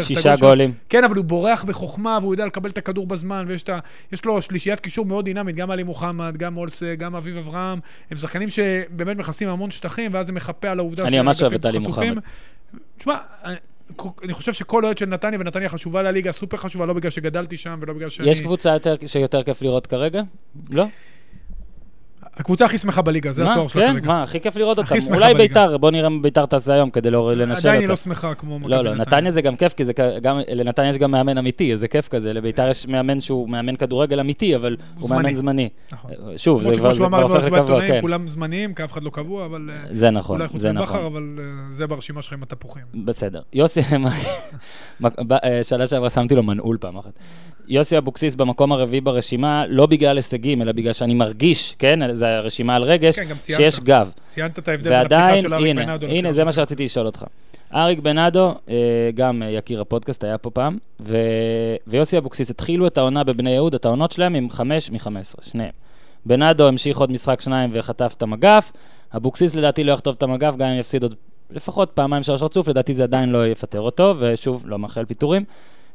שישה. 0.02 0.34
גולים. 0.40 0.72
כן, 0.88 1.04
אבל 1.04 1.16
הוא 1.16 1.24
בורח 1.24 1.64
בחוכמה, 1.64 2.18
והוא 2.20 2.34
יודע 2.34 2.46
לקבל 2.46 2.70
את 2.70 2.78
הכדור 2.78 3.06
בזמן, 3.06 3.44
ויש 3.48 3.62
את 3.62 3.69
ה... 3.70 3.78
יש 4.12 4.24
לו 4.24 4.42
שלישיית 4.42 4.80
קישור 4.80 5.06
מאוד 5.06 5.24
דינמית, 5.24 5.56
גם 5.56 5.70
עלי 5.70 5.82
מוחמד, 5.82 6.36
גם 6.36 6.56
אולסה, 6.56 6.94
גם 6.98 7.16
אביב 7.16 7.36
אברהם. 7.36 7.78
הם 8.10 8.18
שחקנים 8.18 8.48
שבאמת 8.48 9.16
מכסים 9.16 9.48
המון 9.48 9.70
שטחים, 9.70 10.14
ואז 10.14 10.26
זה 10.26 10.32
מחפה 10.32 10.68
על 10.68 10.78
העובדה 10.78 11.06
אני 11.06 11.20
ממש 11.20 11.42
אוהב 11.42 11.52
את 11.54 11.64
עלי. 11.64 11.78
מוחמד. 11.78 12.18
תשמע, 12.98 13.16
אני- 13.44 13.56
אני 14.24 14.32
חושב 14.32 14.52
שכל 14.52 14.84
אוהד 14.84 14.98
של 14.98 15.06
נתניה, 15.06 15.40
ונתניה 15.40 15.68
חשובה 15.68 16.02
לליגה, 16.02 16.32
סופר 16.32 16.56
חשובה, 16.56 16.86
לא 16.86 16.92
בגלל 16.92 17.10
שגדלתי 17.10 17.56
שם 17.56 17.78
ולא 17.82 17.92
בגלל 17.92 18.08
שאני... 18.08 18.30
יש 18.30 18.40
קבוצה 18.40 18.70
יותר, 18.70 18.96
שיותר 19.06 19.42
כיף 19.42 19.62
לראות 19.62 19.86
כרגע? 19.86 20.22
לא? 20.70 20.84
הקבוצה 22.40 22.64
הכי 22.64 22.78
שמחה 22.78 23.02
בליגה, 23.02 23.32
זה? 23.32 23.50
התואר 23.52 23.68
שלה 23.68 23.86
כן, 23.86 23.92
כרגע. 23.92 24.08
מה, 24.08 24.22
הכי 24.22 24.40
כיף 24.40 24.56
לראות 24.56 24.78
אותם. 24.78 24.94
אולי. 25.14 25.34
ביתר, 25.34 25.78
בוא 25.78 25.90
נראה 25.90 26.08
מה 26.08 26.18
ביתר 26.22 26.46
תעשה 26.46 26.72
היום 26.72 26.90
כדי 26.90 27.10
לא 27.10 27.36
לנשל 27.36 27.56
אותה. 27.56 27.68
עדיין 27.68 27.80
היא 27.80 27.88
לא 27.88 27.96
שמחה 27.96 28.34
כמו 28.34 28.58
מכבי 28.58 28.72
לא, 28.72 28.84
לא, 28.84 28.94
נתניה 28.94 29.30
זה 29.30 29.42
גם 29.42 29.56
כיף, 29.56 29.74
כי 29.74 29.84
זה 29.84 29.92
לנתניה 30.48 30.90
יש 30.90 30.96
גם 30.96 31.10
מאמן 31.10 31.38
אמיתי, 31.38 31.72
איזה 31.72 31.88
כיף 31.88 32.08
כזה. 32.08 32.32
לביתר 32.32 32.68
יש 32.68 32.86
מאמן 32.86 33.20
שהוא 33.20 33.48
מאמן 33.48 33.76
כדורגל 33.76 34.20
אמיתי, 34.20 34.56
אבל 34.56 34.76
הוא. 34.98 35.10
מאמן 35.10 35.34
זמני. 35.34 35.68
נכון. 35.92 36.10
שוב, 36.36 36.62
זה 36.62 36.70
כבר 36.74 36.92
זה 36.92 37.04
לנו 37.04 37.22
הופך 37.22 37.44
לקבוע, 37.44 37.86
כן. 37.86 38.00
כולם 38.00 38.28
זמניים, 38.28 38.74
כי 38.74 38.84
אף 38.84 38.92
אחד 38.92 39.02
לא 39.02 39.10
קבוע, 39.10 39.46
אבל 39.46 39.70
אה, 39.72 39.76
זה 39.90 40.10
נכון, 40.10 40.36
אולי 40.36 40.48
חוץ 40.48 40.60
זה 40.60 40.72
מבכר, 40.72 40.82
נכון. 40.82 41.04
אבל 41.04 41.38
אה, 41.38 41.44
זה 41.70 41.86
ברשימה 41.86 42.22
שלך 42.22 42.32
עם 42.32 42.42
התפוחים. 42.42 42.82
בסדר. 42.94 43.40
יוסי, 43.52 43.80
אה, 45.04 45.60
שנה 45.62 45.86
שעברה 45.86 46.10
שמתי 46.10 46.34
לו 46.34 46.42
מנעול 46.42 46.76
פעם 46.80 46.96
אחת. 46.96 47.12
יוסי 47.68 47.98
אבוקסיס 47.98 48.34
במקום 48.34 48.72
הרביעי 48.72 49.00
ברשימה, 49.00 49.64
לא 49.68 49.86
בגלל 49.86 50.16
הישגים, 50.16 50.62
אלא 50.62 50.72
בגלל 50.72 50.92
שאני 50.92 51.14
מרגיש, 51.14 51.76
כן, 51.78 52.14
זה 52.14 52.29
הרשימה 52.38 52.76
על 52.76 52.82
רגש, 52.82 53.18
כן, 53.18 53.38
ציינת. 53.40 53.60
שיש 53.60 53.80
גב. 53.80 54.10
ציינת 54.28 54.58
את 54.58 54.68
ההבדל 54.68 54.90
בין 54.90 55.00
הפתיחה 55.00 55.20
ועדיין, 55.20 55.42
של 55.42 55.54
אריק 55.54 55.66
הנה, 55.66 55.82
בנאדו. 55.82 56.06
הנה, 56.06 56.32
זה 56.32 56.44
מה 56.44 56.52
שרציתי 56.52 56.84
לשאול 56.84 57.06
אותך. 57.06 57.24
אריק 57.74 57.98
בנאדו, 57.98 58.54
אה, 58.68 58.74
גם 59.14 59.42
אה, 59.42 59.50
יקיר 59.50 59.80
הפודקאסט, 59.80 60.24
היה 60.24 60.38
פה 60.38 60.50
פעם, 60.50 60.78
ו... 61.00 61.16
ויוסי 61.86 62.18
אבוקסיס 62.18 62.50
התחילו 62.50 62.86
את 62.86 62.98
העונה 62.98 63.24
בבני 63.24 63.50
יהודה, 63.50 63.74
את 63.74 63.84
העונות 63.84 64.12
שלהם 64.12 64.34
עם 64.34 64.50
חמש 64.50 64.90
מ-15, 64.90 65.42
שניהם. 65.42 65.70
בנאדו 66.26 66.68
המשיך 66.68 66.98
עוד 66.98 67.12
משחק 67.12 67.40
שניים 67.40 67.70
וחטף 67.72 68.14
את 68.16 68.22
המגף, 68.22 68.72
אבוקסיס 69.16 69.54
לדעתי 69.54 69.84
לא 69.84 69.92
יחטוף 69.92 70.16
את 70.16 70.22
המגף, 70.22 70.56
גם 70.56 70.68
אם 70.68 70.78
יפסיד 70.78 71.02
עוד 71.02 71.14
לפחות 71.50 71.90
פעמיים 71.94 72.22
שלוש 72.22 72.42
רצוף, 72.42 72.68
לדעתי 72.68 72.94
זה 72.94 73.02
עדיין 73.02 73.28
לא 73.28 73.46
יפטר 73.46 73.80
אותו, 73.80 74.14
ושוב, 74.18 74.64
לא 74.66 74.78
מאחל 74.78 75.04
פיטורים. 75.04 75.44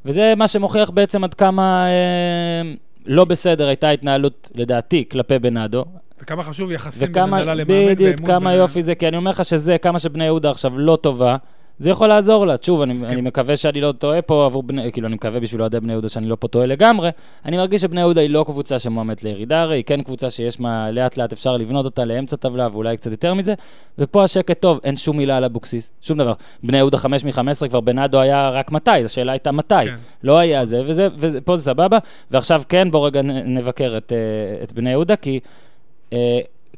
וזה 0.05 0.33
מה 0.37 0.47
שמוכיח 0.47 0.89
בעצם 0.89 1.23
עד 1.23 1.33
כמה 1.33 1.87
אה, 1.87 2.73
לא 3.05 3.25
בסדר 3.25 3.67
הייתה 3.67 3.87
ההתנהלות, 3.87 4.51
לדעתי, 4.55 5.05
כלפי 5.11 5.39
בנאדו. 5.39 5.85
וכמה 6.21 6.43
חשוב 6.43 6.71
יחסים 6.71 7.11
בין 7.11 7.23
וכמה, 7.23 7.37
הנהלה 7.37 7.53
למאמן 7.53 7.91
בדיוק, 7.95 8.15
ואמון 8.19 8.27
כמה 8.31 8.49
בין- 8.49 8.59
יופי 8.59 8.81
זה, 8.83 8.95
כי 8.95 9.07
אני 9.07 9.17
אומר 9.17 9.31
לך 9.31 9.45
שזה, 9.45 9.77
כמה 9.77 9.99
שבני 9.99 10.25
יהודה 10.25 10.51
עכשיו 10.51 10.77
לא 10.79 10.97
טובה, 11.01 11.37
זה 11.79 11.89
יכול 11.89 12.07
לעזור 12.07 12.47
לה. 12.47 12.55
שוב, 12.61 12.81
אני. 12.81 12.93
אני 13.05 13.21
מקווה 13.21 13.57
שאני 13.57 13.81
לא 13.81 13.91
טועה 13.91 14.21
פה 14.21 14.45
עבור 14.45 14.63
בני, 14.63 14.91
כאילו, 14.91 15.07
אני 15.07 15.15
מקווה 15.15 15.39
בשביל 15.39 15.61
אוהדי 15.61 15.79
בני 15.79 15.91
יהודה 15.93 16.09
שאני 16.09 16.27
לא 16.27 16.37
פה 16.39 16.47
טועה 16.47 16.65
לגמרי. 16.65 17.09
אני 17.45 17.57
מרגיש 17.57 17.81
שבני 17.81 17.99
יהודה 17.99 18.21
היא 18.21 18.29
לא 18.29 18.43
קבוצה 18.47 18.79
שמועמדת 18.79 19.23
לירידה, 19.23 19.61
הרי 19.61 19.75
היא 19.77 19.83
כן 19.83 20.01
קבוצה 20.01 20.29
שיש 20.29 20.59
מה, 20.59 20.91
לאט 20.91 21.17
לאט 21.17 21.33
אפשר 21.33 21.57
לבנות 21.57 21.85
אותה 21.85 22.05
לאמצע 22.05 22.35
טבלה 22.35 22.67
ואולי 22.71 22.97
קצת 22.97 23.11
יותר 23.11 23.33
מזה, 23.33 23.53
ופה 23.99 24.23
השקט 24.23 24.59
טוב, 24.61 24.79
אין 24.83 24.97
שום 24.97 25.17
מילה 25.17 25.37
על 25.37 25.43
אבוקסיס, 25.43 25.91
שום 26.01 26.17
דבר. 26.17 26.33
בני 26.63 26.77
יהודה 26.77 26.97
5 26.97 27.23
מ-15 27.25 27.67
כבר 27.69 27.79
בנאדו 27.79 28.19
היה 28.19 28.49
רק 28.49 28.71
מתי, 28.71 28.91
השאלה 29.05 29.31
הייתה 29.31 29.51
מתי. 29.51 29.75
כן. 29.85 29.95
לא 30.23 30.37
היה 30.37 30.65
זה, 30.65 30.81
וזה, 30.85 31.07
וזה, 31.17 31.41
פה 31.41 31.55
זה 31.55 31.63
סבבה. 31.63 31.97
ועכשיו 32.31 32.61
כן, 32.69 32.91
בואו 32.91 33.03
רגע 33.03 33.21
נבקר 33.45 33.97
את, 33.97 34.11
אה, 34.11 34.63
את 34.63 34.71
בני 34.73 34.89
יהודה, 34.91 35.15
כי 35.15 35.39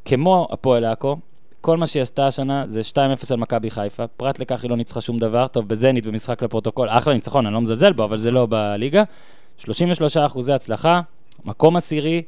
כמו 0.04 0.48
הפועל 0.50 0.84
עכו, 0.84 1.16
כל 1.60 1.76
מה 1.76 1.86
שהיא 1.86 2.02
עשתה 2.02 2.26
השנה 2.26 2.64
זה 2.66 2.80
2-0 2.92 2.96
על 3.30 3.36
מכבי 3.36 3.70
חיפה. 3.70 4.06
פרט 4.06 4.38
לכך 4.38 4.62
היא 4.62 4.70
לא 4.70 4.76
ניצחה 4.76 5.00
שום 5.00 5.18
דבר. 5.18 5.46
טוב, 5.46 5.68
בזנית 5.68 6.06
במשחק 6.06 6.42
לפרוטוקול, 6.42 6.88
אחלה 6.88 7.14
ניצחון, 7.14 7.46
אני 7.46 7.54
לא 7.54 7.60
מזלזל 7.60 7.92
בו, 7.92 8.04
אבל 8.04 8.18
זה 8.18 8.30
לא 8.30 8.46
בליגה. 8.50 9.02
33 9.58 10.16
אחוזי 10.16 10.52
הצלחה, 10.52 11.00
מקום 11.44 11.76
עשירי, 11.76 12.22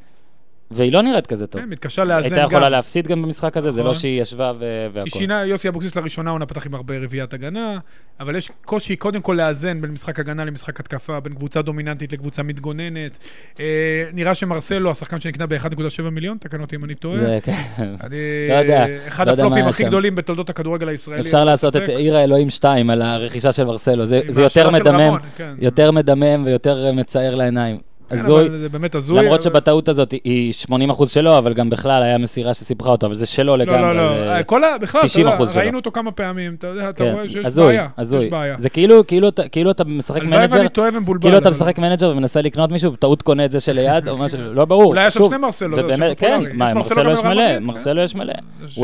והיא 0.70 0.92
לא 0.92 1.02
נראית 1.02 1.26
כזה 1.26 1.46
טוב. 1.46 1.62
כן, 1.62 1.68
מתקשה 1.68 2.04
לאזן 2.04 2.24
הייתה 2.24 2.36
גם. 2.36 2.46
יכולה 2.46 2.68
להפסיד 2.68 3.06
גם 3.06 3.22
במשחק 3.22 3.56
הזה, 3.56 3.70
זה 3.70 3.82
לא 3.82 3.90
נכון. 3.90 4.00
שהיא 4.00 4.22
ישבה 4.22 4.52
ו- 4.58 4.88
היא. 4.94 5.10
שינה, 5.10 5.44
יוסי 5.44 5.68
אבוקסיס 5.68 5.96
לראשונה 5.96 6.30
עונה 6.30 6.46
פתח 6.46 6.66
עם 6.66 6.74
הרבה 6.74 6.94
רביעיית 6.98 7.34
הגנה, 7.34 7.78
אבל 8.20 8.36
יש 8.36 8.50
קושי 8.64 8.96
קודם 8.96 9.20
כל 9.20 9.32
לאזן 9.32 9.80
בין 9.80 9.90
משחק 9.90 10.20
הגנה 10.20 10.44
למשחק 10.44 10.80
התקפה, 10.80 11.20
בין 11.20 11.34
קבוצה 11.34 11.62
דומיננטית 11.62 12.12
לקבוצה 12.12 12.42
מתגוננת. 12.42 13.18
אה, 13.60 13.64
נראה 14.12 14.34
שמרסלו, 14.34 14.90
השחקן 14.90 15.20
שנקנה 15.20 15.46
ב-1.7 15.46 16.02
מיליון, 16.02 16.38
תקן 16.38 16.60
אותי 16.60 16.76
אם 16.76 16.84
אני 16.84 16.94
טועה. 16.94 17.16
זה, 17.16 17.38
כן. 17.42 17.52
אני, 17.78 18.16
לא 18.48 18.54
יודע, 18.54 18.86
אחד 19.08 19.26
לא 19.28 19.32
הפלופים 19.32 19.64
הכי. 19.64 19.84
גדולים 19.84 20.14
בתולדות 20.14 20.50
הכדורגל 20.50 20.88
הישראלי. 20.88 21.20
אפשר 21.20 21.38
אין 21.38 21.46
לעשות 21.46 21.76
את. 21.76 21.88
עיר 21.88 22.16
האלוהים 22.16 22.50
2 22.50 22.90
על 22.90 23.02
הרכישה 23.02 23.52
של 23.52 23.64
מרסלו, 23.64 24.06
זה, 24.06 24.20
יותר 24.42 24.70
מדמם, 24.70 25.16
כן. 25.36 25.54
יותר 25.58 25.90
מדמם 25.90 26.44
ויותר 26.46 26.86
אה, 26.86 26.92
מצער 26.92 27.34
לעיניים. 27.34 27.89
כן, 28.10 28.18
הזוי, 28.18 28.46
אבל 28.48 28.58
זה 28.58 28.68
באמת 28.68 28.94
הזוי. 28.94 29.18
למרות 29.18 29.32
אבל- 29.32 29.42
שבטעות 29.42 29.88
הזאת 29.88 30.10
היא 30.24 30.52
80% 30.52 31.08
שלו, 31.08 31.38
אבל 31.38 31.52
גם 31.54 31.70
בכלל 31.70 32.02
היה 32.02 32.18
מסירה 32.18 32.54
שסיפחה 32.54 32.90
אותו, 32.90 33.06
אבל 33.06 33.14
זה 33.14 33.26
שלו 33.26 33.44
לא, 33.44 33.58
לגמרי. 33.58 33.80
לא, 33.80 33.94
לא, 34.26 34.30
אה, 34.30 34.42
כל 34.42 34.64
ה... 34.64 34.78
בכלל, 34.80 35.00
אתה 35.00 35.06
90% 35.08 35.16
יודע, 35.40 35.52
שלו. 35.52 35.60
ראינו 35.62 35.78
אותו 35.78 35.90
כמה 35.92 36.12
פעמים, 36.12 36.54
אתה 36.54 36.66
יודע, 36.66 36.88
אתה 36.90 37.04
כן, 37.04 37.12
רואה 37.12 37.28
שיש 37.28 37.46
הזוי, 37.46 37.66
בעיה. 37.66 37.88
הזוי. 37.98 38.28
בעיה. 38.30 38.54
זה 38.58 38.68
כאילו, 38.68 39.06
כאילו, 39.06 39.28
אתה- 39.28 39.48
כאילו 39.48 39.70
אתה 39.70 39.84
משחק 39.84 40.22
מנג'ר, 40.22 40.46
ואני 40.56 40.68
טועה 40.68 40.88
ומבולבל. 40.92 41.22
כאילו 41.22 41.38
אתה 41.38 41.48
אבל- 41.48 41.56
משחק 41.56 41.78
מנג'ר 41.78 42.10
ומנסה 42.10 42.40
לקנות 42.42 42.70
מישהו, 42.70 42.92
בטעות 42.92 43.22
קונה 43.22 43.44
את 43.44 43.50
זה 43.50 43.60
שליד 43.60 44.08
או 44.08 44.16
משהו, 44.18 44.38
לא 44.54 44.64
ברור. 44.64 44.84
אולי 44.84 45.06
יש 45.06 45.16
עוד 45.16 45.30
שני 45.30 45.38
מרסלו, 45.38 45.76
ובאמת, 45.78 46.18
כן. 46.18 46.40
מה, 46.54 46.74
מרסלו 46.74 47.10
יש 47.12 47.22
מלא, 47.24 47.42
כן. 47.48 47.62
מרסלו 47.66 48.02
יש 48.02 48.14
מלא. 48.14 48.32
שם 48.66 48.78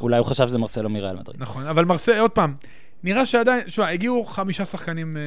אולי 0.00 0.18
הוא- 0.18 0.26
חשב 0.26 0.46
שזה 0.48 0.58
מרסלו 0.58 0.88
מריאל 0.90 1.16
מדריד. 1.20 1.36
נכון, 1.42 1.66
אבל 1.66 1.84
מרסל, 1.84 2.18
עוד 2.18 2.30
פעם, 2.30 2.52
נראה 3.02 3.26
שעדיין, 3.26 3.70
שמע, 3.70 3.88
הגיעו 3.88 4.24
חמישה 4.24 4.64
שחקנים 4.64 5.16
אה, 5.16 5.22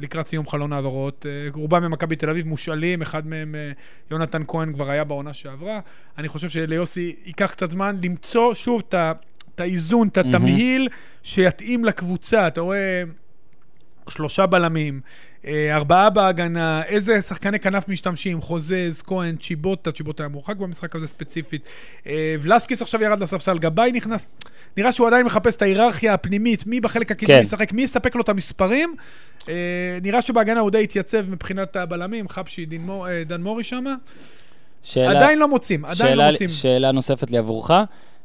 לקראת 0.00 0.26
סיום 0.26 0.48
חלון 0.48 0.72
העברות, 0.72 1.26
אה, 1.28 1.48
רובם 1.54 1.82
ממכבי 1.82 2.16
תל 2.16 2.30
אביב 2.30 2.46
מושאלים, 2.46 3.02
אחד 3.02 3.26
מהם, 3.26 3.54
אה, 3.54 3.72
יונתן 4.10 4.42
כהן, 4.48 4.72
כבר 4.72 4.90
היה 4.90 5.04
בעונה 5.04 5.32
שעברה. 5.32 5.80
אני 6.18 6.28
חושב 6.28 6.48
שליוסי 6.48 7.16
ייקח 7.24 7.50
קצת 7.50 7.70
זמן 7.70 7.96
למצוא 8.02 8.54
שוב 8.54 8.82
את 8.88 9.60
האיזון, 9.60 10.08
את 10.08 10.18
התמהיל 10.18 10.88
שיתאים 11.22 11.84
לקבוצה. 11.84 12.46
אתה 12.46 12.60
רואה 12.60 13.02
שלושה 14.08 14.46
בלמים, 14.46 15.00
ארבעה 15.46 16.10
בהגנה, 16.10 16.82
איזה 16.84 17.22
שחקני 17.22 17.58
כנף 17.60 17.88
משתמשים, 17.88 18.40
חוזז, 18.40 19.02
כהן, 19.06 19.36
צ'יבוטה, 19.36 19.92
צ'יבוטה 19.92 20.22
היה 20.22 20.28
מורחק 20.28 20.56
במשחק 20.56 20.96
הזה 20.96 21.06
ספציפית. 21.06 21.62
אה, 22.06 22.34
ולסקיס 22.42 22.82
עכשיו 22.82 23.02
ירד 23.02 23.20
לספסל, 23.20 23.58
גבאי 23.58 23.92
נכנס, 23.92 24.30
נראה 24.76 24.92
שהוא 24.92 25.06
עדיין 25.06 25.26
מחפש 25.26 25.56
את 25.56 25.62
ההיררכיה 25.62 26.14
הפנימית, 26.14 26.66
מי 26.66 26.80
בחלק 26.80 27.10
הקדמי 27.10 27.34
כן. 27.34 27.40
ישחק, 27.42 27.72
מי 27.72 27.82
יספק 27.82 28.14
לו 28.14 28.22
את 28.22 28.28
המספרים. 28.28 28.94
אה, 29.48 29.54
נראה 30.02 30.22
שבהגנה 30.22 30.60
הוא 30.60 30.70
די 30.70 30.82
התייצב 30.84 31.30
מבחינת 31.30 31.76
הבלמים, 31.76 32.28
חבשי, 32.28 32.66
דין 32.66 32.80
מור- 32.86 33.08
אה, 33.08 33.22
דן 33.26 33.42
מורי 33.42 33.62
שמה. 33.64 33.94
שאלה- 34.82 35.10
עדיין 35.10 35.38
לא 35.38 35.48
מוצאים, 35.48 35.84
עדיין 35.84 36.16
לא 36.16 36.22
שאלה- 36.24 36.30
מוצאים. 36.30 36.48
שאלה 36.48 36.92
נוספת 36.92 37.30
לי 37.30 37.38
עבורך. 37.38 37.70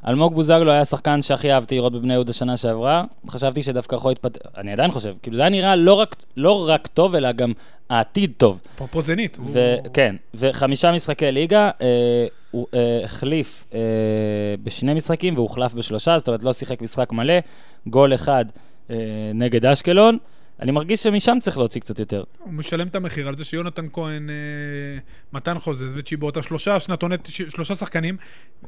אלמוג 0.08 0.34
בוזגלו 0.34 0.72
היה 0.72 0.82
השחקן 0.82 1.22
שהכי 1.22 1.52
אהבתי 1.54 1.76
לראות 1.76 1.94
בבני 1.94 2.14
יהודה 2.14 2.34
שנה 2.34 2.58
שעברה. 2.58 3.04
חשבתי 3.30 3.64
שדווקא 3.64 3.96
יכול 3.96 4.12
להתפתח, 4.12 4.40
אני 4.58 4.72
עדיין 4.74 4.92
חושב, 4.92 5.14
כאילו 5.24 5.36
זה 5.38 5.42
היה 5.42 5.50
נראה 5.50 5.76
לא 5.76 5.94
רק, 5.94 6.16
לא 6.38 6.70
רק 6.70 6.88
טוב, 6.88 7.16
אלא 7.16 7.32
גם 7.32 7.54
העתיד 7.90 8.32
טוב. 8.38 8.60
אפרופו 8.76 9.02
זנית. 9.02 9.38
הוא- 9.38 9.46
וכן, 9.52 10.16
וחמישה 10.34 10.92
משחקי 10.92 11.32
ליגה, 11.32 11.70
אה, 11.82 12.26
הוא 12.52 12.68
אה, 12.74 13.00
החליף 13.04 13.66
אה, 13.74 13.80
בשני 14.64 14.94
משחקים 14.94 15.36
והוחלף 15.36 15.74
בשלושה, 15.74 16.18
זאת 16.18 16.28
אומרת 16.28 16.44
לא 16.44 16.54
שיחק 16.54 16.82
משחק 16.82 17.12
מלא, 17.12 17.34
גול 17.88 18.14
אחד 18.14 18.46
אה, 18.90 18.96
נגד 19.34 19.66
אשקלון. 19.66 20.18
אני 20.60 20.72
מרגיש 20.72 21.04
שמשם 21.04 21.38
צריך 21.42 21.58
להוציא 21.58 21.82
קצת 21.82 22.00
יותר. 22.00 22.24
הוא 22.40 22.54
משלם 22.54 22.88
את 22.88 22.96
המחיר 22.96 23.28
על 23.28 23.38
זה 23.38 23.46
שיונתן 23.46 23.88
כהן, 23.94 24.30
אה, 24.30 24.36
מתן 25.34 25.60
חוזז 25.60 25.94
וצ'יבוטה, 25.96 26.42
שלושה 26.42 26.80
שנתוני, 26.80 27.16
שלושה 27.28 27.76
שחקנים, 27.76 28.18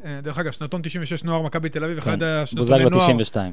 אה, 0.06 0.20
דרך 0.24 0.40
אגב, 0.40 0.52
שנתון 0.52 0.82
96 0.82 1.24
נוער 1.24 1.42
מכבי 1.42 1.70
תל 1.70 1.84
אביב, 1.84 1.98
אחד 1.98 2.20
כן. 2.20 2.26
השנתוני 2.26 2.70
נוער. 2.70 2.84
בוזגלו 2.84 3.04
92. 3.04 3.52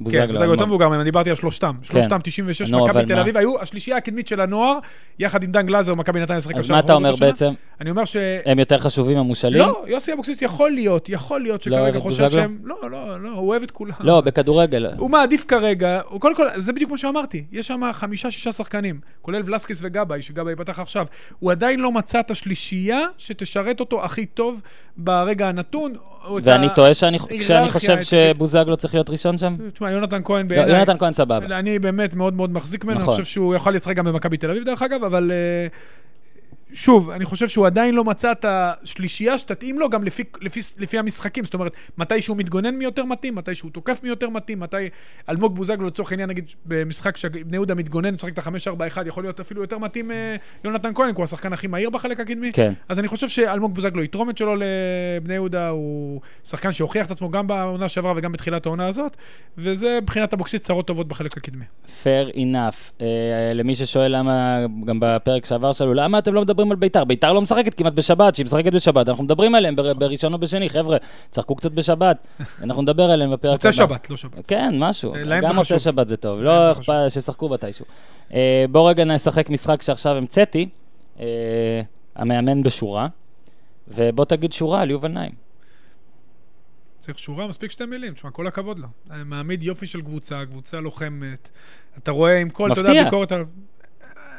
בוזגלו. 0.00 0.26
כן, 0.26 0.32
בוזגלו 0.32 0.50
יותר 0.50 0.66
מבוגר 0.66 0.88
מהם, 0.88 1.02
דיברתי 1.02 1.30
על 1.30 1.36
שלושתם. 1.36 1.72
כן. 1.82 1.84
שלושתם, 1.84 2.18
96, 2.22 2.72
לא 2.72 2.84
מכבי 2.84 3.04
תל 3.06 3.18
אביב, 3.18 3.36
היו 3.36 3.60
השלישייה 3.60 3.96
הקדמית 3.96 4.28
של 4.28 4.40
הנוער, 4.40 4.78
יחד 5.18 5.42
עם 5.42 5.52
דן 5.52 5.66
גלאזר, 5.66 5.94
מכבי 5.94 6.20
נתניה 6.20 6.38
לשחק 6.38 6.56
אז 6.56 6.70
מה 6.70 6.78
אתה 6.78 6.92
אומר 6.92 7.16
בעצם? 7.16 7.52
אני 7.80 7.90
אומר 7.90 8.04
ש... 8.04 8.16
הם 8.44 8.58
יותר 8.58 8.78
חשובים, 8.78 9.18
המושאלים? 9.18 9.58
לא, 9.58 9.84
יוסי 9.86 10.12
אבוקסיס 10.12 10.42
יכול 10.42 10.70
להיות, 10.70 11.08
יכול 11.08 11.40
להיות 11.40 11.66
לא 11.66 11.76
שכרגע 11.76 11.98
חושב 11.98 12.30
שהם... 12.30 12.58
לא, 12.64 12.76
לא, 12.90 13.22
לא, 13.22 13.28
הוא 13.28 13.48
אוהב 13.48 13.62
את 13.62 13.70
כולם. 13.70 13.94
לא, 14.00 14.20
בכדורגל. 14.20 14.86
הוא 14.98 15.10
מעדיף 15.10 15.44
כרגע, 15.48 16.00
קודם 16.18 16.36
כל, 16.36 16.46
זה 16.56 16.72
בדיוק 16.72 16.90
מה 16.90 16.98
שאמרתי, 16.98 17.44
יש 17.52 17.66
שם 17.66 17.80
חמישה-שישה 17.92 18.52
שחקנים, 18.52 19.00
כולל 19.22 19.42
ולסקיס 19.44 19.80
וגבאי, 19.82 20.22
שגבאי 20.22 20.56
פתח 20.56 20.78
עכשיו. 20.78 21.06
הוא 21.38 21.50
עדיין 21.50 21.80
לא 21.80 21.92
מצא 21.92 22.20
את 22.20 22.30
השלישייה 22.30 22.98
שתשרת 23.18 23.80
אותו 23.80 24.04
הכי 24.04 24.26
טוב 24.26 24.62
ברגע 24.96 25.48
הנתון. 25.48 25.92
ואני 26.42 26.68
טועה 26.74 26.90
כשאני 26.92 27.18
חושב. 27.70 28.02
שבוזגלו 28.02 28.76
צריך 28.76 28.94
להיות 28.94 29.10
ראשון 29.10 29.38
שם? 29.38 29.56
תשמע, 29.72 29.90
יונתן 29.90 30.20
כהן 30.24 30.42
לא, 30.42 30.48
בעיניי... 30.48 30.76
יונתן 30.76 30.98
כהן 30.98 31.12
סבבה. 31.12 31.58
אני 31.58 31.78
באמת 31.78 32.14
מאוד 32.14 32.34
מאוד 32.34 32.50
מחזיק 32.50 32.84
ממנו, 32.84 33.00
נכון. 33.00 33.14
אני 33.14 33.22
חושב 33.22 33.32
שהוא 33.32 33.54
יכול 33.54 33.74
לשחק 33.76 33.96
גם 33.96 34.04
במכבי 34.04 34.36
תל 34.36 34.50
אביב 34.50 34.64
דרך 34.64 34.82
אגב, 34.82 35.04
אבל 35.04 35.32
אה, 35.32 35.66
שוב, 36.72 37.10
אני 37.10 37.24
חושב 37.24 37.48
שהוא 37.48 37.66
עדיין 37.66 37.94
לא 37.94 38.04
מצא 38.04 38.32
את 38.32 38.44
השלישייה 38.48 39.38
שתתאים 39.38 39.78
לו 39.78 39.90
גם 39.90 40.04
לפי, 40.04 40.24
לפי, 40.40 40.60
לפי 40.78 40.98
המשחקים. 40.98 41.44
זאת 41.44 41.54
אומרת, 41.54 41.72
מתי 41.98 42.22
שהוא 42.22 42.36
מתגונן 42.36 42.74
מי 42.74 42.84
יותר 42.84 43.04
מתאים, 43.04 43.34
מתי 43.34 43.54
שהוא 43.54 43.70
תוקף 43.70 44.00
מי 44.02 44.08
יותר 44.08 44.28
מתאים, 44.28 44.60
מתי 44.60 44.76
אלמוג 45.28 45.56
בוזגלו 45.56 45.86
לצורך 45.86 46.12
העניין, 46.12 46.28
נגיד 46.28 46.44
במשחק 46.64 47.16
שבני 47.16 47.56
יהודה 47.56 47.74
מתגונן, 47.74 48.14
משחק 48.14 48.32
את 48.32 48.38
ה-5-4-1, 48.38 49.00
יכול 49.06 49.24
להיות 49.24 49.40
אפילו 49.40 49.60
יותר 49.60 49.78
מתאים 49.78 50.10
אה, 50.10 50.36
יונתן 50.64 50.94
כהן, 50.94 51.12
כי 51.12 51.16
הוא 51.16 51.24
השחקן 51.24 51.52
הכי 51.52 51.66
מהיר 51.66 51.90
בחלק 51.90 52.20
הקדמי. 52.20 52.52
כן. 52.52 52.72
אז 52.88 52.98
אני 52.98 53.08
חושב 53.08 53.28
שאלמוג 53.28 53.74
בוזגלו 53.74 54.02
יתרום 54.02 54.30
את 54.30 54.38
שלו 54.38 54.54
לבני 54.56 55.34
יהודה, 55.34 55.68
הוא 55.68 56.20
שחקן 56.44 56.72
שהוכיח 56.72 57.06
את 57.06 57.10
עצמו 57.10 57.30
גם 57.30 57.46
בעונה 57.46 57.88
שעברה 57.88 58.12
וגם 58.16 58.32
בתחילת 58.32 58.66
העונה 58.66 58.86
הזאת, 58.86 59.16
וזה 59.58 59.98
מבחינת 60.02 60.32
אבוקסיס 60.32 60.60
צרות 60.60 60.86
טובות 60.86 61.08
בחלק 61.08 61.36
הקדמי. 61.36 61.64
fair 62.02 62.34
enough. 62.34 62.90
Uh, 62.98 63.02
למי 63.54 63.74
ששואל 63.74 64.16
למה, 64.16 64.58
גם 64.84 64.96
בפרק 65.00 65.46
שעבר 65.46 65.72
שלו, 65.72 65.94
למה 65.94 66.18
אתם 66.18 66.34
לא 66.34 66.40
מדברים 66.40 66.55
מדברים 66.56 66.70
על 66.70 66.76
ביתר. 66.76 67.04
ביתר 67.04 67.32
לא 67.32 67.40
משחקת 67.42 67.74
כמעט 67.74 67.92
בשבת, 67.92 68.34
שהיא 68.34 68.44
משחקת 68.46 68.72
בשבת, 68.72 69.08
אנחנו 69.08 69.24
מדברים 69.24 69.54
עליהם 69.54 69.76
בר- 69.76 69.94
בראשון 69.94 70.32
או 70.32 70.38
בשני, 70.38 70.70
חבר'ה, 70.70 70.96
צחקו 71.30 71.54
קצת 71.56 71.72
בשבת, 71.72 72.16
אנחנו 72.62 72.82
נדבר 72.82 73.02
עליהם 73.02 73.30
בפרק 73.32 73.52
מוצא 73.52 73.68
הבא. 73.68 73.94
שבת, 73.94 74.10
לא 74.10 74.16
שבת. 74.16 74.46
כן, 74.46 74.74
משהו. 74.78 75.14
אה, 75.14 75.40
גם 75.40 75.56
מוצא. 75.56 75.78
שבת 75.78 76.08
זה 76.08 76.16
טוב, 76.16 76.40
לא 76.40 76.72
אכפת. 76.72 76.94
שישחקו 77.08 77.48
מתישהו. 77.48 77.84
אה, 78.34 78.64
בואו 78.70 78.84
רגע 78.84 79.04
נשחק 79.04 79.50
משחק 79.50 79.82
שעכשיו 79.82 80.16
המצאתי, 80.16 80.68
אה, 81.20 81.26
המאמן 82.16 82.62
בשורה, 82.62 83.08
ובוא 83.88 84.24
תגיד 84.24 84.52
שורה 84.52 84.80
על 84.80 84.90
יובל 84.90 85.08
נעים. 85.08 85.32
צריך 87.00 87.18
שורה, 87.18 87.46
מספיק 87.46 87.70
שתי 87.70 87.84
מילים. 87.84 88.12
תשמע, 88.14 88.30
כל 88.30 88.46
הכבוד 88.46 88.78
לו. 88.78 88.86
אה, 89.10 89.24
מעמיד 89.24 89.62
יופי 89.62 89.86
של 89.86 90.00
קבוצה, 90.02 90.40
קבוצה 90.50 90.80
לוחמת. 90.80 91.50
אתה 91.98 92.10
רואה 92.10 92.38
עם 92.40 92.50
כל, 92.50 92.72
אתה 92.72 92.80
יודע, 92.80 92.90
מפתיע. 92.90 93.04
ביקורת 93.04 93.32
על... 93.32 93.44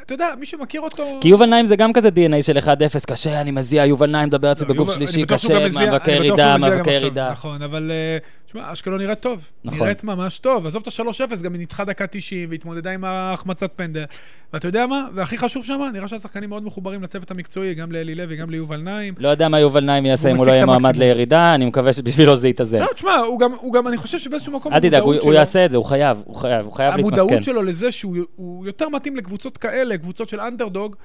אתה 0.08 0.14
יודע, 0.14 0.28
מי 0.38 0.46
שמכיר 0.46 0.80
אותו... 0.80 1.18
כי 1.20 1.28
יובל 1.28 1.46
נעים 1.46 1.66
זה 1.66 1.76
גם 1.76 1.92
כזה 1.92 2.08
DNA 2.08 2.42
של 2.42 2.58
1-0, 2.58 2.66
קשה, 3.06 3.40
אני 3.40 3.50
מזיע, 3.50 3.84
יובל 3.84 4.10
נעים 4.10 4.26
מדבר 4.26 4.54
זה 4.54 4.64
לא, 4.64 4.74
בגוף 4.74 4.94
שלישי, 4.94 5.26
קשה, 5.26 5.68
מאבקי 5.74 6.10
ירידה, 6.10 6.56
מאבקי 6.60 6.90
ירידה. 6.90 7.30
נכון, 7.30 7.62
אבל 7.62 7.90
אה, 7.90 8.18
תשמע, 8.48 8.72
אשקלון 8.72 9.00
נראית 9.00 9.20
טוב. 9.20 9.50
נכון. 9.64 9.80
נראית 9.80 10.04
ממש 10.04 10.38
טוב. 10.38 10.66
עזוב 10.66 10.82
את 10.82 11.00
ה-3-0, 11.00 11.42
גם 11.42 11.52
היא 11.52 11.58
ניצחה 11.58 11.84
דקה 11.84 12.06
90 12.06 12.50
והתמודדה 12.50 12.90
עם 12.90 13.04
ההחמצת 13.04 13.70
פנדל. 13.76 14.04
ואתה 14.52 14.68
יודע 14.68 14.86
מה? 14.86 15.08
והכי 15.14 15.38
חשוב 15.38 15.64
שם, 15.64 15.80
נראה 15.92 16.08
שהשחקנים 16.08 16.50
מאוד 16.50 16.64
מחוברים 16.64 17.02
לצוות 17.02 17.30
המקצועי, 17.30 17.74
גם 17.74 17.92
לאלי 17.92 18.14
לוי, 18.14 18.36
גם 18.36 18.50
ליובל 18.50 18.80
נעים. 18.80 19.14
לא 19.18 19.28
יודע 19.28 19.48
מה 19.48 19.60
יובל 19.60 19.84
נעים 19.84 20.06
יעשה 20.06 20.30
אם 20.30 20.36
הוא 20.36 20.46
לא 20.46 20.52
יהיה 20.52 20.66
מועמד. 20.66 20.96
לירידה, 20.96 21.54
אני 21.54 21.66
מקווה 21.66 21.92
שבשבילו 21.92 22.36
זה 22.36 22.48
יתאזן. 22.48 22.78
לא, 22.78 22.88
תשמע, 22.94 23.16
הוא 23.60 23.72
גם, 23.72 23.88
אני 23.88 23.96
חושב 23.96 24.18
שבאיזשהו 24.18 24.52
מקום, 24.52 24.72
אל 24.72 24.80
תדאג, 24.80 25.02
הוא 25.02 25.34
יעשה 25.34 25.64
את 25.64 25.70
זה, 25.70 25.76
הוא 25.76 25.84
חייב, 25.84 26.22
הוא 26.24 26.36
חייב, 26.36 26.66
הוא 26.66 26.72
חייב 26.72 26.96
להתמסכן. 26.96 27.20
המודעות 27.20 27.42
שלו 27.42 27.62
לזה 27.62 27.92
שהוא 27.92 28.16
הוא 28.36 28.66
יותר 28.66 28.88
מתאים 28.88 29.16
לקבוצות 29.16 29.58
כאלה, 29.58 29.96
קבוצות 29.98 30.28
של 30.28 30.40
אנדרדוג, 30.40 30.96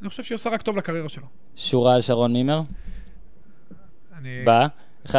אני 0.00 0.08
חושב 0.08 0.22
שהיא 0.22 0.34
עושה 0.34 0.50
רק 0.50 0.62
טוב 0.62 0.76
לקריירה 0.76 1.08
שלו. 1.08 1.26
שורה 1.56 1.94
על 1.94 2.00
שרון 2.00 2.32
מימר, 2.32 2.60
אני... 4.18 4.42
בא, 4.44 4.66
1-0, 5.06 5.12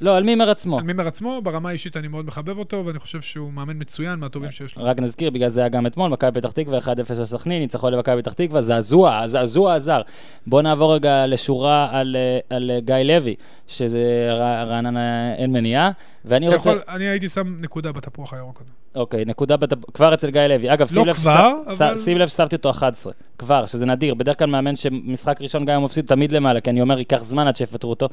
לא, 0.00 0.16
על 0.16 0.22
מימר 0.22 0.50
עצמו. 0.50 0.78
על 0.78 0.84
מימר 0.84 1.08
עצמו, 1.08 1.40
ברמה 1.42 1.68
האישית 1.68 1.96
אני 1.96 2.08
מאוד 2.08 2.26
מחבב 2.26 2.58
אותו, 2.58 2.86
ואני 2.86 2.98
חושב 2.98 3.20
שהוא 3.20 3.52
מאמן 3.52 3.76
מצוין, 3.78 4.18
מהטובים 4.18 4.50
שיש 4.50 4.76
לו. 4.76 4.84
רק 4.84 5.00
נזכיר, 5.00 5.30
בגלל 5.30 5.48
זה 5.48 5.60
היה 5.60 5.68
גם 5.68 5.86
אתמול, 5.86 6.10
מכבי 6.10 6.40
פתח 6.40 6.50
תקווה, 6.50 6.78
1-0 6.78 6.86
לסכנין, 7.10 7.62
ניצחון 7.62 7.92
למכבי 7.92 8.22
פתח 8.22 8.32
תקווה, 8.32 8.62
זעזוע, 8.62 9.18
הזעזוע 9.18 9.74
עזר. 9.74 10.02
בואו 10.46 10.62
נעבור 10.62 10.94
רגע 10.94 11.26
לשורה 11.26 11.88
על, 11.92 12.16
על 12.50 12.70
גיא 12.78 12.94
לוי, 12.94 13.34
שזה 13.66 14.28
רעננה 14.66 15.34
אין 15.34 15.52
מניעה, 15.52 15.90
ואני 16.24 16.48
רוצה... 16.48 16.70
יכול, 16.70 16.82
אני 16.88 17.04
הייתי 17.04 17.28
שם 17.28 17.56
נקודה 17.60 17.92
בתפוח 17.92 18.34
הירוק 18.34 18.60
הזה. 18.60 18.70
אוקיי, 18.94 19.24
נקודה 19.24 19.56
בת... 19.56 19.72
כבר 19.94 20.14
אצל 20.14 20.30
גיא 20.30 20.40
לוי. 20.40 20.72
אגב, 20.72 20.86
שים 20.88 20.98
לא 20.98 21.06
לב, 21.06 21.14
כבר, 21.14 21.52
ש... 21.68 21.80
אבל- 21.80 21.96
שים 21.96 22.18
לב 22.18 22.28
ששמתי 22.28 22.56
אותו 22.56 22.70
11. 22.70 23.12
כבר, 23.38 23.66
שזה 23.66 23.86
נדיר. 23.86 24.14
בדרך 24.14 24.38
כלל 24.38 24.46
מאמן 24.46 24.76
שמשחק 24.76 25.42
ראשון 25.42 25.64
גם 25.64 25.76
אם 25.76 25.84
מפסיד 25.84 26.06
תמיד 26.06 26.32
למעלה, 26.32 26.60
כי 26.60 26.70
אני 26.70 26.80
אומר, 26.80 26.98
ייקח 26.98 27.22
זמן 27.22 27.46
עד 27.46 27.56
שיפטרו 27.56 27.90
אותו. 27.90 28.08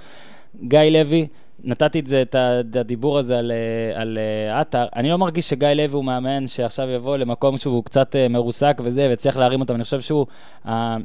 גיא 0.64 0.80
לוי, 0.80 1.28
נתתי 1.64 2.00
את 2.00 2.08
זה, 2.08 2.22
את 2.22 2.36
הדיבור 2.76 3.18
הזה 3.20 3.40
על, 3.40 3.52
אה, 3.52 4.02
על 4.02 4.18
אה, 4.18 4.60
עטר. 4.60 4.86
אני 4.96 5.10
לא 5.10 5.18
מרגיש 5.18 5.50
שגיא 5.50 5.68
לוי 5.68 5.94
הוא 5.94 6.06
מאמן 6.06 6.48
שעכשיו 6.48 6.90
יבוא 6.90 7.18
למקום 7.18 7.58
שהוא 7.58 7.84
קצת 7.84 8.16
אה, 8.16 8.28
מרוסק 8.28 8.82
וזה, 8.84 9.08
ויצליח 9.10 9.38
להרים 9.38 9.62
אותו. 9.62 9.76
אני 9.76 9.84
חושב 9.84 10.02
שהוא... 10.02 10.26
ה- 10.68 10.98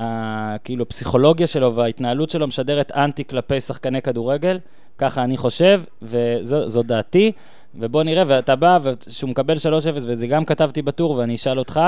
ה- 0.00 0.56
כאילו, 0.64 0.82
הפסיכולוגיה 0.82 1.46
שלו 1.46 1.74
וההתנהלות 1.74 2.30
שלו 2.30 2.46
משדרת 2.46 2.92
אנטי 2.92 3.24
כלפי 3.24 3.60
שחקני 3.60 4.02
כדורגל, 4.02 4.58
ככה 4.98 5.24
אני 5.24 5.36
חושב, 5.36 5.82
וזו 6.02 6.82
דעתי. 6.82 7.32
ובוא 7.78 8.02
נראה, 8.02 8.22
ואתה 8.26 8.56
בא, 8.56 8.78
ושהוא 8.82 9.30
מקבל 9.30 9.56
3-0, 9.56 9.58
וזה 9.94 10.26
גם 10.26 10.44
כתבתי 10.44 10.82
בטור, 10.82 11.10
ואני 11.10 11.34
אשאל 11.34 11.58
אותך, 11.58 11.80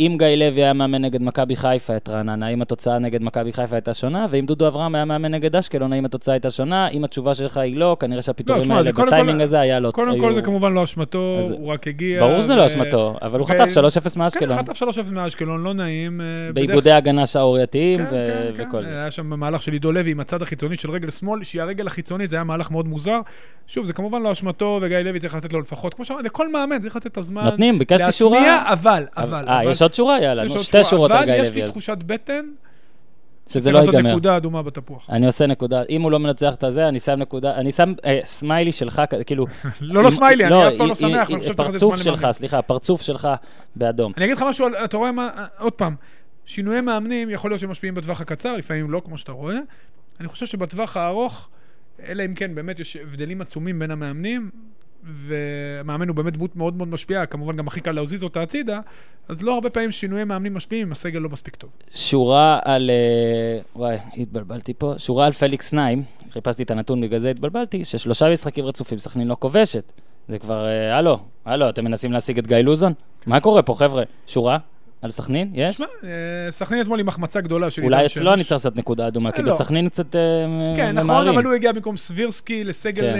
אם 0.00 0.16
גיא 0.18 0.26
לוי 0.26 0.62
היה 0.64 0.72
מאמן 0.72 1.02
נגד 1.04 1.22
מכבי 1.22 1.56
חיפה 1.56 1.96
את 1.96 2.08
רעננה, 2.08 2.46
האם 2.46 2.62
התוצאה 2.62 2.98
נגד 2.98 3.22
מכבי 3.22 3.52
חיפה 3.52 3.76
הייתה 3.76 3.94
שונה? 3.94 4.26
ואם 4.30 4.46
דודו 4.46 4.68
אברהם 4.68 4.94
היה 4.94 5.04
מאמן 5.04 5.34
נגד 5.34 5.56
אשקלון, 5.56 5.92
האם 5.92 6.04
התוצאה 6.04 6.34
הייתה 6.34 6.50
שונה? 6.50 6.88
אם 6.88 7.04
התשובה 7.04 7.34
שלך 7.34 7.56
היא 7.56 7.76
לא, 7.76 7.96
כנראה 8.00 8.22
שהפיטורים 8.22 8.62
תשמע, 8.62 8.76
האלה 8.76 8.92
בטיימינג 8.92 9.38
כל- 9.38 9.42
הזה 9.42 9.60
היה 9.60 9.80
לא... 9.80 9.90
קודם 9.90 10.10
היו- 10.10 10.20
כל 10.20 10.34
זה 10.34 10.42
כמובן 10.42 10.72
לא 10.72 10.84
אשמתו, 10.84 11.36
אז- 11.38 11.50
הוא 11.50 11.72
רק 11.72 11.88
הגיע. 11.88 12.20
ברור 12.26 12.40
שזה 12.40 12.54
לא 12.54 12.62
ו- 12.62 12.66
אשמתו, 12.66 13.16
אבל 13.22 13.38
הוא 13.40 13.46
ו- 13.50 13.54
חטף 13.54 13.68
3-0 13.74 14.14
כן, 14.14 14.20
מאשקלון. 14.20 14.58
חטף 14.58 14.82
3-0 14.82 14.86
מאשקלון, 15.12 15.62
לא 15.64 15.74
נעים. 15.74 16.20
אה, 16.20 16.26
בדרך- 16.36 16.54
באיבודי 16.54 16.90
הגנה 16.92 17.26
שערורייתיים 17.26 17.98
כן, 17.98 18.04
ו- 18.10 18.52
כן, 18.56 18.62
וכל 18.68 18.76
כן. 18.78 18.82
זה. 18.84 18.90
היה 18.90 19.10
שם 19.10 19.26
מהלך 19.40 19.62
של 19.62 19.72
עידו 19.72 19.92
לוי 19.92 20.10
עם 20.10 20.20
הצד 20.20 20.42
החיצוני 20.42 20.76
של 20.76 20.90
רגל 20.90 21.10
שמאל, 21.10 21.42
שהיא 21.44 21.62
הרגל 21.62 21.86
החיצונית, 21.86 22.30
זה 22.30 22.36
היה 22.36 22.44
מהלך 22.44 22.70
מאוד 22.70 22.88
מוזר. 22.88 23.20
שוב, 23.66 23.84
זה 23.86 23.92
כמובן 23.92 24.22
לא 24.22 24.32
אשמתו, 24.32 24.78
וגיא 24.82 24.96
לוי 24.98 25.20
צריך 25.20 25.34
לתת 25.34 25.52
לו 25.52 25.60
לפחות, 25.60 25.94
כמו 25.94 26.04
שאמרתי, 26.04 26.26
לכל 26.26 26.52
מאמן 26.52 26.78
צריך 26.78 26.96
לתת 26.96 27.06
את 27.06 27.16
הזמן. 27.18 27.44
נותנים, 27.44 27.78
ביקשתי 27.78 28.12
שורה. 28.12 28.72
אבל, 28.72 29.06
אבל, 29.16 29.44
אה, 29.48 29.60
אבל- 29.60 29.70
יש 29.70 29.82
עוד 29.84 29.94
שורה? 29.94 30.20
יאללה, 30.22 30.44
יש 30.44 30.52
נו, 30.52 30.60
שתי 30.62 30.84
שורות 30.84 31.10
על 31.10 31.16
אבל 31.16 31.26
גיא 31.26 31.34
יש 31.34 31.48
לוי. 31.48 31.56
לי 31.56 31.64
אז. 31.64 31.70
תחושת 31.70 31.98
בטן, 32.06 32.44
שזה 33.48 33.60
צריך 33.60 33.74
לא 33.74 33.80
לעשות 33.80 33.94
ייגמר. 33.94 34.10
נקודה 34.10 34.36
אדומה 34.36 34.62
בתפוח. 34.62 35.10
אני 35.10 35.26
עושה 35.26 35.46
נקודה, 35.46 35.82
אם 35.88 36.02
הוא 36.02 36.10
לא 36.10 36.18
מנצח 36.18 36.54
את 36.54 36.64
הזה, 36.64 36.88
אני 36.88 37.00
שם 37.00 37.12
נקודה, 37.12 37.54
אני 37.54 37.72
שם 37.72 37.92
אה, 38.04 38.20
סמיילי 38.24 38.72
שלך, 38.72 39.02
כאילו... 39.26 39.46
לא, 39.80 40.02
לא 40.02 40.10
סמיילי, 40.10 40.44
אני 40.44 40.68
אף 40.68 40.72
פעם 40.78 40.88
לא 40.88 40.94
שמח, 40.94 41.30
אני 41.30 41.38
חושב 41.38 41.52
שצריך 41.52 41.68
לתת 41.68 41.80
פרצוף 41.80 42.02
שלך. 42.02 42.26
סליחה, 42.30 42.58
הפרצוף 42.58 43.02
שלך 43.02 43.28
באדום. 43.76 44.12
אני 44.16 44.24
אגיד 44.24 44.36
לך 44.36 44.42
משהו, 44.48 44.66
אתה 44.84 44.96
רואה 44.96 45.12
מה, 45.12 45.30
עוד 45.58 45.72
פעם, 45.72 45.94
שינויי 46.46 46.80
מאמנים, 46.80 47.30
יכול 47.30 47.50
להיות 47.50 47.60
שמשפיעים 47.60 47.94
בטווח 47.94 48.20
הקצר, 48.20 48.56
לפעמים 48.56 48.90
לא, 48.90 49.02
כמו 49.04 49.18
שאתה 49.18 49.32
רואה. 49.32 49.56
אני 50.20 50.28
חושב 50.28 50.46
שבטווח 50.46 50.96
הארוך, 50.96 51.48
אלא 52.08 52.24
אם 52.24 52.34
כן 52.34 52.54
באמת 52.54 52.80
יש 52.80 52.96
הבדלים 52.96 53.40
עצומים 53.40 53.78
בין 53.78 53.90
המאמנים, 53.90 54.50
ומאמן 55.04 56.08
הוא 56.08 56.16
באמת 56.16 56.32
דמות 56.32 56.56
מאוד 56.56 56.76
מאוד 56.76 56.88
משפיעה, 56.88 57.26
כמובן 57.26 57.56
גם 57.56 57.66
הכי 57.66 57.80
קל 57.80 57.92
להזיז 57.92 58.22
אותה 58.24 58.42
הצידה, 58.42 58.80
אז 59.28 59.42
לא 59.42 59.54
הרבה 59.54 59.70
פעמים 59.70 59.90
שינויי 59.90 60.24
מאמנים 60.24 60.54
משפיעים 60.54 60.86
אם 60.86 60.92
הסגל 60.92 61.18
לא 61.18 61.28
מספיק 61.28 61.56
טוב. 61.56 61.70
שורה 61.94 62.58
על... 62.64 62.90
אה, 62.90 63.60
וואי, 63.76 63.96
התבלבלתי 64.16 64.74
פה. 64.74 64.94
שורה 64.98 65.26
על 65.26 65.32
פליקס 65.32 65.72
נעים, 65.72 66.02
חיפשתי 66.30 66.62
את 66.62 66.70
הנתון, 66.70 67.00
בגלל 67.00 67.18
זה 67.18 67.30
התבלבלתי, 67.30 67.84
ששלושה 67.84 68.32
משחקים 68.32 68.64
רצופים 68.64 68.98
סכנין 68.98 69.28
לא 69.28 69.36
כובשת. 69.38 69.92
זה 70.28 70.38
כבר, 70.38 70.66
אה, 70.66 70.96
הלו, 70.96 71.18
הלו, 71.44 71.68
אתם 71.68 71.84
מנסים 71.84 72.12
להשיג 72.12 72.38
את 72.38 72.46
גיא 72.46 72.56
לוזון? 72.56 72.92
מה 73.26 73.40
קורה 73.40 73.62
פה, 73.62 73.74
חבר'ה? 73.74 74.02
שורה 74.26 74.58
על 75.04 75.10
סכנין? 75.10 75.50
יש? 75.54 75.74
תשמע, 75.74 75.86
אה, 76.04 76.50
סכנין 76.50 76.80
אתמול 76.80 77.00
עם 77.00 77.08
החמצה 77.08 77.40
גדולה 77.40 77.70
של 77.70 77.84
אולי 77.84 78.06
אצלו. 78.06 78.32
אני 78.32 78.42
צריך 78.42 78.52
לעשות 78.52 78.76
נקודה 78.76 79.08
אדומה, 79.08 79.32
כי 79.32 79.42
לא. 79.42 79.54
בסכנין 79.54 79.88
קצת 79.88 80.16
אה, 80.16 80.20
כן, 80.76 80.92
נכון, 80.96 81.06
ממהרים. 81.06 81.34
אבל 81.34 81.44
הוא 81.44 81.54
הגיע 81.54 81.72
במקום 81.72 81.96
סבירסקי 81.96 82.64
לסגל 82.64 83.02
כן, 83.02 83.14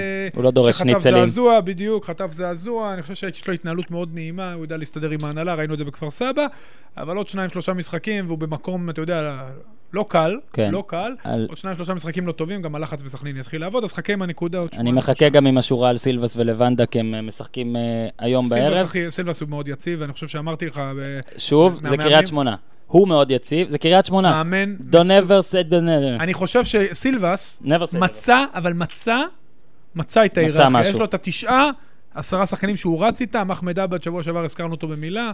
אה, 0.45 0.53
לא 0.53 0.73
שחטף. 0.73 0.99
זעזוע, 0.99 1.61
בדיוק, 1.61 2.05
חטף 2.05 2.33
זעזוע, 2.33 2.95
אני 2.95 3.03
חושב 3.03 3.15
שיש 3.15 3.49
לו 3.49 3.55
התנהלות 3.55 3.91
מאוד 3.91 4.11
נעימה, 4.15 4.53
הוא 4.53 4.65
יודע 4.65 4.77
להסתדר 4.77 5.11
עם 5.11 5.19
ההנהלה, 5.25 5.55
ראינו 5.55 5.75
את 5.75 5.79
זה 5.79 5.85
בכפר 5.85 6.11
סבא, 6.11 6.47
אבל 6.97 7.17
עוד 7.17 7.29
שניים, 7.29 7.51
שלושה 7.51 7.73
משחקים, 7.73 8.27
והוא 8.27 8.39
במקום, 8.39 8.91
אתה 8.91 9.01
יודע, 9.01 9.43
לא 9.95 10.05
קל, 10.09 10.39
כן. 10.53 10.71
לא 10.73 10.85
קל, 10.87 11.13
על- 11.25 11.47
עוד 11.49 11.57
שניים, 11.57 11.77
שלושה 11.77 11.95
משחקים 11.95 12.27
לא 12.27 12.33
טובים, 12.33 12.63
גם 12.63 12.75
הלחץ 12.75 13.03
בסכנין 13.03 13.37
יתחיל 13.37 13.61
לעבוד, 13.61 13.85
אז 13.85 13.93
חכה 13.93 14.13
עם 14.13 14.23
הנקודה 14.23 14.59
עוד 14.59 14.69
אני 14.73 14.77
שבועיים, 14.79 14.95
מחכה 14.97 15.15
שלושה. 15.15 15.29
גם 15.29 15.47
עם 15.47 15.59
השורה 15.59 15.89
על 15.91 15.97
סילבס 15.97 16.37
ולבנדה, 16.37 16.87
כי 16.87 17.01
הם 17.01 17.15
אה, 17.15 17.23
משחקים 17.23 17.77
אה, 17.77 17.83
היום 18.19 18.45
סילבס 18.45 18.61
בערב. 18.63 18.87
הכי- 18.87 19.11
סילבס 19.11 19.41
הוא 19.41 19.49
מאוד 19.49 19.69
יציב, 19.69 20.01
ואני 20.01 20.13
חושב 20.13 20.29
שאמרתי 20.29 20.67
לך, 20.67 20.79
ב- 20.79 21.21
שוב, 21.39 21.81
זה 21.89 21.97
קריית 21.97 22.27
שמונה. 22.27 22.57
הוא 22.87 23.09
מאוד 23.09 23.31
יציב, 23.31 23.69
זה 23.69 23.79
קריית 23.79 24.07
שמונה. 24.07 24.31
מאמן, 24.45 24.77
Don't 24.91 24.95
never 25.07 25.51
say 25.51 25.71
don't 25.71 25.85
never. 25.87 26.23
אני 26.23 26.35
חושב 26.35 26.65
שסילבס. 26.65 27.63
מצא, 28.01 28.45
אבל 28.55 28.73
מצא, 28.73 29.17
מצא 29.95 30.25
את 30.25 30.39
ההיררכיה. 30.39 30.81
יש 30.91 30.95
לו 30.95 31.05
את 31.05 31.15
התשעה, 31.15 31.71
עשרה 32.15 32.47
שחקנים 32.47 32.77
שהוא 32.77 33.05
רץ 33.07 33.21
איתם, 33.21 33.51
אחמד 33.51 33.79
עבד, 33.79 34.03
שבוע 34.03 34.23
שעבר 34.23 34.45
הזכרנו 34.45 34.71
אותו 34.75 34.89
במילה, 34.89 35.31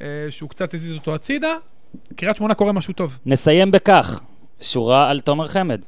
אה, 0.00 0.04
שהוא 0.30 0.50
קצת 0.50 0.74
הזיז 0.74 0.94
אותו 0.94 1.14
הצידה. 1.14 1.54
קריית 2.16 2.36
שמונה 2.36 2.54
קורה 2.54 2.72
משהו 2.72 2.94
טוב. 2.94 3.18
נסיים 3.26 3.70
בכך, 3.70 4.20
שורה 4.60 5.10
על 5.10 5.20
תומר 5.20 5.46
חמד. 5.46 5.80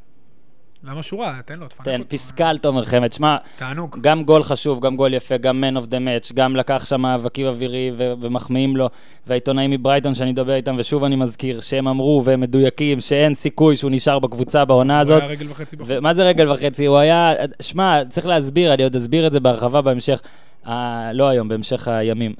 למה 0.85 1.03
שורה? 1.03 1.41
תן 1.45 1.59
לו, 1.59 1.69
תפנק 1.69 1.85
תן, 1.85 2.01
אותו. 2.01 2.11
פסקה 2.11 2.49
על 2.49 2.59
תומר 2.59 2.85
חמד. 2.85 3.13
שמע, 3.13 3.37
תענוג. 3.57 3.99
גם 4.01 4.25
גול 4.25 4.43
חשוב, 4.43 4.81
גם 4.81 4.97
גול 4.97 5.15
יפה, 5.15 5.37
גם 5.37 5.65
man 5.65 5.79
of 5.83 5.87
the 5.87 5.95
match, 5.95 6.35
גם 6.35 6.57
לקח 6.57 6.85
שם 6.85 7.01
מאבקים 7.01 7.47
אווירי 7.47 7.91
ו- 7.97 8.13
ומחמיאים 8.21 8.77
לו. 8.77 8.89
והעיתונאים 9.27 9.71
מברייטון 9.71 10.15
שאני 10.15 10.33
מדבר 10.33 10.55
איתם, 10.55 10.77
ושוב 10.79 11.05
אני 11.05 11.17
מזכיר, 11.17 11.61
שהם 11.61 11.89
אמרו 11.89 12.23
והם 12.25 12.41
מדויקים 12.41 13.01
שאין 13.01 13.35
סיכוי 13.35 13.77
שהוא 13.77 13.91
נשאר 13.91 14.19
בקבוצה 14.19 14.65
בעונה 14.65 14.95
הוא 14.95 15.01
הזאת. 15.01 15.23
היה 15.23 15.31
רגל 15.31 15.51
וחצי 15.51 15.77
בחוץ. 15.77 15.91
ומה 15.91 16.15
זה 16.15 16.23
רגל 16.23 16.53
וחצי? 16.53 16.87
הוא 16.87 16.99
היה, 16.99 17.33
שמע, 17.63 18.05
צריך 18.09 18.27
להסביר, 18.27 18.75
אני 18.75 18.83
עוד 18.83 18.97
אסביר 18.97 19.27
את 19.27 19.33
זה 19.33 19.41
בהרחבה 19.41 19.83
בהמשך, 19.83 20.21
אה, 20.67 21.13
לא 21.13 21.29
היום, 21.29 21.49
בהמשך 21.49 21.89
הימים. 21.89 22.35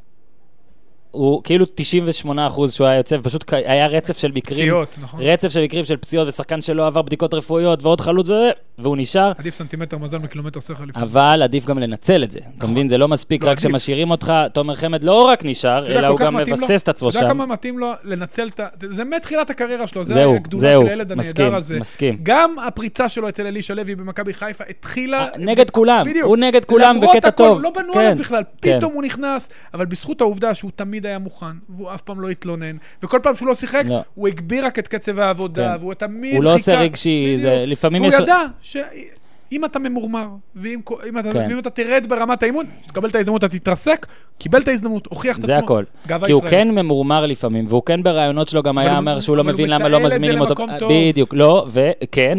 הוא 1.13 1.43
כאילו 1.45 1.67
98 1.75 2.47
אחוז 2.47 2.73
שהוא 2.73 2.87
היה 2.87 2.97
יוצא, 2.97 3.17
ופשוט 3.21 3.45
ק- 3.47 3.53
היה 3.53 3.87
רצף 3.87 4.19
של 4.19 4.29
מקרים, 4.35 4.61
פציעות, 4.61 4.99
נכון? 5.03 5.21
רצף 5.23 5.49
של 5.49 5.63
מקרים 5.63 5.85
של 5.85 5.97
פציעות, 5.97 6.29
ושחקן 6.29 6.61
שלא 6.61 6.87
עבר 6.87 7.03
בדיקות 7.03 7.35
רפואיות, 7.35 7.83
ועוד 7.83 8.01
חלוץ 8.01 8.27
וזה, 8.27 8.51
והוא 8.79 8.97
נשאר. 8.97 9.33
עדיף 9.39 9.55
סנטימטר 9.55 9.99
מזל 9.99 10.19
מקילומטר 10.19 10.61
שכל 10.61 10.73
לפעמים. 10.73 11.09
אבל 11.09 11.43
עדיף 11.43 11.65
גם 11.65 11.79
לנצל 11.79 12.25
את 12.25 12.31
זה. 12.31 12.39
אתה 12.39 12.49
נכון. 12.57 12.71
מבין? 12.71 12.89
זה 12.89 12.99
לא 12.99 13.09
מספיק 13.09 13.45
לא, 13.45 13.51
רק. 13.51 13.61
שמשאירים 13.61 14.11
אותך, 14.11 14.33
תומר 14.53 14.75
חמד 14.75 15.05
לא 15.05 15.23
רק 15.23 15.45
נשאר, 15.45 15.87
אלא 15.87 16.07
הוא 16.07 16.19
גם 16.19 16.37
מבסס 16.37 16.83
את 16.83 16.89
עצמו 16.89 17.09
אתה 17.09 17.19
יודע 17.19 17.29
שם. 17.29 17.35
כמה 17.35 17.47
מתאים 17.47 17.79
לו 17.79 17.93
לנצל 18.05 18.49
את 18.49 18.61
ה... 18.61 18.67
זה 18.91 19.05
מתחילת 19.05 19.51
הקריירה 19.51 19.87
שלו, 19.87 20.05
זה 20.05 20.25
הגדולה 20.25 20.73
של 20.73 20.87
הילד 20.87 21.13
הנהדר 21.13 21.55
הזה. 21.57 21.81
מסכים. 21.81 22.19
גם 22.23 22.57
הפריצה 22.67 23.09
שלו 23.09 23.29
אצל 23.29 23.47
אלישע 23.47 23.75
לוי 23.75 23.95
במכבי 23.95 24.35
חיפה 24.35 24.65
התחילה... 24.69 25.27
נגד 25.39 25.71
כולם, 25.71 26.03
בדיוק. 26.07 26.27
הוא 26.27 26.37
נגד 26.37 26.65
כולם 26.65 26.97
למרות 26.97 27.17
בקטע 27.17 27.29
הכל, 27.29 27.45
טוב. 27.45 27.63
לא 27.63 27.71
בנו 27.71 27.93
עליו 27.93 28.17
בכלל. 28.19 28.43
פתאום 28.61 28.93
הוא 28.93 29.03
נכנס, 29.03 29.51
אבל 29.75 29.87
בזכות 29.87 30.21
העובדה 30.21 30.55
שהוא 30.55 30.71
תמיד 30.77 31.02
תמיד 31.03 31.07
היה 31.11 31.19
מוכן, 31.19 31.47
והוא 31.69 31.95
אף 31.95 32.01
פעם 32.01 32.21
לא 32.21 32.29
התלונן, 32.29 32.77
וכל 33.03 33.19
פעם 33.23 33.35
שהוא 33.35 33.49
לא 33.49 33.55
שיחק, 33.55 33.83
לא. 33.89 34.01
הוא 34.15 34.29
הגביר 34.29 34.67
רק 34.67 34.79
את 34.79 34.89
קצב 34.89 35.19
העבודה, 35.19 35.73
כן. 35.73 35.81
והוא 35.81 35.95
תמיד 35.95 36.35
הוא 36.35 36.45
לא 36.45 36.55
עושה 36.55 36.73
חיכה- 36.73 36.83
רגשי, 36.83 37.37
זה-. 37.43 37.65
לפעמים 37.67 38.03
והוא 38.03 38.15
יש- 38.15 38.21
ידע 38.21 38.39
שאם 38.61 39.65
אתה 39.65 39.79
ממורמר, 39.79 40.27
ואם 40.57 40.81
אם 41.09 41.19
אתה, 41.19 41.33
כן. 41.33 41.47
ואם 41.51 41.59
אתה 41.59 41.71
תרד 41.71 42.07
ברמת 42.09 42.43
האימון, 42.43 42.67
תקבל 42.87 43.09
את 43.09 43.15
ההזדמנות, 43.15 43.45
אתה 43.45 43.59
תתרסק, 43.59 44.07
קיבל 44.39 44.61
את 44.61 44.69
ההזדמנות, 44.69 45.07
הוכיח 45.07 45.39
את 45.39 45.45
עצמו. 45.45 45.53
זה 45.55 45.59
הכל. 45.59 45.85
כי 46.07 46.13
הוא 46.15 46.21
ישראלית. 46.29 46.51
כן 46.51 46.69
ממורמר 46.75 47.27
לפעמים, 47.27 47.67
והוא 47.69 47.83
כן 47.87 48.03
ברעיונות 48.03 48.49
שלו 48.49 48.63
גם 48.63 48.79
היה 48.79 48.91
הוא- 48.91 48.99
אומר 48.99 49.21
שהוא 49.21 49.37
לא 49.37 49.43
הוא 49.43 49.49
מבין 49.51 49.71
למה 49.71 49.89
לא 49.89 50.01
מזמינים 50.01 50.41
אותו. 50.41 50.55
בדיוק, 50.91 51.35
לא, 51.35 51.67
וכן, 51.71 52.39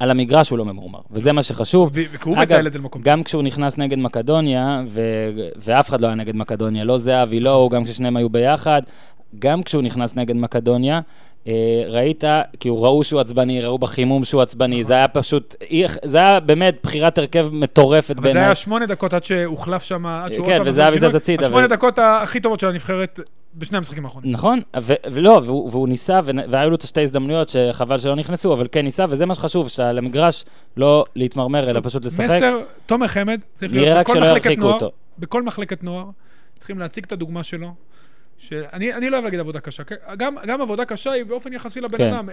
ועל 0.00 0.10
המגרש 0.10 0.50
הוא 0.50 0.58
לא 0.58 0.64
ממורמר, 0.64 0.98
וזה 1.10 1.32
מה 1.32 1.42
שחשוב. 1.42 1.90
ו- 1.94 2.00
והוא 2.22 2.34
אגב, 2.36 2.42
מתעל 2.42 2.66
את 2.66 2.72
זה 2.72 2.78
למקום 2.78 3.02
גם 3.02 3.22
כשהוא 3.22 3.42
נכנס 3.42 3.78
נגד 3.78 3.98
מקדוניה, 3.98 4.82
ו- 4.86 5.30
ואף 5.56 5.88
אחד 5.88 6.00
לא 6.00 6.06
היה 6.06 6.16
נגד 6.16 6.36
מקדוניה, 6.36 6.84
לא 6.84 6.98
זהבי, 6.98 7.40
לא 7.40 7.50
הוא, 7.50 7.70
גם 7.70 7.84
כששניהם 7.84 8.16
היו 8.16 8.28
ביחד, 8.28 8.82
גם 9.38 9.62
כשהוא 9.62 9.82
נכנס 9.82 10.16
נגד 10.16 10.36
מקדוניה, 10.36 11.00
ראית, 11.88 12.24
כי 12.60 12.68
הוא 12.68 12.84
ראו 12.84 13.04
שהוא 13.04 13.20
עצבני, 13.20 13.62
ראו 13.62 13.78
בחימום 13.78 14.24
שהוא 14.24 14.42
עצבני, 14.42 14.84
זה 14.84 14.94
היה 14.94 15.08
פשוט, 15.08 15.54
זה 16.04 16.18
היה 16.18 16.40
באמת 16.40 16.76
בחירת 16.82 17.18
הרכב 17.18 17.48
מטורפת 17.52 18.10
אבל 18.10 18.16
זה 18.16 18.22
בעיניי. 18.22 18.44
היה 18.44 18.54
שמונה 18.54 18.86
דקות 18.86 19.14
עד 19.14 19.24
שהוחלף 19.24 19.82
שם, 19.82 20.06
עד 20.06 20.32
שהוא 20.32 20.46
כן, 20.46 20.52
עוד 20.52 20.60
פעם 20.60 20.68
וזהבי 20.68 20.98
זז 20.98 21.14
הצידה, 21.14 21.46
השמונה 21.46 21.66
דקות 21.66 21.98
הכי 22.02 22.40
טובות 22.40 22.60
של 22.60 22.68
הנבחרת 22.68 23.20
בשני 23.54 23.78
המשחקים 23.78 24.04
האחרונים. 24.04 24.32
נכון, 24.32 24.60
ולא, 25.12 25.40
והוא, 25.44 25.88
ניסה, 25.88 26.20
והיו 26.48 26.70
לו 26.70 26.76
את 26.76 26.82
השתי 26.82 27.00
הזדמנויות 27.00 27.48
שחבל 27.48 27.98
שלא 27.98 28.16
נכנסו, 28.16 28.52
אבל 28.52 28.68
כן 28.72 28.84
ניסה, 28.84 29.04
וזה 29.08 29.26
מה 29.26 29.34
שחשוב, 29.34 29.68
שאתה 29.68 29.92
למגרש 29.92 30.44
לא 30.76 31.04
להתמרמר, 31.16 31.70
אלא 31.70 31.80
פשוט 31.82 32.04
לשחק. 32.04 32.24
מסר, 32.24 32.58
תומר 32.86 33.08
חמד, 33.08 33.40
צריך 33.54 33.72
להיות 33.72 33.98
בכל 33.98 34.20
מחלקת 34.20 34.58
נוער. 34.58 34.88
בכל 35.18 35.42
מחלקת 35.42 35.84
נוער, 35.84 36.04
צריכים 36.58 36.78
להציג 36.78 37.04
את 37.04 37.12
הדוגמה 37.12 37.42
שלו. 37.42 37.68
שאני 38.38 38.94
אני 38.94 39.10
לא 39.10 39.16
אוהב 39.16 39.24
להגיד 39.24 39.40
עבודה 39.40 39.60
קשה, 39.60 39.84
כן? 39.84 39.94
גם, 40.16 40.34
גם 40.46 40.60
עבודה 40.60 40.84
קשה 40.84 41.12
היא 41.12 41.24
באופן 41.24 41.52
יחסי 41.52 41.80
לבן 41.80 41.98
כן. 41.98 42.12
אדם. 42.14 42.28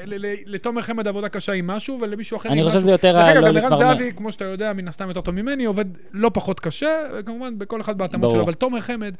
לתומר 0.46 0.82
חמד 0.82 1.08
עבודה 1.08 1.30
קשה 1.30 1.52
היא 1.52 1.64
משהו, 1.64 1.98
ולמישהו 2.02 2.38
אחר 2.38 2.50
אני 2.50 2.58
היא 2.58 2.64
חושב 2.66 2.78
משהו. 2.78 2.82
שזה 2.82 2.92
יותר 2.92 3.12
דרך 3.14 3.26
ה- 3.26 3.32
אגב, 3.32 3.42
לא 3.44 3.62
גם 3.62 3.74
ערן. 3.74 3.78
זהבי, 3.78 4.12
כמו 4.16 4.32
שאתה 4.32 4.46
יודע, 4.46 4.74
מן 4.74 4.88
הסתם 4.88 5.08
יותר 5.08 5.22
טוב 5.22 5.36
ממני, 5.36 5.66
עובד 5.66 5.86
לא 6.12 6.32
פחות 6.34 6.60
קשה, 6.60 6.90
וכמובן 7.14 7.60
בכל 7.60 7.82
אחד 7.82 7.98
בהתאמות. 7.98 8.32
שלו, 8.32 8.42
אבל 8.42 8.54
תומר 8.54 8.82
חמד, 8.82 9.16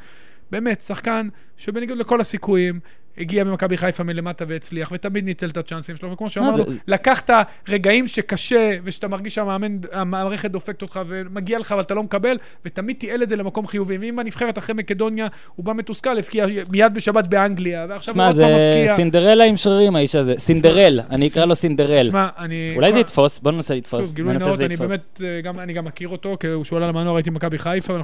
באמת, 0.52 0.82
שחקן 0.82 1.28
שבניגוד 1.58 1.98
לכל 1.98 2.22
הסיכויים, 2.22 2.80
הגיע 3.22 3.44
ממכבי 3.44 3.78
חיפה 3.78 4.04
מלמטה 4.04 4.46
והצליח, 4.48 4.92
ותמיד 4.92 5.26
ניצל 5.26 5.48
את 5.50 5.58
הצ'אנסים 5.58 5.96
שלו, 5.96 6.12
וכמו 6.12 6.30
שאמרנו, 6.30 6.58
זה- 6.58 6.78
לקח 6.88 7.20
את 7.20 7.30
הרגעים 7.68 8.08
שקשה, 8.08 8.78
ושאתה 8.84 9.08
מרגיש 9.08 9.36
שהמאמן, 9.36 9.78
המערכת 9.92 10.52
דופקת 10.52 10.82
אותך, 10.82 11.00
ומגיע 11.08 11.60
לך, 11.60 11.72
אבל 11.72 11.82
אתה 11.82 11.94
לא 11.94 12.04
מקבל, 12.04 12.38
ותמיד 12.66 12.96
תיעל 13.00 13.24
את 13.24 13.30
זה 13.30 13.36
למקום 13.36 13.68
חיובי. 13.68 13.98
ואם 13.98 14.16
בנבחרת 14.16 14.58
אחרי 14.58 14.76
מקדוניה, 14.76 15.28
הוא 15.56 15.66
בא 15.66 15.74
מתוסכל, 15.74 16.18
הבקיע 16.18 16.46
מיד 16.72 16.94
בשבת 16.94 17.28
באנגליה, 17.28 17.86
ועכשיו 17.90 18.14
הוא 18.14 18.18
שמע, 18.18 18.28
עוד 18.28 18.36
פעם 18.36 18.60
זה 18.60 18.68
מבקיע. 18.68 18.96
סינדרלה 18.96 19.44
עם 19.44 19.58
שרירים, 19.58 19.96
האיש 19.96 20.16
הזה. 20.16 20.34
סינדרל, 20.38 21.00
אני 21.10 21.28
אקרא 21.28 21.46
לו 21.46 21.56
סינדרל. 21.56 22.04
שמע, 22.04 22.28
אני... 22.38 22.74
אולי 22.76 22.94
זה 22.94 23.00
יתפוס, 23.00 23.40
בוא 23.40 23.52
ננסה 23.52 23.76
לתפוס. 23.76 24.14
גילוי 24.14 24.34
נאות, 24.38 24.62
אני. 24.62 24.76
באמת, 24.76 25.22
אה, 25.24 25.42
גם, 25.42 25.60
אני 25.60 25.74
גם 25.74 25.86
מכיר 25.86 26.10
אותו, 26.10 26.38
כי 26.40 26.48
הוא 26.48 26.80
למנוע, 26.80 27.14
ראיתי 27.14 27.30
מכבי 27.30 27.60
חיפה, 27.60 27.98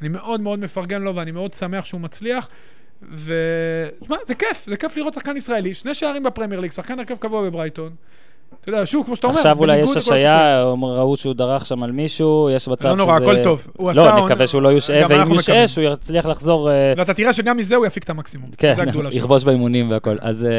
אני 0.00 0.08
מאוד 0.08 0.40
מאוד 0.40 0.58
מפרגן 0.58 1.02
לו, 1.02 1.16
ואני 1.16 1.30
מאוד 1.30 1.52
שמח 1.54 1.84
שהוא 1.84 2.00
מצליח. 2.00 2.48
ו... 3.12 3.34
תשמע, 4.02 4.16
זה 4.26 4.34
כיף, 4.34 4.64
זה 4.66 4.76
כיף 4.76 4.96
לראות 4.96 5.14
שחקן 5.14 5.36
ישראלי, 5.36 5.74
שני 5.74 5.94
שערים 5.94 6.22
בפרמייר 6.22 6.60
ליג, 6.60 6.70
שחקן 6.70 6.98
הרכב 6.98 7.16
קבוע 7.16 7.42
בברייטון. 7.42 7.90
אתה 8.60 8.68
יודע, 8.70 8.86
שוב, 8.86 9.06
כמו 9.06 9.16
שאתה 9.16 9.26
אומר, 9.26 9.36
עכשיו 9.38 9.58
אולי 9.58 9.78
יש 9.78 9.96
השעיה, 9.96 10.64
ראו 10.82 11.16
שהוא 11.16 11.34
דרך 11.34 11.66
שם 11.66 11.82
על 11.82 11.92
מישהו, 11.92 12.50
יש 12.50 12.68
מצב 12.68 12.80
שזה... 12.80 12.88
לא 12.88 12.96
נורא, 12.96 13.16
הכל 13.16 13.38
טוב. 13.42 13.66
הוא 13.76 13.90
עשה 13.90 14.04
לא, 14.04 14.10
עונה- 14.10 14.24
נקווה 14.24 14.46
שהוא 14.46 14.62
לא 14.62 14.68
יושעה, 14.68 15.06
ואם. 15.08 15.32
יושעה, 15.34 15.68
שהוא 15.68 15.84
יצליח 15.84 16.26
לחזור... 16.26 16.70
אה, 16.70 16.92
ואתה 16.96 17.14
תראה 17.14 17.32
שגם 17.32 17.56
מזה 17.56 17.76
הוא 17.76 17.86
יפיק 17.86 18.04
את 18.04 18.10
המקסימום. 18.10 18.50
כן. 18.56 18.74
יכבוש 19.12 19.44
באימונים 19.44 19.90
והכל. 19.90 20.16
אז 20.20 20.44
אה, 20.44 20.50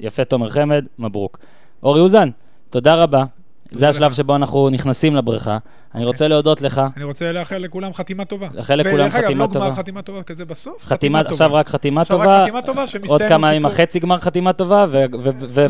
יפה, 0.00 0.24
תומר 0.24 0.48
חמד, 0.48 0.84
מברוק. 0.98 1.38
אורי 1.82 2.00
אוזן, 2.00 2.28
תודה 2.70 2.94
רבה. 2.94 3.24
זה 3.72 3.88
השלב. 3.88 4.12
שבו 4.12 4.36
אנחנו 4.36 4.70
נכנסים 4.70 5.16
לבריכה. 5.16 5.58
אני 5.94 6.04
רוצה 6.04 6.28
להודות 6.28 6.62
לך. 6.62 6.82
אני 6.96 7.04
רוצה 7.04 7.32
לאחל 7.32 7.56
לכולם 7.56 7.92
חתימה 7.92 8.24
טובה. 8.24 8.46
לאחל 8.54 8.74
לכולם 8.74 8.94
ודרך 8.94 9.14
אגב, 9.14 9.24
חתימה 9.24 9.44
לא 9.44 9.50
גמר 9.50 9.60
טובה. 9.66 9.74
חתימה 9.74 10.02
טובה 10.02 10.22
כזה 10.22 10.44
בסוף, 10.44 10.86
חתימה, 10.86 11.22
טובה. 11.24 11.32
עכשיו 11.32 11.54
רק 11.54 11.68
חתימה 11.68 12.00
עכשיו 12.00 12.18
רק 12.18 12.24
טובה. 12.24 12.42
חתימה 12.42 12.62
טובה 12.62 12.86
שמסתיים 12.86 13.10
עוד 13.10 13.22
כמה 13.22 13.48
עם 13.48 13.54
ימים. 13.54 13.66
החצי 13.66 13.98
גמר 13.98 14.18
חתימה 14.18 14.52
טובה, 14.52 14.86
לא, 14.92 15.18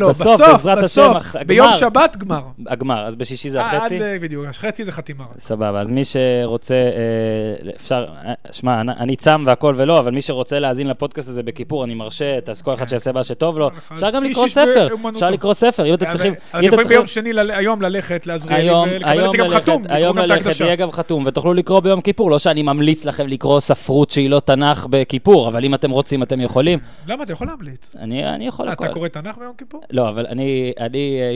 ובסוף, 0.07 0.41
בעזרת 0.41 0.79
השם, 0.85 1.11
הח- 1.16 1.37
ביום 1.47 1.66
הגמר. 1.66 1.79
שבת 1.79 2.16
גמר. 2.16 2.41
הגמר, 2.66 3.07
אז 3.07 3.16
בשישי 3.16 3.51
זה 3.51 3.61
אה, 3.61 3.77
החצי. 3.77 3.99
ל- 3.99 4.18
בדיוק, 4.20 4.47
חצי 4.53 4.85
זה 4.85 4.93
חתימה. 4.93 5.25
סבבה, 5.39 5.81
אז 5.81 5.91
מי 5.91 6.03
שרוצה, 6.05 6.75
אה, 6.75 7.70
אפשר, 7.77 8.07
אה, 8.25 8.33
שמע, 8.53 8.81
אני- 8.81 9.16
צם 9.16 9.43
והכל 9.47 9.75
ולא, 9.77 9.99
אבל 9.99 10.11
מי 10.12 10.22
שרוצה 10.22 10.59
להאזין 10.59 10.87
לפודקאסט 10.89 11.29
הזה 11.29 11.43
בכיפור, 11.43 11.85
אני 11.85 11.95
מרשה, 11.95 12.41
תעשו 12.41 12.64
כל 12.64 12.75
אחד 12.75 12.89
שיעשה 12.89 13.12
מה 13.12 13.25
שטוב 13.25 13.59
לו. 13.59 13.68
אחד. 13.68 13.95
אפשר 13.95 14.11
גם 14.11 14.25
לקרוא 14.25 14.49
ספר. 14.49 14.89
אפשר 15.14 15.31
לקרוא 15.31 15.55
ספר, 15.55 15.87
אם 15.87 15.95
אתם 15.95 16.11
צריכים, 16.11 16.35
אתם 16.51 16.62
יכולים 16.62 16.89
ביום 16.89 17.07
שני, 17.07 17.31
היום 17.53 17.83
ללכת 17.83 18.27
לעזריאלי 18.27 18.62
היום, 18.62 18.89
ולקבל 18.91 19.05
את 19.05 19.16
היום 19.18 19.31
זה 19.33 19.39
גם 19.39 19.45
ללכת, 19.45 19.62
חתום. 19.62 19.83
את 20.18 20.30
ללכת. 20.30 20.60
יהיה 20.60 20.76
גם 20.76 20.90
חתום, 20.90 21.26
ותוכלו 21.26 21.54
לקרוא 21.54 21.80
ביום 21.80 22.00
כיפור, 22.00 22.30
לא 22.30 22.38
שאני 22.38 22.62
ממליץ 22.62 23.04
לכם 23.04 23.26
לקרוא 23.26 23.60
ספרות 23.60 24.10
שהיא 24.10 24.30
לא 24.30 24.40
תנ"ך 24.40 24.86
בכיפור, 24.90 25.48
אבל 25.48 25.64
אם 25.64 25.74
אתם 25.74 25.90
רוצים, 25.90 26.22
אתם 26.22 26.40
יכולים. 26.40 26.78
למה? 27.06 27.22
אתה 27.22 27.32
יכול 27.32 27.46
להמליץ. 27.46 27.96
אני 27.98 28.24
אני 28.34 28.46
יכול 28.46 28.68
הכל. 28.68 28.84
אתה 28.84 28.92
קורא 28.92 29.08
תנ"ך 29.08 29.38
ביום 29.38 29.52
כיפור? 29.58 29.82
לא, 29.90 30.08
אבל 30.08 30.26
אני, 30.26 30.72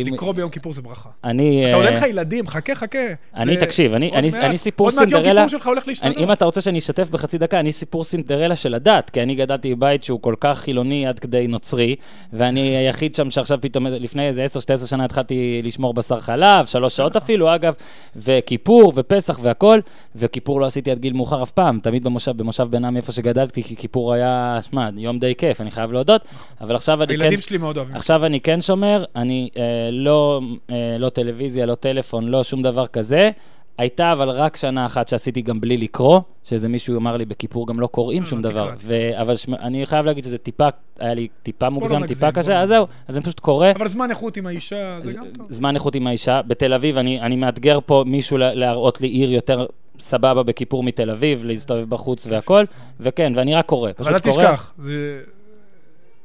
לקרוא 0.05 0.33
ביום 0.33 0.51
כיפור 0.51 0.73
זה 0.73 0.83
ברכה. 0.83 1.09
אני, 1.25 1.69
אתה 1.69 1.77
עוד 1.77 1.87
אה, 1.87 1.91
לך 1.91 2.03
ילדים, 2.03 2.47
חכה, 2.47 2.75
חכה. 2.75 2.99
אני, 3.35 3.57
תקשיב, 3.57 3.95
אני, 3.95 4.57
סיפור 4.57 4.87
עוד 4.87 4.95
מעט 4.95 5.11
יום 5.11 5.23
סינדרלה, 5.23 5.45
כיפור 5.45 5.59
שלך 5.59 5.67
הולך 5.67 5.85
אני, 5.85 5.93
להשתנות. 5.93 6.17
אם 6.19 6.33
אתה 6.33 6.45
רוצה 6.45 6.61
שאני 6.61 6.79
אשתף 6.79 7.11
בחצי 7.11 7.39
דקה, 7.39 7.61
אני 7.61 7.73
סיפור 7.73 8.05
סינדרלה 8.05 8.57
של 8.57 8.75
הדת, 8.75 9.11
כי 9.11 9.23
אני 9.23 9.35
גדלתי 9.35 9.75
בבית 9.75 10.05
שהוא 10.05 10.23
כל 10.23 10.35
כך 10.41 10.59
חילוני 10.59 11.07
עד 11.07 11.19
כדי 11.19 11.47
נוצרי, 11.47 11.97
ואני 12.33 12.61
היחיד 12.79 13.15
שם 13.15 13.31
שעכשיו 13.31 13.59
פתאום, 13.61 13.87
לפני 13.87 14.29
איזה 14.29 14.45
10-12 14.83 14.87
שנה 14.87 15.05
התחלתי 15.05 15.61
לשמור 15.65 15.95
בשר 15.95 16.21
חלב, 16.21 16.67
שלוש 16.67 16.97
שעות 16.97 17.17
אפילו, 17.17 17.55
אגב, 17.55 17.75
וכיפור 18.17 18.68
ופסח 18.95 19.39
והכל, 19.43 19.79
וכיפור 20.17 20.61
לא 20.61 20.67
עשיתי 20.67 20.91
עד 20.91 20.99
גיל 20.99 21.13
מאוחר 21.13 21.43
אף 21.43 21.51
פעם, 21.51 21.81
תמיד 21.83 22.05
במושב, 22.05 22.37
במושב 22.37 22.67
בן 22.71 22.85
עמי 22.85 22.99
איפה 22.99 23.13
שגדלתי, 23.13 23.63
כי 23.63 23.77
כיפור 23.77 24.13
היה, 24.13 24.59
שמע, 24.71 24.89
יום 24.97 25.19
די 25.19 25.35
כיף, 25.39 25.61
אני 25.61 25.71
חייב 25.71 25.93
להודות, 25.93 26.23
אבל 26.61 26.77
עכשיו 26.77 27.03
אני 27.03 27.17
כן... 27.17 27.21
הילדים 27.21 27.41
שלי 27.41 27.59
מאוד 27.59 27.77
אוהבים. 27.77 27.97
עכשיו 27.97 28.27
אני 28.27 28.41
כן 28.41 28.61
שומר, 28.61 29.05
אני 29.17 29.49
אה, 29.57 29.63
לא, 29.91 30.41
אה, 30.71 30.97
לא 30.99 31.09
טלוויזיה, 31.09 31.67
לא 31.67 31.75
טלפון, 31.75 32.29
לא 32.29 32.45
שום 32.45 32.63
דבר 32.63 32.87
כזה. 32.87 33.31
הייתה 33.79 34.13
אבל 34.13 34.29
רק 34.29 34.57
שנה 34.57 34.87
אחת 34.87 35.09
שעשיתי 35.09 35.43
גם 35.43 35.61
בלי 35.61 35.77
לקרוא, 35.77 36.21
שאיזה 36.45 36.69
מישהו 36.69 36.97
אמר 36.97 37.17
לי 37.17 37.25
בכיפור 37.25 37.67
גם 37.67 37.81
לא 37.81 37.87
קוראים 37.87 38.23
לא, 38.23 38.29
שום 38.29 38.43
דבר. 38.43 38.71
ו... 38.81 39.21
אבל 39.21 39.37
שמ... 39.37 39.55
אני 39.55 39.87
חייב 39.87 40.07
להגיד 40.07 40.25
שזה 40.25 40.39
טיפה, 40.39 40.69
היה 40.99 41.15
לי 41.15 41.29
טיפה 41.43 41.67
לא 41.67 41.73
מוגזם, 41.73 42.07
טיפה 42.07 42.33
קשה, 42.33 42.53
לא 42.55 42.59
אז 42.59 42.69
זהו, 42.69 42.87
אז 43.09 43.17
אני 43.17 43.25
פשוט 43.25 43.41
קורא. 43.41 43.71
אבל 43.71 43.89
זמן 43.89 44.11
איכות 44.11 44.37
עם 44.37 44.47
האישה, 44.47 44.99
זה 45.01 45.19
גם 45.19 45.27
טוב. 45.37 45.47
זמן 45.51 45.75
איכות 45.75 45.95
עם 45.95 46.07
האישה. 46.07 46.41
בתל 46.47 46.75
אביב, 46.75 46.97
אני, 46.99 47.21
אני 47.21 47.37
מאתגר 47.37 47.79
פה 47.87 48.05
מישהו 48.07 48.39
לה- 48.39 48.55
להראות 48.55 49.01
לי 49.01 49.09
עיר 49.09 49.33
יותר 49.33 49.67
סבבה 50.01 50.43
בכיפור 50.43 50.83
מתל 50.83 51.11
אביב, 51.11 51.45
להסתובב 51.45 51.91
בחוץ 51.91 52.27
והכל, 52.27 52.65
וכן, 53.01 53.33
ואני 53.37 53.55
רק 53.55 53.67
קורא, 53.67 53.93
פשוט 53.93 54.07
אבל 54.07 54.15
אל 54.15 54.21
קורא. 54.21 54.33
תשכח, 54.45 54.75
זה... 54.79 55.21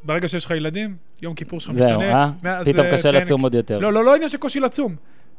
ברגע 0.04 0.28
שיש 0.28 0.46
לך 0.46 0.52
ילדים, 0.52 0.96
יום 1.22 1.34
כיפור 1.34 1.60
שלך 1.60 1.74
זהו, 1.74 1.86
משתנה. 1.86 2.14
אה? 2.14 2.30
מאז, 2.44 2.68
פתאום 2.68 2.86
אה, 2.86 2.92
קשה 2.92 3.12
כן, 3.12 3.22
לצום 3.22 3.42
עוד 3.42 3.56
יותר. 3.56 3.80
לא, 3.80 3.94
לא, 3.94 4.06
לא 4.06 4.16
עניין 4.16 4.30
של 4.30 4.38
קושי 4.38 4.60
לצום. 4.60 4.96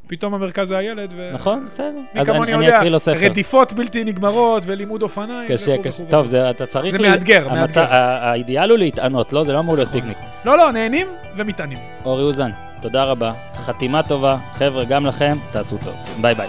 פתאום 0.07 0.35
המרכז 0.35 0.69
זה 0.69 0.79
הילד, 0.79 1.13
ו... 1.17 1.31
נכון, 1.35 1.65
בסדר. 1.67 1.87
מי 2.15 2.21
אז 2.21 2.27
כמוני 2.27 2.55
אני, 2.55 2.67
אני 2.69 2.87
יודע, 2.87 2.99
ספר. 2.99 3.19
רדיפות 3.25 3.73
בלתי 3.73 4.05
נגמרות 4.05 4.63
ולימוד 4.67 5.03
אופניים. 5.03 5.49
קשה, 5.49 5.73
וכו' 5.75 5.83
קשה. 5.83 6.03
וכו' 6.03 6.11
טוב. 6.11 6.27
זה, 6.27 6.51
אתה 6.51 6.67
צריך... 6.67 6.93
זה 6.97 7.03
לי- 7.03 7.11
מאתגר, 7.11 7.49
המצ- 7.51 7.55
מאתגר. 7.55 7.87
האידיאל 7.91 8.71
הוא 8.71 8.79
להתענות, 8.79 9.33
לא? 9.33 9.45
זה 9.45 9.53
לא 9.53 9.59
אמור 9.59 9.77
להיות 9.77 9.89
פיקניק. 9.91 10.17
לא, 10.45 10.57
לא, 10.59 10.73
נהנים 10.73 11.07
ומתענים. 11.37 11.79
אורי 12.05 12.23
אוזן, 12.23 12.51
תודה 12.81 13.03
רבה. 13.05 13.33
חתימה 13.57 14.03
טובה. 14.03 14.37
חבר'ה, 14.55 14.85
גם 14.85 15.07
לכם, 15.07 15.37
תעשו 15.53 15.77
טוב. 15.85 15.95
ביי 16.21 16.35
ביי. 16.35 16.49